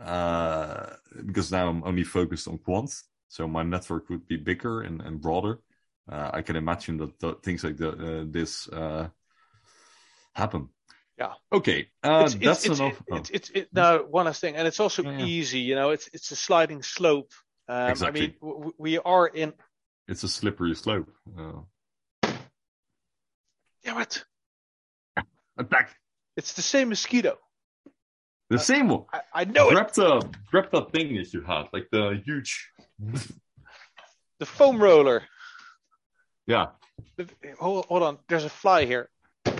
uh, 0.00 0.86
because 1.26 1.50
now 1.52 1.68
I'm 1.68 1.84
only 1.84 2.04
focused 2.04 2.48
on 2.48 2.58
quant, 2.58 2.92
so 3.28 3.46
my 3.46 3.62
network 3.62 4.08
would 4.10 4.26
be 4.26 4.36
bigger 4.36 4.82
and, 4.82 5.00
and 5.02 5.20
broader. 5.20 5.60
Uh, 6.10 6.30
I 6.32 6.42
can 6.42 6.56
imagine 6.56 6.96
that 6.98 7.20
th- 7.20 7.36
things 7.42 7.62
like 7.62 7.76
the, 7.76 7.90
uh, 7.90 8.24
this 8.28 8.68
uh, 8.68 9.08
happen. 10.34 10.68
Yeah. 11.18 11.34
Okay, 11.52 11.88
uh, 12.02 12.22
it's, 12.24 12.34
it's, 12.34 12.44
that's 12.44 12.66
it's, 12.66 12.80
enough. 12.80 13.02
oh, 13.10 13.16
It's, 13.16 13.30
it's, 13.30 13.50
it, 13.50 13.68
no, 13.72 14.06
one 14.10 14.26
last 14.26 14.40
thing, 14.40 14.56
and 14.56 14.66
it's 14.66 14.80
also 14.80 15.02
Yeah, 15.02 15.18
yeah. 15.18 15.24
easy. 15.26 15.60
You 15.60 15.74
know, 15.76 15.90
it's 15.90 16.08
it's 16.12 16.30
a 16.32 16.36
sliding 16.36 16.82
slope. 16.82 17.30
Um, 17.72 17.90
Exactly. 17.90 18.20
I 18.20 18.24
mean, 18.26 18.34
w- 18.42 18.74
we 18.76 18.98
are 18.98 19.26
in. 19.28 19.54
it's 20.06 20.22
a 20.24 20.28
slippery 20.28 20.74
slope. 20.74 21.08
Uh, 21.38 21.62
Damn 23.82 23.98
it! 24.00 24.24
attack 25.58 25.96
It's 26.36 26.52
the 26.52 26.60
same 26.62 26.90
mosquito. 26.90 27.38
the 28.50 28.58
same 28.58 28.88
one. 28.88 29.04
I, 29.12 29.20
I 29.32 29.44
know 29.44 29.70
it. 29.70 29.74
grab 29.74 29.92
the 29.92 30.28
grab 30.50 30.70
that 30.72 30.92
thing 30.92 31.16
that 31.16 31.32
you 31.32 31.40
had, 31.42 31.64
like 31.72 31.88
the 31.90 32.20
huge. 32.26 32.70
The 34.38 34.46
foam 34.46 34.82
roller. 34.82 35.22
Yeah, 36.48 36.66
The- 37.16 37.28
Hold, 37.60 37.86
hold 37.86 38.02
on. 38.02 38.18
There's 38.28 38.44
a 38.44 38.48
fly 38.50 38.84
here. 38.86 39.08
a 39.46 39.52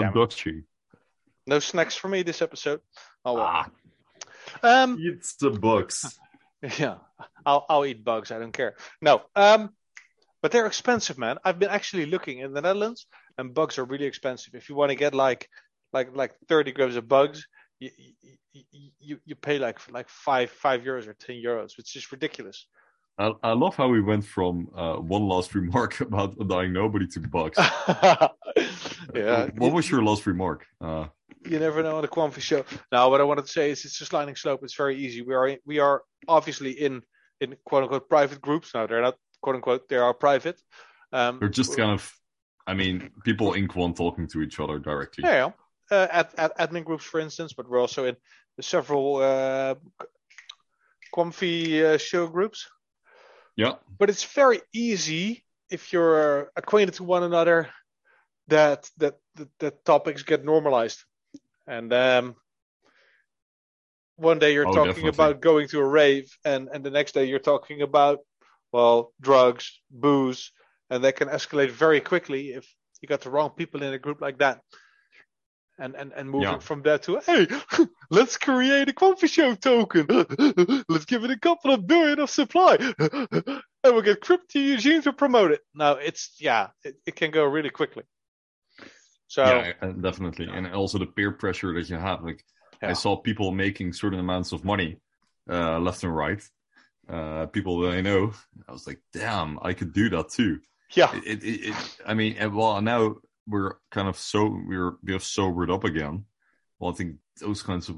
Damn 0.00 0.08
it. 0.08 0.64
Dodgy. 1.46 1.54
No 1.54 1.58
snacks 1.60 1.94
for 1.96 2.08
me 2.08 2.22
this 2.22 2.42
episode. 2.42 2.80
Oh 3.24 3.34
well. 3.34 3.46
Ah, 3.46 3.70
Um. 4.62 4.98
it's 5.00 5.36
the 5.36 5.50
bugs. 5.50 6.18
Yeah. 6.78 6.96
I'll 7.44 7.66
I'll 7.68 7.84
eat 7.84 8.02
bugs. 8.02 8.30
I 8.32 8.38
don't 8.38 8.52
care. 8.52 8.74
No. 9.00 9.22
Um. 9.36 9.70
But 10.42 10.52
they're 10.52 10.66
expensive, 10.66 11.18
man. 11.18 11.36
I've 11.44 11.58
been 11.58 11.68
actually 11.70 12.06
looking 12.06 12.38
in 12.38 12.52
the 12.52 12.60
Netherlands, 12.62 13.06
and 13.36 13.52
bugs 13.54 13.78
are 13.78 13.84
really 13.84 14.06
expensive. 14.06 14.54
If 14.54 14.68
you 14.68 14.74
want 14.74 14.90
to 14.90 14.96
get 14.96 15.14
like 15.14 15.48
like 15.92 16.16
like 16.16 16.32
30 16.48 16.72
grams 16.72 16.96
of 16.96 17.06
bugs, 17.08 17.46
you 17.78 17.90
you, 18.52 18.90
you, 19.00 19.18
you 19.24 19.34
pay 19.34 19.58
like 19.58 19.78
like 19.90 20.08
five 20.08 20.50
five 20.50 20.80
euros 20.82 21.06
or 21.06 21.14
10 21.14 21.36
euros, 21.36 21.76
which 21.76 21.94
is 21.94 22.10
ridiculous. 22.10 22.66
I, 23.18 23.32
I 23.42 23.52
love 23.52 23.76
how 23.76 23.88
we 23.88 24.00
went 24.00 24.24
from 24.24 24.68
uh, 24.74 24.96
one 24.96 25.26
last 25.26 25.54
remark 25.54 26.00
about 26.00 26.36
dying 26.48 26.72
nobody 26.72 27.06
to 27.08 27.20
bugs. 27.20 27.56
yeah. 29.14 29.48
What 29.56 29.72
was 29.72 29.90
your 29.90 30.02
last 30.02 30.26
remark? 30.26 30.66
Uh, 30.80 31.06
you 31.48 31.58
never 31.58 31.82
know 31.82 31.96
on 31.96 32.02
the 32.02 32.08
Quamfy 32.08 32.40
show. 32.40 32.64
Now, 32.92 33.08
what 33.10 33.20
I 33.20 33.24
wanted 33.24 33.46
to 33.46 33.52
say 33.52 33.70
is 33.70 33.84
it's 33.84 34.00
a 34.00 34.04
sliding 34.04 34.36
slope. 34.36 34.60
It's 34.62 34.74
very 34.74 34.96
easy. 34.96 35.22
We 35.22 35.34
are 35.34 35.56
we 35.64 35.78
are 35.78 36.02
obviously 36.28 36.72
in 36.72 37.02
in 37.40 37.56
quote 37.64 37.84
unquote 37.84 38.08
private 38.08 38.40
groups. 38.40 38.74
Now 38.74 38.86
they're 38.86 39.02
not 39.02 39.16
quote 39.40 39.56
unquote 39.56 39.88
they 39.88 39.96
are 39.96 40.12
private. 40.12 40.60
Um, 41.12 41.38
they're 41.38 41.48
just 41.48 41.76
kind 41.76 41.92
of, 41.92 42.12
I 42.66 42.74
mean, 42.74 43.10
people 43.24 43.54
in 43.54 43.68
quant 43.68 43.96
talking 43.96 44.26
to 44.28 44.42
each 44.42 44.58
other 44.58 44.78
directly. 44.78 45.24
yeah, 45.24 45.46
yeah. 45.46 45.50
Uh, 45.88 46.08
at, 46.10 46.34
at 46.36 46.58
admin 46.58 46.84
groups, 46.84 47.04
for 47.04 47.20
instance, 47.20 47.52
but 47.52 47.70
we're 47.70 47.80
also 47.80 48.06
in 48.06 48.16
several 48.60 49.16
uh, 49.16 49.76
Quamfy 51.14 51.80
uh, 51.80 51.96
show 51.98 52.26
groups. 52.26 52.68
Yeah. 53.56 53.74
But 53.98 54.10
it's 54.10 54.24
very 54.24 54.60
easy 54.72 55.44
if 55.70 55.92
you're 55.92 56.50
acquainted 56.56 56.94
to 56.94 57.04
one 57.04 57.22
another 57.22 57.68
that 58.48 58.90
that 58.98 59.18
that, 59.36 59.48
that 59.58 59.84
topics 59.84 60.22
get 60.22 60.44
normalized. 60.44 61.02
And 61.66 61.92
um, 61.92 62.36
one 64.16 64.38
day 64.38 64.52
you're 64.54 64.66
Oh, 64.66 64.72
talking 64.72 65.04
definitely. 65.04 65.08
about 65.08 65.40
going 65.40 65.68
to 65.68 65.80
a 65.80 65.84
rave, 65.86 66.36
and 66.44 66.68
and 66.72 66.84
the 66.84 66.90
next 66.90 67.12
day 67.12 67.24
you're 67.24 67.38
talking 67.38 67.82
about 67.82 68.20
well 68.72 69.12
drugs, 69.20 69.80
booze, 69.90 70.52
and 70.90 71.04
that 71.04 71.16
can 71.16 71.28
escalate 71.28 71.70
very 71.70 72.00
quickly 72.00 72.48
if 72.50 72.66
you 73.00 73.08
got 73.08 73.20
the 73.20 73.30
wrong 73.30 73.50
people 73.50 73.82
in 73.82 73.92
a 73.92 73.98
group 73.98 74.20
like 74.20 74.38
that. 74.38 74.60
And 75.78 75.94
and 75.94 76.12
and 76.12 76.30
moving 76.30 76.54
Yeah. 76.54 76.58
from 76.60 76.82
there 76.82 76.98
to 76.98 77.20
hey, 77.26 77.46
let's 78.10 78.36
create 78.36 78.88
a 78.88 78.92
coffee 78.92 79.26
show 79.26 79.54
token. 79.54 80.06
let's 80.88 81.04
give 81.04 81.24
it 81.24 81.30
a 81.30 81.38
couple 81.38 81.72
of 81.72 81.86
billion 81.86 82.20
of 82.20 82.30
supply, 82.30 82.76
and 82.98 83.62
we'll 83.84 84.02
get 84.02 84.20
Crypto 84.20 84.58
Eugene 84.58 85.02
to 85.02 85.12
promote 85.12 85.50
it. 85.52 85.60
Now 85.74 85.92
it's 85.92 86.36
yeah, 86.38 86.68
it, 86.84 86.96
it 87.06 87.16
can 87.16 87.30
go 87.30 87.44
really 87.44 87.70
quickly. 87.70 88.04
So 89.28 89.44
Yeah, 89.44 89.92
definitely. 90.00 90.48
And 90.52 90.66
also 90.68 90.98
the 90.98 91.06
peer 91.06 91.32
pressure 91.32 91.74
that 91.74 91.88
you 91.90 91.96
have. 91.96 92.22
Like, 92.22 92.44
Yeah. 92.82 92.90
I 92.90 92.92
saw 92.92 93.16
people 93.16 93.52
making 93.52 93.92
certain 93.92 94.20
amounts 94.20 94.52
of 94.52 94.64
money, 94.64 94.98
uh, 95.50 95.78
left 95.80 96.04
and 96.04 96.14
right. 96.14 96.42
Uh, 97.08 97.46
people 97.46 97.80
that 97.80 97.92
I 97.92 98.00
know. 98.00 98.32
I 98.68 98.72
was 98.72 98.86
like, 98.86 99.00
damn, 99.12 99.58
I 99.62 99.72
could 99.74 99.92
do 99.92 100.08
that 100.10 100.28
too. 100.30 100.60
yeah, 100.94 101.14
It, 101.16 101.24
it, 101.24 101.44
it, 101.44 101.60
it 101.70 101.74
I 102.04 102.14
mean, 102.14 102.36
well, 102.54 102.80
now 102.82 103.16
we're 103.46 103.74
kind 103.90 104.08
of 104.08 104.18
so 104.18 104.44
we're 104.68 104.96
we 105.02 105.12
have 105.12 105.22
sobered 105.22 105.70
up 105.70 105.84
again. 105.84 106.24
Well, 106.78 106.92
I 106.92 106.94
think 106.94 107.16
those 107.40 107.62
kinds 107.62 107.88
of 107.88 107.96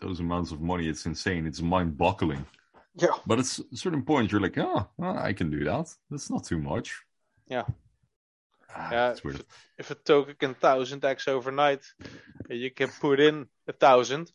those 0.00 0.20
amounts 0.20 0.50
of 0.52 0.60
money, 0.60 0.88
it's 0.88 1.06
insane. 1.06 1.46
It's 1.46 1.60
mind-boggling. 1.60 2.44
yeah, 2.96 3.08
But 3.26 3.38
at 3.38 3.44
a 3.44 3.76
certain 3.76 4.02
point, 4.02 4.32
you're 4.32 4.40
like, 4.40 4.58
oh, 4.58 4.88
well, 4.96 5.18
I 5.18 5.32
can 5.32 5.50
do 5.50 5.64
that. 5.64 5.94
That's 6.10 6.30
not 6.30 6.44
too 6.44 6.58
much. 6.58 7.02
Yeah. 7.48 7.64
Ah, 8.74 8.88
Yeah, 8.92 9.14
if 9.78 9.90
a 9.90 9.94
token 9.94 10.34
can 10.38 10.54
thousand 10.54 11.04
x 11.04 11.28
overnight, 11.28 11.82
you 12.48 12.70
can 12.70 12.88
put 13.00 13.20
in 13.20 13.46
a 13.68 13.72
thousand. 13.72 14.32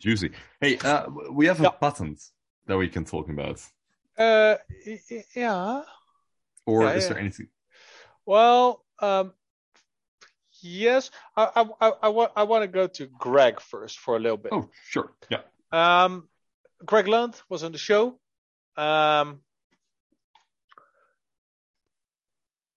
Juicy. 0.00 0.30
Hey, 0.60 0.78
uh, 0.78 1.08
we 1.30 1.46
have 1.46 1.60
a 1.60 1.64
Yeah. 1.64 1.70
patent 1.70 2.20
that 2.66 2.76
we 2.76 2.88
can 2.88 3.04
talk 3.04 3.28
about. 3.28 3.60
Uh, 4.16 4.56
yeah. 5.34 5.82
Or 6.66 6.82
Yeah, 6.84 6.94
is 6.96 7.04
yeah. 7.04 7.08
there 7.08 7.18
anything? 7.18 7.48
Well, 8.26 8.84
um, 9.00 9.32
yes, 10.62 11.10
I, 11.36 11.50
I, 11.56 11.66
I, 11.80 11.92
I 12.02 12.08
want, 12.08 12.32
I 12.36 12.42
want 12.44 12.62
to 12.62 12.68
go 12.68 12.86
to 12.86 13.06
Greg 13.06 13.60
first 13.60 13.98
for 13.98 14.16
a 14.16 14.20
little 14.20 14.36
bit. 14.36 14.52
Oh, 14.52 14.68
sure. 14.88 15.12
Yeah. 15.30 15.40
Um, 15.72 16.28
Greg 16.84 17.08
Lunt 17.08 17.42
was 17.48 17.64
on 17.64 17.72
the 17.72 17.78
show. 17.78 18.18
Um, 18.76 19.40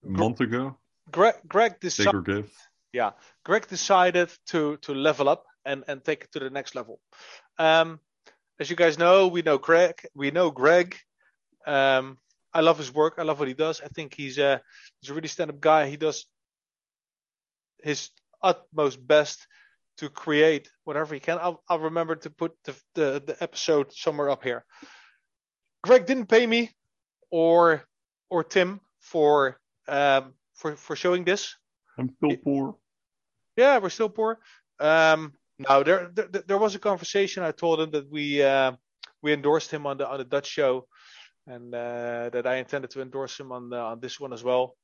month 0.04 0.40
ago, 0.40 0.76
Greg, 1.10 1.34
Greg 1.46 1.80
decided, 1.80 2.50
yeah, 2.92 3.12
Greg 3.44 3.68
decided 3.68 4.30
to 4.46 4.76
to 4.78 4.94
level 4.94 5.28
up 5.28 5.44
and 5.64 5.84
and 5.86 6.04
take 6.04 6.24
it 6.24 6.32
to 6.32 6.40
the 6.40 6.50
next 6.50 6.74
level. 6.74 7.00
Um, 7.58 8.00
as 8.58 8.68
you 8.68 8.76
guys 8.76 8.98
know, 8.98 9.28
we 9.28 9.42
know 9.42 9.58
Greg. 9.58 10.02
We 10.14 10.30
know 10.30 10.50
Greg. 10.50 10.96
Um, 11.66 12.18
I 12.52 12.60
love 12.60 12.78
his 12.78 12.92
work. 12.92 13.14
I 13.18 13.22
love 13.22 13.38
what 13.38 13.48
he 13.48 13.54
does. 13.54 13.80
I 13.80 13.88
think 13.88 14.14
he's 14.14 14.38
a 14.38 14.60
he's 15.00 15.10
a 15.10 15.14
really 15.14 15.28
stand 15.28 15.50
up 15.50 15.60
guy. 15.60 15.88
He 15.88 15.96
does 15.96 16.26
his 17.82 18.10
utmost 18.42 19.04
best 19.06 19.46
to 19.98 20.08
create 20.08 20.68
whatever 20.84 21.14
he 21.14 21.20
can. 21.20 21.38
I'll, 21.40 21.62
I'll 21.68 21.78
remember 21.78 22.16
to 22.16 22.30
put 22.30 22.52
the, 22.64 22.74
the 22.94 23.22
the 23.26 23.36
episode 23.40 23.92
somewhere 23.92 24.30
up 24.30 24.42
here. 24.42 24.64
Greg 25.82 26.06
didn't 26.06 26.26
pay 26.26 26.46
me 26.46 26.70
or 27.30 27.84
or 28.30 28.44
Tim 28.44 28.80
for 29.00 29.58
um 29.88 30.34
for 30.54 30.76
for 30.76 30.96
showing 30.96 31.24
this. 31.24 31.54
I'm 31.98 32.10
still 32.16 32.36
poor. 32.42 32.76
Yeah, 33.56 33.78
we're 33.78 33.90
still 33.90 34.08
poor. 34.08 34.38
Um, 34.80 35.34
no, 35.58 35.82
there, 35.82 36.10
there 36.14 36.28
there 36.46 36.58
was 36.58 36.74
a 36.74 36.78
conversation. 36.78 37.42
I 37.42 37.52
told 37.52 37.80
him 37.80 37.90
that 37.90 38.10
we 38.10 38.42
uh, 38.42 38.72
we 39.22 39.32
endorsed 39.32 39.70
him 39.70 39.86
on 39.86 39.98
the 39.98 40.08
on 40.08 40.18
the 40.18 40.24
Dutch 40.24 40.46
show, 40.46 40.86
and 41.46 41.74
uh, 41.74 42.30
that 42.32 42.46
I 42.46 42.56
intended 42.56 42.90
to 42.92 43.02
endorse 43.02 43.38
him 43.38 43.52
on 43.52 43.68
the, 43.70 43.78
on 43.78 44.00
this 44.00 44.18
one 44.18 44.32
as 44.32 44.42
well. 44.42 44.74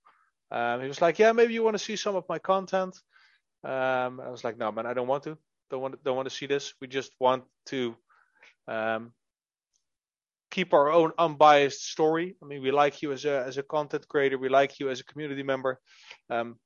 Um, 0.51 0.81
he 0.81 0.89
was 0.89 1.01
like, 1.01 1.19
"Yeah, 1.19 1.33
maybe 1.33 1.55
you 1.55 1.63
want 1.63 1.75
to 1.75 1.85
see 1.85 1.97
some 1.97 2.17
of 2.17 2.25
my 2.29 2.39
content." 2.39 2.97
Um, 3.65 4.21
I 4.21 4.31
was 4.31 4.45
like, 4.45 4.57
"No, 4.57 4.73
man, 4.73 4.87
I 4.87 4.95
don't 4.95 5.09
want 5.09 5.25
to. 5.25 5.37
Don't 5.71 5.83
want 5.83 6.03
don't 6.05 6.17
want 6.17 6.29
to 6.29 6.35
see 6.35 6.47
this. 6.47 6.75
We 6.81 6.87
just 6.87 7.13
want 7.21 7.45
to 7.67 7.97
um, 8.67 9.13
keep 10.51 10.73
our 10.73 10.91
own 10.91 11.13
unbiased 11.19 11.91
story. 11.91 12.37
I 12.43 12.47
mean, 12.47 12.63
we 12.63 12.71
like 12.71 13.03
you 13.03 13.13
as 13.13 13.25
a 13.25 13.45
as 13.47 13.59
a 13.59 13.63
content 13.63 14.09
creator. 14.09 14.39
We 14.39 14.49
like 14.49 14.81
you 14.81 14.89
as 14.91 15.01
a 15.01 15.05
community 15.05 15.43
member. 15.43 15.81
Um, 16.31 16.57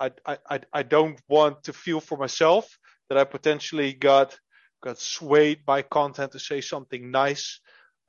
I, 0.00 0.10
I, 0.26 0.38
I, 0.50 0.60
I 0.72 0.82
don't 0.82 1.20
want 1.28 1.64
to 1.64 1.72
feel 1.72 2.00
for 2.00 2.16
myself 2.18 2.78
that 3.08 3.18
I 3.18 3.24
potentially 3.24 3.92
got 3.92 4.38
got 4.82 4.98
swayed 4.98 5.64
by 5.64 5.82
content 5.82 6.32
to 6.32 6.38
say 6.38 6.60
something 6.60 7.10
nice. 7.10 7.60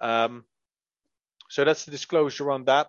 Um, 0.01 0.43
so 1.49 1.63
that's 1.63 1.85
the 1.85 1.91
disclosure 1.91 2.49
on 2.51 2.65
that. 2.65 2.87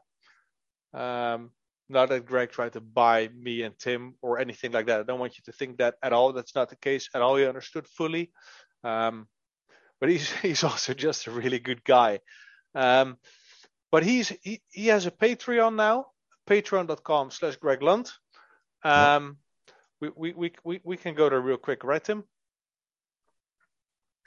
Um, 0.95 1.51
not 1.89 2.09
that 2.09 2.27
Greg 2.27 2.51
tried 2.51 2.73
to 2.75 2.81
buy 2.81 3.29
me 3.29 3.63
and 3.63 3.79
Tim 3.79 4.15
or 4.23 4.39
anything 4.39 4.73
like 4.73 4.87
that. 4.87 5.01
I 5.01 5.03
don't 5.03 5.21
want 5.21 5.37
you 5.37 5.43
to 5.45 5.53
think 5.53 5.79
that 5.79 5.97
at 6.03 6.13
all. 6.13 6.33
That's 6.33 6.55
not 6.55 6.71
the 6.71 6.77
case 6.77 7.09
at 7.15 7.23
all. 7.23 7.37
He 7.37 7.47
understood 7.47 7.87
fully. 7.87 8.31
Um, 8.83 9.29
but 10.01 10.09
he's 10.09 10.31
he's 10.43 10.65
also 10.65 10.95
just 10.95 11.27
a 11.27 11.31
really 11.31 11.59
good 11.59 11.85
guy. 11.85 12.21
Um, 12.75 13.19
but 13.93 14.03
he's 14.03 14.29
he, 14.43 14.61
he 14.71 14.89
has 14.89 15.07
a 15.07 15.11
Patreon 15.11 15.77
now, 15.77 16.07
patreon.com 16.49 17.31
slash 17.31 17.57
Greg 17.57 17.83
Lunt. 17.83 18.13
Um, 18.83 19.39
we, 20.01 20.11
we, 20.15 20.33
we, 20.33 20.53
we, 20.65 20.81
we 20.85 20.97
can 20.97 21.15
go 21.15 21.31
there 21.31 21.41
real 21.41 21.57
quick, 21.57 21.85
right, 21.85 22.03
Tim? 22.03 22.25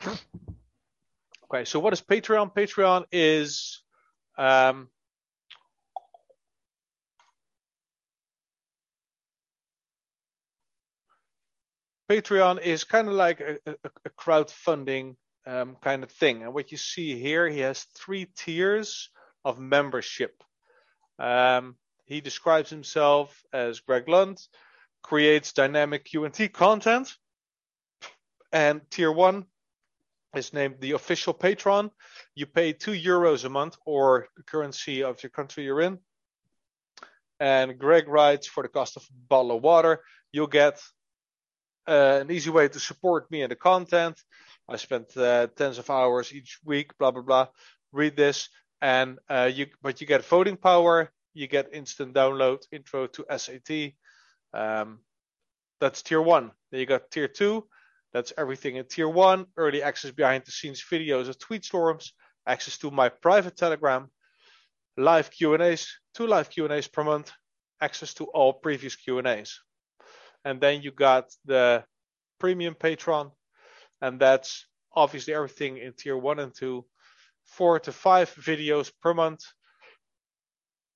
Okay, 0.04 1.64
so 1.64 1.80
what 1.80 1.94
is 1.94 2.02
Patreon? 2.02 2.54
Patreon 2.54 3.06
is 3.12 3.84
um, 4.38 4.90
Patreon 12.10 12.62
is 12.62 12.84
kind 12.84 13.08
of 13.08 13.14
like 13.14 13.42
a, 13.42 13.58
a, 13.66 13.76
a 14.06 14.10
crowdfunding 14.10 15.16
um, 15.46 15.76
kind 15.82 16.04
of 16.04 16.12
thing. 16.12 16.44
And 16.44 16.54
what 16.54 16.72
you 16.72 16.78
see 16.78 17.20
here, 17.20 17.48
he 17.48 17.60
has 17.60 17.84
three 17.96 18.28
tiers 18.36 19.10
of 19.44 19.60
membership. 19.60 20.44
Um, 21.20 21.76
he 22.06 22.22
describes 22.22 22.70
himself 22.70 23.42
as 23.52 23.82
Greg 23.82 24.08
Lunt, 24.08 24.42
creates 25.02 25.54
dynamic 25.54 26.06
QNT 26.06 26.54
content, 26.54 27.14
and 28.52 28.82
tier 28.90 29.12
one 29.12 29.46
is 30.36 30.54
named 30.54 30.76
the 30.80 30.92
official 30.92 31.34
patron. 31.34 31.92
You 32.36 32.46
pay 32.46 32.74
two 32.74 32.92
euros 32.92 33.44
a 33.44 33.50
month 33.50 33.78
or 33.86 34.28
the 34.38 34.44
currency 34.44 35.04
of 35.04 35.22
your 35.24 35.30
country 35.30 35.66
you're 35.66 35.82
in. 35.82 36.00
And 37.40 37.78
Greg 37.78 38.08
writes 38.08 38.48
for 38.48 38.64
the 38.64 38.70
cost 38.70 38.96
of 38.96 39.04
a 39.04 39.28
bottle 39.28 39.58
of 39.58 39.64
water, 39.64 40.02
you'll 40.32 40.48
get 40.48 40.82
an 41.88 42.32
easy 42.32 42.50
way 42.50 42.68
to 42.68 42.80
support 42.80 43.30
me 43.32 43.42
and 43.42 43.52
the 43.52 43.56
content. 43.56 44.22
I 44.70 44.76
spent 44.76 45.16
uh, 45.16 45.48
tens 45.56 45.78
of 45.78 45.90
hours 45.90 46.34
each 46.34 46.60
week, 46.66 46.98
blah 46.98 47.12
blah 47.12 47.22
blah. 47.22 47.48
Read 47.92 48.18
this, 48.18 48.50
and 48.82 49.20
uh, 49.30 49.50
you 49.54 49.68
but 49.82 50.02
you 50.02 50.08
get 50.08 50.26
voting 50.26 50.58
power. 50.58 51.10
You 51.34 51.48
get 51.48 51.74
instant 51.74 52.14
download, 52.14 52.64
intro 52.72 53.08
to 53.08 53.26
SAT. 53.38 53.94
Um, 54.54 55.00
that's 55.80 56.02
tier 56.02 56.22
one. 56.22 56.52
Then 56.72 56.80
you 56.80 56.86
got 56.86 57.12
tier 57.12 57.28
two. 57.28 57.68
That's 58.14 58.34
everything 58.38 58.78
in 58.78 58.86
tier 58.86 59.08
one. 59.08 59.46
Early 59.56 59.84
access 59.84 60.12
behind 60.12 60.44
the 60.46 60.52
scenes 60.52 60.84
videos 60.92 61.30
of 61.30 61.38
tweet 61.38 61.64
storms, 61.64 62.14
access 62.48 62.78
to 62.80 62.92
my 62.92 63.10
private 63.10 63.56
Telegram, 63.56 64.10
live 64.98 65.30
Q 65.30 65.54
and 65.54 65.64
A's, 65.64 65.88
two 66.16 66.28
live 66.28 66.50
Q 66.50 66.66
and 66.66 66.74
A's 66.74 66.88
per 66.88 67.04
month, 67.04 67.32
access 67.80 68.14
to 68.16 68.26
all 68.26 68.54
previous 68.54 68.96
Q 68.96 69.20
and 70.48 70.62
then 70.62 70.82
you 70.82 70.92
got 70.92 71.26
the 71.44 71.84
premium 72.40 72.74
patron 72.74 73.32
and 74.02 74.18
that's 74.18 74.66
obviously 74.96 75.34
everything 75.34 75.78
in 75.78 75.92
tier 75.92 76.18
one 76.18 76.40
and 76.40 76.56
two. 76.56 76.86
Four 77.44 77.80
to 77.82 77.92
five 77.92 78.34
videos 78.36 78.90
per 79.02 79.14
month. 79.14 79.42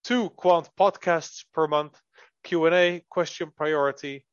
Two 0.05 0.29
quant 0.29 0.69
podcasts 0.79 1.43
per 1.53 1.67
month. 1.67 1.99
Q&a 2.45 3.03
question 3.09 3.51
priority 3.55 4.25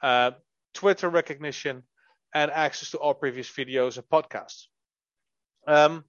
uh, 0.00 0.30
twitter 0.74 1.08
recognition 1.08 1.82
and 2.32 2.50
access 2.50 2.90
to 2.92 2.98
all 2.98 3.14
previous 3.14 3.50
videos 3.50 3.96
and 3.96 4.06
podcasts. 4.08 4.66
Um, 5.66 6.04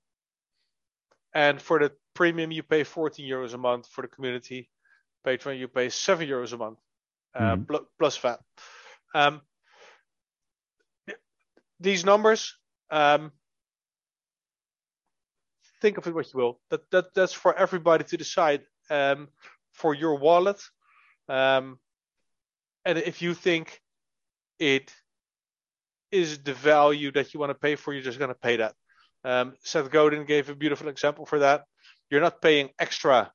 and 1.34 1.60
for 1.60 1.80
the 1.80 1.92
premium 2.14 2.52
you 2.52 2.62
pay 2.62 2.84
14 2.84 3.28
euros 3.28 3.56
a 3.56 3.58
month. 3.58 3.88
For 3.88 4.04
the 4.04 4.08
community 4.08 4.70
patron 5.26 5.58
you 5.58 5.68
pay 5.68 5.90
7 5.90 6.28
euros 6.28 6.54
a 6.54 6.58
month 6.58 6.78
uh, 7.36 7.56
Mhm. 7.56 7.68
pl- 7.68 7.88
plus 7.98 8.18
VAT. 8.18 8.40
Um, 9.16 9.42
these 11.80 12.06
numbers, 12.06 12.58
um, 12.90 13.32
think 15.82 15.98
of 15.98 16.08
it 16.08 16.14
what 16.14 16.32
you 16.34 16.40
will. 16.40 16.62
That 16.70 16.90
that 16.92 17.14
that's 17.14 17.34
for 17.34 17.54
everybody 17.58 18.04
to 18.06 18.18
decide 18.18 18.66
um, 18.90 19.30
for 19.74 19.94
your 19.94 20.16
wallet. 20.18 20.62
Um, 21.28 21.80
and 22.86 22.98
if 22.98 23.22
you 23.22 23.34
think 23.34 23.82
it 24.60 24.94
is 26.12 26.44
the 26.44 26.54
value 26.54 27.12
that 27.12 27.34
you 27.34 27.40
want 27.40 27.50
to 27.50 27.56
pay 27.56 27.76
for, 27.76 27.94
you're 27.94 28.04
just 28.04 28.20
going 28.20 28.30
to 28.30 28.36
pay 28.36 28.58
that. 28.58 28.76
Um, 29.24 29.56
Seth 29.64 29.90
Godin 29.90 30.26
gave 30.26 30.50
a 30.50 30.56
beautiful 30.56 30.88
example 30.90 31.26
for 31.26 31.40
that. 31.40 31.66
You're 32.10 32.22
not 32.22 32.42
paying 32.42 32.70
extra 32.78 33.32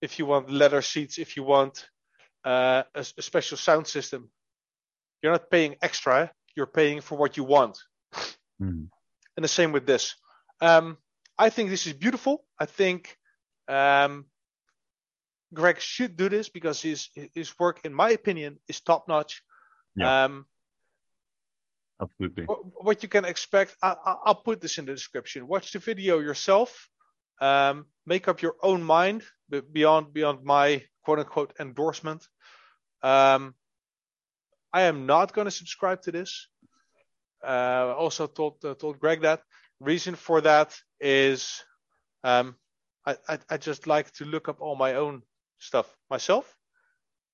if 0.00 0.18
you 0.18 0.26
want 0.26 0.50
leather 0.50 0.82
seats, 0.82 1.18
if 1.18 1.36
you 1.36 1.42
want 1.42 1.88
uh, 2.44 2.82
a, 2.94 3.00
a 3.00 3.22
special 3.22 3.56
sound 3.56 3.86
system. 3.86 4.30
You're 5.22 5.32
not 5.32 5.50
paying 5.50 5.76
extra. 5.82 6.30
You're 6.54 6.66
paying 6.66 7.00
for 7.00 7.16
what 7.16 7.36
you 7.36 7.44
want. 7.44 7.78
Mhm. 8.60 8.88
And 9.36 9.44
the 9.44 9.48
same 9.48 9.72
with 9.72 9.86
this. 9.86 10.14
Um, 10.60 10.98
I 11.38 11.50
think 11.50 11.70
this 11.70 11.86
is 11.86 11.94
beautiful. 11.94 12.44
I 12.58 12.66
think 12.66 13.18
um, 13.66 14.26
Greg 15.52 15.80
should 15.80 16.16
do 16.16 16.28
this 16.28 16.48
because 16.48 16.80
his 16.80 17.08
his 17.34 17.58
work, 17.58 17.80
in 17.84 17.92
my 17.92 18.10
opinion, 18.10 18.60
is 18.68 18.80
top 18.80 19.08
notch. 19.08 19.42
Yeah. 19.96 20.24
Um, 20.24 20.46
Absolutely. 22.00 22.44
what 22.44 23.02
you 23.02 23.08
can 23.08 23.24
expect, 23.24 23.76
I, 23.82 23.96
I, 24.04 24.16
I'll 24.26 24.42
put 24.42 24.60
this 24.60 24.78
in 24.78 24.84
the 24.84 24.92
description. 24.92 25.46
Watch 25.46 25.72
the 25.72 25.78
video 25.78 26.18
yourself. 26.18 26.88
Um, 27.40 27.86
make 28.06 28.28
up 28.28 28.42
your 28.42 28.56
own 28.62 28.82
mind 28.82 29.22
beyond 29.72 30.12
beyond 30.12 30.44
my 30.44 30.82
quote 31.04 31.18
unquote 31.20 31.54
endorsement. 31.60 32.26
Um, 33.02 33.54
I 34.72 34.82
am 34.82 35.06
not 35.06 35.32
going 35.32 35.46
to 35.46 35.50
subscribe 35.50 36.02
to 36.02 36.12
this. 36.12 36.48
Uh, 37.42 37.46
I 37.46 37.92
also 37.94 38.26
told 38.26 38.64
uh, 38.64 38.74
told 38.74 38.98
Greg 38.98 39.22
that. 39.22 39.42
Reason 39.80 40.14
for 40.14 40.40
that 40.40 40.74
is 41.00 41.62
um, 42.24 42.56
I, 43.06 43.16
I 43.28 43.38
I 43.50 43.56
just 43.58 43.86
like 43.86 44.10
to 44.12 44.24
look 44.24 44.48
up 44.48 44.60
all 44.60 44.76
my 44.76 44.94
own 44.94 45.22
stuff 45.58 45.94
myself, 46.10 46.56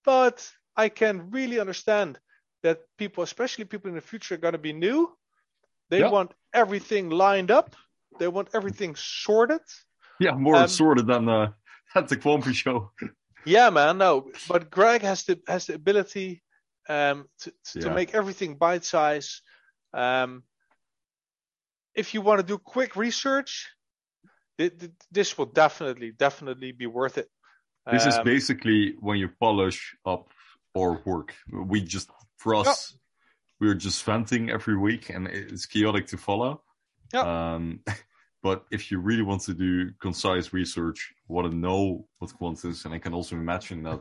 but 0.05 0.51
I 0.77 0.89
can 0.89 1.31
really 1.31 1.61
understand 1.61 2.19
that 2.63 2.81
people, 2.99 3.23
especially 3.23 3.65
people 3.65 3.89
in 3.89 3.95
the 3.95 4.01
future, 4.01 4.35
are 4.35 4.39
going 4.39 4.53
to 4.53 4.59
be 4.59 4.73
new. 4.73 5.17
They 5.91 6.01
Yeah. 6.01 6.11
want 6.11 6.35
everything 6.53 7.11
lined 7.11 7.51
up. 7.51 7.77
They 8.19 8.29
want 8.29 8.49
everything 8.55 8.97
sorted. 8.97 9.63
Yeah, 10.21 10.33
more 10.37 10.57
Um, 10.57 10.69
sorted 10.69 11.07
than 11.07 11.29
uh, 11.29 11.53
at 11.95 12.09
the 12.09 12.17
Quamfy 12.17 12.55
show. 12.55 12.93
Yeah, 13.45 13.71
man. 13.71 13.99
No, 13.99 14.31
but 14.49 14.71
Greg 14.71 15.03
has 15.03 15.25
the 15.25 15.41
has 15.49 15.67
the 15.67 15.75
ability 15.75 16.43
um, 16.89 17.27
to 17.41 17.51
to 17.73 17.81
Yeah. 17.89 17.95
make 17.95 18.15
everything 18.15 18.57
bite 18.59 18.85
size. 18.85 19.41
Um, 19.95 20.45
if 21.95 22.15
you 22.15 22.21
want 22.21 22.41
to 22.41 22.47
do 22.47 22.59
quick 22.59 22.95
research, 22.97 23.69
th- 24.59 24.79
th- 24.79 24.93
this 25.11 25.37
will 25.39 25.47
definitely 25.53 26.13
definitely 26.13 26.73
be 26.73 26.87
worth 26.87 27.19
it. 27.19 27.29
This 27.91 28.07
is 28.07 28.17
Um, 28.19 28.25
basically 28.25 28.95
when 29.01 29.19
you 29.19 29.29
polish 29.41 29.97
up 30.05 30.29
our 30.77 31.03
work. 31.05 31.35
We 31.51 31.81
just, 31.81 32.11
for 32.37 32.55
us, 32.55 32.95
we're 33.59 33.75
just 33.75 34.05
venting 34.05 34.51
every 34.51 34.77
week 34.77 35.11
and 35.11 35.27
it's 35.27 35.67
chaotic 35.67 36.07
to 36.09 36.17
follow. 36.19 36.63
Yeah. 37.13 37.55
Um, 37.55 37.81
but 38.43 38.65
if 38.71 38.91
you 38.91 38.99
really 39.01 39.23
want 39.23 39.43
to 39.43 39.55
do 39.55 39.91
concise 40.01 40.53
research, 40.53 41.13
want 41.29 41.51
to 41.51 41.57
know 41.57 42.07
what 42.19 42.35
quant 42.35 42.65
is, 42.65 42.85
and 42.85 42.95
I 42.95 42.99
can 42.99 43.13
also 43.15 43.37
imagine 43.37 43.83
that 43.85 44.01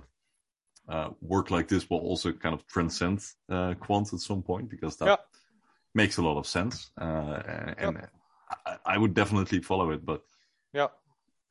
uh, 0.87 1.09
work 1.21 1.51
like 1.51 1.67
this 1.67 1.89
will 1.89 1.99
also 1.99 2.31
kind 2.31 2.55
of 2.55 2.65
transcend 2.67 3.19
uh, 3.49 3.73
quant 3.79 4.11
at 4.13 4.19
some 4.19 4.41
point 4.41 4.69
because 4.69 4.97
that 4.97 5.05
Yeah. 5.07 5.15
makes 5.93 6.17
a 6.17 6.21
lot 6.21 6.37
of 6.37 6.47
sense. 6.47 6.91
Uh, 6.99 7.41
and 7.77 8.07
I, 8.65 8.77
I 8.85 8.97
would 8.97 9.13
definitely 9.13 9.61
follow 9.61 9.91
it, 9.91 10.03
but 10.05 10.21
yeah. 10.73 10.87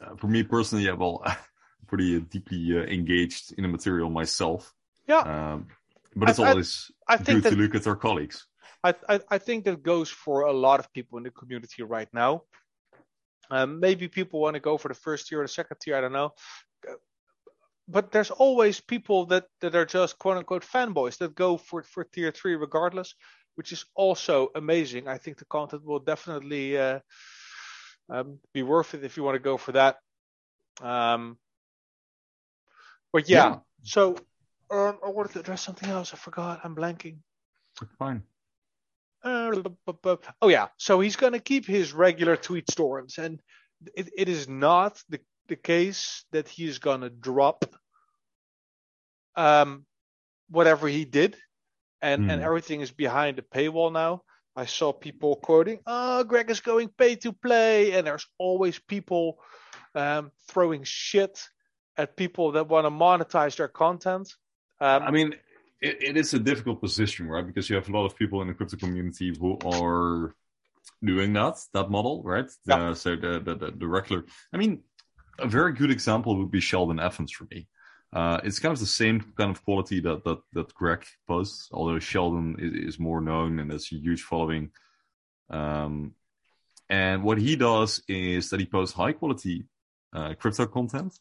uh, 0.00 0.16
for 0.16 0.26
me 0.28 0.42
personally, 0.42 0.84
yeah, 0.86 0.94
well, 0.94 1.22
pretty 1.86 2.16
uh, 2.16 2.20
deeply 2.30 2.76
uh, 2.78 2.82
engaged 2.82 3.52
in 3.56 3.62
the 3.62 3.68
material 3.68 4.10
myself. 4.10 4.74
Yeah. 5.06 5.18
Um, 5.20 5.68
but 6.16 6.30
it's 6.30 6.38
I- 6.40 6.44
I- 6.44 6.50
always 6.50 6.90
I 7.06 7.16
good 7.16 7.26
think 7.26 7.42
to 7.44 7.50
that 7.50 7.58
look 7.58 7.74
at 7.74 7.86
our 7.86 7.96
colleagues. 7.96 8.46
I, 8.84 8.94
I, 9.08 9.20
I 9.30 9.38
think 9.38 9.64
that 9.64 9.82
goes 9.82 10.08
for 10.08 10.42
a 10.42 10.52
lot 10.52 10.78
of 10.80 10.92
people 10.92 11.18
in 11.18 11.24
the 11.24 11.30
community 11.30 11.82
right 11.82 12.08
now. 12.12 12.42
Um, 13.50 13.80
maybe 13.80 14.08
people 14.08 14.40
want 14.40 14.54
to 14.54 14.60
go 14.60 14.76
for 14.78 14.88
the 14.88 14.94
first 14.94 15.28
tier 15.28 15.40
or 15.40 15.44
the 15.44 15.48
second 15.48 15.78
tier, 15.80 15.96
I 15.96 16.00
don't 16.00 16.12
know. 16.12 16.34
But 17.88 18.12
there's 18.12 18.30
always 18.30 18.80
people 18.80 19.26
that, 19.26 19.46
that 19.60 19.74
are 19.74 19.86
just 19.86 20.18
quote 20.18 20.36
unquote 20.36 20.64
fanboys 20.64 21.16
that 21.18 21.34
go 21.34 21.56
for, 21.56 21.82
for 21.82 22.04
tier 22.04 22.30
three 22.30 22.54
regardless, 22.54 23.14
which 23.54 23.72
is 23.72 23.84
also 23.94 24.50
amazing. 24.54 25.08
I 25.08 25.18
think 25.18 25.38
the 25.38 25.46
content 25.46 25.84
will 25.84 26.00
definitely 26.00 26.76
uh, 26.76 27.00
um, 28.10 28.38
be 28.52 28.62
worth 28.62 28.94
it 28.94 29.04
if 29.04 29.16
you 29.16 29.22
want 29.22 29.36
to 29.36 29.40
go 29.50 29.56
for 29.56 29.72
that. 29.72 29.96
Um, 30.82 31.38
but 33.12 33.28
yeah, 33.28 33.48
Yeah. 33.48 33.58
so 33.82 34.16
Um, 34.70 34.98
I 35.02 35.08
wanted 35.08 35.32
to 35.32 35.40
address 35.40 35.62
something 35.62 35.88
else. 35.88 36.12
I 36.12 36.18
forgot. 36.18 36.60
I'm 36.62 36.76
blanking. 36.76 37.20
Fine. 37.98 38.22
Uh, 39.22 39.62
oh 40.42 40.48
yeah, 40.48 40.68
so 40.76 41.00
he's 41.00 41.16
going 41.16 41.32
to 41.32 41.40
keep 41.40 41.66
his 41.66 41.92
regular 41.92 42.36
tweet 42.36 42.70
storms, 42.70 43.18
and 43.18 43.40
it, 43.94 44.10
it 44.16 44.28
is 44.28 44.48
not 44.48 45.02
the 45.08 45.20
the 45.48 45.56
case 45.56 46.24
that 46.30 46.46
he 46.46 46.66
is 46.66 46.78
going 46.78 47.00
to 47.00 47.08
drop 47.10 47.64
um 49.34 49.86
whatever 50.50 50.88
he 50.88 51.04
did, 51.04 51.36
and 52.02 52.22
and 52.30 52.40
Hmm. 52.40 52.46
everything 52.46 52.80
is 52.80 52.90
behind 52.90 53.38
the 53.38 53.42
paywall 53.42 53.92
now. 53.92 54.22
I 54.56 54.66
saw 54.66 54.92
people 54.92 55.36
quoting, 55.36 55.80
"Oh, 55.86 56.24
Greg 56.24 56.50
is 56.50 56.60
going 56.60 56.88
pay 56.88 57.16
to 57.16 57.32
play," 57.32 57.92
and 57.92 58.06
there's 58.06 58.26
always 58.38 58.78
people 58.78 59.38
um, 59.94 60.32
throwing 60.48 60.84
shit 60.84 61.48
at 61.96 62.16
people 62.16 62.52
that 62.52 62.68
want 62.68 62.84
to 62.86 62.90
monetize 62.90 63.56
their 63.56 63.68
content. 63.68 64.32
Um, 64.80 65.02
I 65.02 65.10
mean, 65.10 65.34
it, 65.80 66.02
it 66.02 66.16
is 66.16 66.34
a 66.34 66.38
difficult 66.38 66.80
position, 66.80 67.28
right? 67.28 67.46
Because 67.46 67.68
you 67.70 67.76
have 67.76 67.88
a 67.88 67.92
lot 67.92 68.06
of 68.06 68.16
people 68.16 68.42
in 68.42 68.48
the 68.48 68.54
crypto 68.54 68.76
community 68.76 69.34
who 69.38 69.58
are 69.64 70.34
doing 71.02 71.32
that 71.34 71.58
that 71.74 71.90
model, 71.90 72.22
right? 72.24 72.50
Yeah. 72.66 72.90
Uh, 72.90 72.94
so 72.94 73.16
the, 73.16 73.40
the 73.40 73.54
the 73.54 73.70
the 73.72 73.86
regular. 73.86 74.24
I 74.52 74.56
mean, 74.56 74.82
a 75.38 75.46
very 75.46 75.72
good 75.72 75.90
example 75.90 76.36
would 76.36 76.50
be 76.50 76.60
Sheldon 76.60 77.00
Evans 77.00 77.32
for 77.32 77.46
me. 77.50 77.68
Uh, 78.12 78.40
it's 78.42 78.58
kind 78.58 78.72
of 78.72 78.80
the 78.80 78.86
same 78.86 79.20
kind 79.36 79.50
of 79.50 79.64
quality 79.64 80.00
that 80.00 80.24
that 80.24 80.38
that 80.54 80.74
Greg 80.74 81.04
posts, 81.26 81.68
although 81.72 81.98
Sheldon 81.98 82.56
is, 82.58 82.94
is 82.94 82.98
more 82.98 83.20
known 83.20 83.58
and 83.58 83.70
has 83.70 83.88
a 83.92 83.96
huge 83.96 84.22
following. 84.22 84.70
Um, 85.50 86.14
and 86.90 87.22
what 87.22 87.38
he 87.38 87.54
does 87.56 88.02
is 88.08 88.50
that 88.50 88.60
he 88.60 88.66
posts 88.66 88.96
high 88.96 89.12
quality 89.12 89.66
uh, 90.14 90.34
crypto 90.34 90.66
content. 90.66 91.18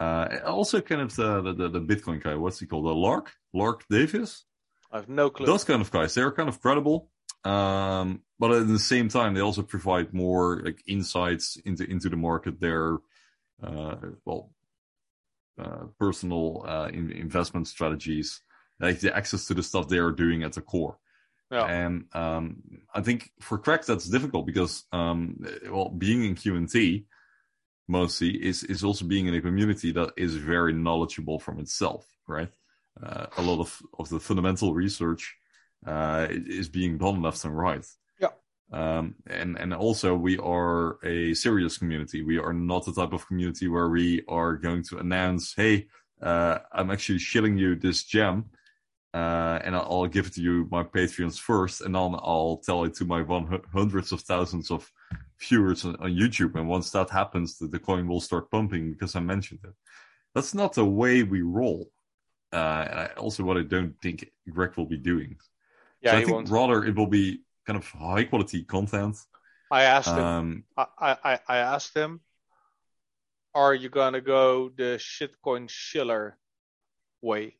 Uh, 0.00 0.38
also, 0.46 0.80
kind 0.80 1.02
of 1.02 1.14
the, 1.14 1.52
the 1.52 1.68
the 1.68 1.80
Bitcoin 1.80 2.22
guy. 2.22 2.34
What's 2.34 2.58
he 2.58 2.66
called? 2.66 2.86
The 2.86 2.94
Lark, 2.94 3.32
Lark 3.52 3.84
Davis. 3.90 4.44
I 4.90 4.96
have 4.96 5.08
no 5.10 5.28
clue. 5.28 5.46
Those 5.46 5.64
kind 5.64 5.82
of 5.82 5.90
guys, 5.90 6.14
they're 6.14 6.32
kind 6.32 6.48
of 6.48 6.60
credible. 6.60 7.10
Um, 7.44 8.22
but 8.38 8.52
at 8.52 8.66
the 8.66 8.78
same 8.78 9.08
time, 9.08 9.34
they 9.34 9.40
also 9.40 9.62
provide 9.62 10.14
more 10.14 10.62
like 10.64 10.82
insights 10.86 11.56
into 11.64 11.84
into 11.84 12.08
the 12.08 12.16
market. 12.16 12.60
Their 12.60 12.98
uh, 13.62 13.96
well, 14.24 14.50
uh, 15.60 15.84
personal 15.98 16.64
uh, 16.66 16.88
in, 16.90 17.12
investment 17.12 17.68
strategies, 17.68 18.40
like 18.80 19.00
the 19.00 19.14
access 19.14 19.46
to 19.46 19.54
the 19.54 19.62
stuff 19.62 19.88
they 19.88 19.98
are 19.98 20.12
doing 20.12 20.42
at 20.42 20.54
the 20.54 20.62
core. 20.62 20.98
Yeah. 21.50 21.66
And 21.66 22.04
um, 22.12 22.62
I 22.94 23.02
think 23.02 23.30
for 23.40 23.58
Greg 23.58 23.82
that's 23.82 24.08
difficult 24.08 24.46
because 24.46 24.84
um, 24.92 25.44
well, 25.68 25.90
being 25.90 26.24
in 26.24 26.36
QNT 26.36 27.04
mostly 27.90 28.30
is 28.30 28.62
is 28.64 28.84
also 28.84 29.04
being 29.04 29.26
in 29.26 29.34
a 29.34 29.40
community 29.40 29.92
that 29.92 30.12
is 30.16 30.34
very 30.36 30.72
knowledgeable 30.72 31.38
from 31.38 31.58
itself, 31.58 32.06
right? 32.26 32.50
Uh, 33.02 33.26
a 33.36 33.42
lot 33.42 33.60
of 33.60 33.82
of 33.98 34.08
the 34.08 34.20
fundamental 34.20 34.74
research 34.74 35.36
uh, 35.86 36.26
is 36.30 36.68
being 36.68 36.98
done 36.98 37.22
left 37.22 37.44
and 37.44 37.56
right. 37.56 37.86
Yeah. 38.18 38.34
Um, 38.72 39.16
and 39.26 39.58
and 39.58 39.74
also 39.74 40.14
we 40.14 40.38
are 40.38 40.98
a 41.04 41.34
serious 41.34 41.78
community. 41.78 42.22
We 42.22 42.38
are 42.38 42.52
not 42.54 42.84
the 42.84 42.92
type 42.92 43.12
of 43.12 43.26
community 43.26 43.68
where 43.68 43.88
we 43.88 44.22
are 44.28 44.56
going 44.56 44.84
to 44.84 44.98
announce, 44.98 45.54
"Hey, 45.54 45.88
uh, 46.22 46.58
I'm 46.72 46.90
actually 46.90 47.18
shilling 47.18 47.58
you 47.58 47.76
this 47.76 48.04
gem." 48.04 48.50
uh, 49.12 49.58
and 49.64 49.74
I'll, 49.74 49.86
I'll 49.90 50.06
give 50.06 50.26
it 50.26 50.34
to 50.34 50.42
you 50.42 50.68
my 50.70 50.82
Patreons 50.82 51.38
first, 51.38 51.80
and 51.80 51.94
then 51.94 52.14
I'll 52.14 52.60
tell 52.64 52.84
it 52.84 52.94
to 52.94 53.04
my 53.04 53.24
hundreds 53.72 54.12
of 54.12 54.20
thousands 54.20 54.70
of 54.70 54.90
viewers 55.38 55.84
on, 55.84 55.96
on 55.96 56.10
YouTube. 56.10 56.54
And 56.54 56.68
once 56.68 56.90
that 56.90 57.10
happens, 57.10 57.58
the, 57.58 57.66
the 57.66 57.78
coin 57.78 58.06
will 58.06 58.20
start 58.20 58.50
pumping 58.50 58.92
because 58.92 59.16
I 59.16 59.20
mentioned 59.20 59.60
it. 59.64 59.74
That's 60.34 60.54
not 60.54 60.74
the 60.74 60.84
way 60.84 61.22
we 61.22 61.42
roll. 61.42 61.90
Uh, 62.52 62.86
and 62.90 63.00
I, 63.00 63.06
also, 63.16 63.44
what 63.44 63.56
I 63.56 63.62
don't 63.62 63.94
think 64.00 64.30
Greg 64.48 64.76
will 64.76 64.86
be 64.86 64.96
doing. 64.96 65.36
yeah, 66.02 66.12
so 66.12 66.16
I 66.18 66.20
think 66.24 66.34
won't. 66.34 66.48
rather 66.48 66.84
it 66.84 66.96
will 66.96 67.06
be 67.06 67.40
kind 67.66 67.76
of 67.76 67.86
high 67.86 68.24
quality 68.24 68.64
content. 68.64 69.16
I 69.70 69.84
asked 69.84 70.08
him. 70.08 70.18
Um, 70.18 70.64
I, 70.76 71.16
I, 71.22 71.38
I 71.46 71.56
asked 71.58 71.96
him, 71.96 72.20
"Are 73.54 73.72
you 73.72 73.88
gonna 73.88 74.20
go 74.20 74.68
the 74.68 74.98
shitcoin 74.98 75.70
shiller 75.70 76.36
way?" 77.22 77.56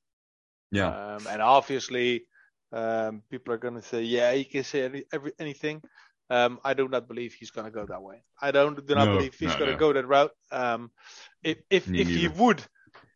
yeah, 0.72 0.88
Um, 0.88 1.26
and 1.28 1.40
obviously, 1.40 2.26
um, 2.72 3.22
people 3.30 3.54
are 3.54 3.58
gonna 3.58 3.82
say, 3.82 4.02
"Yeah, 4.02 4.32
you 4.32 4.44
can 4.44 4.64
say 4.64 4.82
any, 4.82 5.04
every, 5.12 5.32
anything." 5.38 5.82
Um, 6.30 6.60
I 6.64 6.74
do 6.74 6.88
not 6.88 7.08
believe 7.08 7.34
he's 7.34 7.50
gonna 7.50 7.70
go 7.70 7.84
that 7.86 8.02
way. 8.02 8.22
I 8.40 8.52
don't 8.52 8.86
do 8.86 8.94
not 8.94 9.06
No, 9.06 9.16
believe 9.16 9.34
he's 9.34 9.52
no, 9.52 9.58
gonna 9.58 9.72
no. 9.72 9.78
go 9.78 9.92
that 9.92 10.06
route. 10.06 10.32
Um, 10.52 10.90
if 11.42 11.58
if, 11.70 11.88
Me 11.88 12.00
if 12.00 12.08
he 12.08 12.28
would, 12.28 12.62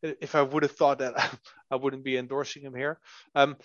if 0.03 0.35
I 0.35 0.43
would 0.43 0.65
have 0.65 0.73
thought 0.73 0.99
that, 0.99 1.15
I 1.71 1.77
wouldn't 1.77 2.05
be 2.05 2.17
endorsing 2.17 2.63
him 2.63 2.75
here. 2.75 2.99
Um, 3.35 3.57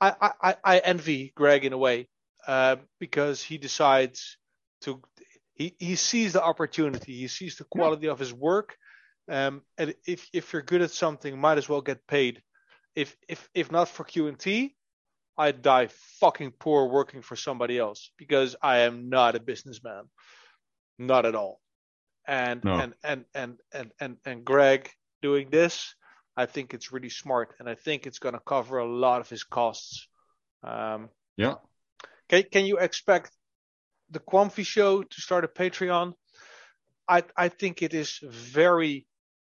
I, 0.00 0.32
I, 0.42 0.56
I- 0.64 0.78
envy 0.78 1.32
Greg 1.36 1.64
in 1.64 1.72
a 1.72 1.78
way 1.78 2.08
uh, 2.46 2.76
because 2.98 3.42
he 3.42 3.58
decides 3.58 4.38
to 4.82 5.00
he, 5.54 5.76
he 5.78 5.94
sees 5.96 6.32
the 6.32 6.42
opportunity, 6.42 7.14
he 7.14 7.28
sees 7.28 7.56
the 7.56 7.64
quality 7.64 8.08
of 8.08 8.18
his 8.18 8.32
work, 8.32 8.76
um, 9.28 9.62
and 9.78 9.94
if 10.06 10.28
if 10.32 10.52
you're 10.52 10.62
good 10.62 10.82
at 10.82 10.90
something, 10.90 11.38
might 11.38 11.58
as 11.58 11.68
well 11.68 11.80
get 11.80 12.06
paid. 12.06 12.42
If 12.94 13.16
if 13.28 13.48
if 13.54 13.70
not 13.70 13.88
for 13.88 14.04
QNT, 14.04 14.74
I'd 15.36 15.62
die 15.62 15.88
fucking 16.20 16.52
poor 16.52 16.86
working 16.88 17.22
for 17.22 17.36
somebody 17.36 17.78
else 17.78 18.10
because 18.16 18.56
I 18.62 18.78
am 18.78 19.08
not 19.08 19.34
a 19.34 19.40
businessman, 19.40 20.04
not 20.98 21.26
at 21.26 21.34
all. 21.34 21.60
And 22.26 22.64
No. 22.64 22.78
and, 22.78 22.94
and 23.02 23.24
and 23.34 23.58
and 23.72 23.92
and 24.00 24.16
and 24.24 24.44
Greg 24.44 24.90
doing 25.20 25.50
this, 25.50 25.94
I 26.36 26.46
think 26.46 26.72
it's 26.72 26.92
really 26.92 27.10
smart, 27.10 27.54
and 27.58 27.68
I 27.68 27.74
think 27.74 28.06
it's 28.06 28.18
going 28.18 28.34
to 28.34 28.40
cover 28.40 28.78
a 28.78 28.86
lot 28.86 29.20
of 29.20 29.28
his 29.28 29.44
costs. 29.44 30.08
Um, 30.62 31.10
yeah. 31.36 31.56
can, 32.28 32.44
can 32.50 32.64
you 32.64 32.78
expect 32.78 33.30
the 34.10 34.20
Quamfy 34.20 34.64
show 34.64 35.02
to 35.02 35.20
start 35.20 35.44
a 35.44 35.48
Patreon? 35.48 36.14
I 37.08 37.24
I 37.36 37.48
think 37.48 37.82
it 37.82 37.92
is 37.92 38.20
very 38.22 39.06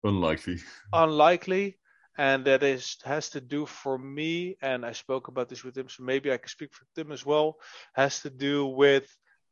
Unlikely. 0.04 0.58
unlikely, 0.92 1.77
and 2.18 2.44
that 2.44 2.62
is 2.62 2.96
has 3.04 3.30
to 3.30 3.40
do 3.40 3.64
for 3.64 3.96
me. 3.96 4.56
And 4.60 4.84
I 4.84 4.92
spoke 4.92 5.28
about 5.28 5.48
this 5.48 5.64
with 5.64 5.78
him, 5.78 5.88
so 5.88 6.02
maybe 6.02 6.32
I 6.32 6.36
can 6.36 6.48
speak 6.48 6.74
for 6.74 6.84
Tim 6.94 7.12
as 7.12 7.24
well. 7.24 7.56
Has 7.94 8.20
to 8.22 8.30
do 8.30 8.66
with 8.66 9.06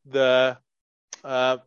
the 0.04 0.58
uh, 1.24 1.58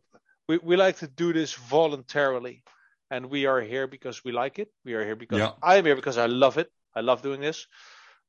we 0.48 0.58
we 0.58 0.76
like 0.76 0.98
to 0.98 1.08
do 1.08 1.34
this 1.34 1.54
voluntarily, 1.54 2.64
and 3.10 3.26
we 3.30 3.46
are 3.46 3.62
here 3.62 3.88
because 3.88 4.24
we 4.24 4.32
like 4.32 4.60
it. 4.60 4.70
We 4.86 4.94
are 4.94 5.04
here 5.04 5.16
because 5.16 5.40
Yeah. 5.40 5.52
I 5.64 5.78
am 5.78 5.86
here 5.86 5.96
because 5.96 6.18
I 6.18 6.28
love 6.28 6.58
it. 6.58 6.70
I 6.96 7.02
love 7.02 7.22
doing 7.22 7.40
this, 7.42 7.68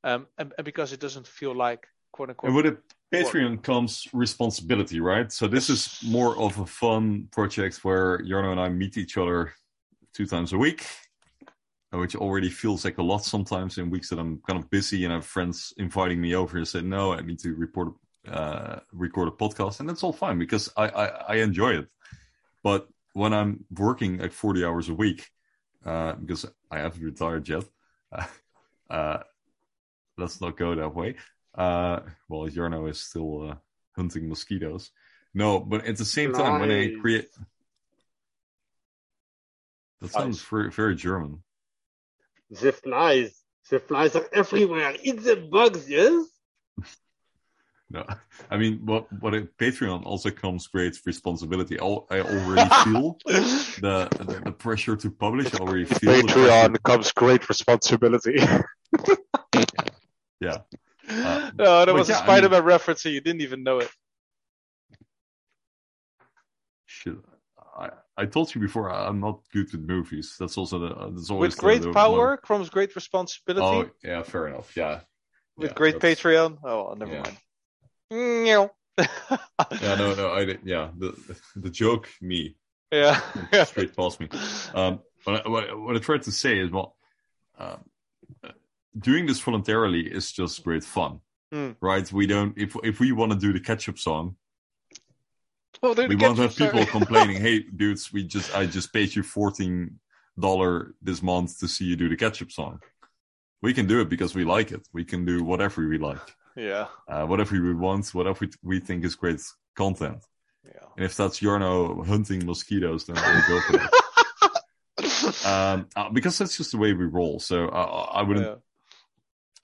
um, 0.04 0.26
and, 0.38 0.52
and 0.56 0.64
because 0.64 0.92
it 0.92 1.00
doesn't 1.00 1.26
feel 1.26 1.54
like 1.54 1.88
quote 2.12 2.30
unquote 2.30 2.48
And 2.48 2.56
with 2.56 2.66
a 2.66 2.76
Patreon 3.12 3.62
comes 3.62 4.06
responsibility, 4.12 5.00
right? 5.00 5.32
So 5.32 5.48
this 5.48 5.68
is 5.68 5.98
more 6.06 6.38
of 6.38 6.58
a 6.60 6.66
fun 6.66 7.26
project 7.32 7.84
where 7.84 8.18
Jarno 8.18 8.52
and 8.52 8.60
I 8.60 8.68
meet 8.68 8.96
each 8.96 9.16
other 9.16 9.52
two 10.14 10.26
times 10.26 10.52
a 10.52 10.58
week, 10.58 10.86
which 11.92 12.14
already 12.14 12.48
feels 12.48 12.84
like 12.84 12.98
a 12.98 13.02
lot 13.02 13.24
sometimes 13.24 13.78
in 13.78 13.90
weeks 13.90 14.10
that 14.10 14.18
I'm 14.18 14.40
kind 14.46 14.58
of 14.62 14.70
busy 14.70 15.04
and 15.04 15.12
I 15.12 15.16
have 15.16 15.26
friends 15.26 15.74
inviting 15.76 16.20
me 16.20 16.34
over 16.34 16.56
and 16.56 16.66
say, 16.66 16.80
no, 16.82 17.12
I 17.12 17.20
need 17.20 17.40
to 17.40 17.54
report, 17.54 17.94
uh, 18.28 18.80
record 18.92 19.28
a 19.28 19.32
podcast. 19.32 19.80
And 19.80 19.88
that's 19.88 20.04
all 20.04 20.12
fine 20.12 20.38
because 20.38 20.72
I, 20.76 20.88
I, 20.88 21.06
I 21.06 21.34
enjoy 21.36 21.70
it. 21.78 21.88
But 22.62 22.88
when 23.14 23.32
I'm 23.32 23.64
working 23.76 24.18
like 24.18 24.32
40 24.32 24.64
hours 24.64 24.88
a 24.88 24.94
week, 24.94 25.28
uh, 25.84 26.12
because 26.12 26.46
I 26.70 26.78
haven't 26.78 27.02
retired 27.02 27.48
yet, 27.48 27.64
uh, 28.90 29.18
let's 30.16 30.40
not 30.40 30.56
go 30.56 30.76
that 30.76 30.94
way. 30.94 31.16
Uh, 31.54 32.00
well, 32.28 32.48
Jarno 32.48 32.88
is 32.88 33.00
still 33.00 33.50
uh, 33.50 33.54
hunting 33.96 34.28
mosquitoes. 34.28 34.92
No, 35.34 35.58
but 35.58 35.86
at 35.86 35.96
the 35.96 36.04
same 36.04 36.32
time, 36.32 36.60
when 36.60 36.70
I 36.70 36.94
create, 37.00 37.28
that 40.00 40.10
sounds 40.10 40.40
very, 40.42 40.70
very 40.70 40.94
German. 40.94 41.42
The 42.50 42.72
flies. 42.72 43.40
The 43.70 43.78
flies 43.78 44.16
are 44.16 44.28
everywhere. 44.32 44.96
Eat 45.02 45.22
the 45.22 45.36
bugs, 45.36 45.88
yes? 45.88 46.26
No, 47.92 48.06
I 48.48 48.56
mean, 48.56 48.86
what 48.86 49.12
what 49.20 49.34
a 49.34 49.48
Patreon 49.58 50.04
also 50.06 50.30
comes 50.30 50.68
great 50.68 50.96
responsibility. 51.04 51.76
Al- 51.78 52.06
I 52.08 52.20
already 52.20 52.68
feel 52.84 53.18
the, 53.26 54.08
the 54.18 54.42
the 54.44 54.52
pressure 54.52 54.94
to 54.96 55.10
publish. 55.10 55.52
I 55.54 55.58
already 55.58 55.86
feel. 55.86 56.22
Patreon 56.22 56.80
comes 56.84 57.10
great 57.10 57.48
responsibility. 57.48 58.38
Yeah, 60.40 60.58
Uh, 61.10 61.50
no, 61.58 61.84
that 61.84 61.94
was 61.94 62.08
yeah, 62.08 62.14
a 62.14 62.18
I 62.18 62.22
Spider-Man 62.22 62.62
reference, 62.62 63.04
and 63.04 63.12
you 63.14 63.20
didn't 63.20 63.40
even 63.40 63.64
know 63.64 63.78
it. 63.78 63.90
shit. 66.86 67.16
I 68.22 68.26
told 68.26 68.54
you 68.54 68.60
before 68.60 68.90
I'm 68.90 69.20
not 69.20 69.40
good 69.52 69.68
with 69.72 69.80
movies. 69.94 70.36
That's 70.38 70.56
also 70.58 70.78
the 70.78 70.88
that's 71.14 71.30
always 71.30 71.54
With 71.54 71.60
great 71.66 71.82
the- 71.82 71.92
power 71.92 72.36
comes 72.36 72.68
great 72.70 72.94
responsibility. 72.94 73.88
Oh 73.90 73.90
yeah, 74.10 74.22
fair 74.22 74.48
enough. 74.48 74.76
Yeah, 74.76 75.00
with 75.56 75.70
yeah, 75.70 75.74
great 75.80 75.98
that's- 76.00 76.20
Patreon. 76.20 76.58
Oh, 76.64 76.84
well, 76.84 76.96
never 76.96 77.12
yeah. 77.12 77.22
mind. 77.22 77.36
Yeah, 79.80 79.94
no, 79.96 80.14
no, 80.14 80.30
I 80.40 80.44
did. 80.44 80.60
Yeah, 80.64 80.90
the 80.98 81.10
the 81.56 81.70
joke 81.70 82.08
me 82.20 82.56
yeah. 82.92 83.20
straight 83.64 83.96
past 83.96 84.20
me. 84.20 84.28
Um, 84.74 85.00
what 85.24 85.46
I, 85.46 85.48
what, 85.48 85.70
I- 85.70 85.74
what 85.74 85.96
I 85.96 86.00
tried 86.00 86.22
to 86.22 86.32
say 86.32 86.58
is, 86.58 86.70
well, 86.70 86.96
um, 87.58 87.78
uh, 88.44 88.50
doing 88.98 89.26
this 89.26 89.40
voluntarily 89.40 90.02
is 90.18 90.32
just 90.32 90.64
great 90.64 90.84
fun, 90.84 91.20
Hmm. 91.52 91.70
right? 91.80 92.10
We 92.12 92.26
don't 92.26 92.52
if 92.58 92.76
if 92.82 93.00
we 93.00 93.12
want 93.12 93.32
to 93.32 93.38
do 93.38 93.52
the 93.52 93.60
ketchup 93.60 93.98
song, 93.98 94.36
Well, 95.82 95.94
we 95.94 96.16
won't 96.16 96.38
have 96.38 96.54
people 96.56 96.84
complaining. 96.86 97.40
Hey, 97.46 97.60
dudes, 97.74 98.12
we 98.12 98.24
just 98.24 98.54
I 98.56 98.66
just 98.66 98.92
paid 98.92 99.14
you 99.14 99.22
fourteen 99.22 99.98
dollar 100.38 100.94
this 101.02 101.22
month 101.22 101.58
to 101.60 101.68
see 101.68 101.84
you 101.84 101.96
do 101.96 102.08
the 102.08 102.16
ketchup 102.16 102.50
song. 102.52 102.80
We 103.62 103.72
can 103.74 103.86
do 103.86 104.00
it 104.00 104.08
because 104.08 104.34
we 104.34 104.44
like 104.44 104.72
it. 104.72 104.86
We 104.92 105.04
can 105.04 105.24
do 105.24 105.44
whatever 105.44 105.86
we 105.86 105.98
like, 105.98 106.26
Yeah. 106.56 106.86
uh, 107.08 107.26
whatever 107.26 107.54
we 107.60 107.74
want, 107.74 108.06
whatever 108.14 108.38
we, 108.46 108.50
we 108.62 108.80
think 108.80 109.04
is 109.04 109.14
great 109.14 109.40
content. 109.76 110.24
Yeah. 110.64 110.86
And 110.96 111.04
if 111.04 111.14
that's 111.16 111.40
Jarno 111.40 112.04
hunting 112.06 112.46
mosquitoes, 112.46 113.04
then 113.06 113.16
we'll 113.16 113.48
go 113.48 113.60
for 113.66 113.76
it. 113.84 115.46
um, 115.46 115.86
uh, 115.96 116.08
because 116.10 116.38
that's 116.38 116.56
just 116.56 116.72
the 116.72 116.78
way 116.78 116.92
we 116.94 117.04
roll. 117.04 117.38
So 117.38 117.68
uh, 117.68 118.06
I 118.12 118.22
wouldn't 118.22 118.46
Yeah. 118.46 118.54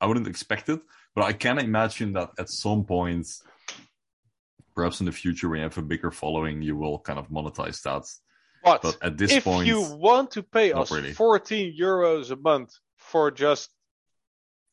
I 0.00 0.06
wouldn't 0.06 0.26
expect 0.28 0.68
it, 0.68 0.80
but 1.14 1.24
I 1.24 1.32
can 1.32 1.58
imagine 1.58 2.12
that 2.14 2.30
at 2.38 2.50
some 2.50 2.84
point, 2.84 3.26
perhaps 4.76 5.00
in 5.00 5.06
the 5.06 5.12
future, 5.12 5.48
when 5.48 5.58
you 5.58 5.64
have 5.64 5.76
a 5.78 5.82
bigger 5.82 6.12
following, 6.12 6.62
you 6.62 6.76
will 6.76 7.00
kind 7.00 7.18
of 7.18 7.28
monetize 7.28 7.82
that. 7.82 8.04
But, 8.62 8.82
But 8.82 8.98
at 9.02 9.16
this 9.16 9.32
if 9.32 9.44
point, 9.44 9.62
if 9.62 9.68
you 9.68 9.82
want 9.96 10.30
to 10.32 10.42
pay 10.42 10.72
us 10.72 10.90
really. 10.90 11.12
14 11.12 11.74
euros 11.78 12.30
a 12.30 12.36
month 12.36 12.72
for 12.96 13.30
just 13.30 13.70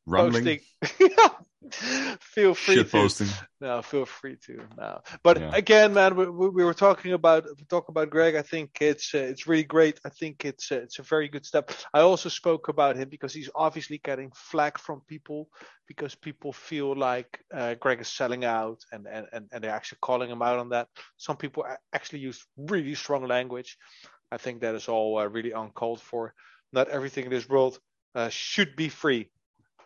posting, 0.08 0.60
feel 2.20 2.54
free 2.54 2.76
shit 2.76 2.86
to. 2.88 2.92
posting. 2.92 3.28
No, 3.62 3.82
feel 3.82 4.06
free 4.06 4.38
to. 4.46 4.62
No, 4.78 5.02
but 5.24 5.40
Yeah. 5.40 5.52
again, 5.54 5.94
man, 5.94 6.16
we, 6.16 6.30
we 6.30 6.50
we 6.50 6.64
were 6.64 6.74
talking 6.74 7.14
about 7.14 7.46
talk 7.70 7.90
about 7.90 8.10
Greg. 8.10 8.36
I 8.36 8.42
think 8.42 8.78
it's 8.82 9.14
uh, 9.16 9.20
it's 9.20 9.48
really 9.48 9.64
great. 9.64 10.00
I 10.06 10.10
think 10.10 10.46
it's 10.46 10.72
uh, 10.72 10.76
it's 10.84 11.00
a 11.00 11.04
very 11.04 11.30
good 11.30 11.46
step. 11.46 11.72
I 11.94 12.02
also 12.02 12.30
spoke 12.30 12.68
about 12.68 12.96
him 12.98 13.10
because 13.10 13.34
he's 13.34 13.50
obviously 13.56 14.00
getting 14.04 14.32
flack 14.36 14.78
from 14.78 15.02
people 15.08 15.48
because 15.88 16.16
people 16.16 16.54
feel 16.54 16.96
like 16.96 17.40
uh, 17.54 17.76
Greg 17.76 18.02
is 18.02 18.08
selling 18.08 18.46
out, 18.46 18.80
and, 18.92 19.08
and 19.08 19.28
and 19.32 19.48
and 19.52 19.64
they're 19.64 19.72
actually 19.76 20.00
calling 20.02 20.30
him 20.30 20.42
out 20.42 20.60
on 20.60 20.70
that. 20.70 20.88
Some 21.18 21.38
people 21.38 21.66
actually 21.94 22.20
use 22.20 22.46
really 22.58 22.96
strong 22.96 23.26
language. 23.28 23.78
I 24.32 24.38
think 24.38 24.62
that 24.62 24.76
is 24.76 24.88
all 24.88 25.18
uh, 25.20 25.28
really 25.28 25.52
uncalled 25.52 26.02
for. 26.02 26.34
Not 26.72 26.90
everything 26.90 27.26
in 27.26 27.30
this 27.32 27.48
world 27.48 27.80
uh, 28.16 28.30
should 28.30 28.76
be 28.76 28.90
free, 28.90 29.30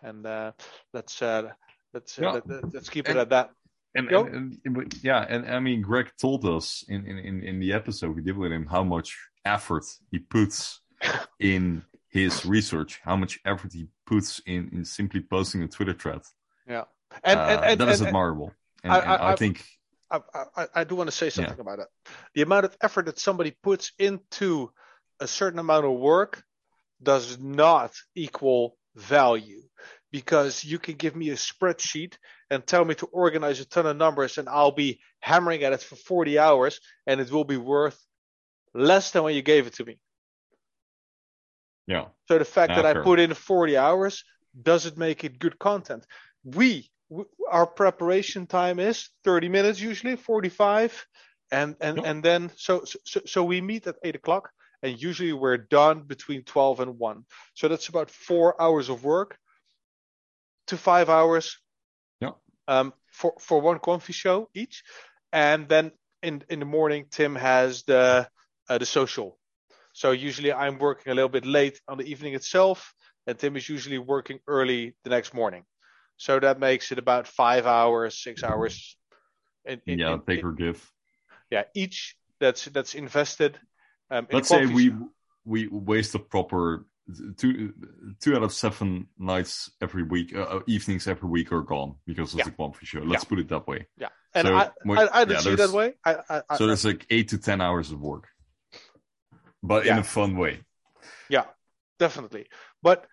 and 0.04 0.26
uh, 0.26 0.52
let's 0.94 1.22
uh, 1.22 1.50
let's 1.94 2.18
uh, 2.20 2.22
Yeah. 2.24 2.32
let, 2.46 2.74
let's 2.74 2.90
keep 2.90 3.10
it 3.10 3.16
at 3.18 3.30
that. 3.30 3.52
And, 3.96 4.10
and, 4.12 4.58
and- 4.66 4.94
yeah, 5.04 5.26
and 5.28 5.50
I 5.50 5.60
mean, 5.60 5.82
Greg 5.82 6.12
told 6.22 6.46
us 6.46 6.84
in, 6.88 7.08
in, 7.08 7.42
in, 7.44 7.60
the 7.60 7.74
episode 7.74 8.16
we 8.16 8.22
did 8.22 8.38
with 8.38 8.52
him 8.52 8.68
how 8.68 8.84
much 8.84 9.18
effort 9.44 9.86
he 10.12 10.20
puts 10.20 10.82
in 11.40 11.84
his 12.10 12.46
research, 12.46 13.00
how 13.04 13.16
much 13.16 13.40
effort 13.44 13.74
he 13.74 13.88
puts 14.06 14.40
in, 14.46 14.70
in 14.72 14.86
simply 14.86 15.22
posting 15.22 15.64
a 15.64 15.68
Twitter 15.68 15.94
thread. 15.94 16.22
Yeah, 16.68 16.84
and, 17.24 17.40
Uh, 17.40 17.44
and, 17.44 17.66
and, 17.66 17.80
that 17.82 17.90
is 17.90 18.02
and- 18.02 18.10
admirable. 18.10 18.54
And, 18.84 18.94
I- 18.94 19.00
and 19.00 19.10
I- 19.10 19.32
I, 19.32 19.36
think 19.36 19.64
I, 20.12 20.20
I, 20.56 20.68
I 20.76 20.84
do 20.84 20.96
want 20.96 21.10
to 21.10 21.16
say 21.16 21.30
something 21.32 21.60
about 21.60 21.80
it. 21.80 21.88
The 22.36 22.44
amount 22.44 22.66
of 22.66 22.78
effort 22.82 23.08
that 23.08 23.18
somebody 23.18 23.52
puts 23.64 23.94
into 23.98 24.72
a 25.20 25.28
certain 25.28 25.60
amount 25.60 25.86
of 25.86 25.94
work 25.94 26.44
does 27.02 27.40
not 27.40 27.94
equal 28.16 28.78
value 28.96 29.64
because 30.12 30.64
you 30.64 30.80
can 30.80 30.96
give 30.96 31.16
me 31.16 31.30
a 31.30 31.36
spreadsheet 31.36 32.18
and 32.50 32.66
tell 32.66 32.86
me 32.86 32.96
to 32.96 33.06
organize 33.08 33.60
a 33.60 33.66
ton 33.66 33.86
of 33.86 33.98
numbers 33.98 34.38
and 34.38 34.50
I'll 34.50 34.72
be 34.72 35.02
hammering 35.20 35.64
at 35.64 35.74
it 35.74 35.82
for 35.82 35.96
40 35.96 36.40
hours 36.40 36.80
and 37.06 37.20
it 37.22 37.32
will 37.32 37.44
be 37.46 37.58
worth 37.58 38.00
less 38.74 39.12
than 39.12 39.24
when 39.24 39.36
you 39.36 39.42
gave 39.44 39.68
it 39.68 39.74
to 39.76 39.86
me. 39.86 40.00
yeah, 41.88 42.10
So 42.28 42.38
the 42.38 42.46
fact 42.46 42.76
Yeah, 42.76 42.76
that 42.76 42.86
I 42.86 42.94
put 42.94 43.20
in 43.20 43.34
40 43.34 43.78
hours 43.78 44.24
doesn't 44.62 44.98
make 44.98 45.24
it 45.24 45.40
good 45.40 45.58
content. 45.60 46.06
We, 46.44 46.92
w- 47.10 47.30
our 47.50 47.66
preparation 47.68 48.48
time 48.48 48.80
is 48.80 49.10
30 49.24 49.50
minutes 49.50 49.80
usually, 49.80 50.16
45, 50.16 51.06
and 51.52 51.76
and 51.80 52.02
and 52.04 52.24
then 52.24 52.52
so 52.58 52.84
so 52.84 53.22
so 53.26 53.44
we 53.44 53.62
meet 53.62 53.88
at 53.88 53.96
eight 54.04 54.16
o'clock, 54.16 54.52
and 54.84 55.02
usually 55.02 55.32
we're 55.34 55.58
done 55.58 56.04
between 56.04 56.44
12 56.44 56.80
and 56.82 57.00
one. 57.00 57.26
So 57.56 57.68
that's 57.68 57.88
about 57.88 58.10
four 58.12 58.62
hours 58.62 58.90
of 58.90 59.04
work 59.04 59.38
to 60.68 60.78
five 60.78 61.10
hours. 61.10 61.58
Yeah. 62.22 62.32
Um, 62.68 62.94
for 63.12 63.34
for 63.40 63.62
one 63.62 63.80
coffee 63.80 64.14
show 64.14 64.50
each, 64.54 64.84
and 65.32 65.68
then 65.68 65.92
in 66.22 66.44
in 66.50 66.60
the 66.60 66.66
morning 66.66 67.06
Tim 67.10 67.36
has 67.36 67.84
the 67.84 68.28
uh, 68.70 68.78
the 68.78 68.86
social. 68.86 69.38
So 69.94 70.12
usually 70.12 70.54
I'm 70.54 70.78
working 70.78 71.12
a 71.12 71.16
little 71.16 71.30
bit 71.30 71.46
late 71.46 71.82
on 71.88 71.98
the 71.98 72.06
evening 72.06 72.36
itself, 72.36 72.94
and 73.26 73.38
Tim 73.38 73.56
is 73.56 73.68
usually 73.68 73.98
working 73.98 74.40
early 74.48 74.96
the 75.04 75.10
next 75.10 75.34
morning. 75.34 75.64
So 76.18 76.40
that 76.40 76.60
makes 76.60 76.92
it 76.92 77.00
about 77.00 77.28
five 77.28 77.66
hours, 77.66 78.22
six 78.22 78.44
hours. 78.44 78.98
In, 79.66 79.82
in- 79.86 80.00
yeah, 80.00 80.14
in- 80.14 80.22
take 80.22 80.44
or 80.44 80.54
give. 80.54 80.92
yeah, 81.50 81.64
each 81.74 82.16
that's 82.40 82.66
that's 82.66 82.96
invested. 82.96 83.60
Um, 84.12 84.28
Let's 84.32 84.50
say 84.50 84.66
we 84.66 84.94
we 85.46 85.68
waste 85.68 86.16
a 86.16 86.20
proper 86.20 86.86
two 87.38 87.74
two 88.20 88.36
out 88.36 88.44
of 88.44 88.52
seven 88.54 89.08
nights 89.18 89.72
every 89.82 90.04
week, 90.04 90.36
uh, 90.36 90.42
uh, 90.42 90.60
evenings 90.68 91.08
every 91.08 91.30
week 91.30 91.52
are 91.52 91.62
gone 91.62 91.96
because 92.06 92.34
of 92.34 92.40
Yeah. 92.40 92.46
the 92.46 92.52
Quamfy 92.52 92.84
show. 92.86 93.00
Let's 93.00 93.24
Yeah. 93.24 93.30
put 93.30 93.40
it 93.40 93.48
that 93.50 93.68
way. 93.68 93.88
yeah, 93.98 94.10
and 94.34 94.48
so 94.48 94.56
I, 94.56 94.72
I 94.90 95.22
I 95.22 95.26
yeah, 95.30 95.40
see 95.40 95.52
it 95.54 95.58
that 95.58 95.72
way. 95.72 95.94
I, 96.06 96.42
I, 96.50 96.56
So 96.58 96.68
there's 96.68 96.86
like 96.86 97.06
eight 97.10 97.30
to 97.30 97.38
ten 97.38 97.62
hours 97.62 97.92
of 97.92 98.00
work, 98.02 98.28
but 99.64 99.88
in 99.88 99.98
a 99.98 100.04
fun 100.04 100.36
way. 100.38 100.64
Yeah, 101.30 101.46
definitely. 102.00 102.48
But 102.82 103.06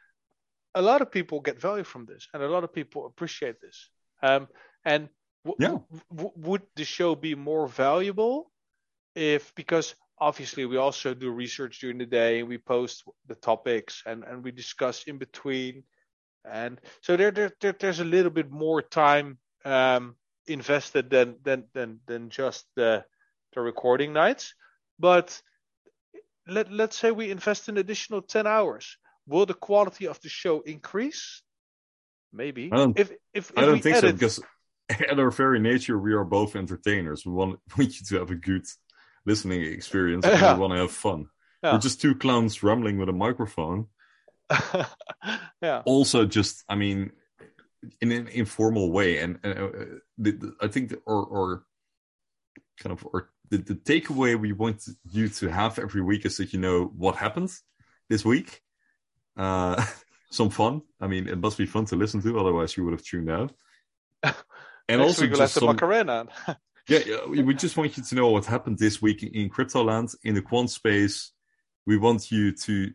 a 0.74 0.82
lot 0.82 1.00
of 1.02 1.10
people 1.10 1.40
get 1.40 1.60
value 1.60 1.84
from 1.84 2.06
this, 2.06 2.26
and 2.34 2.42
a 2.42 2.48
lot 2.48 2.64
of 2.64 2.72
people 2.72 3.06
appreciate 3.06 3.60
this. 3.60 3.90
Um, 4.22 4.48
and 4.84 5.08
w- 5.44 5.56
Yeah. 5.60 5.78
w- 6.10 6.32
would 6.36 6.62
the 6.74 6.84
show 6.84 7.14
be 7.14 7.34
more 7.36 7.68
valuable 7.68 8.50
if 9.14 9.54
because 9.54 9.94
obviously 10.18 10.64
we 10.64 10.76
also 10.76 11.14
do 11.14 11.30
research 11.30 11.80
during 11.80 11.98
the 11.98 12.06
day. 12.06 12.40
And 12.40 12.48
we 12.48 12.58
post 12.58 13.04
the 13.26 13.34
topics 13.34 14.02
and 14.06 14.24
and 14.24 14.44
we 14.44 14.52
discuss 14.52 15.04
in 15.04 15.18
between, 15.18 15.84
and 16.44 16.80
so 17.00 17.16
there, 17.16 17.30
there, 17.30 17.52
there 17.60 17.74
there's 17.78 18.00
a 18.00 18.04
little 18.04 18.30
bit 18.30 18.50
more 18.50 18.82
time 18.82 19.38
um, 19.64 20.16
invested 20.46 21.10
than 21.10 21.36
than 21.42 21.64
than 21.72 22.00
than 22.06 22.30
just 22.30 22.66
the 22.76 23.04
the 23.54 23.60
recording 23.60 24.12
nights, 24.12 24.54
but 24.98 25.40
let 26.46 26.70
let's 26.70 26.96
say 26.96 27.10
we 27.10 27.30
invest 27.30 27.68
an 27.68 27.78
additional 27.78 28.22
10 28.22 28.46
hours. 28.46 28.96
Will 29.26 29.46
the 29.46 29.54
quality 29.54 30.06
of 30.06 30.20
the 30.20 30.28
show 30.28 30.60
increase? 30.60 31.42
Maybe. 32.32 32.70
I 32.72 32.76
don't- 32.76 32.98
if 32.98 33.10
if, 33.32 33.50
if 33.50 33.58
I 33.58 33.62
don't 33.62 33.74
we 33.74 33.80
think 33.80 33.96
so 33.96 34.08
edit, 34.08 34.16
because 34.16 34.40
at 34.88 35.18
our 35.18 35.30
very 35.30 35.60
nature 35.60 35.98
we 35.98 36.12
are 36.12 36.24
both 36.24 36.56
entertainers. 36.56 37.24
We 37.24 37.32
want, 37.32 37.60
want 37.78 37.98
you 37.98 38.06
to 38.06 38.18
have 38.18 38.30
a 38.30 38.34
good 38.34 38.66
listening 39.26 39.62
experience 39.62 40.24
and 40.24 40.40
Yeah. 40.40 40.54
we 40.54 40.60
want 40.60 40.72
to 40.72 40.78
have 40.80 40.90
fun. 40.92 41.26
Yeah. 41.62 41.72
We're 41.72 41.78
just 41.78 42.00
two 42.00 42.14
clowns 42.14 42.62
rambling 42.62 42.98
with 42.98 43.08
a 43.08 43.12
microphone. 43.12 43.86
yeah 45.62 45.82
Also, 45.86 46.26
just 46.26 46.64
I 46.68 46.74
mean, 46.74 47.12
in 48.00 48.12
an 48.12 48.28
informal 48.28 48.90
way, 48.92 49.18
and, 49.18 49.38
and 49.42 49.58
uh, 49.58 49.68
the, 50.18 50.32
the, 50.32 50.54
I 50.60 50.68
think 50.68 50.90
the, 50.90 50.96
or 51.06 51.24
or 51.24 51.64
kind 52.78 52.92
of 52.92 53.06
or 53.12 53.30
the, 53.50 53.58
the 53.58 53.74
takeaway 53.74 54.38
we 54.38 54.52
want 54.52 54.86
you 55.10 55.28
to 55.28 55.48
have 55.48 55.78
every 55.78 56.02
week 56.02 56.26
is 56.26 56.36
that 56.36 56.52
you 56.52 56.58
know 56.58 56.84
what 56.84 57.16
happens 57.16 57.62
this 58.10 58.24
week. 58.24 58.60
Uh, 59.36 59.84
some 60.30 60.50
fun. 60.50 60.82
I 61.00 61.06
mean, 61.06 61.28
it 61.28 61.38
must 61.38 61.56
be 61.58 61.66
fun 61.66 61.84
to 61.86 61.96
listen 61.96 62.20
to, 62.22 62.38
otherwise 62.38 62.76
you 62.76 62.84
would 62.84 62.92
have 62.92 63.04
tuned 63.04 63.30
out. 63.30 63.52
And 64.86 65.00
next 65.00 65.12
also 65.12 65.22
week 65.22 65.30
we'll 65.30 65.40
have 65.40 65.48
just 65.48 65.60
some, 65.60 65.66
macarena 65.66 66.26
yeah, 66.88 67.00
yeah, 67.06 67.26
we 67.26 67.54
just 67.54 67.76
want 67.76 67.96
you 67.96 68.02
to 68.02 68.14
know 68.14 68.28
what 68.28 68.44
happened 68.44 68.78
this 68.78 69.00
week 69.00 69.22
in 69.22 69.48
Cryptoland 69.48 70.14
in 70.22 70.34
the 70.34 70.42
quant 70.42 70.70
space. 70.70 71.32
We 71.86 71.96
want 71.96 72.30
you 72.30 72.52
to 72.52 72.92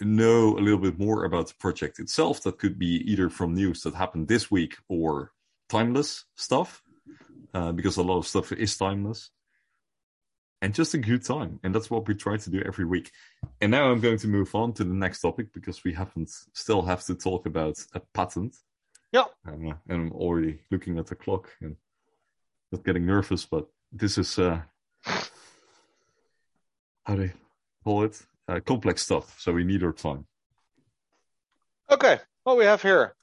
know 0.00 0.56
a 0.56 0.60
little 0.60 0.78
bit 0.78 0.98
more 0.98 1.24
about 1.24 1.48
the 1.48 1.54
project 1.54 1.98
itself. 1.98 2.42
That 2.42 2.58
could 2.58 2.78
be 2.78 3.02
either 3.10 3.28
from 3.28 3.54
news 3.54 3.82
that 3.82 3.94
happened 3.94 4.28
this 4.28 4.50
week 4.50 4.76
or 4.88 5.32
timeless 5.68 6.24
stuff, 6.36 6.82
uh, 7.54 7.72
because 7.72 7.96
a 7.96 8.02
lot 8.02 8.18
of 8.18 8.26
stuff 8.26 8.52
is 8.52 8.76
timeless. 8.76 9.30
And 10.60 10.74
just 10.74 10.94
a 10.94 10.98
good 10.98 11.24
time, 11.24 11.60
and 11.62 11.72
that's 11.72 11.88
what 11.88 12.08
we 12.08 12.14
try 12.14 12.36
to 12.36 12.50
do 12.50 12.60
every 12.66 12.84
week. 12.84 13.12
And 13.60 13.70
now 13.70 13.90
I'm 13.90 14.00
going 14.00 14.18
to 14.18 14.28
move 14.28 14.52
on 14.56 14.72
to 14.74 14.84
the 14.84 14.94
next 14.94 15.20
topic 15.20 15.52
because 15.52 15.84
we 15.84 15.92
haven't 15.92 16.30
still 16.52 16.82
have 16.82 17.04
to 17.04 17.14
talk 17.14 17.46
about 17.46 17.76
a 17.94 18.00
patent. 18.12 18.56
yeah 19.12 19.26
Um, 19.46 19.78
and 19.88 20.02
I'm 20.02 20.12
already 20.12 20.58
looking 20.72 20.98
at 20.98 21.06
the 21.06 21.14
clock 21.14 21.50
and 21.60 21.76
not 22.72 22.84
getting 22.84 23.06
nervous, 23.06 23.44
but 23.46 23.66
this 23.92 24.18
is 24.18 24.38
uh, 24.38 24.60
how 27.04 27.14
do 27.14 27.22
you 27.22 27.32
call 27.84 28.04
it? 28.04 28.20
Uh, 28.46 28.60
complex 28.60 29.02
stuff, 29.02 29.38
so 29.38 29.52
we 29.52 29.64
need 29.64 29.82
our 29.82 29.92
time. 29.92 30.26
okay 31.90 32.18
what 32.44 32.56
we 32.58 32.64
have 32.64 32.82
here 32.82 33.14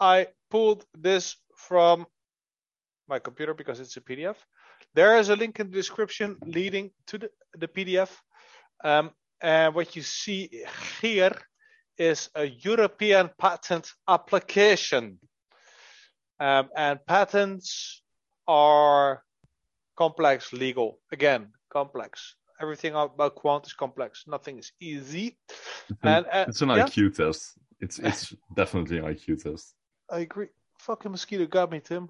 i 0.00 0.26
pulled 0.50 0.84
this 0.94 1.36
from 1.56 2.06
my 3.08 3.18
computer 3.18 3.54
because 3.54 3.78
it's 3.80 3.96
a 3.96 4.00
pdf 4.00 4.36
there 4.94 5.16
is 5.18 5.28
a 5.28 5.36
link 5.36 5.60
in 5.60 5.70
the 5.70 5.76
description 5.76 6.36
leading 6.44 6.90
to 7.06 7.18
the, 7.18 7.30
the 7.58 7.68
pdf 7.68 8.10
um, 8.84 9.10
and 9.40 9.74
what 9.74 9.94
you 9.96 10.02
see 10.02 10.64
here 11.00 11.36
is 11.98 12.30
a 12.34 12.44
European 12.44 13.30
patent 13.38 13.92
application. 14.08 15.18
Um, 16.40 16.68
and 16.76 16.98
patents 17.06 18.01
are 18.46 19.22
complex 19.96 20.52
legal. 20.52 20.98
Again, 21.10 21.48
complex. 21.70 22.34
Everything 22.60 22.94
about 22.94 23.34
quant 23.34 23.66
is 23.66 23.72
complex. 23.72 24.24
Nothing 24.26 24.58
is 24.58 24.72
easy. 24.80 25.36
And, 26.02 26.26
uh, 26.26 26.44
it's 26.48 26.62
an 26.62 26.68
yeah, 26.70 26.86
IQ 26.86 27.16
test. 27.16 27.58
It's 27.80 27.98
it's 28.08 28.34
definitely 28.54 28.98
an 28.98 29.04
IQ 29.04 29.42
test. 29.42 29.74
I 30.10 30.20
agree. 30.20 30.48
Fucking 30.78 31.10
mosquito 31.10 31.46
got 31.46 31.70
me, 31.70 31.80
Tim. 31.80 32.08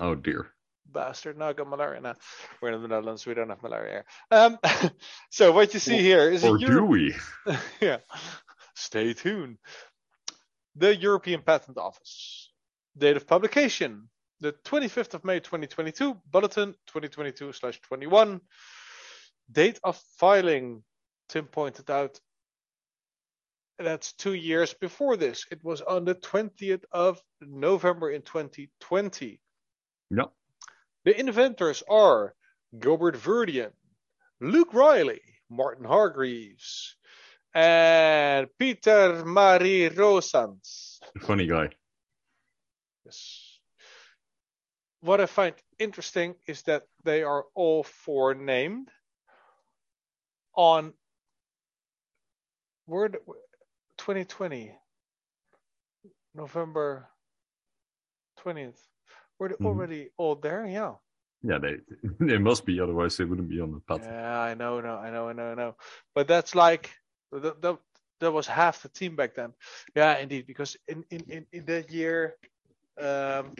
Oh 0.00 0.14
dear. 0.14 0.48
Bastard. 0.92 1.38
Now 1.38 1.48
I 1.48 1.52
got 1.52 1.68
malaria 1.68 2.00
now. 2.00 2.14
We're 2.60 2.72
in 2.72 2.82
the 2.82 2.88
Netherlands. 2.88 3.26
We 3.26 3.34
don't 3.34 3.48
have 3.48 3.62
malaria 3.62 3.90
here. 3.90 4.04
Um, 4.30 4.58
so 5.30 5.52
what 5.52 5.74
you 5.74 5.80
see 5.80 5.98
here 5.98 6.30
is 6.30 6.44
Or 6.44 6.58
do 6.58 6.66
Euro- 6.66 6.84
we? 6.84 7.14
yeah. 7.80 7.98
Stay 8.74 9.14
tuned. 9.14 9.58
The 10.76 10.94
European 10.94 11.42
Patent 11.42 11.78
Office. 11.78 12.52
Date 12.96 13.16
of 13.16 13.26
publication. 13.26 14.08
The 14.40 14.52
25th 14.64 15.14
of 15.14 15.24
May 15.24 15.40
2022. 15.40 16.20
Bulletin 16.30 16.72
2022 16.86 17.52
slash 17.52 17.80
21. 17.80 18.40
Date 19.50 19.80
of 19.82 19.96
filing. 20.18 20.82
Tim 21.28 21.46
pointed 21.46 21.90
out. 21.90 22.20
That's 23.78 24.12
two 24.14 24.34
years 24.34 24.74
before 24.74 25.16
this. 25.16 25.44
It 25.50 25.62
was 25.62 25.82
on 25.82 26.04
the 26.04 26.14
20th 26.14 26.84
of 26.92 27.20
November 27.40 28.10
in 28.10 28.22
2020. 28.22 29.40
Yep. 30.10 30.32
The 31.04 31.20
inventors 31.20 31.82
are 31.88 32.34
Gilbert 32.78 33.16
Verdian, 33.16 33.72
Luke 34.40 34.72
Riley, 34.72 35.20
Martin 35.50 35.84
Hargreaves, 35.84 36.96
and 37.54 38.48
Peter 38.58 39.24
Marie 39.24 39.88
Rosans. 39.88 40.98
Funny 41.20 41.46
guy. 41.46 41.70
Yes. 43.04 43.35
What 45.00 45.20
I 45.20 45.26
find 45.26 45.54
interesting 45.78 46.34
is 46.46 46.62
that 46.62 46.84
they 47.04 47.22
are 47.22 47.44
all 47.54 47.84
four 47.84 48.34
named 48.34 48.90
on 50.54 50.94
word 52.86 53.18
2020 53.98 54.72
November 56.34 57.08
20th. 58.40 58.78
Were 59.38 59.48
they 59.50 59.56
Mhm. 59.56 59.66
already 59.66 60.10
all 60.16 60.36
there? 60.36 60.66
Yeah. 60.66 60.94
Yeah, 61.42 61.58
they 61.58 61.76
they 62.20 62.38
must 62.38 62.64
be, 62.66 62.80
otherwise 62.80 63.16
they 63.16 63.24
wouldn't 63.24 63.48
be 63.48 63.60
on 63.60 63.72
the 63.72 63.80
patent. 63.80 64.04
Yeah, 64.10 64.40
I 64.40 64.54
know, 64.54 64.80
no, 64.80 64.96
I 64.96 65.10
know, 65.10 65.28
I 65.28 65.32
know, 65.34 65.52
I 65.52 65.54
know. 65.54 65.76
But 66.14 66.28
that's 66.28 66.54
like 66.54 66.90
that, 67.32 67.62
that, 67.62 67.78
that 68.20 68.32
was 68.32 68.46
half 68.46 68.82
the 68.82 68.88
team 68.88 69.16
back 69.16 69.34
then. 69.34 69.52
Yeah, 69.94 70.18
indeed, 70.18 70.46
because 70.46 70.76
in 70.88 71.04
in 71.10 71.22
in, 71.28 71.46
in 71.52 71.64
that 71.66 71.90
year, 71.92 72.36
um, 73.00 73.52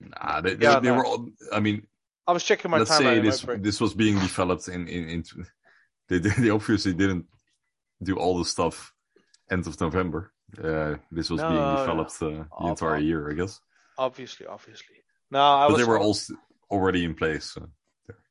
Nah, 0.00 0.40
they, 0.40 0.54
they, 0.54 0.66
Yeah, 0.66 0.76
they 0.76 0.90
no. 0.90 0.94
were 0.96 1.04
all. 1.06 1.28
I 1.52 1.60
mean, 1.60 1.86
I 2.26 2.32
was 2.32 2.44
checking 2.44 2.70
my 2.70 2.80
let's 2.80 2.90
timeline. 2.90 3.16
say 3.16 3.20
this 3.20 3.46
this 3.54 3.80
was 3.80 3.94
being 3.94 4.18
developed 4.18 4.68
in 4.68 4.88
in, 4.88 5.08
in 5.08 5.24
they 6.08 6.18
they 6.18 6.50
obviously 6.50 6.92
didn't 6.94 7.26
do 8.02 8.16
all 8.16 8.38
the 8.38 8.44
stuff 8.44 8.92
end 9.50 9.66
of 9.66 9.80
November. 9.80 10.32
Uh, 10.62 10.96
this 11.10 11.30
was 11.30 11.44
being 11.44 11.68
No, 11.68 11.76
developed 11.76 12.22
uh, 12.22 12.44
the 12.58 12.66
entire 12.68 12.98
year, 12.98 13.30
I 13.30 13.34
guess. 13.34 13.60
obviously, 13.98 14.46
obviously. 14.46 14.96
Now 15.30 15.58
I 15.58 15.66
But 15.66 15.74
was 15.74 15.78
they 15.78 15.84
were 15.84 15.98
all 15.98 16.16
already 16.70 17.04
in 17.04 17.14
place. 17.14 17.44
So. 17.54 17.68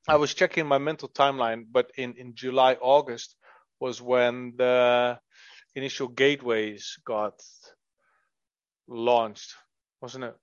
I 0.08 0.16
was 0.16 0.34
checking 0.34 0.66
my 0.66 0.78
mental 0.78 1.10
timeline, 1.10 1.66
but 1.72 1.92
in 1.98 2.16
in 2.18 2.36
July 2.36 2.74
August 2.76 3.36
was 3.80 4.02
when 4.02 4.56
the 4.58 5.20
initial 5.76 6.08
gateways 6.08 6.98
got 7.06 7.34
launched, 8.88 9.56
wasn't 10.04 10.26
it? 10.26 10.36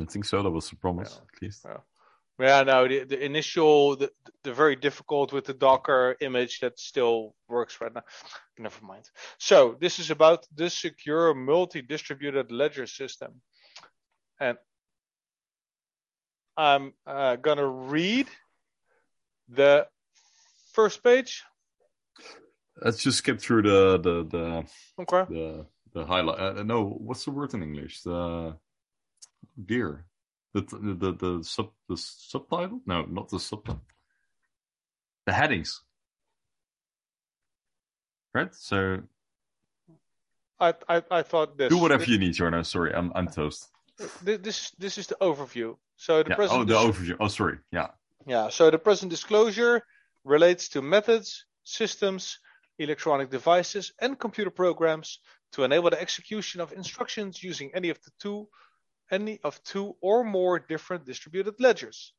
I 0.00 0.04
think 0.04 0.24
so. 0.24 0.42
That 0.42 0.50
was 0.50 0.68
the 0.68 0.76
promise, 0.76 1.20
at 1.22 1.42
least. 1.42 1.64
Yeah, 2.40 2.62
no, 2.62 2.88
the, 2.88 3.04
the 3.04 3.24
initial, 3.24 3.96
the, 3.96 4.10
the 4.42 4.52
very 4.52 4.74
difficult 4.74 5.32
with 5.32 5.44
the 5.44 5.54
Docker 5.54 6.16
image 6.20 6.60
that 6.60 6.80
still 6.80 7.34
works 7.48 7.80
right 7.80 7.94
now. 7.94 8.02
Never 8.58 8.84
mind. 8.84 9.04
So 9.38 9.76
this 9.78 9.98
is 10.00 10.10
about 10.10 10.46
the 10.54 10.70
secure 10.70 11.34
multi-distributed 11.34 12.50
ledger 12.50 12.86
system. 12.86 13.42
And 14.40 14.58
I'm 16.56 16.94
uh, 17.06 17.36
gonna 17.36 17.68
read 17.68 18.26
the 19.48 19.86
first 20.72 21.04
page. 21.04 21.44
Let's 22.82 23.02
just 23.02 23.18
skip 23.18 23.38
through 23.40 23.62
the 23.62 23.98
the 23.98 24.14
the 24.34 24.44
Okay. 25.02 25.24
the, 25.32 25.66
the 25.92 26.04
highlight. 26.04 26.38
Uh, 26.40 26.62
no, 26.62 26.84
what's 26.84 27.24
the 27.24 27.30
word 27.30 27.54
in 27.54 27.62
English? 27.62 28.02
The 28.02 28.56
dear. 29.64 30.04
The 30.52 30.62
the 30.62 30.94
the, 30.94 31.12
the 31.12 31.44
sub 31.44 31.70
the 31.88 31.96
subtitle? 31.96 32.80
No, 32.86 33.02
not 33.02 33.28
the 33.28 33.38
subtitle. 33.38 33.82
The 35.26 35.32
headings. 35.32 35.82
Right. 38.34 38.54
So 38.54 39.02
I 40.58 40.74
I, 40.88 41.02
I 41.10 41.22
thought 41.22 41.56
this. 41.56 41.70
do 41.70 41.78
whatever 41.78 42.00
this, 42.00 42.08
you 42.08 42.18
need, 42.18 42.34
Jarno. 42.34 42.64
Sorry, 42.64 42.92
I'm 42.94 43.12
I'm 43.14 43.28
toast. 43.28 43.68
This 44.22 44.38
this, 44.38 44.70
this 44.78 44.98
is 44.98 45.06
the 45.06 45.16
overview. 45.20 45.76
So 45.96 46.22
the 46.22 46.30
Yeah. 46.30 46.36
present 46.36 46.60
Oh, 46.60 46.64
the 46.64 46.74
overview. 46.74 47.16
Oh, 47.20 47.28
sorry. 47.28 47.58
Yeah. 47.70 47.88
Yeah, 48.26 48.48
so 48.50 48.70
the 48.70 48.78
present 48.78 49.10
disclosure 49.10 49.82
relates 50.24 50.68
to 50.70 50.82
methods, 50.82 51.46
systems, 51.64 52.38
electronic 52.78 53.30
devices, 53.30 53.92
and 54.00 54.18
computer 54.18 54.50
programs 54.50 55.20
to 55.52 55.64
enable 55.64 55.90
the 55.90 56.00
execution 56.00 56.60
of 56.60 56.72
instructions 56.72 57.42
using 57.42 57.70
any 57.74 57.90
of 57.90 58.00
the 58.02 58.10
two 58.20 58.48
any 59.10 59.40
of 59.42 59.62
two 59.64 59.96
or 60.00 60.22
more 60.22 60.58
different 60.58 61.04
distributed 61.04 61.54
ledgers. 61.58 62.12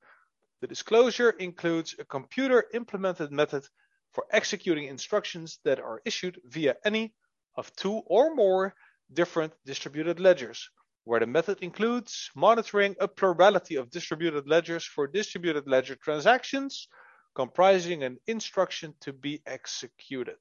The 0.60 0.68
disclosure 0.68 1.30
includes 1.30 1.95
a 1.98 2.06
computer 2.06 2.66
implemented 2.74 3.32
method 3.32 3.64
for 4.12 4.26
executing 4.30 4.86
instructions 4.88 5.60
that 5.64 5.80
are 5.80 6.02
issued 6.06 6.41
via 6.45 6.76
any 6.84 7.14
of 7.56 7.74
two 7.76 8.02
or 8.06 8.36
more 8.36 8.76
different 9.14 9.53
distributed 9.66 10.20
ledgers, 10.20 10.70
where 11.06 11.20
the 11.20 11.28
method 11.28 11.60
includes 11.62 12.30
monitoring 12.36 12.95
a 12.99 13.08
plurality 13.08 13.76
of 13.76 13.90
distributed 13.90 14.48
ledgers 14.48 14.84
for 14.84 15.08
distributed 15.08 15.68
ledger 15.68 15.95
transactions 15.95 16.88
comprising 17.34 18.03
an 18.03 18.18
instruction 18.28 18.94
to 18.99 19.14
be 19.14 19.41
executed, 19.45 20.36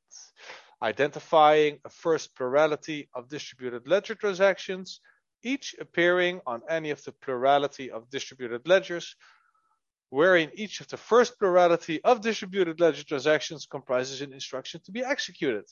identifying 0.82 1.78
a 1.84 1.90
first 1.90 2.34
plurality 2.34 3.08
of 3.14 3.28
distributed 3.28 3.86
ledger 3.86 4.14
transactions, 4.14 5.00
each 5.42 5.74
appearing 5.80 6.40
on 6.46 6.62
any 6.68 6.90
of 6.90 7.02
the 7.04 7.12
plurality 7.12 7.90
of 7.90 8.10
distributed 8.10 8.66
ledgers, 8.66 9.16
wherein 10.10 10.50
each 10.54 10.80
of 10.80 10.88
the 10.88 10.96
first 10.96 11.38
plurality 11.38 12.02
of 12.04 12.20
distributed 12.20 12.80
ledger 12.80 13.04
transactions 13.04 13.66
comprises 13.66 14.20
an 14.20 14.32
instruction 14.32 14.80
to 14.84 14.92
be 14.92 15.04
executed 15.04 15.64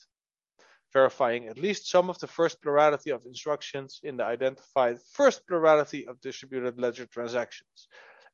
verifying 0.93 1.47
at 1.47 1.57
least 1.57 1.89
some 1.89 2.09
of 2.09 2.17
the 2.19 2.27
first 2.27 2.61
plurality 2.61 3.11
of 3.11 3.25
instructions 3.25 3.99
in 4.03 4.17
the 4.17 4.25
identified 4.25 4.97
first 5.13 5.45
plurality 5.47 6.07
of 6.07 6.19
distributed 6.21 6.79
ledger 6.79 7.05
transactions. 7.05 7.87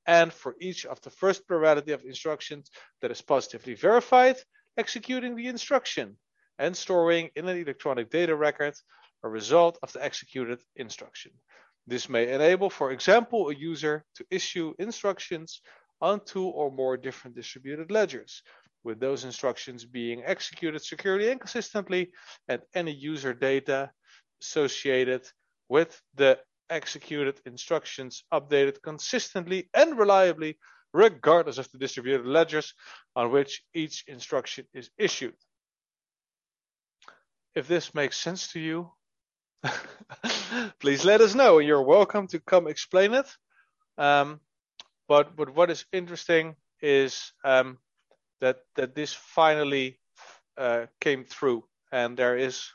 And 0.07 0.31
for 0.31 0.55
each 0.61 0.85
of 0.85 1.01
the 1.01 1.09
first 1.09 1.47
plurality 1.47 1.91
of 1.91 2.03
instructions 2.03 2.69
that 3.01 3.11
is 3.11 3.21
positively 3.21 3.73
verified, 3.73 4.37
executing 4.77 5.35
the 5.35 5.47
instruction 5.47 6.15
and 6.59 6.75
storing 6.75 7.29
in 7.35 7.47
an 7.47 7.57
electronic 7.57 8.09
data 8.09 8.35
record 8.35 8.73
a 9.23 9.29
result 9.29 9.79
of 9.83 9.91
the 9.93 10.03
executed 10.03 10.61
instruction. 10.75 11.31
This 11.87 12.09
may 12.09 12.33
enable, 12.33 12.69
for 12.69 12.91
example, 12.91 13.49
a 13.49 13.55
user 13.55 14.03
to 14.15 14.25
issue 14.31 14.73
instructions 14.79 15.61
on 16.01 16.19
two 16.25 16.45
or 16.45 16.71
more 16.71 16.97
different 16.97 17.35
distributed 17.35 17.91
ledgers, 17.91 18.41
with 18.83 18.99
those 18.99 19.23
instructions 19.23 19.85
being 19.85 20.23
executed 20.25 20.83
securely 20.83 21.29
and 21.31 21.39
consistently, 21.39 22.11
and 22.47 22.61
any 22.73 22.91
user 22.91 23.33
data 23.33 23.91
associated 24.41 25.23
with 25.69 25.99
the 26.15 26.39
executed 26.69 27.39
instructions 27.45 28.23
updated 28.33 28.81
consistently 28.81 29.69
and 29.73 29.97
reliably, 29.97 30.57
regardless 30.93 31.57
of 31.57 31.69
the 31.71 31.77
distributed 31.77 32.25
ledgers 32.25 32.73
on 33.15 33.31
which 33.31 33.63
each 33.73 34.03
instruction 34.07 34.65
is 34.73 34.89
issued. 34.97 35.35
If 37.55 37.69
this 37.69 37.95
makes 37.95 38.17
sense 38.17 38.51
to 38.51 38.59
you, 38.59 38.91
please 40.79 41.05
let 41.05 41.21
us 41.21 41.35
know. 41.35 41.59
You're 41.59 41.81
welcome 41.81 42.27
to 42.27 42.39
come 42.39 42.67
explain 42.67 43.13
it. 43.13 43.27
Um, 43.97 44.41
but 45.07 45.37
but 45.37 45.55
what 45.55 45.71
is 45.71 45.85
interesting 45.93 46.55
is 46.81 47.31
um, 47.45 47.77
that 48.41 48.57
that 48.75 48.93
this 48.93 49.13
finally 49.13 49.99
uh, 50.57 50.87
came 50.99 51.23
through, 51.23 51.63
and 51.93 52.17
there 52.17 52.37
is 52.37 52.69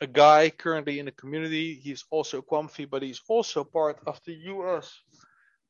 a 0.00 0.06
guy 0.06 0.48
currently 0.48 0.98
in 0.98 1.04
the 1.04 1.12
community. 1.12 1.74
He's 1.74 2.04
also 2.10 2.38
a 2.38 2.42
Quamfy, 2.42 2.88
but 2.88 3.02
he's 3.02 3.20
also 3.28 3.62
part 3.62 3.98
of 4.06 4.20
the 4.24 4.34
U.S. 4.56 4.90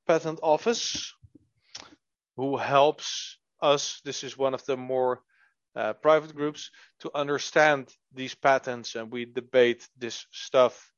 Patent 0.07 0.39
Office, 0.43 1.13
who 2.37 2.57
helps 2.57 3.39
us. 3.61 4.01
This 4.05 4.23
is 4.23 4.39
one 4.39 4.55
of 4.55 4.65
the 4.65 4.77
more 4.77 5.23
uh, 5.77 5.93
private 5.95 6.35
groups 6.35 6.71
to 7.01 7.11
understand 7.15 7.89
these 8.13 8.35
patents, 8.35 8.95
and 8.95 9.11
we 9.13 9.25
debate 9.25 9.89
this 9.99 10.27
stuff 10.31 10.93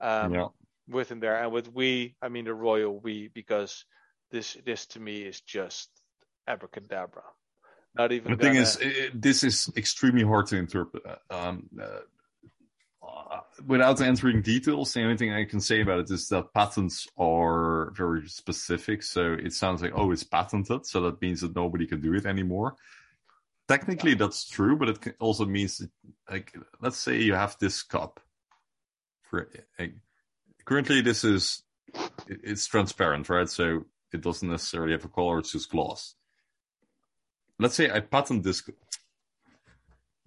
um, 0.00 0.34
Yeah. 0.34 0.48
within 0.88 1.20
there. 1.20 1.42
And 1.42 1.52
with 1.52 1.72
we, 1.72 2.16
I 2.22 2.28
mean 2.28 2.44
the 2.44 2.54
royal 2.54 2.98
we, 3.00 3.28
because 3.28 3.84
this 4.30 4.56
this 4.64 4.86
to 4.86 5.00
me 5.00 5.22
is 5.22 5.40
just 5.40 5.88
abracadabra. 6.46 7.22
Not 7.94 8.12
even. 8.12 8.32
The 8.32 8.36
thing 8.38 8.52
gonna- 8.54 8.60
is, 8.62 8.78
i- 8.82 9.06
i- 9.06 9.10
this 9.14 9.42
is 9.42 9.70
extremely 9.76 10.22
hard 10.24 10.46
to 10.48 10.56
interpret. 10.56 11.02
Um, 11.30 11.68
uh, 11.80 12.00
uh, 13.02 13.40
without 13.66 14.00
entering 14.00 14.42
details, 14.42 14.92
the 14.92 15.02
only 15.02 15.16
thing 15.16 15.32
I 15.32 15.44
can 15.44 15.60
say 15.60 15.80
about 15.80 16.00
it 16.00 16.10
is 16.10 16.28
that 16.28 16.52
patents 16.52 17.08
are 17.18 17.90
very 17.96 18.28
specific. 18.28 19.02
So 19.02 19.32
it 19.32 19.52
sounds 19.52 19.80
like, 19.82 19.92
oh, 19.94 20.10
it's 20.12 20.24
patented, 20.24 20.86
so 20.86 21.00
that 21.02 21.20
means 21.22 21.40
that 21.40 21.54
nobody 21.56 21.86
can 21.86 22.00
do 22.00 22.14
it 22.14 22.26
anymore. 22.26 22.76
Technically, 23.68 24.14
that's 24.14 24.48
true, 24.48 24.76
but 24.76 24.88
it 24.88 25.16
also 25.20 25.44
means, 25.44 25.78
that, 25.78 25.90
like, 26.30 26.54
let's 26.80 26.96
say 26.96 27.20
you 27.20 27.34
have 27.34 27.56
this 27.60 27.82
cup. 27.82 28.20
For 29.24 29.48
like, 29.78 29.94
currently, 30.64 31.02
this 31.02 31.22
is 31.22 31.62
it's 32.26 32.66
transparent, 32.66 33.28
right? 33.28 33.48
So 33.48 33.84
it 34.12 34.22
doesn't 34.22 34.48
necessarily 34.48 34.92
have 34.92 35.04
a 35.04 35.08
color; 35.08 35.38
it's 35.38 35.52
just 35.52 35.70
glass 35.70 36.14
let's 37.58 37.74
say 37.74 37.90
I 37.90 38.00
patent 38.00 38.42
this. 38.42 38.62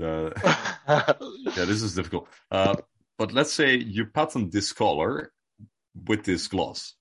Uh, 0.01 0.31
yeah, 0.88 1.13
this 1.65 1.81
is 1.81 1.95
difficult. 1.95 2.27
Uh, 2.49 2.76
but 3.18 3.31
let's 3.34 3.53
say 3.53 3.76
you 3.76 4.05
patent 4.05 4.51
this 4.51 4.73
color 4.73 5.31
with 6.07 6.23
this 6.23 6.47
gloss. 6.47 6.95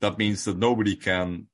That 0.00 0.18
means 0.18 0.44
that 0.44 0.58
nobody 0.58 0.96
can 0.96 1.48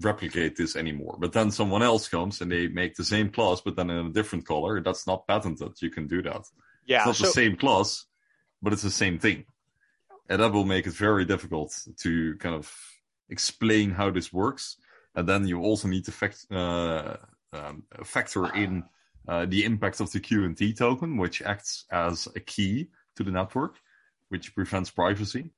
replicate 0.00 0.56
this 0.56 0.76
anymore. 0.76 1.16
But 1.18 1.32
then 1.32 1.50
someone 1.50 1.82
else 1.82 2.08
comes 2.08 2.40
and 2.40 2.50
they 2.50 2.68
make 2.68 2.94
the 2.96 3.04
same 3.04 3.30
class, 3.30 3.60
but 3.60 3.76
then 3.76 3.90
in 3.90 4.06
a 4.06 4.10
different 4.10 4.46
color. 4.46 4.82
That's 4.82 5.06
not 5.06 5.26
patented. 5.26 5.72
You 5.80 5.90
can 5.90 6.06
do 6.06 6.22
that. 6.22 6.42
yeah. 6.86 6.98
it's 6.98 7.06
not 7.06 7.16
So, 7.16 7.24
the 7.24 7.30
same 7.30 7.56
class, 7.56 8.04
but 8.62 8.72
it's 8.72 8.82
the 8.82 8.90
same 8.90 9.18
thing. 9.18 9.44
And 10.28 10.42
that 10.42 10.52
will 10.52 10.64
make 10.64 10.86
it 10.86 10.92
very 10.92 11.24
difficult 11.24 11.72
to 12.02 12.36
kind 12.38 12.54
of 12.54 12.72
explain 13.30 13.90
how 13.90 14.10
this 14.10 14.32
works. 14.32 14.76
And 15.14 15.26
then 15.28 15.46
you 15.46 15.60
also 15.62 15.88
need 15.88 16.04
to 16.04 16.12
fact, 16.12 16.46
uh, 16.50 17.16
um, 17.52 17.84
factor 18.04 18.54
in 18.54 18.84
uh, 19.28 19.46
the 19.46 19.64
impact 19.64 20.00
of 20.00 20.10
the 20.12 20.20
QNT 20.20 20.76
token, 20.76 21.16
which 21.16 21.42
acts 21.42 21.84
as 21.90 22.28
a 22.36 22.40
key 22.40 22.88
to 23.16 23.24
the 23.24 23.30
network, 23.30 23.76
which 24.28 24.54
prevents 24.54 24.90
privacy. 24.90 25.50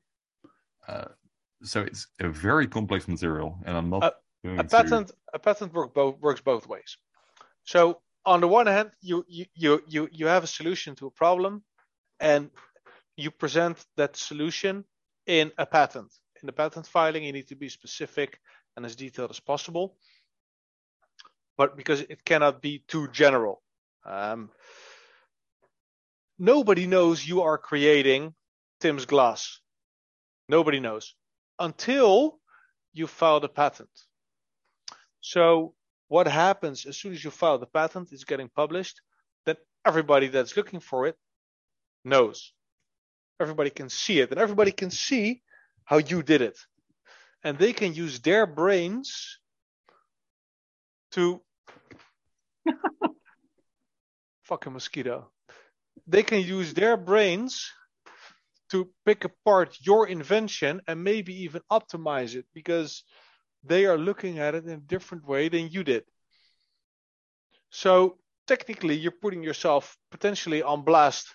Uh, 0.86 1.06
so 1.62 1.80
it's 1.80 2.06
a 2.20 2.28
very 2.28 2.66
complex 2.66 3.08
material, 3.08 3.58
and 3.66 3.76
I'm 3.76 3.90
not 3.90 4.04
Uh, 4.04 4.10
a 4.44 4.64
to- 4.64 4.68
patent 4.68 5.10
a 5.32 5.38
patent 5.38 5.72
work 5.72 5.94
both 5.94 6.18
works 6.20 6.40
both 6.40 6.66
ways. 6.66 6.96
So 7.64 8.00
on 8.24 8.40
the 8.40 8.48
one 8.48 8.66
hand, 8.66 8.90
you 9.00 9.24
you 9.28 9.46
you 9.54 9.82
you 9.86 10.08
you 10.12 10.26
have 10.26 10.44
a 10.44 10.46
solution 10.58 10.94
to 10.96 11.06
a 11.06 11.10
problem, 11.10 11.64
and 12.20 12.50
you 13.16 13.30
present 13.30 13.84
that 13.96 14.16
solution 14.16 14.84
in 15.26 15.52
a 15.58 15.66
patent. 15.66 16.12
In 16.42 16.46
the 16.46 16.52
patent 16.52 16.86
filing, 16.86 17.24
you 17.24 17.32
need 17.32 17.48
to 17.48 17.56
be 17.56 17.68
specific 17.68 18.40
and 18.76 18.86
as 18.86 18.96
detailed 18.96 19.30
as 19.30 19.40
possible. 19.40 19.96
But 21.56 21.76
because 21.76 22.00
it 22.02 22.24
cannot 22.24 22.62
be 22.62 22.84
too 22.86 23.08
general, 23.08 23.62
um, 24.04 24.50
nobody 26.38 26.86
knows 26.86 27.26
you 27.26 27.42
are 27.42 27.58
creating 27.58 28.34
Tim's 28.80 29.06
glass. 29.06 29.60
Nobody 30.48 30.80
knows 30.80 31.14
until 31.58 32.38
you 32.92 33.06
file 33.06 33.40
the 33.40 33.48
patent. 33.48 33.90
So 35.20 35.74
what 36.08 36.26
happens 36.26 36.86
as 36.86 36.96
soon 36.96 37.12
as 37.12 37.22
you 37.22 37.30
file 37.30 37.58
the 37.58 37.66
patent, 37.66 38.12
it's 38.12 38.24
getting 38.24 38.48
published, 38.48 39.00
then 39.44 39.56
everybody 39.84 40.28
that's 40.28 40.56
looking 40.56 40.80
for 40.80 41.06
it 41.06 41.16
knows. 42.04 42.52
Everybody 43.40 43.70
can 43.70 43.88
see 43.88 44.20
it, 44.20 44.30
and 44.30 44.40
everybody 44.40 44.72
can 44.72 44.90
see 44.90 45.42
how 45.84 45.98
you 45.98 46.22
did 46.22 46.42
it. 46.42 46.58
And 47.44 47.56
they 47.56 47.72
can 47.72 47.94
use 47.94 48.20
their 48.20 48.46
brains 48.46 49.38
to 51.12 51.40
fucking 54.42 54.72
mosquito. 54.72 55.30
They 56.06 56.22
can 56.22 56.40
use 56.40 56.74
their 56.74 56.96
brains 56.96 57.70
to 58.70 58.90
pick 59.06 59.24
apart 59.24 59.76
your 59.80 60.08
invention 60.08 60.82
and 60.86 61.02
maybe 61.02 61.44
even 61.44 61.62
optimize 61.70 62.34
it 62.34 62.46
because 62.52 63.04
they 63.64 63.86
are 63.86 63.98
looking 63.98 64.38
at 64.38 64.54
it 64.54 64.64
in 64.64 64.70
a 64.70 64.76
different 64.76 65.26
way 65.26 65.48
than 65.48 65.68
you 65.70 65.84
did. 65.84 66.04
So 67.70 68.18
technically, 68.46 68.96
you're 68.96 69.20
putting 69.20 69.42
yourself 69.42 69.96
potentially 70.10 70.62
on 70.62 70.82
blast. 70.82 71.34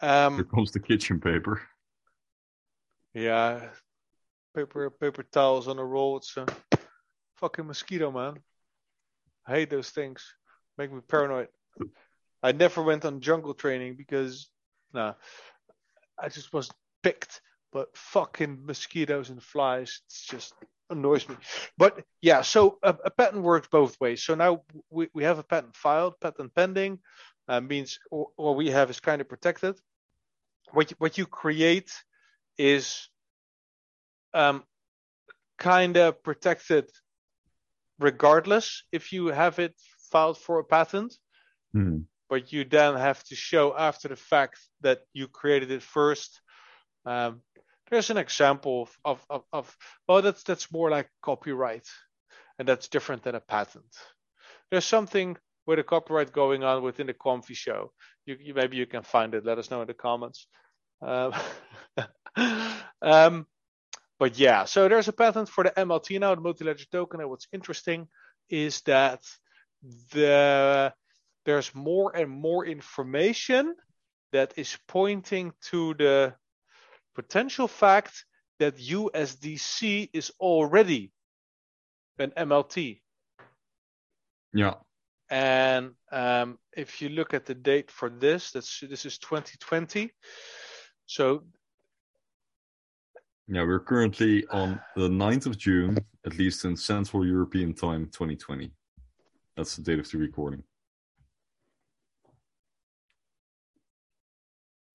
Here 0.00 0.10
Um, 0.10 0.44
comes 0.44 0.72
the 0.72 0.80
kitchen 0.80 1.20
paper. 1.20 1.62
yeah, 3.14 3.70
paper 4.54 4.90
paper 4.90 5.22
towels 5.22 5.68
on 5.68 5.78
a 5.78 5.84
roll. 5.84 6.18
It's 6.18 6.36
a 6.36 6.46
fucking 7.36 7.66
mosquito, 7.66 8.10
man. 8.10 8.42
I 9.46 9.52
hate 9.56 9.70
those 9.70 9.90
things. 9.90 10.22
Make 10.76 10.92
me 10.92 11.00
paranoid. 11.00 11.48
I 12.42 12.52
never 12.52 12.82
went 12.82 13.04
on 13.04 13.20
jungle 13.20 13.54
training 13.54 13.96
because, 13.96 14.50
nah, 14.92 15.14
I 16.18 16.28
just 16.28 16.52
wasn't 16.52 16.76
picked. 17.02 17.40
But 17.74 17.94
fucking 17.96 18.64
mosquitoes 18.64 19.30
and 19.30 19.42
flies, 19.42 20.00
it's 20.06 20.24
just 20.24 20.54
annoys 20.88 21.28
me. 21.28 21.36
But 21.76 22.04
yeah, 22.22 22.42
so 22.42 22.78
a, 22.82 22.96
a 23.04 23.10
patent 23.10 23.42
works 23.42 23.68
both 23.70 24.00
ways. 24.00 24.22
So 24.22 24.34
now 24.36 24.62
we, 24.90 25.08
we 25.12 25.24
have 25.24 25.40
a 25.40 25.42
patent 25.42 25.76
filed, 25.76 26.14
patent 26.20 26.54
pending, 26.54 27.00
uh, 27.48 27.60
means 27.60 27.98
what 28.10 28.56
we 28.56 28.70
have 28.70 28.90
is 28.90 29.00
kind 29.00 29.20
of 29.20 29.28
protected. 29.28 29.78
What 30.72 30.90
you, 30.90 30.96
what 31.00 31.18
you 31.18 31.26
create 31.26 31.92
is 32.56 33.10
um, 34.32 34.62
kind 35.58 35.96
of 35.96 36.22
protected 36.22 36.88
regardless 37.98 38.84
if 38.92 39.12
you 39.12 39.26
have 39.26 39.58
it 39.58 39.74
filed 40.12 40.38
for 40.38 40.60
a 40.60 40.64
patent 40.64 41.14
Hmm. 41.74 42.02
but 42.30 42.52
you 42.52 42.64
then 42.64 42.96
have 42.96 43.22
to 43.24 43.34
show 43.34 43.76
after 43.76 44.08
the 44.08 44.16
fact 44.16 44.58
that 44.80 45.00
you 45.12 45.28
created 45.28 45.70
it 45.70 45.82
first. 45.82 46.40
Um, 47.04 47.42
there's 47.90 48.10
an 48.10 48.16
example 48.16 48.88
of, 49.04 49.24
of, 49.28 49.42
of, 49.52 49.76
well, 50.08 50.22
that's 50.22 50.42
that's 50.42 50.72
more 50.72 50.90
like 50.90 51.08
copyright, 51.22 51.86
and 52.58 52.66
that's 52.66 52.88
different 52.88 53.22
than 53.22 53.34
a 53.34 53.40
patent. 53.40 53.84
There's 54.70 54.84
something 54.84 55.36
with 55.66 55.78
a 55.78 55.84
copyright 55.84 56.32
going 56.32 56.64
on 56.64 56.82
within 56.82 57.06
the 57.06 57.14
Quamfy 57.14 57.54
show. 57.54 57.92
You, 58.26 58.36
you 58.40 58.54
maybe 58.54 58.76
you 58.76 58.86
can 58.86 59.02
find 59.02 59.34
it. 59.34 59.44
Let 59.44 59.58
us 59.58 59.70
know 59.70 59.82
in 59.82 59.86
the 59.86 59.94
comments. 59.94 60.46
Um, 61.02 61.34
um, 63.02 63.46
but 64.18 64.38
yeah, 64.38 64.64
so 64.64 64.88
there's 64.88 65.08
a 65.08 65.12
patent 65.12 65.48
for 65.48 65.64
the 65.64 65.70
MLT 65.70 66.20
now, 66.20 66.34
the 66.34 66.40
multi-ledger 66.40 66.86
token. 66.90 67.20
And 67.20 67.30
what's 67.30 67.48
interesting 67.52 68.08
is 68.48 68.80
that 68.82 69.20
the 70.12 70.92
there's 71.44 71.74
more 71.74 72.16
and 72.16 72.30
more 72.30 72.64
information 72.64 73.74
that 74.32 74.54
is 74.56 74.78
pointing 74.88 75.52
to 75.70 75.94
the 75.94 76.34
potential 77.14 77.68
fact 77.68 78.24
that 78.58 78.78
USDC 78.78 80.10
is 80.12 80.32
already 80.40 81.12
an 82.18 82.32
MLT. 82.36 83.00
Yeah. 84.52 84.74
And 85.30 85.92
um, 86.12 86.58
if 86.76 87.00
you 87.02 87.08
look 87.08 87.34
at 87.34 87.46
the 87.46 87.54
date 87.54 87.90
for 87.90 88.10
this, 88.10 88.52
that's 88.52 88.80
this 88.80 89.06
is 89.06 89.18
2020. 89.18 90.10
So 91.06 91.44
Yeah, 93.48 93.62
we're 93.62 93.80
currently 93.80 94.46
on 94.50 94.80
the 94.94 95.08
9th 95.08 95.46
of 95.46 95.58
June, 95.58 95.98
at 96.24 96.38
least 96.38 96.64
in 96.64 96.76
Central 96.76 97.26
European 97.26 97.74
Time 97.74 98.06
2020. 98.06 98.70
That's 99.56 99.76
the 99.76 99.82
date 99.82 99.98
of 99.98 100.10
the 100.10 100.18
recording. 100.18 100.62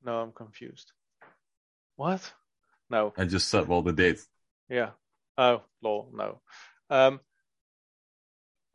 no, 0.10 0.22
I'm 0.22 0.32
confused. 0.32 0.92
What? 2.00 2.32
No. 2.90 3.14
I 3.18 3.26
just 3.26 3.50
said, 3.50 3.68
all 3.68 3.82
the 3.82 3.92
dates. 3.92 4.26
Yeah. 4.70 4.92
Oh, 5.38 5.64
lol. 5.82 6.10
No. 6.14 6.40
Um. 6.90 7.20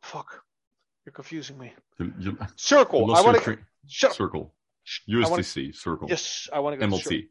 Fuck. 0.03 0.43
You're 1.03 1.13
confusing 1.13 1.57
me. 1.57 1.73
You, 1.97 2.13
you, 2.19 2.37
Circle. 2.55 3.07
you 3.07 3.13
I 3.15 3.21
want 3.21 3.37
to. 3.37 3.43
tra- 3.43 3.57
Shut 3.87 4.11
up. 4.11 4.15
Circle. 4.17 4.53
I 5.09 5.27
wanna- 5.27 5.41
USDC, 5.41 5.73
Circle. 5.75 6.07
Yes, 6.07 6.47
I 6.53 6.59
want 6.59 6.79
to 6.79 6.87
go 6.87 6.95
to 6.95 7.01
Circle. 7.01 7.17
MLT. 7.17 7.23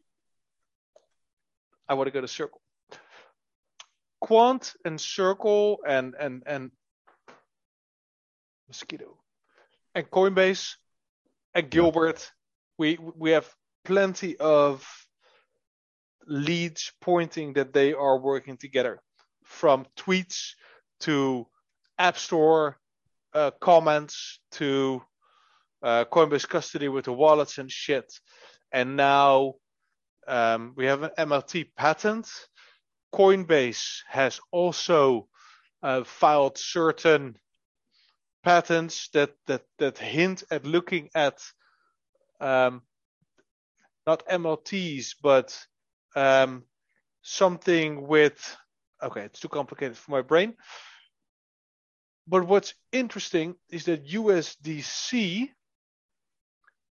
I 1.87 1.93
want 1.93 2.07
to 2.07 2.11
go 2.11 2.19
to 2.19 2.27
Circle. 2.27 2.61
Quant 4.19 4.73
and 4.83 4.99
Circle 4.99 5.79
and 5.87 6.13
and 6.19 6.43
and 6.45 6.71
Mosquito 8.67 9.17
and 9.93 10.11
Coinbase 10.11 10.75
and 11.53 11.69
Gilbert. 11.69 12.29
We 12.77 12.97
we 13.15 13.31
have 13.31 13.47
plenty 13.85 14.35
of 14.37 14.85
leads 16.27 16.91
pointing 17.01 17.53
that 17.53 17.73
they 17.73 17.93
are 17.93 18.17
working 18.17 18.57
together, 18.57 19.01
from 19.43 19.85
tweets 19.97 20.51
to 21.01 21.47
App 21.97 22.17
Store 22.17 22.77
uh, 23.33 23.51
comments 23.59 24.39
to 24.51 25.01
uh, 25.83 26.05
Coinbase 26.05 26.47
custody 26.47 26.87
with 26.87 27.05
the 27.05 27.13
wallets 27.13 27.57
and 27.57 27.71
shit. 27.71 28.11
And 28.71 28.95
now 28.95 29.55
um, 30.27 30.73
we 30.75 30.85
have 30.85 31.03
an 31.03 31.11
MLT 31.17 31.67
patent. 31.75 32.27
Coinbase 33.13 34.01
has 34.07 34.39
also 34.51 35.27
uh, 35.83 36.03
filed 36.03 36.57
certain 36.57 37.37
patents 38.43 39.09
that 39.13 39.31
that 39.47 39.63
that 39.79 39.97
hint 39.97 40.43
at 40.51 40.65
looking 40.65 41.09
at 41.15 41.41
um, 42.39 42.81
not 44.05 44.27
MLTs 44.27 45.15
but 45.21 45.57
um, 46.15 46.63
something 47.21 48.07
with 48.07 48.57
okay, 49.01 49.21
it's 49.21 49.39
too 49.39 49.49
complicated 49.49 49.97
for 49.97 50.11
my 50.11 50.21
brain. 50.21 50.55
But 52.27 52.47
what's 52.47 52.73
interesting 52.91 53.55
is 53.69 53.85
that 53.85 54.07
USDC 54.07 55.49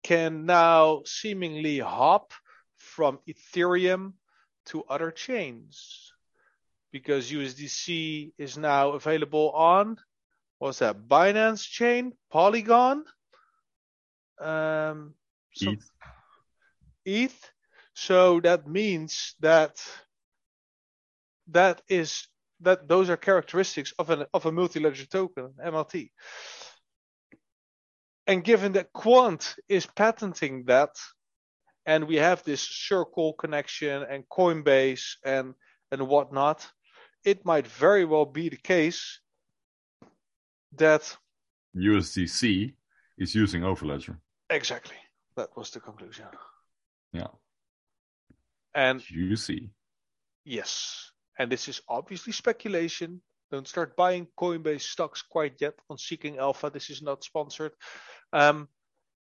can 0.02 0.46
now 0.46 1.02
seemingly 1.04 1.80
hop 1.80 2.32
from 2.76 3.18
Ethereum 3.28 4.14
to 4.66 4.84
other 4.84 5.10
chains 5.10 6.12
because 6.92 7.30
USDC 7.30 8.32
is 8.38 8.56
now 8.56 8.92
available 8.92 9.50
on 9.50 9.98
what's 10.58 10.78
that 10.78 10.96
Binance 11.08 11.68
chain, 11.68 12.12
Polygon, 12.30 13.04
um, 14.40 15.14
some- 15.54 15.78
ETH. 17.04 17.30
ETH. 17.32 17.52
So 18.00 18.38
that 18.40 18.68
means 18.68 19.34
that 19.40 19.82
that 21.48 21.82
is 21.88 22.28
that 22.60 22.86
those 22.86 23.10
are 23.10 23.16
characteristics 23.16 23.92
of 23.98 24.10
an 24.10 24.24
of 24.32 24.46
a 24.46 24.52
multi-ledger 24.52 25.06
token, 25.06 25.54
MLT. 25.60 26.12
And 28.28 28.44
given 28.44 28.72
that 28.74 28.92
Quant 28.92 29.42
is 29.68 29.84
patenting 29.84 30.66
that, 30.66 30.90
and 31.86 32.06
we 32.06 32.16
have 32.16 32.44
this 32.44 32.62
Circle 32.62 33.32
connection 33.32 34.04
and 34.04 34.22
Coinbase 34.28 35.16
and 35.24 35.54
and 35.90 36.06
whatnot, 36.06 36.64
it 37.24 37.44
might 37.44 37.66
very 37.66 38.04
well 38.04 38.26
be 38.26 38.48
the 38.48 38.62
case 38.62 39.20
that 40.76 41.16
USDC 41.76 42.74
is 43.18 43.34
using 43.34 43.62
Overledger. 43.62 44.18
exactly 44.50 44.96
that 45.34 45.56
was 45.56 45.70
the 45.70 45.80
conclusion. 45.80 46.26
Yeah. 47.12 47.32
And 48.78 49.00
UC. 49.00 49.70
Yes. 50.44 51.10
And 51.36 51.50
this 51.50 51.66
is 51.66 51.80
obviously 51.88 52.32
speculation. 52.32 53.20
Don't 53.50 53.66
start 53.66 53.96
buying 53.96 54.28
Coinbase 54.38 54.82
stocks 54.82 55.20
quite 55.20 55.54
yet 55.60 55.74
on 55.90 55.98
Seeking 55.98 56.38
Alpha. 56.38 56.70
This 56.70 56.88
is 56.88 57.02
not 57.02 57.24
sponsored. 57.24 57.72
Um, 58.32 58.68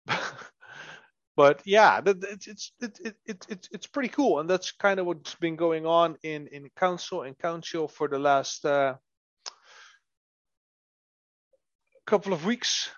but 1.35 1.61
yeah, 1.65 1.99
it's 2.05 2.47
it's 2.47 2.71
it, 2.79 2.99
it, 3.03 3.15
it, 3.25 3.45
it's 3.49 3.69
it's 3.73 3.87
pretty 3.87 4.07
cool, 4.07 4.39
and 4.39 4.49
that's 4.49 4.71
kind 4.71 5.01
of 5.01 5.05
what's 5.05 5.35
been 5.35 5.57
going 5.57 5.85
on 5.85 6.15
in 6.23 6.47
in 6.47 6.69
council 6.77 7.23
and 7.23 7.37
council 7.37 7.89
for 7.89 8.07
the 8.07 8.19
last 8.19 8.63
uh, 8.63 8.95
couple 12.07 12.31
of 12.31 12.45
weeks. 12.45 12.89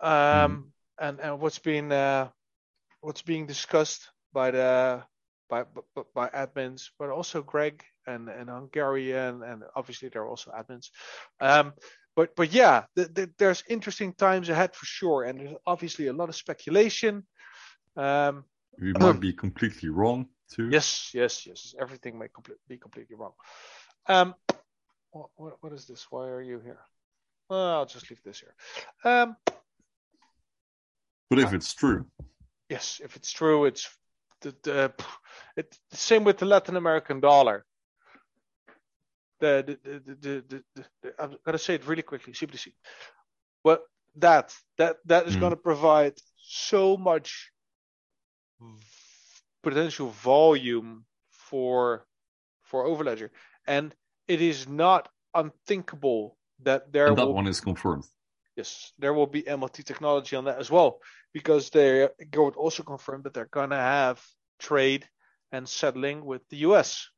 Um, 0.00 0.72
and 1.00 1.18
and 1.18 1.40
what's 1.40 1.58
been 1.58 1.90
uh, 1.90 2.28
what's 3.00 3.22
being 3.22 3.46
discussed 3.46 4.08
by 4.32 4.52
the 4.52 5.02
by 5.48 5.64
by, 5.94 6.02
by 6.14 6.28
admins, 6.28 6.90
but 6.98 7.10
also 7.10 7.42
Greg 7.42 7.82
and 8.06 8.28
and 8.28 8.48
Hungarian, 8.50 9.42
and 9.42 9.62
obviously 9.74 10.08
there 10.08 10.22
are 10.22 10.28
also 10.28 10.50
admins. 10.52 10.90
Um, 11.40 11.72
but 12.14 12.34
but 12.36 12.52
yeah, 12.52 12.84
th- 12.96 13.12
th- 13.14 13.30
there's 13.38 13.62
interesting 13.68 14.12
times 14.14 14.48
ahead 14.48 14.74
for 14.74 14.86
sure, 14.86 15.24
and 15.24 15.40
there's 15.40 15.56
obviously 15.66 16.06
a 16.08 16.12
lot 16.12 16.28
of 16.28 16.36
speculation. 16.36 17.26
Um, 17.96 18.44
We 18.80 18.92
might 18.92 19.20
be 19.20 19.32
completely 19.32 19.88
wrong 19.88 20.28
too. 20.54 20.68
yes, 20.70 21.10
yes, 21.14 21.46
yes. 21.46 21.74
Everything 21.80 22.18
may 22.18 22.28
complete, 22.28 22.58
be 22.68 22.78
completely 22.78 23.16
wrong. 23.16 23.32
Um, 24.06 24.34
what, 25.10 25.28
what 25.36 25.56
what 25.60 25.72
is 25.72 25.86
this? 25.86 26.06
Why 26.10 26.28
are 26.28 26.42
you 26.42 26.60
here? 26.60 26.80
Well, 27.48 27.78
I'll 27.78 27.86
just 27.86 28.10
leave 28.10 28.22
this 28.22 28.40
here. 28.40 28.54
Um, 29.04 29.36
But 31.30 31.38
if 31.38 31.52
it's 31.52 31.74
true, 31.74 32.06
yes, 32.68 33.00
if 33.02 33.16
it's 33.16 33.32
true, 33.32 33.66
it's 33.66 33.88
the, 34.62 34.92
the 35.56 35.96
same 35.96 36.24
with 36.24 36.38
the 36.38 36.46
Latin 36.46 36.76
American 36.76 37.20
dollar. 37.20 37.64
The 39.40 39.78
the 39.82 40.00
the, 40.16 40.44
the, 40.48 40.64
the, 41.02 41.14
I'm 41.18 41.36
gonna 41.44 41.58
say 41.58 41.74
it 41.74 41.86
really 41.86 42.02
quickly. 42.02 42.32
CBDC. 42.32 42.72
Well, 43.64 43.80
that 44.16 44.54
that 44.78 44.96
that 45.06 45.26
is 45.26 45.34
Hmm. 45.34 45.40
gonna 45.40 45.56
provide 45.56 46.14
so 46.36 46.96
much 46.96 47.52
potential 49.62 50.08
volume 50.10 51.04
for 51.30 52.06
for 52.62 52.84
Overledger, 52.84 53.30
and 53.66 53.94
it 54.28 54.40
is 54.40 54.68
not 54.68 55.08
unthinkable 55.34 56.36
that 56.60 56.92
there 56.92 57.08
and 57.10 57.18
that 57.18 57.26
will 57.26 57.34
one 57.34 57.46
is 57.46 57.60
confirmed. 57.60 58.04
Yes, 58.56 58.92
there 58.98 59.12
will 59.12 59.26
be 59.26 59.42
MLT 59.42 59.84
technology 59.84 60.36
on 60.36 60.44
that 60.44 60.58
as 60.58 60.70
well, 60.70 61.00
because 61.32 61.70
they 61.70 62.08
would 62.34 62.56
also 62.56 62.82
confirm 62.82 63.22
that 63.22 63.34
they're 63.34 63.50
gonna 63.52 63.76
have 63.76 64.24
trade 64.58 65.08
and 65.52 65.68
settling 65.68 66.24
with 66.24 66.48
the 66.48 66.58
US, 66.68 67.10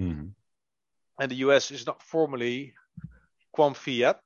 Mhm. 0.00 0.34
and 1.20 1.30
the 1.30 1.36
US 1.46 1.70
is 1.70 1.86
not 1.86 2.02
formally 2.02 2.74
Quam 3.52 3.74
Fiat 3.74 4.20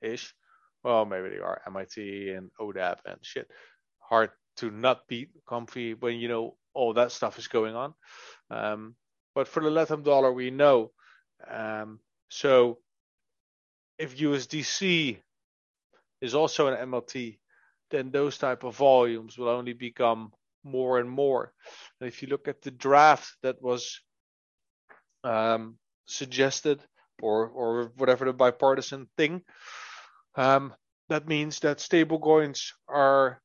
ish. 0.00 0.34
Well, 0.82 1.04
maybe 1.06 1.30
they 1.30 1.38
are 1.38 1.62
MIT 1.66 2.30
and 2.30 2.50
ODAP 2.60 3.00
and 3.06 3.24
shit. 3.24 3.50
Hard 3.98 4.30
to 4.56 4.70
not 4.70 5.06
be 5.08 5.30
Comfy 5.48 5.94
when 5.94 6.18
you 6.18 6.28
know 6.28 6.58
all 6.74 6.92
that 6.94 7.10
stuff 7.12 7.38
is 7.38 7.48
going 7.48 7.74
on. 7.74 7.94
Um, 8.50 8.96
but 9.34 9.48
for 9.48 9.62
the 9.62 9.70
Latin 9.70 10.02
dollar, 10.02 10.32
we 10.32 10.50
know. 10.50 10.92
Um, 11.48 12.00
so 12.28 12.80
if 13.98 14.18
USDC 14.18 15.20
is 16.20 16.34
also 16.34 16.68
an 16.68 16.90
MLT, 16.90 17.38
then 17.90 18.10
those 18.10 18.38
type 18.38 18.64
of 18.64 18.76
volumes 18.76 19.38
will 19.38 19.48
only 19.48 19.72
become 19.72 20.32
more 20.64 20.98
and 20.98 21.08
more. 21.08 21.52
And 22.00 22.08
if 22.08 22.22
you 22.22 22.28
look 22.28 22.48
at 22.48 22.62
the 22.62 22.70
draft 22.70 23.36
that 23.42 23.62
was 23.62 24.00
um, 25.22 25.78
suggested, 26.06 26.80
or 27.22 27.46
or 27.48 27.92
whatever 27.96 28.24
the 28.24 28.32
bipartisan 28.32 29.08
thing, 29.16 29.42
um, 30.34 30.74
that 31.08 31.28
means 31.28 31.60
that 31.60 31.78
stablecoins 31.78 32.72
are 32.88 33.40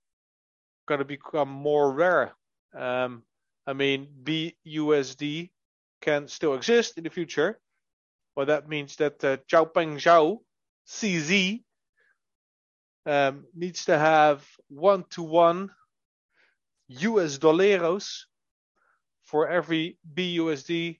going 0.88 1.00
to 1.00 1.06
become 1.06 1.50
more 1.50 1.92
rare. 1.92 2.34
Um, 2.76 3.24
I 3.68 3.74
mean, 3.74 4.08
BUSD 4.24 5.52
can 6.02 6.28
still 6.28 6.56
exist 6.56 6.98
in 6.98 7.04
the 7.04 7.10
future, 7.10 7.60
but 8.36 8.48
that 8.48 8.68
means 8.68 8.96
that 8.96 9.24
uh, 9.24 9.38
Changpeng 9.52 9.98
Zhao, 9.98 10.40
CZ, 10.88 11.62
um, 13.06 13.46
needs 13.56 13.86
to 13.86 13.98
have 13.98 14.46
one 14.70 15.04
to 15.12 15.24
one 15.24 15.70
US 16.90 17.38
dollaros 17.38 18.26
for 19.24 19.48
every 19.48 19.98
BUSD 20.14 21.00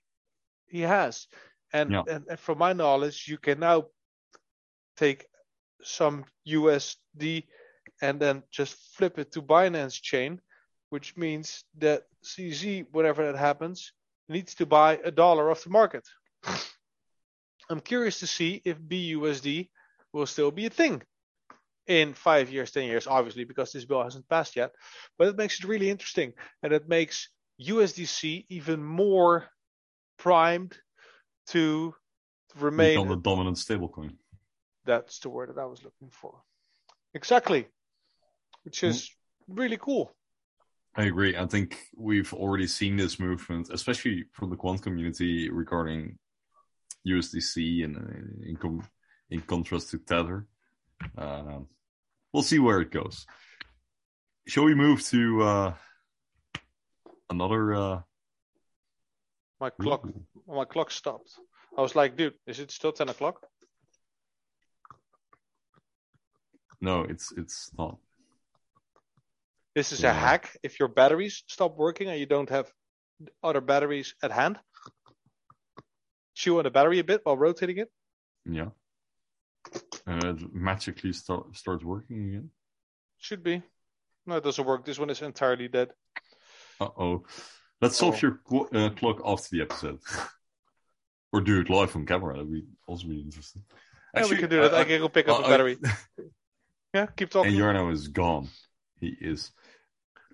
he 0.68 0.82
has. 0.82 1.28
And, 1.74 1.92
Yeah. 1.92 2.04
and, 2.08 2.26
and 2.28 2.40
from 2.40 2.58
my 2.58 2.74
knowledge, 2.74 3.28
you 3.28 3.38
can 3.38 3.60
now 3.60 3.88
take 4.98 5.26
some 5.82 6.26
USD 6.48 7.48
and 8.02 8.20
then 8.20 8.44
just 8.52 8.76
flip 8.96 9.18
it 9.20 9.32
to 9.32 9.42
Binance 9.42 10.02
chain, 10.02 10.42
which 10.90 11.18
means 11.18 11.64
that 11.78 12.04
CZ, 12.24 12.86
whenever 12.92 13.26
that 13.26 13.38
happens, 13.38 13.94
needs 14.28 14.56
to 14.56 14.66
buy 14.66 15.00
a 15.04 15.12
dollar 15.12 15.50
off 15.50 15.64
the 15.64 15.70
market. 15.70 16.08
I'm 17.70 17.82
curious 17.82 18.20
to 18.20 18.28
see 18.28 18.62
if 18.66 18.80
BUSD 18.80 19.70
will 20.14 20.26
still 20.26 20.52
be 20.52 20.66
a 20.66 20.72
thing 20.72 21.02
in 21.90 22.14
five 22.14 22.52
years, 22.52 22.72
ten 22.72 22.86
years, 22.86 23.08
obviously, 23.08 23.44
because 23.44 23.74
this 23.74 23.84
bill 23.84 24.04
hasn't 24.04 24.30
passed 24.30 24.56
yet. 24.56 24.72
But 25.18 25.28
it 25.28 25.38
makes 25.38 25.60
it 25.60 25.66
really 25.66 25.90
interesting, 25.90 26.34
and 26.64 26.72
it 26.72 26.88
makes 26.88 27.30
USDC 27.60 28.46
even 28.48 28.82
more 28.84 29.48
primed 30.18 30.78
to 31.48 31.94
remain. 32.58 32.96
Become 32.96 33.10
the 33.10 33.16
dominant 33.18 33.58
stablecoin. 33.58 34.14
That's 34.86 35.20
the 35.20 35.30
word 35.30 35.50
that 35.50 35.60
I 35.60 35.66
was 35.66 35.84
looking 35.84 36.10
for. 36.12 36.36
Exactly, 37.14 37.68
which 38.64 38.84
is 38.84 39.10
really 39.48 39.78
cool. 39.78 40.16
I 40.96 41.04
agree. 41.06 41.36
I 41.36 41.48
think 41.48 41.78
we've 41.96 42.34
already 42.34 42.68
seen 42.68 42.98
this 42.98 43.20
movement, 43.20 43.70
especially 43.72 44.26
from 44.34 44.52
the 44.52 44.56
quant 44.56 44.82
community 44.82 45.50
regarding 45.50 46.18
USDC 47.08 47.84
and 47.84 47.98
uh, 47.98 48.00
in, 48.48 48.84
in 49.30 49.42
contrast 49.42 49.90
to 49.92 49.98
Tether. 49.98 50.46
Um, 51.18 51.68
we'll 52.34 52.44
see 52.44 52.60
where 52.60 52.82
it 52.82 52.92
goes. 52.92 53.26
Shall 54.48 54.66
we 54.66 54.76
move 54.76 55.04
to 55.08 55.42
uh, 55.44 55.74
another? 57.30 57.74
Uh, 57.74 58.02
My 59.60 59.70
clock, 59.70 60.08
my 60.48 60.66
clock 60.66 60.92
stopped. 60.92 61.32
I 61.78 61.82
was 61.82 61.96
like, 61.96 62.16
dude, 62.18 62.34
is 62.48 62.60
it 62.60 62.72
still 62.72 62.92
ten 62.94 63.10
o'clock? 63.10 63.46
no, 66.82 67.02
it's 67.04 67.32
it's 67.36 67.72
not. 67.78 67.98
This 69.76 69.92
is 69.92 70.02
Yeah. 70.02 70.12
a 70.12 70.14
hack. 70.14 70.58
If 70.64 70.80
your 70.80 70.88
batteries 70.90 71.44
stop 71.48 71.76
working 71.78 72.08
and 72.10 72.20
you 72.20 72.26
don't 72.26 72.50
have 72.50 72.72
other 73.44 73.62
batteries 73.62 74.16
at 74.24 74.32
hand, 74.32 74.58
chew 76.34 76.58
on 76.58 76.64
the 76.64 76.72
battery 76.72 77.00
a 77.00 77.04
bit 77.04 77.22
while 77.24 77.38
rotating 77.38 77.78
it. 77.78 77.90
Yeah. 78.46 78.70
And 80.06 80.24
it 80.24 80.54
magically 80.54 81.14
start, 81.14 81.56
starts 81.56 81.84
working 81.84 82.30
again. 82.30 82.50
Should 83.18 83.44
be. 83.44 83.62
No, 84.26 84.36
it 84.38 84.44
doesn't 84.44 84.66
work. 84.66 84.86
This 84.86 85.00
one 85.00 85.10
is 85.10 85.22
entirely 85.22 85.68
dead. 85.68 85.90
Uh 86.80 86.90
oh. 86.98 87.24
Let's 87.82 87.98
solve 87.98 88.16
Oh. 88.16 88.20
your 88.22 88.40
qu- 88.44 88.70
uh, 88.78 88.90
clock 88.92 89.22
after 89.26 89.50
the 89.52 89.62
episode. 89.62 90.00
or 91.34 91.42
do 91.42 91.60
it 91.62 91.70
live 91.70 91.96
on 91.96 92.06
camera. 92.06 92.34
That'd 92.34 92.52
be 92.52 92.64
also 92.88 93.08
be 93.08 93.22
interesting. 93.22 93.64
Yeah, 94.16 94.28
we 94.28 94.38
can 94.38 94.50
do 94.50 94.62
that. 94.62 94.74
I 94.74 94.84
can 94.86 95.00
go 95.00 95.10
pick 95.10 95.28
up 95.28 95.40
a 95.46 95.48
battery. 95.48 95.78
Yeah, 96.92 97.06
keep 97.16 97.30
talking. 97.30 97.52
And 97.52 97.62
Jarno 97.62 97.92
is 97.94 98.08
gone. 98.08 98.50
He 99.00 99.16
is. 99.22 99.52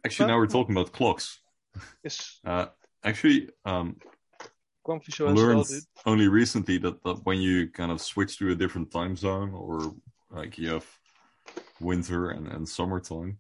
Actually, 0.06 0.28
No. 0.28 0.34
now 0.36 0.40
we're 0.40 0.48
talking 0.48 0.74
about 0.74 0.94
clocks. 0.94 1.42
Yes. 2.02 2.40
Uh, 2.46 2.68
actually, 3.04 3.50
um, 3.66 3.98
Grumpy 4.86 5.12
Show 5.12 5.28
I 5.28 5.34
well, 5.34 5.46
learned 5.48 5.66
dude. 5.66 5.84
only 6.06 6.28
recently 6.28 6.78
that, 6.78 7.04
that 7.04 7.26
when 7.26 7.42
you 7.42 7.68
kind 7.70 7.92
of 7.92 8.00
switch 8.00 8.38
to 8.38 8.52
a 8.52 8.56
different 8.56 8.92
time 8.92 9.16
zone 9.16 9.52
or 9.52 9.96
like 10.30 10.60
you 10.60 10.70
have 10.70 10.86
winter 11.82 12.30
and, 12.30 12.48
and 12.48 12.70
summertime. 12.70 13.40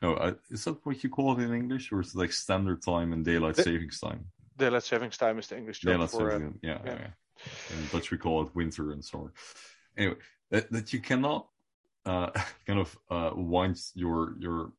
No, 0.00 0.14
uh, 0.14 0.34
is 0.50 0.64
that 0.64 0.84
what 0.84 1.04
you 1.04 1.10
call 1.10 1.38
it 1.38 1.42
in 1.42 1.54
English, 1.54 1.92
or 1.92 2.00
is 2.00 2.14
it 2.14 2.18
like 2.18 2.32
standard 2.32 2.82
time 2.82 3.12
and 3.12 3.24
daylight 3.24 3.56
The- 3.56 3.62
savings 3.62 4.00
time? 4.00 4.26
Daylight 4.56 4.84
savings 4.84 5.18
time 5.18 5.38
is 5.38 5.48
the 5.48 5.58
English 5.58 5.80
term 5.80 5.92
Daylight 5.92 6.10
for. 6.10 6.30
Uh, 6.30 6.32
savings, 6.32 6.58
yeah, 6.62 6.78
yeah. 6.84 6.92
yeah. 6.92 6.98
yeah. 7.00 7.76
In 7.76 7.86
Dutch 7.92 8.10
we 8.10 8.16
call 8.16 8.42
it 8.42 8.54
winter 8.54 8.92
and 8.92 9.04
summer. 9.04 9.32
Anyway, 9.98 10.16
that, 10.50 10.72
that 10.72 10.92
you 10.94 11.00
cannot 11.00 11.48
uh, 12.06 12.30
kind 12.66 12.80
of 12.80 12.98
uh, 13.10 13.32
wind 13.34 13.78
your 13.94 14.34
your 14.38 14.72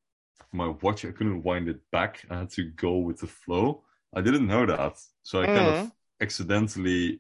my 0.52 0.70
watch. 0.82 1.06
I 1.06 1.12
couldn't 1.12 1.44
wind 1.44 1.70
it 1.70 1.80
back. 1.92 2.26
I 2.32 2.40
had 2.40 2.50
to 2.52 2.64
go 2.64 2.98
with 2.98 3.20
the 3.20 3.28
flow. 3.28 3.84
I 4.16 4.22
didn't 4.22 4.48
know 4.48 4.66
that, 4.66 4.98
so 5.24 5.42
I 5.42 5.46
kind 5.48 5.68
of 5.68 5.76
Mhm. 5.76 5.92
accidentally 6.22 7.20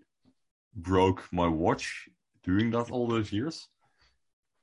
broke 0.74 1.28
my 1.32 1.48
watch 1.48 2.10
doing 2.44 2.72
that 2.72 2.92
all 2.92 3.08
those 3.08 3.32
years. 3.32 3.68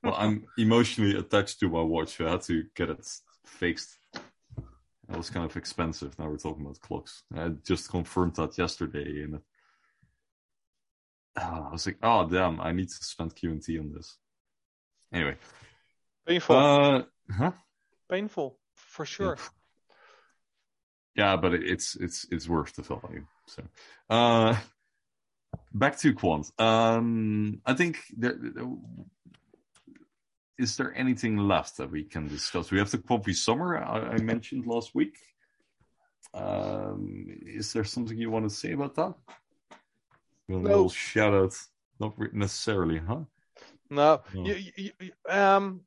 But 0.01 0.15
I'm 0.17 0.47
emotionally 0.57 1.17
attached 1.17 1.59
to 1.59 1.69
my 1.69 1.81
watch, 1.81 2.15
so 2.17 2.27
I 2.27 2.31
had 2.31 2.41
to 2.43 2.63
get 2.75 2.89
it 2.89 3.07
fixed. 3.45 3.97
It 4.13 5.17
was 5.17 5.29
kind 5.29 5.45
of 5.45 5.55
expensive. 5.55 6.17
Now 6.17 6.29
we're 6.29 6.37
talking 6.37 6.65
about 6.65 6.79
clocks. 6.81 7.23
I 7.33 7.49
just 7.63 7.89
confirmed 7.89 8.35
that 8.35 8.57
yesterday, 8.57 9.23
and 9.23 9.41
Ah, 11.37 11.67
I 11.67 11.71
was 11.71 11.85
like, 11.85 11.97
"Oh 12.01 12.27
damn, 12.29 12.61
I 12.61 12.71
need 12.71 12.87
to 12.87 13.03
spend 13.03 13.35
QNT 13.35 13.77
on 13.77 13.91
this." 13.91 14.17
Anyway, 15.11 15.37
Painful. 16.25 16.55
uh, 16.55 17.03
huh? 17.29 17.51
Painful, 18.07 18.57
for 18.73 19.05
sure. 19.05 19.37
Yeah, 21.15 21.37
but 21.37 21.53
it's 21.53 21.95
it's 21.95 22.27
it's 22.31 22.49
worth 22.49 22.73
the 22.75 22.81
value. 22.81 23.25
So, 23.47 23.63
uh, 24.09 24.57
back 25.73 25.97
to 25.99 26.13
quant. 26.13 26.51
Um, 26.59 27.61
I 27.65 27.73
think 27.73 27.97
there, 28.17 28.35
there- 28.37 28.65
is 30.57 30.77
there 30.77 30.93
anything 30.95 31.37
left 31.37 31.77
that 31.77 31.91
we 31.91 32.03
can 32.03 32.27
discuss? 32.27 32.71
We 32.71 32.79
have 32.79 32.89
the 32.91 32.97
Comfy 32.97 33.33
Summer 33.33 33.77
I, 33.77 34.15
I 34.15 34.17
mentioned 34.19 34.65
last 34.65 34.95
week. 34.95 35.17
Um, 36.33 37.25
is 37.45 37.73
there 37.73 37.83
something 37.83 38.17
you 38.17 38.29
want 38.31 38.45
to 38.49 38.55
say 38.55 38.71
about 38.73 38.95
that? 38.95 39.13
A 40.49 40.51
No. 40.51 40.57
little 40.59 40.89
shout 40.89 41.33
out, 41.33 41.55
not 41.99 42.13
necessarily, 42.33 42.99
huh? 42.99 43.21
No, 43.89 44.21
No. 44.33 44.45
You, 44.45 44.55
you, 44.75 44.91
you, 44.99 45.11
um, 45.29 45.81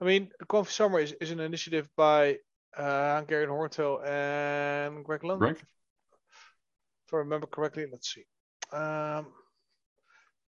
I 0.00 0.04
mean, 0.04 0.30
Comfy 0.48 0.72
Summer 0.72 1.00
is, 1.00 1.12
is 1.20 1.30
an 1.30 1.40
initiative 1.40 1.88
by 1.96 2.38
uh, 2.76 3.16
Hungarian 3.16 3.50
Horntail 3.50 4.04
and 4.06 5.04
Greg 5.04 5.24
Lunt. 5.24 5.40
Greg? 5.40 5.56
If 5.56 7.14
I 7.14 7.16
remember 7.18 7.46
correctly, 7.46 7.86
let's 7.90 8.14
see. 8.14 8.24
Um, 8.72 9.26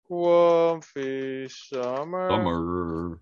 Comfy 0.08 1.48
Summer. 1.50 2.30
Summer. 2.30 3.20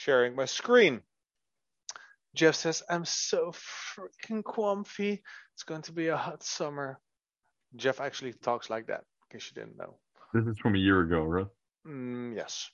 sharing 0.00 0.34
my 0.34 0.46
screen. 0.46 1.02
Jeff 2.34 2.54
says, 2.54 2.82
I'm 2.88 3.04
so 3.04 3.52
freaking 3.52 4.42
comfy. 4.42 5.22
It's 5.54 5.62
going 5.62 5.82
to 5.82 5.92
be 5.92 6.08
a 6.08 6.16
hot 6.16 6.42
summer. 6.42 6.98
Jeff 7.76 8.00
actually 8.00 8.32
talks 8.32 8.70
like 8.70 8.86
that, 8.86 9.04
case 9.30 9.50
you 9.54 9.60
didn't 9.60 9.78
know. 9.78 9.96
This 10.32 10.46
is 10.46 10.58
from 10.58 10.74
a 10.74 10.78
year 10.78 11.00
ago, 11.00 11.22
right? 11.22 11.46
Mm, 11.86 12.36
yes, 12.36 12.70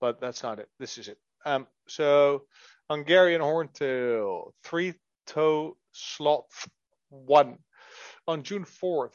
but 0.00 0.20
that's 0.20 0.42
not 0.42 0.58
it. 0.58 0.68
This 0.78 0.98
is 0.98 1.08
it. 1.08 1.18
Um, 1.44 1.66
so 1.88 2.42
Hungarian 2.90 3.40
horntail, 3.40 4.52
three 4.64 4.94
toe 5.26 5.76
slot 5.92 6.44
one 7.10 7.58
on 8.26 8.42
June 8.42 8.64
4th. 8.64 9.14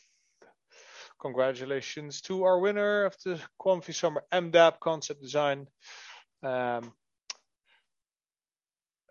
Congratulations 1.19 2.21
to 2.21 2.43
our 2.43 2.59
winner 2.59 3.05
of 3.05 3.15
the 3.25 3.39
Comfy 3.61 3.93
Summer 3.93 4.23
MDAP 4.31 4.79
concept 4.79 5.21
design. 5.21 5.67
Um, 6.43 6.93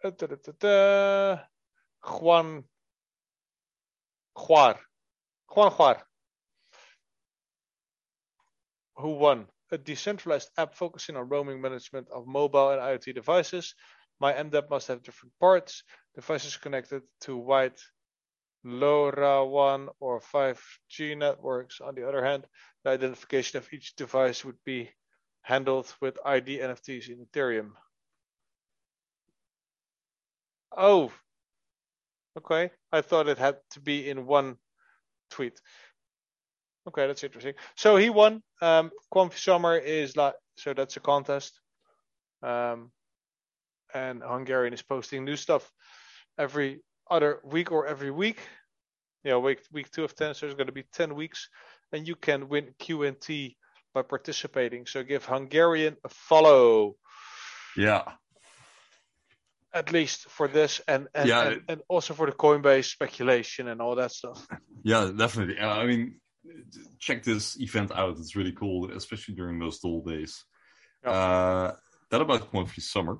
uh, 0.05 0.11
da, 0.11 0.27
da, 0.27 0.53
da. 0.61 1.41
Juan 2.05 2.65
Juar. 4.37 4.77
Juan 5.49 5.71
Juar. 5.73 6.06
Who 8.97 9.11
won? 9.11 9.47
A 9.73 9.79
decentralized 9.79 10.51
app 10.57 10.75
focusing 10.75 11.17
on 11.17 11.29
roaming 11.29 11.61
management 11.61 12.09
of 12.11 12.27
mobile 12.27 12.71
and 12.71 12.81
IoT 12.81 13.15
devices. 13.15 13.75
My 14.21 14.33
MDAP 14.33 14.71
must 14.71 14.89
have 14.89 15.03
different 15.03 15.33
parts. 15.39 15.83
Devices 16.15 16.57
connected 16.57 17.03
to 17.23 17.37
wide 17.37 17.75
LoRaWAN 18.65 19.89
or 20.01 20.21
5G 20.21 21.17
networks. 21.17 21.81
On 21.81 21.95
the 21.95 22.09
other 22.09 22.25
hand, 22.25 22.47
the 22.85 22.91
identification 22.91 23.59
of 23.59 23.73
each 23.73 23.95
device 23.97 24.45
would 24.45 24.63
be 24.65 24.91
handled 25.43 25.93
with 26.01 26.19
ID 26.25 26.59
NFTs 26.59 27.09
in 27.09 27.27
Ethereum. 27.27 27.73
Oh, 30.77 31.13
okay. 32.39 32.71
I 32.93 33.01
thought 33.03 33.29
it 33.29 33.39
had 33.39 33.59
to 33.73 33.81
be 33.81 34.09
in 34.09 34.27
one 34.27 34.57
tweet. 35.31 35.61
Okay, 36.89 37.07
that's 37.07 37.25
interesting. 37.25 37.55
So 37.77 37.97
he 37.97 38.11
won. 38.11 38.43
Um, 38.63 38.91
Comfy 39.13 39.39
Summer 39.39 39.77
is 39.77 40.17
like 40.17 40.35
so 40.57 40.73
that's 40.73 40.97
a 40.97 41.01
contest. 41.01 41.61
Um, 42.43 42.91
and 43.95 44.23
Hungarian 44.23 44.73
is 44.75 44.83
posting 44.83 45.25
new 45.25 45.37
stuff 45.37 45.71
every 46.39 46.81
other 47.11 47.41
week 47.45 47.73
or 47.73 47.87
every 47.87 48.11
week. 48.11 48.39
Yeah, 49.25 49.39
week 49.39 49.61
week 49.73 49.91
two 49.91 50.05
of 50.05 50.15
ten. 50.15 50.35
So 50.35 50.47
there's 50.47 50.55
going 50.57 50.69
to 50.69 50.73
be 50.73 50.85
ten 50.93 51.15
weeks, 51.15 51.49
and 51.93 52.07
you 52.07 52.15
can 52.15 52.49
win 52.49 52.75
QNT 52.81 53.57
by 53.95 54.03
participating. 54.03 54.87
So 54.87 55.03
give 55.03 55.25
Hungarian 55.25 55.97
a 56.05 56.09
follow 56.09 56.97
Yeah. 57.77 58.05
at 59.75 59.93
least 59.93 60.29
for 60.31 60.47
this, 60.49 60.81
and 60.87 61.09
and, 61.15 61.29
Yeah. 61.29 61.49
and, 61.49 61.63
and 61.69 61.83
also 61.89 62.15
for 62.15 62.27
the 62.27 62.37
Coinbase 62.37 62.87
speculation 62.91 63.69
and 63.69 63.81
all 63.81 63.97
that 63.97 64.13
stuff. 64.13 64.47
Yeah, 64.85 65.11
definitely. 65.17 65.59
Uh, 65.59 65.69
I 65.83 65.85
mean, 65.87 66.21
check 66.99 67.23
this 67.23 67.61
event 67.61 67.93
out. 67.93 68.19
It's 68.19 68.37
really 68.37 68.53
cool, 68.53 68.91
especially 68.93 69.35
during 69.35 69.59
those 69.59 69.79
dull 69.79 70.03
days. 70.03 70.45
Uh, 71.05 71.73
that 72.11 72.21
about 72.21 72.51
Comfy 72.51 72.81
Summer. 72.81 73.19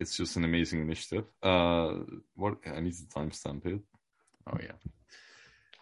It's 0.00 0.16
just 0.16 0.36
an 0.36 0.44
amazing 0.44 0.80
initiative. 0.80 1.24
Uh, 1.42 1.94
what 2.36 2.58
I 2.66 2.80
need 2.80 2.94
to 2.94 3.04
timestamp 3.04 3.66
it. 3.66 3.80
Oh 4.50 4.56
yeah. 4.62 4.72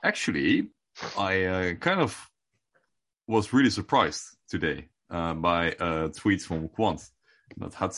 Actually, 0.02 0.68
I 1.18 1.44
uh, 1.44 1.74
kind 1.74 2.00
of 2.00 2.30
was 3.26 3.52
really 3.52 3.70
surprised 3.70 4.24
today 4.48 4.88
uh, 5.10 5.34
by 5.34 5.74
a 5.78 6.08
tweet 6.08 6.42
from 6.42 6.68
Quant 6.68 7.00
that 7.58 7.74
had, 7.74 7.92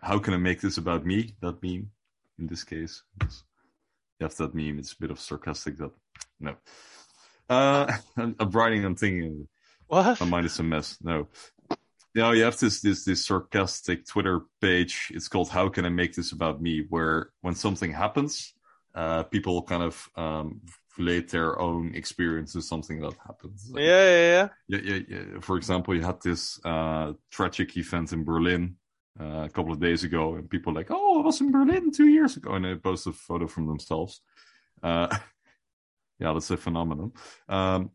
"How 0.00 0.18
can 0.18 0.34
I 0.34 0.38
make 0.38 0.60
this 0.60 0.78
about 0.78 1.04
me?" 1.04 1.34
That 1.40 1.62
meme, 1.62 1.90
in 2.38 2.46
this 2.46 2.64
case, 2.64 3.02
It's- 3.20 3.42
you 4.20 4.26
have 4.26 4.36
that 4.36 4.54
meme. 4.54 4.78
It's 4.78 4.92
a 4.92 5.00
bit 5.00 5.10
of 5.10 5.18
sarcastic. 5.18 5.78
That 5.78 5.90
no. 6.38 6.56
Uh, 7.48 7.92
I'm, 8.16 8.36
I'm 8.38 8.50
writing 8.50 8.84
and 8.84 8.98
thinking. 8.98 9.48
What? 9.86 10.20
My 10.20 10.26
mind 10.26 10.46
is 10.46 10.58
a 10.58 10.62
mess. 10.62 10.98
No. 11.02 11.28
Know, 12.14 12.32
you 12.32 12.44
have 12.44 12.58
this 12.58 12.82
this 12.82 13.04
this 13.04 13.24
sarcastic 13.24 14.06
Twitter 14.06 14.42
page. 14.60 15.10
It's 15.14 15.28
called 15.28 15.48
"How 15.48 15.68
Can 15.70 15.86
I 15.86 15.88
Make 15.88 16.14
This 16.14 16.32
About 16.32 16.60
Me?" 16.60 16.84
Where 16.90 17.30
when 17.40 17.54
something 17.54 17.90
happens, 17.90 18.52
uh, 18.94 19.22
people 19.24 19.62
kind 19.62 19.82
of 19.82 20.08
um, 20.14 20.60
relate 20.98 21.30
their 21.30 21.58
own 21.58 21.94
experience 21.94 22.52
to 22.52 22.60
something 22.60 23.00
that 23.00 23.14
happens. 23.26 23.70
Like, 23.70 23.82
Yeah, 23.84 24.04
yeah, 24.04 24.48
yeah. 24.68 24.78
yeah, 24.80 24.80
yeah, 24.84 25.02
yeah. 25.08 25.40
For 25.40 25.56
example, 25.56 25.94
you 25.94 26.02
had 26.02 26.20
this 26.20 26.60
uh, 26.66 27.14
tragic 27.30 27.76
event 27.78 28.12
in 28.12 28.24
Berlin 28.24 28.76
uh, 29.18 29.44
a 29.44 29.48
couple 29.48 29.72
of 29.72 29.80
days 29.80 30.04
ago, 30.04 30.34
and 30.34 30.50
people 30.50 30.74
like, 30.74 30.88
"Oh, 30.90 31.22
I 31.22 31.24
was 31.24 31.40
in 31.40 31.50
Berlin 31.50 31.92
two 31.92 32.08
years 32.08 32.36
ago," 32.36 32.52
and 32.52 32.64
they 32.66 32.74
posted 32.74 33.14
a 33.14 33.16
photo 33.16 33.46
from 33.46 33.66
themselves. 33.66 34.20
Uh, 34.82 35.08
yeah, 36.22 36.32
that's 36.32 36.50
a 36.50 36.56
phenomenon. 36.56 37.12
Um, 37.48 37.90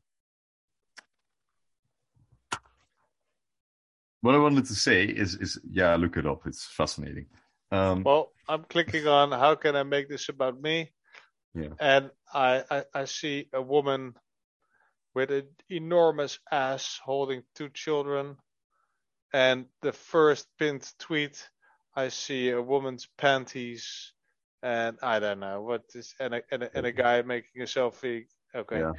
what 4.21 4.35
I 4.35 4.37
wanted 4.37 4.65
to 4.65 4.75
say 4.75 5.05
is, 5.05 5.35
is 5.35 5.59
yeah, 5.71 5.95
look 5.95 6.17
it 6.17 6.25
up. 6.25 6.41
It's 6.45 6.65
fascinating. 6.65 7.27
Um, 7.71 8.03
Well, 8.03 8.33
I'm 8.49 8.65
clicking 8.65 9.07
on 9.07 9.31
how 9.31 9.55
can 9.55 9.75
I 9.77 9.83
make 9.83 10.09
this 10.09 10.27
about 10.27 10.61
me, 10.61 10.91
yeah, 11.55 11.69
and 11.79 12.11
I, 12.33 12.63
I, 12.69 12.83
I 12.93 13.05
see 13.05 13.47
a 13.53 13.61
woman 13.61 14.15
with 15.15 15.31
an 15.31 15.47
enormous 15.69 16.39
ass 16.51 16.99
holding 17.03 17.43
two 17.55 17.69
children, 17.69 18.35
and 19.33 19.65
the 19.81 19.93
first 19.93 20.47
pinned 20.59 20.91
tweet 20.99 21.49
I 21.95 22.09
see 22.09 22.49
a 22.49 22.61
woman's 22.61 23.07
panties, 23.17 24.13
and 24.63 24.97
I 25.01 25.19
don't 25.19 25.39
know 25.39 25.61
what 25.61 25.83
is, 25.95 26.13
and 26.19 26.35
a 26.35 26.41
and 26.51 26.63
a, 26.63 26.77
and 26.77 26.85
a 26.85 26.91
guy 26.91 27.21
making 27.21 27.61
a 27.61 27.65
selfie. 27.65 28.25
Okay. 28.55 28.79
Yeah. 28.79 28.93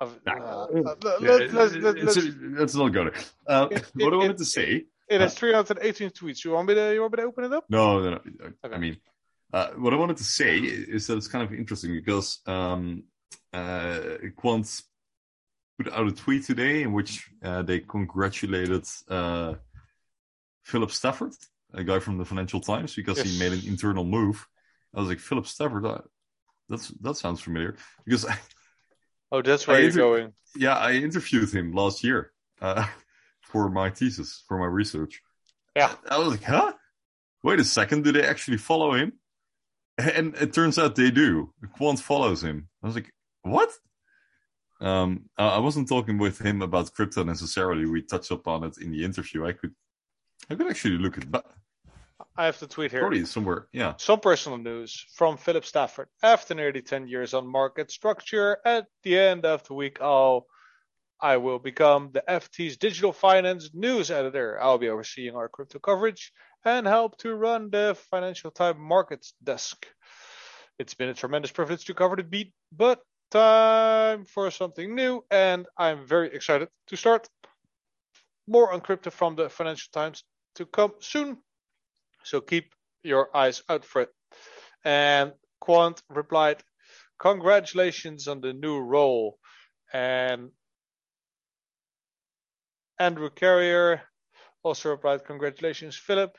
Uh, 0.00 0.66
let- 0.80 1.20
let's- 1.20 1.52
let's- 1.52 2.16
let's- 2.16 2.36
let's 2.60 2.74
not 2.74 2.88
go 2.88 3.04
there. 3.04 3.14
Uh, 3.46 3.68
It- 3.70 3.90
what 3.94 4.12
I 4.12 4.16
wanted 4.16 4.32
it- 4.32 4.38
to 4.38 4.44
say. 4.44 4.84
It 5.08 5.20
has 5.20 5.34
318 5.34 6.10
tweets. 6.10 6.44
You 6.44 6.52
want 6.52 6.66
me 6.68 6.74
to? 6.74 6.94
You 6.94 7.00
want 7.02 7.12
me 7.12 7.18
to 7.18 7.22
open 7.24 7.44
it 7.44 7.52
up? 7.52 7.64
No, 7.68 8.00
no, 8.00 8.10
no. 8.10 8.20
I- 8.42 8.66
Okay. 8.66 8.74
I 8.74 8.78
mean, 8.78 8.96
uh, 9.52 9.70
what 9.72 9.92
I 9.92 9.96
wanted 9.96 10.16
to 10.16 10.24
say 10.24 10.58
is 10.58 11.06
that 11.06 11.16
it's 11.18 11.28
kind 11.28 11.44
of 11.44 11.52
interesting 11.52 11.92
because 11.94 12.40
um, 12.46 13.04
uh, 13.52 14.00
Quant 14.34 14.66
put 15.78 15.92
out 15.92 16.06
a 16.08 16.12
tweet 16.12 16.44
today 16.44 16.82
in 16.82 16.92
which 16.92 17.28
uh, 17.42 17.62
they 17.62 17.80
congratulated 17.80 18.84
uh, 19.08 19.54
Philip 20.64 20.90
Stafford, 20.90 21.34
a 21.74 21.84
guy 21.84 21.98
from 21.98 22.16
the 22.18 22.24
Financial 22.24 22.60
Times, 22.60 22.94
because 22.94 23.20
he 23.20 23.38
made 23.38 23.52
an 23.52 23.62
internal 23.66 24.04
move. 24.04 24.46
I 24.94 25.00
was 25.00 25.08
like, 25.08 25.18
Philip 25.20 25.46
Stafford, 25.46 25.84
uh, 25.86 25.98
that's 26.68 26.88
that 27.00 27.16
sounds 27.16 27.40
familiar 27.40 27.76
because 28.04 28.26
Oh, 29.32 29.42
that's 29.42 29.66
where 29.66 29.76
I 29.76 29.80
you're 29.80 29.88
inter- 29.90 30.00
going. 30.00 30.32
yeah, 30.56 30.76
I 30.76 30.92
interviewed 30.92 31.50
him 31.52 31.72
last 31.72 32.04
year 32.04 32.32
uh, 32.60 32.86
for 33.42 33.68
my 33.68 33.90
thesis, 33.90 34.44
for 34.46 34.58
my 34.58 34.66
research. 34.66 35.20
Yeah. 35.74 35.92
I 36.08 36.18
was 36.18 36.28
like, 36.28 36.44
huh? 36.44 36.72
Wait 37.42 37.58
a 37.60 37.64
second, 37.64 38.04
do 38.04 38.12
they 38.12 38.22
actually 38.24 38.58
follow 38.58 38.94
him? 38.94 39.12
And 39.98 40.34
it 40.36 40.52
turns 40.52 40.78
out 40.78 40.94
they 40.96 41.10
do. 41.10 41.52
Quant 41.76 41.98
follows 42.00 42.42
him. 42.42 42.68
I 42.82 42.86
was 42.86 42.94
like, 42.96 43.10
what? 43.42 43.70
Um, 44.80 45.24
I 45.38 45.48
I 45.48 45.58
wasn't 45.58 45.88
talking 45.88 46.18
with 46.18 46.38
him 46.40 46.62
about 46.62 46.92
crypto 46.92 47.22
necessarily. 47.24 47.86
We 47.86 48.02
touched 48.02 48.30
upon 48.30 48.64
it 48.64 48.78
in 48.78 48.90
the 48.92 49.04
interview. 49.04 49.46
I 49.46 49.52
could, 49.52 49.72
I 50.50 50.54
could 50.56 50.68
actually 50.68 50.98
look 50.98 51.16
at 51.18 51.30
that. 51.32 51.44
I 52.36 52.46
have 52.46 52.58
the 52.58 52.66
tweet 52.66 52.90
here. 52.90 53.00
Probably 53.00 53.24
somewhere. 53.24 53.68
Yeah. 53.72 53.94
Some 53.98 54.20
personal 54.20 54.58
news 54.58 55.06
from 55.14 55.36
Philip 55.36 55.64
Stafford. 55.64 56.08
After 56.22 56.54
nearly 56.54 56.82
10 56.82 57.08
years 57.08 57.34
on 57.34 57.46
market 57.46 57.90
structure, 57.90 58.58
at 58.64 58.86
the 59.02 59.18
end 59.18 59.44
of 59.44 59.66
the 59.66 59.74
week, 59.74 59.98
I'll, 60.00 60.46
I 61.20 61.36
will 61.36 61.58
become 61.58 62.10
the 62.12 62.24
FT's 62.28 62.76
digital 62.76 63.12
finance 63.12 63.70
news 63.74 64.10
editor. 64.10 64.58
I'll 64.60 64.78
be 64.78 64.88
overseeing 64.88 65.36
our 65.36 65.48
crypto 65.48 65.78
coverage 65.78 66.32
and 66.64 66.86
help 66.86 67.18
to 67.18 67.34
run 67.34 67.70
the 67.70 67.96
Financial 68.10 68.50
Times 68.50 68.78
markets 68.78 69.34
desk. 69.42 69.86
It's 70.78 70.94
been 70.94 71.10
a 71.10 71.14
tremendous 71.14 71.52
privilege 71.52 71.84
to 71.84 71.94
cover 71.94 72.16
the 72.16 72.24
beat, 72.24 72.52
but 72.72 73.00
time 73.30 74.24
for 74.24 74.50
something 74.50 74.94
new, 74.94 75.24
and 75.30 75.66
I'm 75.76 76.06
very 76.06 76.34
excited 76.34 76.68
to 76.88 76.96
start. 76.96 77.28
More 78.46 78.72
on 78.72 78.80
crypto 78.80 79.10
from 79.10 79.36
the 79.36 79.48
Financial 79.48 79.90
Times 79.92 80.24
to 80.56 80.66
come 80.66 80.92
soon. 81.00 81.38
So 82.24 82.40
keep 82.40 82.72
your 83.02 83.34
eyes 83.36 83.62
out 83.68 83.84
for 83.84 84.02
it. 84.02 84.10
And 84.84 85.32
Quant 85.60 86.02
replied, 86.08 86.62
Congratulations 87.18 88.28
on 88.28 88.40
the 88.40 88.52
new 88.52 88.80
role. 88.80 89.38
And 89.92 90.50
Andrew 92.98 93.30
Carrier 93.30 94.02
also 94.62 94.90
replied, 94.90 95.24
Congratulations, 95.24 95.96
Philip. 95.96 96.36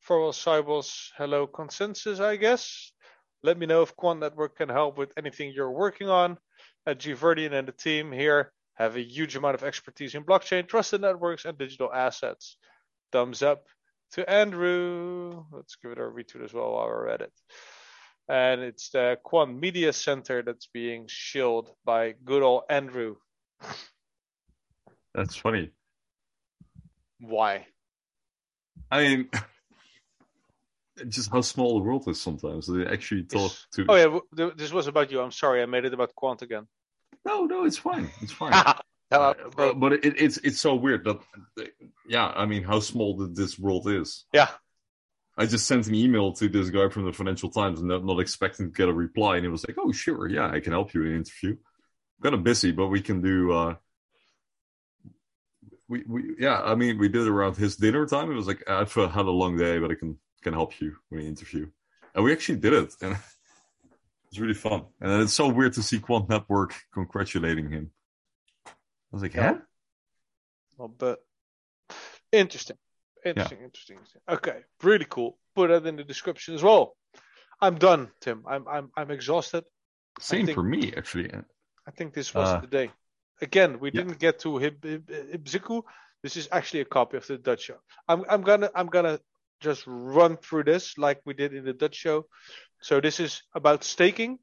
Farwell 0.00 0.32
Sibos, 0.32 1.10
hello, 1.16 1.48
consensus, 1.48 2.20
I 2.20 2.36
guess. 2.36 2.92
Let 3.42 3.58
me 3.58 3.66
know 3.66 3.82
if 3.82 3.96
Quant 3.96 4.20
Network 4.20 4.56
can 4.56 4.68
help 4.68 4.96
with 4.98 5.12
anything 5.16 5.52
you're 5.52 5.70
working 5.70 6.08
on. 6.08 6.38
At 6.86 7.00
Giverdian 7.00 7.52
and 7.52 7.66
the 7.66 7.72
team 7.72 8.12
here 8.12 8.52
have 8.74 8.96
a 8.96 9.02
huge 9.02 9.34
amount 9.34 9.56
of 9.56 9.64
expertise 9.64 10.14
in 10.14 10.22
blockchain, 10.22 10.68
trusted 10.68 11.00
networks, 11.00 11.44
and 11.44 11.58
digital 11.58 11.92
assets. 11.92 12.56
Thumbs 13.10 13.42
up 13.42 13.64
to 14.12 14.28
Andrew. 14.28 15.44
Let's 15.52 15.76
give 15.76 15.92
it 15.92 15.98
a 15.98 16.02
retweet 16.02 16.44
as 16.44 16.52
well 16.52 16.72
while 16.72 16.86
we're 16.86 17.08
at 17.08 17.20
it. 17.20 17.32
And 18.28 18.60
it's 18.60 18.90
the 18.90 19.18
Quant 19.22 19.58
Media 19.60 19.92
Center 19.92 20.42
that's 20.42 20.68
being 20.72 21.04
shilled 21.08 21.70
by 21.84 22.14
good 22.24 22.42
old 22.42 22.64
Andrew. 22.68 23.16
That's 25.14 25.36
funny. 25.36 25.70
Why? 27.20 27.66
I 28.90 29.02
mean, 29.02 29.30
just 31.08 31.30
how 31.30 31.40
small 31.40 31.78
the 31.78 31.84
world 31.84 32.08
is 32.08 32.20
sometimes. 32.20 32.66
They 32.66 32.86
actually 32.86 33.24
talk 33.24 33.52
to. 33.74 33.86
Oh 33.88 33.94
yeah, 34.32 34.50
this 34.56 34.72
was 34.72 34.86
about 34.86 35.10
you. 35.10 35.20
I'm 35.20 35.32
sorry, 35.32 35.62
I 35.62 35.66
made 35.66 35.84
it 35.84 35.94
about 35.94 36.14
Quant 36.14 36.42
again. 36.42 36.66
No, 37.24 37.44
no, 37.44 37.64
it's 37.64 37.78
fine. 37.78 38.10
It's 38.20 38.32
fine. 38.32 38.52
Uh, 39.10 39.16
Uh, 39.16 39.34
but 39.56 39.80
but 39.80 39.92
it, 39.92 40.20
it's 40.20 40.36
it's 40.38 40.60
so 40.60 40.74
weird 40.74 41.04
that 41.04 41.18
yeah, 42.08 42.26
I 42.26 42.46
mean, 42.46 42.62
how 42.62 42.80
small 42.80 43.16
this 43.16 43.58
world 43.58 43.88
is. 43.88 44.24
Yeah. 44.32 44.48
I 45.38 45.44
just 45.44 45.66
sent 45.66 45.86
an 45.86 45.94
email 45.94 46.32
to 46.32 46.48
this 46.48 46.70
guy 46.70 46.88
from 46.88 47.04
the 47.04 47.12
Financial 47.12 47.50
Times, 47.50 47.80
and 47.80 47.88
not, 47.88 48.04
not 48.04 48.20
expecting 48.20 48.66
to 48.66 48.72
get 48.72 48.88
a 48.88 48.92
reply, 48.92 49.36
and 49.36 49.44
he 49.44 49.50
was 49.50 49.66
like, 49.68 49.76
"Oh, 49.78 49.92
sure, 49.92 50.28
yeah, 50.28 50.48
I 50.50 50.60
can 50.60 50.72
help 50.72 50.94
you 50.94 51.02
in 51.02 51.08
an 51.08 51.16
interview." 51.16 51.56
Kind 52.22 52.34
of 52.34 52.42
busy, 52.42 52.72
but 52.72 52.86
we 52.88 53.02
can 53.02 53.20
do. 53.20 53.52
uh 53.52 53.74
We 55.88 56.02
we 56.08 56.34
yeah, 56.38 56.60
I 56.62 56.74
mean, 56.74 56.98
we 56.98 57.08
did 57.08 57.22
it 57.22 57.28
around 57.28 57.56
his 57.56 57.76
dinner 57.76 58.06
time. 58.06 58.30
It 58.30 58.34
was 58.34 58.46
like 58.48 58.68
I've 58.68 58.92
had 58.92 59.26
a 59.26 59.30
long 59.30 59.56
day, 59.56 59.78
but 59.78 59.90
I 59.90 59.94
can 59.94 60.18
can 60.42 60.52
help 60.54 60.80
you 60.80 60.96
with 61.10 61.20
an 61.20 61.26
interview, 61.26 61.68
and 62.14 62.24
we 62.24 62.32
actually 62.32 62.58
did 62.58 62.72
it, 62.72 62.94
and 63.02 63.16
it's 64.30 64.38
really 64.40 64.54
fun. 64.54 64.86
And 65.00 65.22
it's 65.22 65.32
so 65.34 65.48
weird 65.48 65.74
to 65.74 65.82
see 65.82 65.98
Quant 66.00 66.28
Network 66.28 66.74
congratulating 66.92 67.70
him. 67.70 67.90
I 69.12 69.16
was 69.16 69.22
like, 69.22 69.34
Yeah. 69.34 69.52
huh? 69.54 69.58
Well, 70.78 70.88
but 70.88 71.18
interesting, 72.32 72.76
interesting, 73.24 73.62
interesting, 73.62 73.96
interesting. 73.96 74.22
Okay, 74.28 74.58
really 74.82 75.06
cool. 75.08 75.38
Put 75.54 75.68
that 75.68 75.86
in 75.86 75.96
the 75.96 76.04
description 76.04 76.54
as 76.54 76.62
well. 76.62 76.96
I'm 77.60 77.76
done, 77.78 78.10
Tim. 78.20 78.44
I'm 78.46 78.68
I'm 78.68 78.90
I'm 78.96 79.10
exhausted. 79.10 79.64
Same 80.20 80.46
think- 80.46 80.56
for 80.56 80.62
me, 80.62 80.92
actually. 80.96 81.30
I 81.88 81.90
think 81.92 82.12
this 82.14 82.34
was 82.34 82.48
Uh, 82.48 82.60
the 82.60 82.66
day. 82.66 82.90
Again, 83.40 83.78
we 83.80 83.90
yeah. 83.90 84.00
didn't 84.02 84.18
get 84.18 84.40
to 84.40 84.58
Hib, 84.58 84.82
Hib, 84.82 85.06
Hibziku. 85.06 85.82
This 86.22 86.36
is 86.36 86.48
actually 86.50 86.80
a 86.80 86.84
copy 86.86 87.16
of 87.16 87.26
the 87.26 87.38
Dutch 87.38 87.62
show. 87.62 87.78
I'm 88.08 88.24
I'm 88.28 88.42
gonna 88.42 88.70
I'm 88.74 88.88
gonna 88.88 89.20
just 89.60 89.84
run 89.86 90.36
through 90.36 90.64
this 90.64 90.98
like 90.98 91.20
we 91.24 91.32
did 91.34 91.54
in 91.54 91.64
the 91.64 91.72
Dutch 91.72 91.94
show. 91.94 92.26
So 92.82 93.00
this 93.00 93.20
is 93.20 93.42
about 93.54 93.84
staking. 93.84 94.38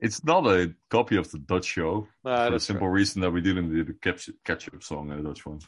It's 0.00 0.24
not 0.24 0.46
a 0.46 0.74
copy 0.88 1.16
of 1.16 1.30
the 1.30 1.38
Dutch 1.38 1.66
show 1.66 2.08
Uh, 2.24 2.46
for 2.46 2.52
the 2.52 2.60
simple 2.60 2.88
reason 2.88 3.20
that 3.22 3.30
we 3.30 3.40
didn't 3.40 3.70
do 3.70 3.84
the 3.84 3.92
catch- 3.94 4.30
Ketchup 4.44 4.82
song 4.82 5.10
in 5.10 5.22
the 5.22 5.28
Dutch 5.28 5.44
one. 5.44 5.60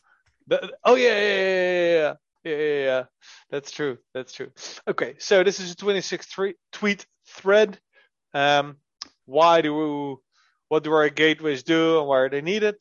The- 0.47 0.77
oh 0.85 0.95
yeah, 0.95 1.19
yeah, 1.21 1.37
yeah, 1.37 1.53
yeah, 1.53 1.93
yeah, 1.93 2.15
yeah, 2.45 2.57
yeah, 2.57 2.85
yeah. 2.85 3.05
That's 3.51 3.71
true. 3.71 3.99
That's 4.15 4.33
true. 4.33 4.51
Okay, 4.89 5.17
so 5.19 5.45
this 5.45 5.61
is 5.61 5.73
a 5.73 5.77
26 5.77 6.27
tweet 6.73 7.07
thread. 7.27 7.79
Um, 8.33 8.79
why 9.27 9.61
do 9.61 9.75
we, 9.75 10.17
what 10.69 10.83
do 10.83 10.93
our 10.93 11.09
gateways 11.11 11.63
do 11.63 11.99
and 11.99 12.09
why 12.09 12.21
are 12.21 12.31
they 12.31 12.41
needed? 12.41 12.77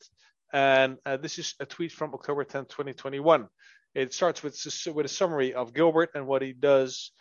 And 0.52 0.98
uh, 1.06 1.18
this 1.18 1.38
is 1.38 1.54
a 1.60 1.66
tweet 1.66 1.92
from 1.92 2.14
October 2.14 2.44
10, 2.44 2.64
2021. 2.64 3.48
It 3.94 4.14
starts 4.14 4.42
with 4.42 4.56
with 4.94 5.06
a 5.06 5.08
summary 5.08 5.52
of 5.52 5.74
Gilbert 5.74 6.10
and 6.14 6.26
what 6.26 6.40
he 6.40 6.54
does. 6.54 7.12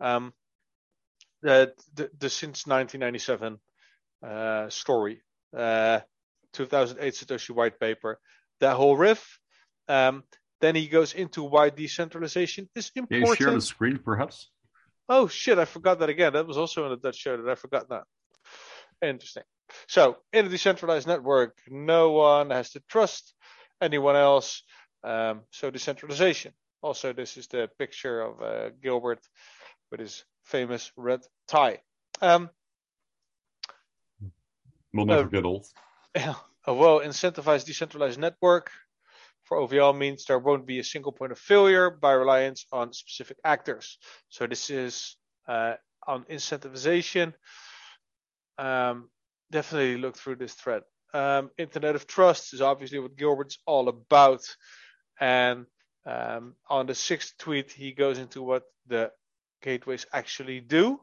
Um, 0.00 0.34
the, 1.42 1.72
the, 1.94 2.10
the 2.18 2.30
since 2.30 2.66
1997 2.66 3.58
uh, 4.22 4.68
story, 4.68 5.22
uh, 5.56 6.00
2008 6.52 7.14
Satoshi 7.14 7.50
white 7.50 7.78
paper, 7.78 8.18
that 8.60 8.76
whole 8.76 8.96
riff. 8.96 9.38
Um, 9.88 10.24
then 10.60 10.74
he 10.74 10.88
goes 10.88 11.12
into 11.12 11.42
why 11.42 11.70
decentralization 11.70 12.68
is 12.74 12.90
important. 12.94 13.28
you 13.28 13.36
share 13.36 13.54
the 13.54 13.60
screen, 13.60 13.98
perhaps? 13.98 14.50
Oh 15.08 15.28
shit, 15.28 15.58
I 15.58 15.64
forgot 15.64 16.00
that 16.00 16.08
again. 16.08 16.32
That 16.32 16.46
was 16.46 16.56
also 16.56 16.84
in 16.84 16.90
the 16.90 16.96
Dutch 16.96 17.16
show 17.16 17.36
that 17.36 17.50
I 17.50 17.54
forgot 17.54 17.88
that. 17.90 18.04
Interesting. 19.02 19.44
So 19.88 20.16
in 20.32 20.46
a 20.46 20.48
decentralized 20.48 21.06
network, 21.06 21.58
no 21.68 22.12
one 22.12 22.50
has 22.50 22.70
to 22.70 22.82
trust 22.88 23.34
anyone 23.80 24.16
else. 24.16 24.62
Um, 25.04 25.42
so 25.50 25.70
decentralization. 25.70 26.52
Also, 26.82 27.12
this 27.12 27.36
is 27.36 27.46
the 27.48 27.68
picture 27.78 28.20
of 28.20 28.42
uh, 28.42 28.70
Gilbert 28.82 29.20
with 29.90 30.00
his 30.00 30.24
famous 30.44 30.90
red 30.96 31.20
tie. 31.48 31.80
Um, 32.20 32.50
Will 34.96 35.06
never 35.06 35.22
Uh, 35.22 35.24
get 35.24 35.44
old. 35.44 35.66
a 36.66 36.74
well 36.74 37.00
incentivized 37.00 37.66
decentralized 37.66 38.18
network 38.18 38.70
for 39.44 39.58
OVL 39.58 39.96
means 39.96 40.24
there 40.24 40.38
won't 40.38 40.66
be 40.66 40.80
a 40.80 40.84
single 40.84 41.12
point 41.12 41.32
of 41.32 41.38
failure 41.38 41.90
by 41.90 42.12
reliance 42.12 42.66
on 42.72 42.92
specific 42.92 43.38
actors. 43.44 43.98
So 44.28 44.46
this 44.46 44.70
is 44.70 45.16
uh, 45.46 45.74
on 46.06 46.24
incentivization. 46.24 47.32
Um, 48.58 49.08
definitely 49.50 49.98
look 49.98 50.16
through 50.16 50.36
this 50.36 50.54
thread. 50.54 50.82
Um, 51.14 51.50
Internet 51.58 51.94
of 51.94 52.06
Trust 52.06 52.54
is 52.54 52.60
obviously 52.60 52.98
what 52.98 53.16
Gilbert's 53.16 53.58
all 53.66 53.88
about, 53.88 54.42
and 55.20 55.66
um, 56.04 56.54
on 56.68 56.86
the 56.86 56.94
sixth 56.94 57.38
tweet 57.38 57.70
he 57.72 57.92
goes 57.92 58.18
into 58.18 58.42
what 58.42 58.64
the 58.86 59.12
gateways 59.62 60.06
actually 60.12 60.60
do. 60.60 61.00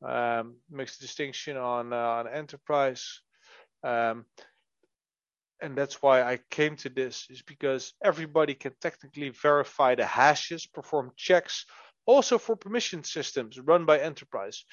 Um, 0.00 0.56
makes 0.70 0.96
a 0.96 1.00
distinction 1.00 1.56
on 1.56 1.92
uh, 1.92 1.96
on 1.96 2.28
enterprise, 2.28 3.20
um, 3.82 4.26
and 5.60 5.76
that's 5.76 6.00
why 6.00 6.22
I 6.22 6.38
came 6.50 6.76
to 6.76 6.88
this 6.88 7.26
is 7.30 7.42
because 7.42 7.94
everybody 8.02 8.54
can 8.54 8.72
technically 8.80 9.30
verify 9.30 9.96
the 9.96 10.06
hashes, 10.06 10.66
perform 10.66 11.10
checks, 11.16 11.66
also 12.06 12.38
for 12.38 12.54
permission 12.54 13.02
systems 13.02 13.58
run 13.58 13.84
by 13.86 13.98
enterprise. 13.98 14.64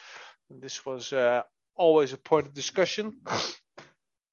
And 0.49 0.61
this 0.61 0.85
was 0.85 1.11
uh, 1.11 1.41
always 1.75 2.13
a 2.13 2.17
point 2.17 2.45
of 2.45 2.53
discussion 2.53 3.17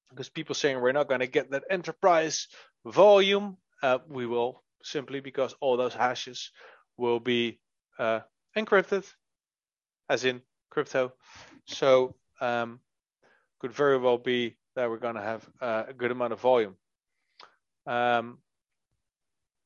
because 0.09 0.29
people 0.29 0.55
saying 0.55 0.79
we're 0.79 0.91
not 0.91 1.07
going 1.07 1.21
to 1.21 1.27
get 1.27 1.51
that 1.51 1.63
enterprise 1.69 2.47
volume. 2.85 3.57
Uh, 3.81 3.97
we 4.07 4.25
will 4.25 4.63
simply 4.83 5.19
because 5.21 5.55
all 5.59 5.75
those 5.75 5.95
hashes 5.95 6.51
will 6.97 7.19
be 7.19 7.59
uh, 7.97 8.19
encrypted, 8.55 9.11
as 10.07 10.23
in 10.23 10.41
crypto. 10.73 11.13
So 11.65 12.15
um, 12.41 12.79
could 13.59 13.71
very 13.71 13.97
well 13.97 14.17
be 14.17 14.57
that 14.75 14.89
we're 14.89 14.97
going 14.97 15.15
to 15.15 15.21
have 15.21 15.47
uh, 15.61 15.83
a 15.89 15.93
good 15.93 16.11
amount 16.11 16.33
of 16.33 16.41
volume. 16.41 16.75
Um, 17.85 18.39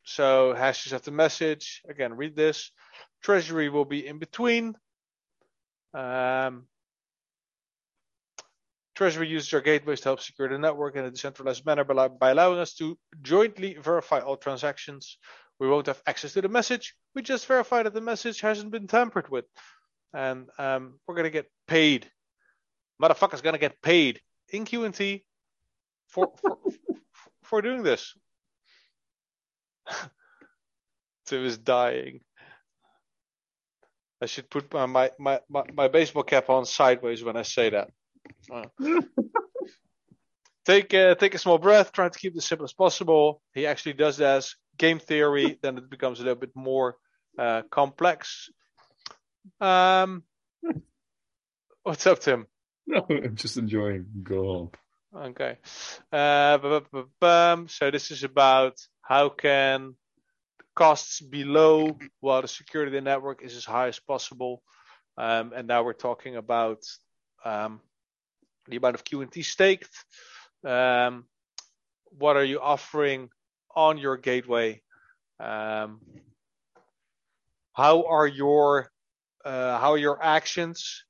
so 0.03 0.53
hashes 0.53 0.93
of 0.93 1.03
the 1.03 1.11
message 1.11 1.81
again. 1.89 2.15
Read 2.15 2.35
this. 2.35 2.71
Treasury 3.23 3.69
will 3.69 3.85
be 3.85 4.05
in 4.05 4.19
between. 4.19 4.75
Um, 5.93 6.67
Treasury 8.95 9.27
uses 9.27 9.53
our 9.53 9.61
gateways 9.61 10.01
to 10.01 10.09
help 10.09 10.21
secure 10.21 10.49
the 10.49 10.57
network 10.57 10.95
in 10.95 11.05
a 11.05 11.11
decentralized 11.11 11.65
manner 11.65 11.84
by, 11.84 12.07
by 12.07 12.31
allowing 12.31 12.59
us 12.59 12.73
to 12.75 12.97
jointly 13.21 13.75
verify 13.75 14.19
all 14.19 14.38
transactions. 14.38 15.17
We 15.59 15.67
won't 15.67 15.88
have 15.88 16.01
access 16.05 16.34
to 16.34 16.41
the 16.41 16.49
message. 16.49 16.95
We 17.15 17.21
just 17.21 17.45
verify 17.45 17.84
that 17.84 17.93
the 17.93 18.01
message 18.01 18.41
hasn't 18.41 18.71
been 18.71 18.88
tampered 18.88 19.29
with. 19.29 19.45
And 20.13 20.47
um, 20.57 20.99
we're 21.05 21.15
going 21.15 21.25
to 21.25 21.29
get 21.29 21.49
paid. 21.67 22.09
Motherfucker's 23.01 23.41
going 23.41 23.53
to 23.53 23.59
get 23.59 23.81
paid 23.81 24.21
in 24.49 24.65
QNT 24.65 25.23
for, 26.07 26.31
for, 26.41 26.57
for 27.43 27.61
doing 27.61 27.84
this. 27.84 28.13
Tim 31.25 31.45
is 31.45 31.57
dying. 31.57 32.21
I 34.21 34.25
should 34.25 34.49
put 34.49 34.73
my, 34.73 35.11
my, 35.19 35.39
my, 35.47 35.63
my, 35.73 35.88
baseball 35.88 36.23
cap 36.23 36.49
on 36.49 36.65
sideways 36.65 37.23
when 37.23 37.38
I 37.38 37.43
say 37.43 37.69
that. 37.69 37.89
Take 40.67 40.93
uh, 40.93 41.15
take 41.15 41.34
a 41.34 41.38
small 41.38 41.57
breath. 41.59 41.93
Try 41.93 42.09
to 42.09 42.19
keep 42.19 42.34
it 42.34 42.39
as 42.39 42.45
simple 42.45 42.65
as 42.65 42.73
possible. 42.73 43.41
He 43.53 43.65
actually 43.65 43.93
does 43.93 44.17
that 44.17 44.35
as 44.35 44.55
game 44.77 44.99
theory. 44.99 45.57
then 45.61 45.77
it 45.77 45.89
becomes 45.89 46.19
a 46.19 46.23
little 46.23 46.35
bit 46.35 46.51
more 46.55 46.97
uh, 47.39 47.61
complex. 47.71 48.49
Um, 49.61 50.24
what's 51.84 52.06
up, 52.07 52.19
Tim? 52.19 52.48
No, 52.90 53.06
I'm 53.10 53.36
just 53.36 53.57
enjoying. 53.57 54.06
Go 54.24 54.72
on. 55.14 55.26
Okay. 55.32 55.57
Uh, 56.10 56.57
bu- 56.57 56.82
bu- 56.90 57.10
bu- 57.19 57.68
so 57.68 57.91
this 57.91 58.11
is 58.11 58.24
about 58.24 58.76
how 59.02 59.28
can 59.28 59.95
costs 60.74 61.19
be 61.19 61.44
low 61.44 61.98
while 62.22 62.41
the 62.41 62.48
security 62.48 62.90
of 62.90 62.94
the 62.94 63.10
network 63.10 63.44
is 63.44 63.57
as 63.57 63.65
high 63.65 63.90
as 63.90 63.99
possible. 63.99 64.64
Um, 65.18 65.52
and 65.53 65.68
now 65.68 65.84
we're 65.84 65.94
talking 65.94 66.38
about 66.38 66.84
um, 67.44 67.82
the 68.69 68.78
amount 68.78 68.95
of 68.95 69.03
QNT 69.03 69.44
staked. 69.44 69.91
Um, 70.64 71.26
what 72.06 72.38
are 72.38 72.44
you 72.44 72.61
offering 72.61 73.30
on 73.76 73.98
your 73.98 74.15
gateway? 74.15 74.82
Um, 75.41 75.99
how 77.74 78.03
are 78.03 78.28
your 78.28 78.90
uh, 79.48 79.80
how 79.80 79.95
your 79.95 80.22
actions 80.22 81.06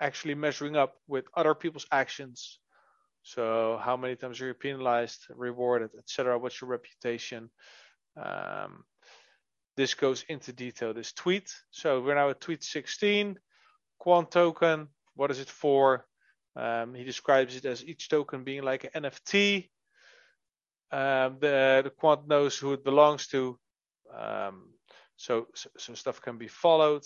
actually 0.00 0.34
measuring 0.34 0.76
up 0.76 0.94
with 1.06 1.24
other 1.36 1.54
people's 1.54 1.86
actions? 1.92 2.58
So 3.22 3.78
how 3.80 3.96
many 3.96 4.16
times 4.16 4.40
are 4.40 4.48
you 4.48 4.54
penalized, 4.54 5.26
rewarded, 5.30 5.90
etc.? 5.96 6.38
What's 6.38 6.60
your 6.60 6.70
reputation? 6.70 7.50
Um, 8.16 8.82
this 9.76 9.94
goes 9.94 10.24
into 10.28 10.52
detail. 10.52 10.92
This 10.92 11.12
tweet. 11.12 11.54
So 11.70 12.00
we're 12.00 12.16
now 12.16 12.30
at 12.30 12.40
tweet 12.40 12.64
16. 12.64 13.38
Quant 13.98 14.30
token. 14.30 14.88
What 15.14 15.30
is 15.30 15.38
it 15.38 15.48
for? 15.48 16.04
Um, 16.56 16.94
he 16.94 17.04
describes 17.04 17.54
it 17.54 17.64
as 17.64 17.84
each 17.84 18.08
token 18.08 18.42
being 18.42 18.64
like 18.64 18.90
an 18.92 19.04
NFT. 19.04 19.68
Um, 20.90 21.38
the, 21.40 21.82
the 21.84 21.92
quant 21.96 22.26
knows 22.26 22.58
who 22.58 22.72
it 22.72 22.84
belongs 22.84 23.28
to, 23.28 23.58
um, 24.14 24.64
so, 25.16 25.46
so, 25.54 25.70
so 25.78 25.94
stuff 25.94 26.20
can 26.20 26.36
be 26.36 26.48
followed. 26.48 27.02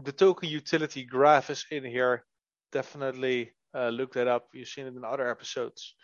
The 0.00 0.12
token 0.12 0.48
utility 0.48 1.04
graph 1.04 1.50
is 1.50 1.64
in 1.70 1.84
here. 1.84 2.24
Definitely 2.70 3.52
uh, 3.74 3.88
look 3.88 4.12
that 4.14 4.28
up. 4.28 4.48
You've 4.52 4.68
seen 4.68 4.86
it 4.86 4.94
in 4.94 5.04
other 5.04 5.28
episodes. 5.28 5.94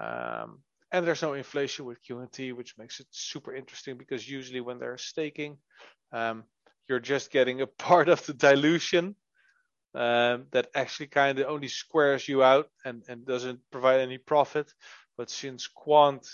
Um, 0.00 0.60
and 0.90 1.06
there's 1.06 1.22
no 1.22 1.34
inflation 1.34 1.84
with 1.84 1.98
QNT, 2.02 2.54
which 2.54 2.78
makes 2.78 3.00
it 3.00 3.06
super 3.10 3.54
interesting 3.54 3.98
because 3.98 4.28
usually 4.28 4.60
when 4.60 4.78
they're 4.78 4.96
staking, 4.96 5.58
um, 6.12 6.44
you're 6.88 7.00
just 7.00 7.30
getting 7.30 7.60
a 7.60 7.66
part 7.88 8.08
of 8.08 8.24
the 8.26 8.34
dilution 8.34 9.16
um, 9.94 10.46
that 10.52 10.68
actually 10.74 11.08
kind 11.08 11.38
of 11.38 11.48
only 11.48 11.68
squares 11.68 12.26
you 12.26 12.42
out 12.42 12.68
and, 12.84 13.02
and 13.08 13.26
doesn't 13.26 13.60
provide 13.70 14.00
any 14.00 14.18
profit. 14.18 14.72
But 15.16 15.30
since 15.30 15.68
Quant, 15.68 16.26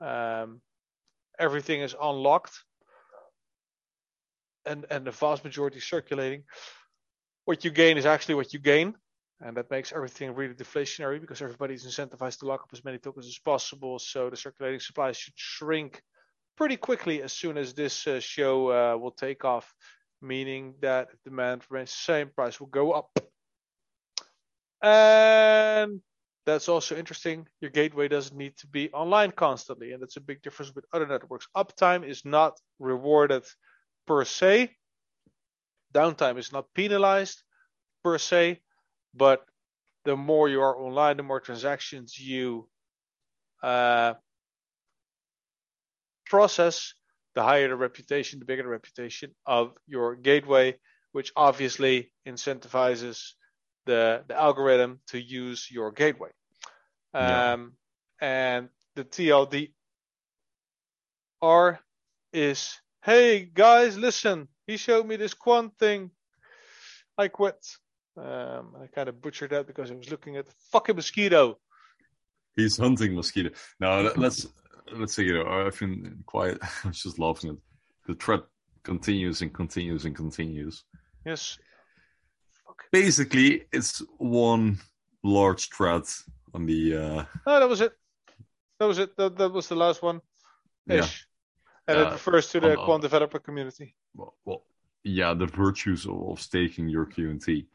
um, 0.00 0.60
everything 1.38 1.82
is 1.82 1.94
unlocked 2.00 2.58
and, 4.66 4.86
and 4.90 5.06
the 5.06 5.10
vast 5.10 5.44
majority 5.44 5.80
circulating, 5.80 6.44
what 7.44 7.64
you 7.64 7.70
gain 7.70 7.98
is 7.98 8.06
actually 8.06 8.36
what 8.36 8.52
you 8.52 8.60
gain. 8.60 8.94
And 9.42 9.56
that 9.56 9.70
makes 9.70 9.92
everything 9.92 10.34
really 10.34 10.52
deflationary 10.52 11.18
because 11.20 11.40
everybody's 11.40 11.86
incentivized 11.86 12.40
to 12.40 12.46
lock 12.46 12.60
up 12.60 12.68
as 12.72 12.84
many 12.84 12.98
tokens 12.98 13.26
as 13.26 13.38
possible. 13.38 13.98
So 13.98 14.28
the 14.28 14.36
circulating 14.36 14.80
supply 14.80 15.12
should 15.12 15.32
shrink 15.36 16.02
pretty 16.56 16.76
quickly 16.76 17.22
as 17.22 17.32
soon 17.32 17.56
as 17.56 17.72
this 17.72 18.06
uh, 18.06 18.20
show 18.20 18.70
uh, 18.70 18.96
will 18.98 19.12
take 19.12 19.44
off 19.46 19.72
meaning 20.22 20.74
that 20.82 21.08
demand 21.24 21.62
remains 21.70 21.90
the 21.90 22.12
same, 22.12 22.28
price 22.28 22.60
will 22.60 22.66
go 22.66 22.92
up. 22.92 23.18
And 24.82 26.00
that's 26.46 26.68
also 26.68 26.96
interesting. 26.96 27.46
Your 27.60 27.70
gateway 27.70 28.08
doesn't 28.08 28.36
need 28.36 28.56
to 28.58 28.66
be 28.66 28.90
online 28.92 29.30
constantly, 29.30 29.92
and 29.92 30.02
that's 30.02 30.16
a 30.16 30.20
big 30.20 30.42
difference 30.42 30.74
with 30.74 30.84
other 30.92 31.06
networks. 31.06 31.48
Uptime 31.56 32.06
is 32.06 32.24
not 32.24 32.58
rewarded 32.78 33.44
per 34.10 34.24
se. 34.24 34.76
Downtime 35.94 36.36
is 36.36 36.50
not 36.52 36.74
penalized 36.74 37.44
per 38.02 38.18
se, 38.18 38.60
but 39.14 39.44
the 40.04 40.16
more 40.16 40.48
you 40.48 40.60
are 40.60 40.76
online, 40.76 41.16
the 41.16 41.22
more 41.22 41.38
transactions 41.38 42.18
you 42.18 42.68
uh, 43.62 44.14
process, 46.26 46.94
the 47.36 47.42
higher 47.44 47.68
the 47.68 47.76
reputation, 47.76 48.40
the 48.40 48.44
bigger 48.44 48.64
the 48.64 48.68
reputation 48.68 49.30
of 49.46 49.74
your 49.86 50.16
gateway, 50.16 50.76
which 51.12 51.30
obviously 51.36 52.10
incentivizes 52.26 53.34
the, 53.86 54.24
the 54.26 54.34
algorithm 54.34 54.98
to 55.06 55.22
use 55.22 55.68
your 55.70 55.92
gateway. 55.92 56.30
Yeah. 57.14 57.52
Um, 57.52 57.74
and 58.20 58.70
the 58.96 59.04
TLDR 59.04 59.70
is, 62.32 62.80
hey 63.02 63.48
guys, 63.52 63.96
listen, 63.96 64.48
he 64.66 64.76
showed 64.76 65.06
me 65.06 65.16
this 65.16 65.34
quant 65.34 65.72
thing. 65.78 66.10
I 67.18 67.28
quit. 67.28 67.56
Um, 68.16 68.74
I 68.82 68.86
kind 68.94 69.08
of 69.08 69.20
butchered 69.22 69.50
that 69.50 69.66
because 69.66 69.90
I 69.90 69.94
was 69.94 70.10
looking 70.10 70.36
at 70.36 70.46
the 70.46 70.52
fucking 70.72 70.96
mosquito. 70.96 71.58
He's 72.56 72.76
hunting 72.76 73.14
mosquito. 73.14 73.50
Now 73.78 74.00
let- 74.00 74.18
let's 74.18 74.46
let's 74.92 75.14
say 75.14 75.22
you 75.24 75.34
know 75.34 75.46
I've 75.48 75.78
been 75.78 76.22
quiet. 76.26 76.58
I 76.84 76.88
was 76.88 77.02
just 77.02 77.18
laughing 77.18 77.50
at 77.50 77.56
the 78.06 78.14
threat 78.14 78.40
continues 78.82 79.42
and 79.42 79.52
continues 79.52 80.04
and 80.04 80.14
continues. 80.16 80.84
Yes. 81.24 81.58
Basically, 82.92 83.64
it's 83.72 84.02
one 84.18 84.78
large 85.22 85.68
threat 85.70 86.12
on 86.54 86.66
the 86.66 86.96
uh, 86.96 87.24
Oh, 87.46 87.60
that 87.60 87.68
was 87.68 87.80
it. 87.82 87.92
That 88.78 88.86
was 88.86 88.98
it. 88.98 89.16
That, 89.16 89.36
that 89.36 89.52
was 89.52 89.68
the 89.68 89.76
last 89.76 90.02
one. 90.02 90.20
yeah. 90.86 91.04
Ish. 91.04 91.26
And 91.90 92.00
it 92.00 92.06
Uh, 92.06 92.12
refers 92.12 92.50
to 92.50 92.60
the 92.60 92.76
quant 92.76 93.02
developer 93.02 93.38
community. 93.38 93.94
Well, 94.14 94.34
well, 94.44 94.62
yeah, 95.02 95.34
the 95.34 95.46
virtues 95.46 96.06
of, 96.06 96.40
staking 96.40 96.88
your 96.88 97.06
QNT. 97.06 97.66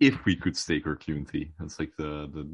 If 0.00 0.24
we 0.24 0.36
could 0.36 0.56
stake 0.56 0.86
our 0.86 0.94
QNT, 0.94 1.50
that's 1.58 1.80
like 1.80 1.96
the 1.96 2.30
the, 2.32 2.44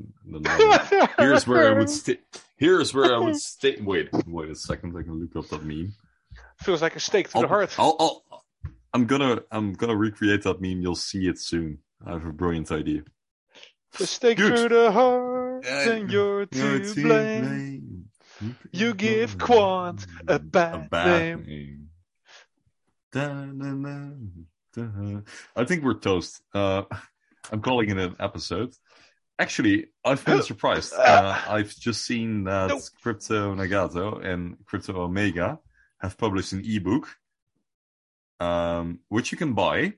the 0.41 1.09
here's 1.19 1.47
where 1.47 1.69
I 1.69 1.79
would 1.79 1.91
stake. 2.01 2.23
Here's 2.57 2.95
where 2.95 3.15
I 3.15 3.19
would 3.19 3.37
stake. 3.37 3.81
Wait, 3.83 4.09
wait 4.27 4.51
a 4.51 4.55
second. 4.55 4.97
I 4.97 5.03
can 5.03 5.21
look 5.21 5.37
up 5.37 5.51
that 5.51 5.63
meme. 5.63 5.93
Feels 6.63 6.81
like 6.81 6.97
a 6.97 7.01
stake 7.01 7.29
to 7.31 7.37
I'll, 7.37 7.43
the 7.43 7.49
heart. 7.49 7.75
I'll, 7.79 7.97
I'll, 8.01 8.45
I'm 8.95 9.05
gonna 9.07 9.43
I'm 9.51 9.75
gonna 9.75 9.97
recreate 9.97 10.43
that 10.45 10.63
meme. 10.63 10.81
You'll 10.81 10.95
see 10.95 11.29
it 11.29 11.39
soon. 11.39 11.79
I 12.07 12.13
have 12.13 12.25
a 12.25 12.33
brilliant 12.33 12.73
idea. 12.73 13.03
The 13.99 14.07
stake 14.07 14.39
Good. 14.39 14.57
through 14.59 14.69
the 14.71 14.91
heart, 14.91 15.65
Yeah, 15.67 15.91
and 15.91 16.11
you're 16.11 16.47
to 16.47 16.95
blame. 16.95 17.84
You 18.73 18.95
give 18.95 19.39
Quant 19.39 20.07
a 20.29 20.39
bad, 20.39 20.91
name. 20.93 21.45
name. 21.47 21.89
Da-na-na, 23.13 24.11
da. 24.75 25.21
I 25.55 25.65
think 25.65 25.85
we're 25.85 25.95
toast. 25.95 26.43
Uh, 26.53 26.83
I'm 27.53 27.61
calling 27.61 27.91
it 27.91 27.99
an 27.99 28.17
episode. 28.19 28.75
Actually, 29.39 29.87
I've 30.05 30.25
been 30.25 30.43
surprised. 30.53 30.93
Uh, 30.95 31.39
I've 31.49 31.75
just 31.77 32.05
seen 32.05 32.45
that 32.45 32.69
Nope. 32.69 32.83
Crypto 33.03 33.55
Nagato 33.55 34.25
and 34.25 34.57
Crypto 34.67 35.01
Omega 35.01 35.59
have 36.01 36.19
published 36.19 36.53
an 36.53 36.63
ebook, 36.65 37.09
um, 38.41 39.01
which 39.09 39.33
you 39.33 39.39
can 39.39 39.53
buy 39.55 39.95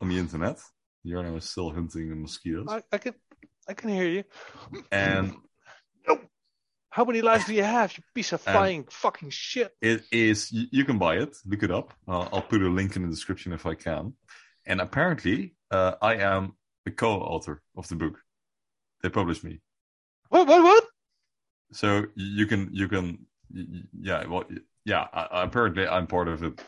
on 0.00 0.08
the 0.08 0.18
internet. 0.18 0.58
Is 1.06 1.50
still 1.50 1.70
hunting 1.70 2.08
the 2.08 2.16
mosquitoes. 2.16 2.66
I, 2.68 2.82
I 2.90 2.96
can, 2.96 3.14
I 3.68 3.74
can 3.74 3.90
hear 3.90 4.08
you. 4.08 4.24
And 4.90 5.34
How 6.94 7.04
many 7.04 7.22
lives 7.22 7.46
do 7.46 7.54
you 7.54 7.64
have, 7.64 7.92
you 7.96 8.04
piece 8.14 8.32
of 8.32 8.46
Um, 8.46 8.52
flying 8.52 8.84
fucking 8.84 9.30
shit? 9.30 9.74
It 9.80 10.04
is. 10.12 10.52
You, 10.52 10.84
can 10.84 10.96
buy 10.96 11.16
it. 11.16 11.36
Look 11.44 11.64
it 11.64 11.72
up. 11.72 11.92
Uh, 12.06 12.28
I'll 12.32 12.40
put 12.40 12.62
a 12.62 12.68
link 12.68 12.94
in 12.94 13.02
the 13.02 13.08
description 13.08 13.52
if 13.52 13.66
I 13.66 13.74
can. 13.74 14.14
And 14.64 14.80
apparently, 14.80 15.56
uh, 15.72 15.94
I 16.00 16.14
am 16.18 16.54
the 16.84 16.92
co-author 16.92 17.60
of 17.76 17.88
the 17.88 17.96
book. 17.96 18.20
They 19.02 19.08
published 19.08 19.42
me, 19.42 19.60
What? 20.28 20.46
What? 20.46 20.62
What? 20.62 20.84
so 21.72 22.04
you 22.14 22.46
can 22.46 22.70
you 22.72 22.86
can 22.86 23.26
yeah 24.08 24.24
well 24.28 24.44
yeah. 24.84 25.08
I, 25.12 25.22
I- 25.36 25.42
apparently, 25.42 25.88
I'm 25.88 26.06
part 26.06 26.28
of 26.28 26.44
it. 26.44 26.62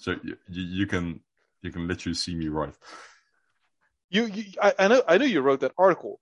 So 0.00 0.16
you, 0.24 0.36
you 0.48 0.86
can 0.88 1.20
you 1.62 1.70
can 1.70 1.86
literally 1.86 2.14
see 2.14 2.34
me 2.34 2.48
write. 2.48 2.74
You, 4.10 4.26
you 4.26 4.44
I, 4.60 4.74
I 4.80 4.88
know, 4.88 5.02
I 5.06 5.18
know 5.18 5.26
you 5.26 5.40
wrote 5.42 5.60
that 5.60 5.74
article, 5.78 6.20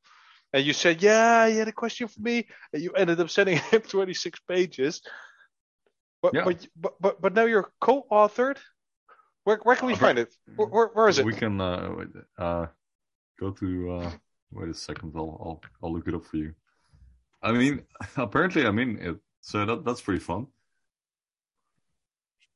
and 0.56 0.64
you 0.64 0.72
said, 0.72 1.02
yeah, 1.02 1.44
you 1.44 1.58
had 1.58 1.68
a 1.68 1.72
question 1.72 2.08
for 2.08 2.18
me, 2.18 2.46
and 2.72 2.82
you 2.82 2.90
ended 2.92 3.20
up 3.20 3.28
sending 3.28 3.58
him 3.70 3.82
26 3.82 4.40
pages. 4.48 5.02
But, 6.22 6.32
Yeah. 6.32 6.44
but, 6.44 6.66
but, 6.98 7.20
but, 7.20 7.34
now 7.34 7.44
you're 7.44 7.70
co-authored. 7.78 8.56
Where, 9.44 9.58
where 9.58 9.76
can 9.76 9.88
we 9.88 9.92
Uh, 9.92 9.96
find 9.96 10.18
it? 10.18 10.34
Where, 10.56 10.68
where, 10.68 10.86
where 10.94 11.08
is 11.08 11.18
it? 11.18 11.26
We 11.26 11.34
can 11.34 11.60
uh, 11.60 12.04
uh, 12.38 12.66
go 13.38 13.50
to. 13.50 13.92
Uh, 13.92 14.10
wait 14.50 14.70
a 14.70 14.74
second. 14.74 15.12
I'll, 15.14 15.36
I'll 15.44 15.60
I'll 15.82 15.92
look 15.92 16.08
it 16.08 16.14
up 16.14 16.24
for 16.24 16.38
you. 16.38 16.54
I 17.42 17.52
mean, 17.52 17.82
apparently, 18.16 18.66
I 18.66 18.70
mean 18.70 18.98
it. 18.98 19.16
So 19.42 19.66
that 19.66 19.84
that's 19.84 20.00
pretty 20.00 20.20
fun. 20.20 20.46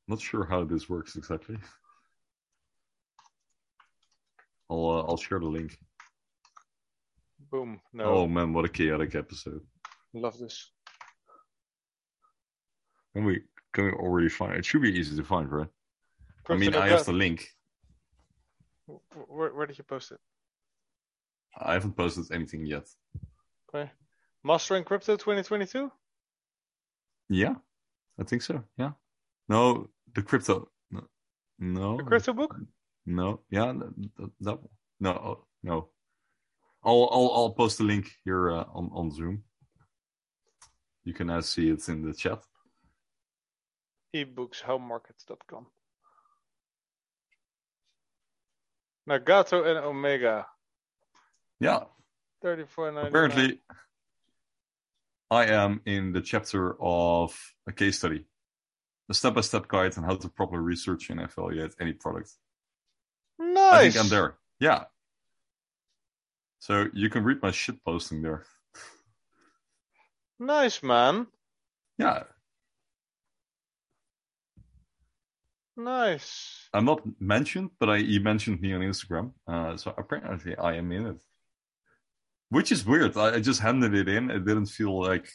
Not 0.07 0.19
sure 0.19 0.43
how 0.43 0.65
this 0.65 0.89
works 0.89 1.15
exactly. 1.15 1.57
I'll 4.71 4.89
uh, 4.89 5.03
I'll 5.07 5.17
share 5.17 5.39
the 5.39 5.45
link. 5.45 5.77
Boom. 7.51 7.81
No, 7.93 8.05
Oh 8.05 8.27
man, 8.27 8.53
what 8.53 8.65
a 8.65 8.69
chaotic 8.69 9.15
episode! 9.15 9.61
love 10.13 10.37
this. 10.37 10.71
Can 13.13 13.25
we 13.25 13.41
can 13.73 13.85
we 13.85 13.91
already 13.91 14.29
find? 14.29 14.57
It 14.57 14.65
should 14.65 14.81
be 14.81 14.97
easy 14.97 15.17
to 15.17 15.23
find, 15.23 15.51
right? 15.51 15.67
I 16.47 16.55
mean, 16.55 16.75
I 16.75 16.87
have 16.87 17.05
the 17.05 17.13
link. 17.13 17.47
Where, 19.27 19.53
where 19.53 19.65
did 19.65 19.77
you 19.77 19.83
post 19.83 20.11
it? 20.11 20.19
I 21.57 21.73
haven't 21.73 21.95
posted 21.95 22.31
anything 22.33 22.65
yet. 22.65 22.87
Okay. 23.73 23.89
Mastering 24.43 24.83
Crypto 24.83 25.15
2022? 25.15 25.91
Yeah, 27.29 27.55
I 28.19 28.23
think 28.23 28.41
so. 28.41 28.63
Yeah. 28.77 28.91
No, 29.47 29.89
the 30.15 30.21
crypto. 30.21 30.69
No, 30.89 31.03
no. 31.59 31.97
The 31.97 32.03
crypto 32.03 32.33
book? 32.33 32.55
No, 33.05 33.41
yeah, 33.49 33.73
that, 33.73 34.11
that, 34.17 34.31
that 34.41 34.59
no, 34.99 35.11
oh, 35.11 35.45
no. 35.63 35.89
I'll 36.83 37.09
I'll 37.11 37.31
I'll 37.33 37.51
post 37.51 37.79
a 37.79 37.83
link 37.83 38.11
here 38.25 38.51
uh, 38.51 38.65
on 38.73 38.89
on 38.93 39.11
Zoom. 39.11 39.43
You 41.03 41.13
can 41.13 41.27
now 41.27 41.41
see 41.41 41.69
it 41.69 41.87
in 41.89 42.03
the 42.03 42.13
chat. 42.13 42.43
ebookshomemarkets.com. 44.15 45.65
Nagato 49.09 49.65
and 49.65 49.79
Omega. 49.79 50.45
Yeah, 51.59 51.83
34.99. 52.43 53.07
apparently, 53.07 53.61
I 55.29 55.45
am 55.45 55.81
in 55.85 56.11
the 56.11 56.21
chapter 56.21 56.75
of 56.81 57.37
a 57.67 57.71
case 57.71 57.97
study, 57.99 58.25
a 59.09 59.13
step-by-step 59.13 59.67
guide 59.67 59.97
on 59.97 60.03
how 60.03 60.15
to 60.15 60.29
properly 60.29 60.61
research 60.61 61.09
and 61.09 61.19
evaluate 61.21 61.73
any 61.79 61.93
product. 61.93 62.31
Nice. 63.39 63.73
I 63.73 63.89
think 63.89 64.03
I'm 64.03 64.09
there. 64.09 64.37
Yeah. 64.59 64.85
So 66.61 66.85
you 66.93 67.09
can 67.09 67.25
read 67.25 67.41
my 67.41 67.51
shit 67.51 67.83
posting 67.83 68.21
there. 68.21 68.45
Nice, 70.39 70.81
man. 70.81 71.27
Yeah, 71.97 72.23
Nice. 75.77 76.69
I'm 76.73 76.85
not 76.85 77.01
mentioned, 77.19 77.71
but 77.79 77.89
I 77.89 77.99
he 77.99 78.19
mentioned 78.19 78.61
me 78.61 78.73
on 78.73 78.81
Instagram. 78.81 79.31
Uh, 79.47 79.77
so 79.77 79.93
apparently 79.97 80.55
I 80.55 80.75
am 80.75 80.91
in 80.91 81.07
it, 81.07 81.21
which 82.49 82.71
is 82.71 82.85
weird. 82.85 83.17
I, 83.17 83.35
I 83.35 83.39
just 83.39 83.61
handed 83.61 83.95
it 83.95 84.07
in. 84.07 84.29
It 84.29 84.45
didn't 84.45 84.67
feel 84.67 84.99
like. 85.01 85.27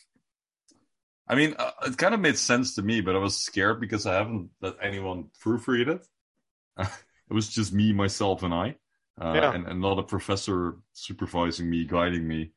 I 1.28 1.34
mean, 1.34 1.56
uh, 1.58 1.72
it 1.86 1.98
kind 1.98 2.14
of 2.14 2.20
made 2.20 2.38
sense 2.38 2.76
to 2.76 2.82
me, 2.82 3.00
but 3.00 3.16
I 3.16 3.18
was 3.18 3.36
scared 3.36 3.80
because 3.80 4.06
I 4.06 4.14
haven't 4.14 4.50
let 4.60 4.74
anyone 4.80 5.30
proofread 5.42 5.88
it. 5.88 6.06
it 6.78 7.34
was 7.34 7.48
just 7.48 7.72
me, 7.72 7.92
myself, 7.92 8.44
and 8.44 8.54
I, 8.54 8.76
uh, 9.20 9.32
Yeah. 9.34 9.52
and, 9.54 9.66
and 9.66 9.80
not 9.80 9.98
a 9.98 10.02
professor 10.02 10.76
supervising 10.92 11.68
me, 11.70 11.84
guiding 11.84 12.26
me, 12.26 12.52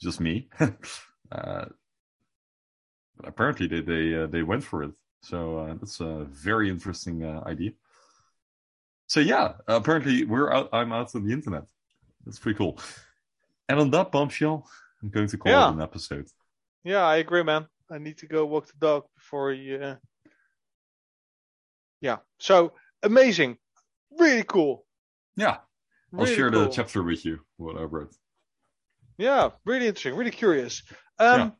just 0.00 0.20
me. 0.20 0.48
uh, 0.60 1.64
but 3.16 3.28
apparently 3.28 3.66
they 3.66 3.80
they 3.80 4.14
uh, 4.22 4.26
they 4.26 4.42
went 4.42 4.64
for 4.64 4.82
it. 4.84 4.92
So 5.22 5.58
uh, 5.58 5.74
that's 5.74 6.00
a 6.00 6.24
very 6.30 6.68
interesting 6.70 7.22
uh, 7.24 7.42
idea. 7.46 7.72
So 9.06 9.20
yeah, 9.20 9.54
apparently 9.68 10.24
we're 10.24 10.52
out. 10.52 10.68
I'm 10.72 10.92
out 10.92 11.14
on 11.14 11.24
the 11.26 11.32
internet. 11.32 11.64
That's 12.24 12.38
pretty 12.38 12.56
cool. 12.58 12.78
And 13.68 13.78
on 13.80 13.90
that 13.90 14.10
bombshell, 14.10 14.66
I'm 15.02 15.10
going 15.10 15.28
to 15.28 15.38
call 15.38 15.52
Yeah. 15.52 15.68
it 15.68 15.74
an 15.74 15.80
episode. 15.82 16.26
Yeah, 16.84 17.04
I 17.04 17.16
agree, 17.16 17.42
man. 17.42 17.66
I 17.90 17.98
need 17.98 18.18
to 18.18 18.26
go 18.26 18.44
walk 18.46 18.66
the 18.66 18.78
dog 18.80 19.04
before 19.14 19.52
you. 19.52 19.76
Uh... 19.76 19.96
Yeah. 22.00 22.18
So 22.38 22.72
amazing. 23.02 23.58
Really 24.18 24.44
cool. 24.44 24.84
Yeah, 25.36 25.58
I'll 26.18 26.26
share 26.26 26.50
cool. 26.50 26.62
the 26.64 26.68
chapter 26.68 27.02
with 27.02 27.24
you. 27.24 27.40
What 27.56 27.76
I 27.76 27.82
wrote. 27.84 28.14
Yeah, 29.18 29.50
really 29.64 29.86
interesting, 29.86 30.14
really 30.16 30.30
curious. 30.30 30.82
Um, 31.18 31.40
Yeah. 31.40 31.50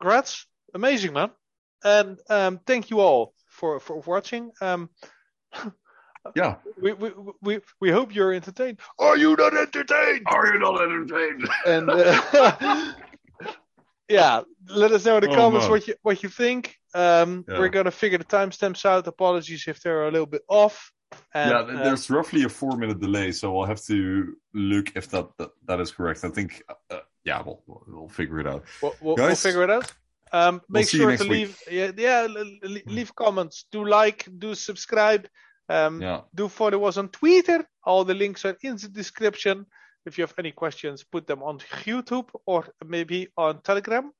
Congrats, 0.00 0.46
amazing, 0.74 1.12
man, 1.12 1.30
and 1.84 2.18
um, 2.28 2.58
thank 2.66 2.90
you 2.90 3.00
all 3.00 3.34
for 3.48 3.78
for 3.80 4.00
watching. 4.06 4.50
Um, 4.60 4.88
Yeah. 6.36 6.56
we, 6.80 6.92
we 6.92 7.10
we 7.42 7.60
we 7.80 7.90
hope 7.90 8.14
you're 8.14 8.32
entertained. 8.32 8.78
Are 8.98 9.16
you 9.16 9.34
not 9.36 9.56
entertained? 9.56 10.22
Are 10.26 10.46
you 10.52 10.58
not 10.60 10.80
entertained? 10.82 11.48
And 11.66 11.90
uh, 11.90 12.92
yeah, 14.08 14.42
let 14.68 14.92
us 14.92 15.04
know 15.04 15.16
in 15.16 15.24
the 15.24 15.30
Oh, 15.30 15.34
comments 15.34 15.64
man. 15.64 15.70
what 15.70 15.88
you 15.88 15.94
what 16.02 16.22
you 16.22 16.28
think. 16.28 16.76
Um, 16.94 17.44
Yeah. 17.48 17.58
We're 17.58 17.70
gonna 17.70 17.90
figure 17.90 18.18
the 18.18 18.24
timestamps 18.24 18.84
out. 18.84 19.06
Apologies 19.06 19.64
if 19.66 19.80
they're 19.82 20.06
a 20.06 20.10
little 20.10 20.26
bit 20.26 20.42
off. 20.48 20.92
And, 21.34 21.50
yeah, 21.50 21.58
uh, 21.80 21.84
there's 21.84 22.10
roughly 22.10 22.44
a 22.44 22.48
four 22.48 22.76
minute 22.76 23.00
delay, 23.00 23.32
so 23.32 23.58
I'll 23.58 23.66
have 23.66 23.82
to 23.86 24.34
look 24.54 24.86
if 24.96 25.08
that 25.10 25.26
that, 25.38 25.50
that 25.66 25.80
is 25.80 25.90
correct. 25.92 26.24
I 26.24 26.28
think, 26.28 26.62
uh, 26.90 27.00
yeah, 27.24 27.42
we'll, 27.44 27.62
we'll 27.66 28.08
figure 28.08 28.40
it 28.40 28.46
out. 28.46 28.64
We'll, 28.82 28.94
we'll, 29.00 29.16
we'll 29.16 29.34
figure 29.34 29.62
it 29.62 29.70
out. 29.70 29.92
Um, 30.32 30.62
make 30.68 30.88
sure 30.88 31.14
to 31.16 31.22
week. 31.24 31.30
leave, 31.30 31.58
yeah, 31.70 31.90
yeah, 31.96 32.26
l- 32.28 32.80
leave 32.86 33.14
comments. 33.14 33.66
Do 33.70 33.84
like, 33.84 34.26
do 34.38 34.54
subscribe. 34.54 35.28
Um, 35.68 36.00
Yeah. 36.02 36.20
Do 36.34 36.48
follow 36.48 36.84
us 36.84 36.96
on 36.96 37.08
Twitter. 37.10 37.66
All 37.84 38.04
the 38.04 38.14
links 38.14 38.44
are 38.44 38.56
in 38.62 38.76
the 38.76 38.88
description. 38.88 39.66
If 40.06 40.18
you 40.18 40.22
have 40.22 40.34
any 40.38 40.50
questions, 40.52 41.04
put 41.04 41.26
them 41.26 41.42
on 41.42 41.58
YouTube 41.84 42.28
or 42.46 42.66
maybe 42.84 43.28
on 43.36 43.60
Telegram. 43.62 44.10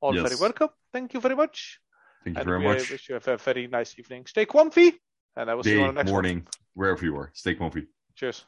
All 0.00 0.14
Yes. 0.14 0.28
very 0.28 0.40
welcome. 0.40 0.70
Thank 0.92 1.12
you 1.14 1.20
very 1.20 1.36
much. 1.36 1.80
Thank 2.24 2.36
you 2.36 2.40
and 2.40 2.48
very 2.48 2.60
much. 2.62 2.90
wish 2.90 3.08
you 3.08 3.14
have 3.14 3.28
a 3.28 3.36
very 3.36 3.66
nice 3.66 3.98
evening. 3.98 4.26
Stay 4.26 4.46
comfy, 4.46 4.98
and 5.38 5.50
I 5.50 5.54
will 5.54 5.62
see 5.62 5.72
you 5.72 5.82
on 5.82 5.88
the 5.88 5.92
next 5.92 6.10
one. 6.10 6.14
morning, 6.14 6.46
wherever 6.74 7.04
you 7.04 7.16
are. 7.16 7.30
Stay 7.32 7.54
comfy. 7.54 7.86
Cheers. 8.16 8.44